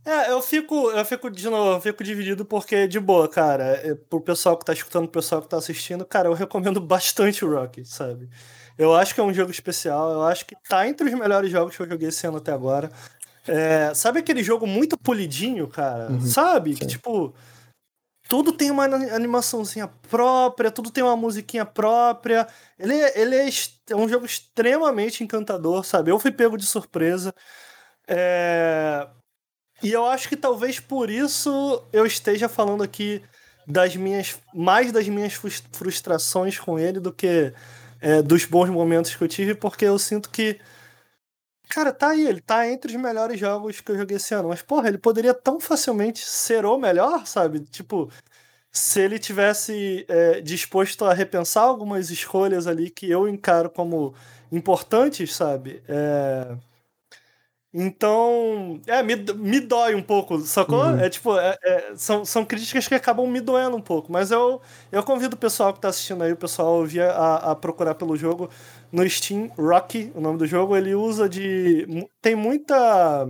[0.06, 3.92] É, eu fico, eu fico de novo, eu fico dividido porque, de boa, cara, é,
[3.94, 7.52] pro pessoal que tá escutando, pro pessoal que tá assistindo, cara, eu recomendo bastante o
[7.52, 8.30] Rocky, sabe?
[8.78, 11.74] Eu acho que é um jogo especial, eu acho que tá entre os melhores jogos
[11.76, 12.88] que eu joguei esse ano até agora.
[13.48, 16.10] É, sabe aquele jogo muito polidinho, cara?
[16.12, 16.74] Uhum, sabe?
[16.74, 16.86] Que, sim.
[16.86, 17.34] tipo,
[18.28, 22.46] tudo tem uma ani- animaçãozinha própria, tudo tem uma musiquinha própria.
[22.78, 23.48] Ele, é- ele é,
[23.90, 26.10] é um jogo extremamente encantador, sabe?
[26.10, 27.32] Eu fui pego de surpresa.
[28.08, 29.08] É,
[29.82, 33.22] e eu acho que talvez por isso eu esteja falando aqui
[33.66, 37.52] das minhas mais das minhas frus- frustrações com ele do que
[38.00, 40.58] é, dos bons momentos que eu tive, porque eu sinto que
[41.68, 44.62] cara, tá aí, ele tá entre os melhores jogos que eu joguei esse ano, mas
[44.62, 47.60] porra, ele poderia tão facilmente ser o melhor, sabe?
[47.60, 48.10] Tipo,
[48.72, 54.14] se ele tivesse é, disposto a repensar algumas escolhas ali que eu encaro como
[54.52, 55.82] importantes, sabe?
[55.88, 56.56] É,
[57.78, 60.82] então, é, me, me dói um pouco, sacou?
[60.84, 60.98] Uhum.
[60.98, 64.62] É tipo, é- é, são, são críticas que acabam me doendo um pouco, mas eu,
[64.90, 68.16] eu convido o pessoal que tá assistindo aí, o pessoal ouvir a, a procurar pelo
[68.16, 68.48] jogo
[68.90, 71.86] no Steam, Rocky, o nome do jogo, ele usa de.
[72.22, 73.26] Tem muita.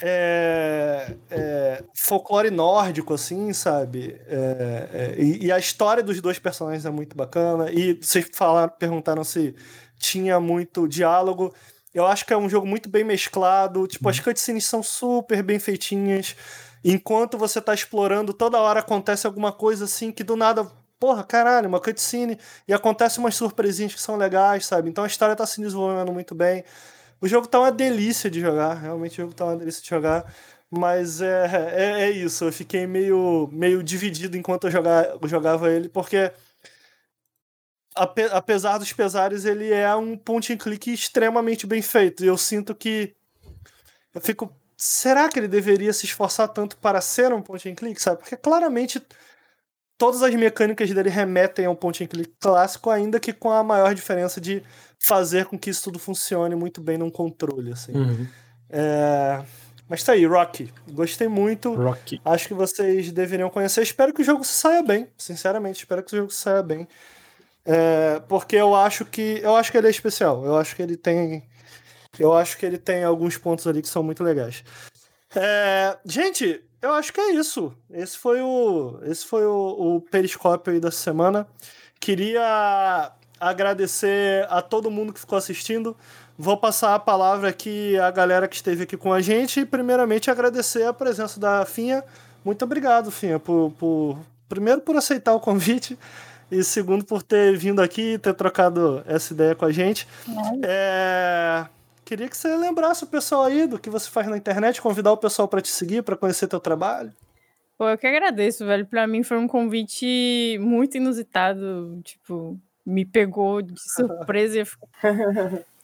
[0.00, 4.16] É, é, folclore nórdico, assim, sabe?
[4.26, 7.70] É, é, e, e a história dos dois personagens é muito bacana.
[7.72, 9.54] E vocês falaram, perguntaram se
[9.98, 11.52] tinha muito diálogo.
[11.94, 13.86] Eu acho que é um jogo muito bem mesclado.
[13.86, 16.36] Tipo, as cutscenes são super bem feitinhas.
[16.84, 20.64] Enquanto você tá explorando, toda hora acontece alguma coisa assim que do nada.
[21.00, 22.38] Porra, caralho, uma cutscene.
[22.66, 24.88] E acontece umas surpresinhas que são legais, sabe?
[24.90, 26.64] Então a história tá se desenvolvendo muito bem.
[27.20, 28.74] O jogo tá uma delícia de jogar.
[28.74, 30.32] Realmente o jogo tá uma delícia de jogar.
[30.70, 32.44] Mas é, é, é isso.
[32.44, 36.30] Eu fiquei meio, meio dividido enquanto eu, jogar, eu jogava ele, porque
[38.02, 42.24] ape- apesar dos pesares, ele é um point and click extremamente bem feito.
[42.24, 43.14] E eu sinto que
[44.14, 44.52] eu fico.
[44.76, 48.18] Será que ele deveria se esforçar tanto para ser um point and click, sabe?
[48.20, 49.02] Porque claramente
[49.98, 53.62] todas as mecânicas dele remetem a um point and click clássico, ainda que com a
[53.64, 54.62] maior diferença de
[55.00, 57.92] fazer com que isso tudo funcione muito bem num controle, assim.
[57.92, 58.26] Uhum.
[58.70, 59.42] É,
[59.88, 60.72] Mas tá aí, Rocky.
[60.92, 61.74] Gostei muito.
[61.74, 62.20] Rocky.
[62.24, 63.82] Acho que vocês deveriam conhecer.
[63.82, 65.08] Espero que o jogo saia bem.
[65.16, 66.86] Sinceramente, espero que o jogo saia bem.
[67.70, 69.40] É, porque eu acho que.
[69.42, 70.42] Eu acho que ele é especial.
[70.42, 71.46] Eu acho que ele tem.
[72.18, 74.64] Eu acho que ele tem alguns pontos ali que são muito legais.
[75.36, 77.74] É, gente, eu acho que é isso.
[77.90, 78.98] Esse foi o.
[79.02, 81.46] Esse foi o, o periscópio aí semana.
[82.00, 85.94] Queria agradecer a todo mundo que ficou assistindo.
[86.38, 89.60] Vou passar a palavra aqui à galera que esteve aqui com a gente.
[89.60, 92.02] E, primeiramente, agradecer a presença da Finha.
[92.42, 95.98] Muito obrigado, Finha, por, por primeiro por aceitar o convite
[96.50, 100.06] e segundo por ter vindo aqui e ter trocado essa ideia com a gente.
[100.62, 101.66] É,
[102.08, 105.16] Queria que você lembrasse o pessoal aí do que você faz na internet, convidar o
[105.18, 107.12] pessoal para te seguir, para conhecer teu trabalho.
[107.76, 108.86] Pô, eu que agradeço, velho.
[108.86, 112.00] Pra mim foi um convite muito inusitado.
[112.02, 114.58] Tipo, me pegou de surpresa.
[114.58, 114.64] e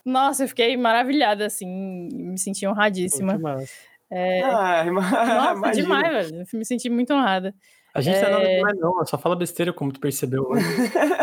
[0.03, 2.09] Nossa, eu fiquei maravilhada, assim.
[2.11, 3.35] Me senti honradíssima.
[3.35, 3.75] Pô, massa.
[4.11, 4.83] Ah,
[5.61, 6.41] Nossa, demais, velho.
[6.41, 7.55] Eu me senti muito honrada.
[7.95, 8.57] A gente é nada É.
[8.57, 9.07] demais, não.
[9.07, 10.65] Só fala besteira, como tu percebeu hoje.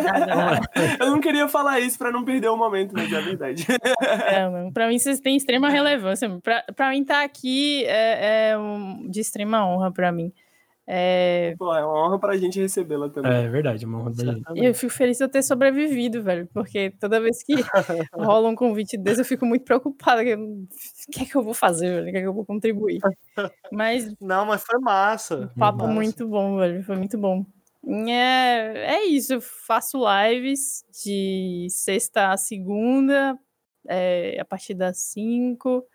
[0.03, 0.61] Nada, nada.
[0.99, 3.67] Eu não queria falar isso pra não perder o momento, mas é verdade.
[4.01, 6.29] É, pra mim vocês têm extrema relevância.
[6.41, 10.31] Pra, pra mim estar aqui é, é um- de extrema honra pra mim.
[10.93, 13.31] É, Pô, é uma honra pra gente recebê-la também.
[13.31, 14.35] É verdade, é uma honra da gente.
[14.39, 14.65] Exatamente.
[14.65, 17.53] eu fico feliz de eu ter sobrevivido, velho, porque toda vez que
[18.13, 20.21] rola um convite desse eu fico muito preocupada.
[20.21, 20.67] que O
[21.09, 22.09] que é que eu vou fazer, velho?
[22.09, 22.99] O que é que eu vou contribuir?
[23.71, 25.49] Mas Não, mas foi massa.
[25.57, 25.93] papo Massa.
[25.93, 26.83] muito bom, velho.
[26.83, 27.45] Foi muito bom.
[28.09, 33.39] É, é isso, eu faço lives de sexta a segunda,
[33.87, 35.85] é, a partir das 5.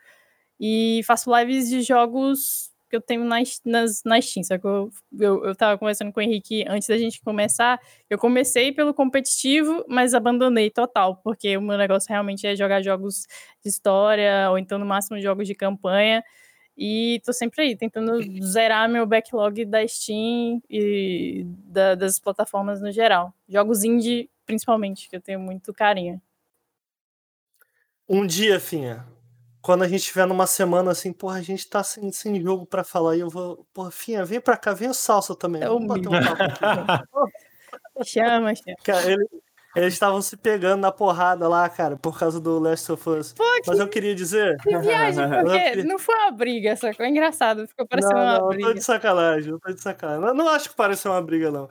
[0.59, 4.45] E faço lives de jogos que eu tenho na, nas, na Steam.
[4.45, 7.81] Só que eu, eu, eu tava conversando com o Henrique antes da gente começar.
[8.09, 13.27] Eu comecei pelo competitivo, mas abandonei total, porque o meu negócio realmente é jogar jogos
[13.63, 16.23] de história, ou então no máximo jogos de campanha.
[16.77, 22.93] E tô sempre aí, tentando zerar meu backlog da Steam e da, das plataformas no
[22.93, 23.35] geral.
[23.49, 26.21] Jogos indie, principalmente, que eu tenho muito carinho.
[28.07, 29.07] Um dia, Finha,
[29.67, 32.85] quando a gente estiver numa semana assim, porra, a gente tá sem, sem jogo pra
[32.85, 33.67] falar e eu vou.
[33.75, 35.61] Porra, Finha, vem pra cá, vem o Salsa também.
[35.61, 38.05] É Vamos bater um papo aqui.
[38.07, 38.77] chama, chama.
[38.85, 39.27] Cara, ele,
[39.75, 43.33] eles estavam se pegando na porrada lá, cara, por causa do Last of Us.
[43.33, 44.57] Pô, que, Mas eu queria dizer.
[44.63, 48.49] que viagem, porque não foi uma briga, só ficou engraçado, ficou parecendo não, uma não,
[48.51, 48.63] briga.
[48.63, 50.25] eu tô de sacanagem, eu tô de sacanagem.
[50.27, 51.69] Não, não acho que pareceu uma briga, não.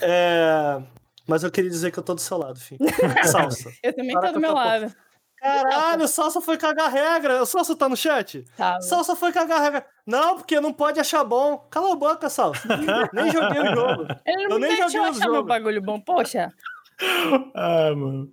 [0.00, 0.80] É...
[1.26, 2.78] Mas eu queria dizer que eu tô do seu lado, filho.
[3.26, 3.72] Salsa.
[3.82, 4.94] Eu também Para tô do meu lado.
[5.40, 7.42] Caralho, o Salsa foi cagar regra.
[7.42, 8.44] O Salsa tá no chat?
[8.56, 9.86] Tá, Salsa foi cagar regra.
[10.06, 11.58] Não, porque não pode achar bom.
[11.70, 12.62] Cala a boca, Salsa.
[13.12, 14.06] Nem joguei o jogo.
[14.24, 15.48] Ele eu não nem deixou joguei o achar meu jogo.
[15.48, 16.50] bagulho bom, poxa.
[17.54, 18.32] Ah, mano.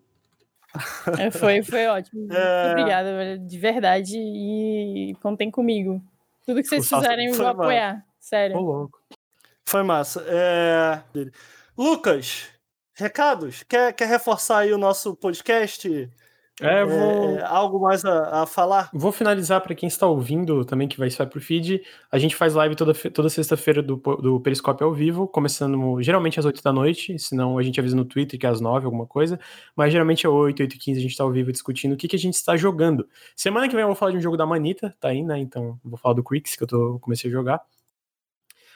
[1.20, 2.22] É, Foi, foi ótimo.
[2.22, 2.70] Muito É.
[2.72, 4.18] obrigada, velho, de verdade.
[4.18, 6.02] E contem comigo.
[6.46, 7.54] Tudo que vocês fizerem, eu vou mal.
[7.56, 8.06] apoiar.
[8.20, 8.56] Sério.
[8.58, 8.98] Ô, louco.
[9.66, 10.24] Foi massa.
[10.28, 11.02] É...
[11.78, 12.48] Lucas,
[12.94, 13.64] recados?
[13.64, 16.10] Quer, quer reforçar aí o nosso podcast?
[16.62, 17.38] É, eu vou.
[17.38, 18.90] É, algo mais a, a falar?
[18.94, 21.82] Vou finalizar para quem está ouvindo também, que vai sair pro feed.
[22.12, 26.46] A gente faz live toda, toda sexta-feira do, do Periscope ao vivo, começando geralmente às
[26.46, 29.40] 8 da noite, senão a gente avisa no Twitter que é às 9, alguma coisa.
[29.76, 32.08] Mas geralmente é 8, 8 e 15 a gente está ao vivo discutindo o que,
[32.08, 33.08] que a gente está jogando.
[33.36, 35.40] Semana que vem eu vou falar de um jogo da Manita, tá aí, né?
[35.40, 37.62] Então vou falar do Quicks, que eu tô, comecei a jogar.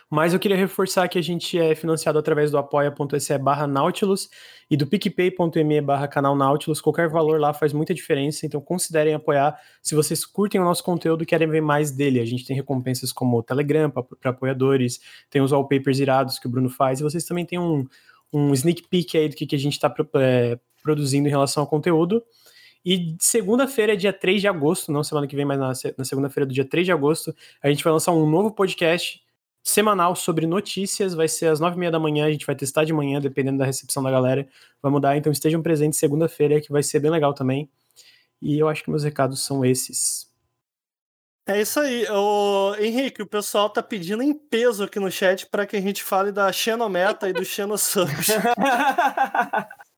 [0.09, 4.29] Mas eu queria reforçar que a gente é financiado através do apoia.se barra Nautilus
[4.69, 6.79] e do picpay.me barra canal Nautilus.
[6.79, 11.23] Qualquer valor lá faz muita diferença, então considerem apoiar se vocês curtem o nosso conteúdo
[11.23, 12.19] e querem ver mais dele.
[12.19, 16.49] A gente tem recompensas como o Telegram para apoiadores, tem os wallpapers irados que o
[16.49, 17.87] Bruno faz, e vocês também têm um,
[18.31, 19.91] um sneak peek aí do que, que a gente está
[20.83, 22.23] produzindo em relação ao conteúdo.
[22.85, 26.45] E segunda-feira é dia 3 de agosto, não semana que vem, mas na, na segunda-feira
[26.45, 29.24] do dia 3 de agosto, a gente vai lançar um novo podcast
[29.65, 31.15] semanal sobre notícias.
[31.15, 33.57] Vai ser às nove e meia da manhã, a gente vai testar de manhã, dependendo
[33.57, 34.47] da recepção da galera.
[34.81, 37.69] Vai mudar, então estejam presentes segunda-feira, que vai ser bem legal também.
[38.41, 40.31] E eu acho que meus recados são esses.
[41.47, 42.07] É isso aí.
[42.09, 46.03] Ô, Henrique, o pessoal tá pedindo em peso aqui no chat para que a gente
[46.03, 48.27] fale da Xenometa e do Xenosubs.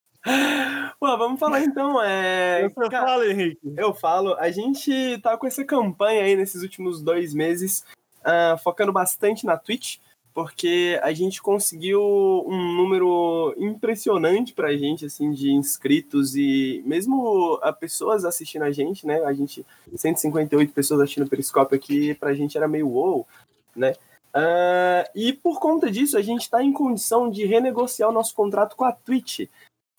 [0.99, 2.03] Pô, vamos falar então.
[2.03, 2.67] É...
[2.67, 3.73] Você fala, Henrique.
[3.77, 7.85] Eu falo, a gente tá com essa campanha aí nesses últimos dois meses,
[8.27, 9.99] ah, focando bastante na Twitch,
[10.33, 12.01] porque a gente conseguiu
[12.45, 19.07] um número impressionante pra gente, assim, de inscritos e mesmo a pessoas assistindo a gente,
[19.07, 19.23] né?
[19.23, 19.65] A gente,
[19.95, 23.25] 158 pessoas assistindo o Periscope aqui, pra gente era meio wow,
[23.73, 23.93] né?
[24.33, 28.75] Ah, e por conta disso, a gente está em condição de renegociar o nosso contrato
[28.75, 29.47] com a Twitch.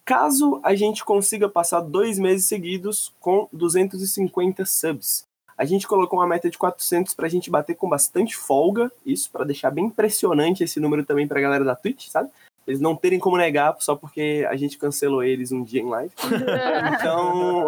[0.04, 5.27] Caso a gente consiga passar dois meses seguidos com 250 subs.
[5.58, 9.28] A gente colocou uma meta de 400 para a gente bater com bastante folga, isso
[9.28, 12.30] para deixar bem impressionante esse número também para a galera da Twitch, sabe?
[12.64, 16.12] Eles não terem como negar só porque a gente cancelou eles um dia em live.
[17.00, 17.66] Então,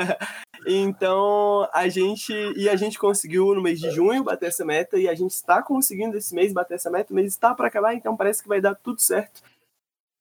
[0.66, 5.08] então a gente e a gente conseguiu no mês de junho bater essa meta e
[5.08, 7.12] a gente está conseguindo esse mês bater essa meta.
[7.12, 9.42] O mês está para acabar, então parece que vai dar tudo certo.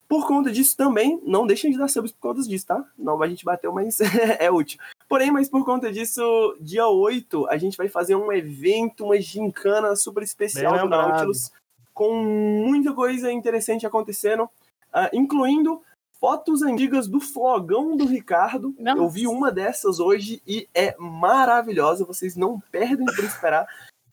[0.07, 2.85] Por conta disso também, não deixem de dar subs por conta disso, tá?
[2.97, 3.99] Não a gente bateu, mas
[4.39, 4.79] é útil.
[5.09, 9.95] Porém, mas por conta disso, dia 8, a gente vai fazer um evento, uma gincana
[9.95, 10.89] super especial do.
[10.89, 11.51] Nautilus,
[11.93, 14.49] com muita coisa interessante acontecendo,
[14.93, 15.81] ah, incluindo
[16.19, 18.73] fotos antigas do flogão do Ricardo.
[18.79, 18.97] Nossa.
[18.97, 23.67] Eu vi uma dessas hoje e é maravilhosa, vocês não perdem por esperar.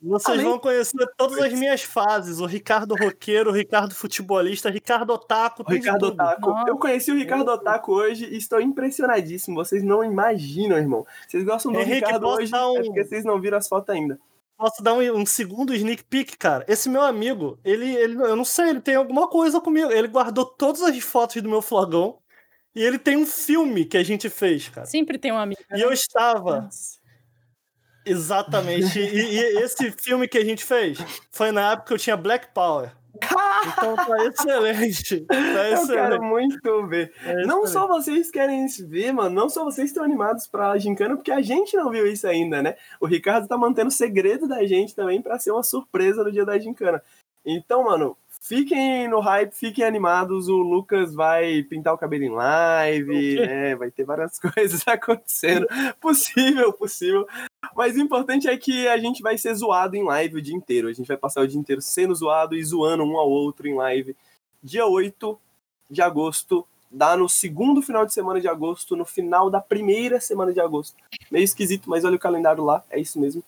[0.07, 5.15] Vocês Além- vão conhecer todas as minhas fases: o Ricardo Roqueiro, o Ricardo Futebolista, Ricardo
[5.15, 6.13] Otaku, O Ricardo tudo.
[6.23, 6.51] Otaku.
[6.51, 6.69] Nossa.
[6.69, 9.57] Eu conheci o Ricardo Otaku hoje e estou impressionadíssimo.
[9.57, 11.07] Vocês não imaginam, irmão.
[11.27, 13.67] Vocês gostam do Henrique, Ricardo posso hoje, dar um- é porque vocês não viram as
[13.67, 14.19] fotos ainda.
[14.57, 16.65] Posso dar um, um segundo sneak peek, cara?
[16.69, 19.91] Esse meu amigo, ele, ele, eu não sei, ele tem alguma coisa comigo.
[19.91, 22.19] Ele guardou todas as fotos do meu flogão
[22.75, 24.87] e ele tem um filme que a gente fez, cara.
[24.87, 25.61] Sempre tem um amigo.
[25.75, 26.69] E eu estava.
[28.05, 28.99] Exatamente.
[28.99, 30.99] E, e esse filme que a gente fez
[31.33, 32.91] foi na época que eu tinha Black Power.
[33.67, 35.21] Então tá excelente.
[35.21, 36.21] Tá Eu quero excelente.
[36.21, 37.13] muito ver.
[37.25, 37.71] É Não excelente.
[37.71, 41.77] só vocês querem ver, mano, não só vocês estão animados pra gincana, porque a gente
[41.77, 42.75] não viu isso ainda, né?
[43.01, 46.45] O Ricardo tá mantendo o segredo da gente também pra ser uma surpresa no dia
[46.45, 47.01] da gincana.
[47.47, 50.49] Então, mano, fiquem no hype, fiquem animados.
[50.49, 53.77] O Lucas vai pintar o cabelo em live, né?
[53.77, 55.67] Vai ter várias coisas acontecendo.
[56.01, 57.27] Possível, possível.
[57.77, 60.89] Mas o importante é que a gente vai ser zoado em live o dia inteiro.
[60.89, 63.75] A gente vai passar o dia inteiro sendo zoado e zoando um ao outro em
[63.75, 64.17] live.
[64.63, 65.39] Dia 8
[65.91, 70.53] de agosto, dá no segundo final de semana de agosto, no final da primeira semana
[70.53, 70.97] de agosto.
[71.31, 73.43] Meio esquisito, mas olha o calendário lá, é isso mesmo.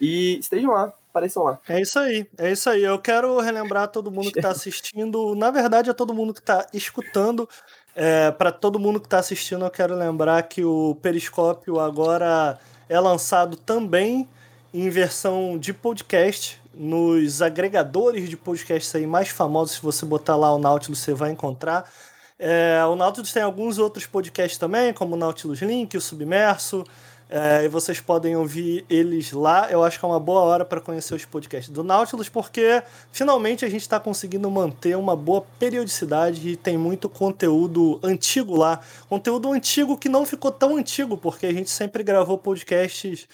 [0.00, 1.58] E estejam lá, apareçam lá.
[1.68, 2.84] É isso aí, é isso aí.
[2.84, 6.66] Eu quero relembrar todo mundo que está assistindo, na verdade, a todo mundo que está
[6.72, 7.48] escutando.
[7.94, 12.98] É, Para todo mundo que está assistindo, eu quero lembrar que o Periscópio agora é
[12.98, 14.28] lançado também
[14.72, 19.76] em versão de podcast nos agregadores de podcasts aí mais famosos.
[19.76, 21.90] Se você botar lá o Nautilus, você vai encontrar.
[22.38, 26.84] É, o Nautilus tem alguns outros podcasts também, como o Nautilus Link, o Submerso.
[27.28, 29.68] É, e vocês podem ouvir eles lá.
[29.70, 33.64] Eu acho que é uma boa hora para conhecer os podcasts do Nautilus, porque finalmente
[33.64, 38.80] a gente está conseguindo manter uma boa periodicidade e tem muito conteúdo antigo lá.
[39.08, 43.26] Conteúdo antigo que não ficou tão antigo, porque a gente sempre gravou podcasts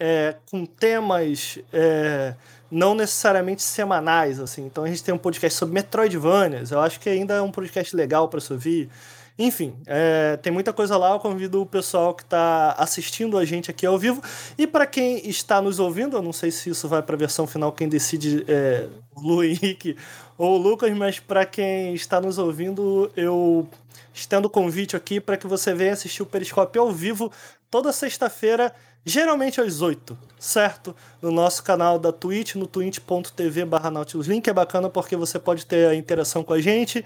[0.00, 2.34] é, com temas é,
[2.70, 4.40] não necessariamente semanais.
[4.40, 4.64] assim.
[4.64, 6.70] Então a gente tem um podcast sobre Metroidvanias.
[6.70, 8.88] Eu acho que ainda é um podcast legal para se ouvir.
[9.38, 11.10] Enfim, é, tem muita coisa lá.
[11.10, 14.22] Eu convido o pessoal que está assistindo a gente aqui ao vivo.
[14.56, 17.46] E para quem está nos ouvindo, eu não sei se isso vai para a versão
[17.46, 19.96] final, quem decide é o Lu Henrique
[20.38, 23.68] ou o Lucas, mas para quem está nos ouvindo, eu
[24.12, 27.32] estendo o convite aqui para que você venha assistir o Periscópio ao vivo
[27.68, 28.72] toda sexta-feira,
[29.04, 30.94] geralmente às 8, certo?
[31.20, 34.48] No nosso canal da Twitch, no twitch.tv barra Nautilus Link.
[34.48, 37.04] É bacana porque você pode ter a interação com a gente.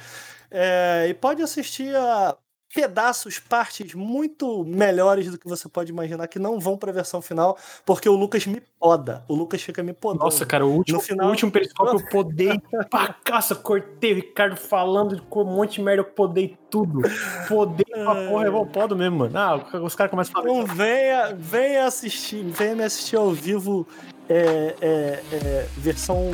[0.50, 2.36] É, e pode assistir a
[2.74, 7.22] pedaços, partes muito melhores do que você pode imaginar que não vão para a versão
[7.22, 9.24] final, porque o Lucas me poda.
[9.26, 10.24] O Lucas fica me podando.
[10.24, 12.60] Nossa, cara, o último, No final- o último periscópio eu podei
[12.90, 17.00] pra caça, cortei o Ricardo falando com um monte de merda, eu podei tudo.
[17.48, 19.38] Podei pra porra, eu vou podo mesmo, mano.
[19.38, 20.54] Ah, os caras começam a falar.
[20.54, 23.88] Então venha, venha assistir, venha me assistir ao vivo
[24.28, 26.30] é, é, é, versão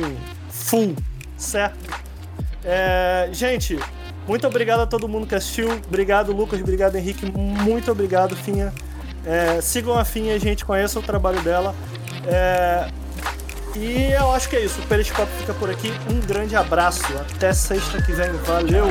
[0.49, 0.93] full,
[1.37, 1.77] certo?
[2.63, 3.77] É, gente,
[4.27, 5.71] muito obrigado a todo mundo que assistiu.
[5.87, 6.59] Obrigado, Lucas.
[6.61, 7.25] Obrigado, Henrique.
[7.31, 8.73] Muito obrigado, Finha.
[9.25, 10.65] É, sigam a Finha, gente.
[10.65, 11.75] Conheçam o trabalho dela.
[12.25, 12.87] É,
[13.75, 14.79] e eu acho que é isso.
[14.81, 15.93] O Periscópio fica por aqui.
[16.09, 17.05] Um grande abraço.
[17.35, 18.31] Até sexta que vem.
[18.45, 18.87] Valeu!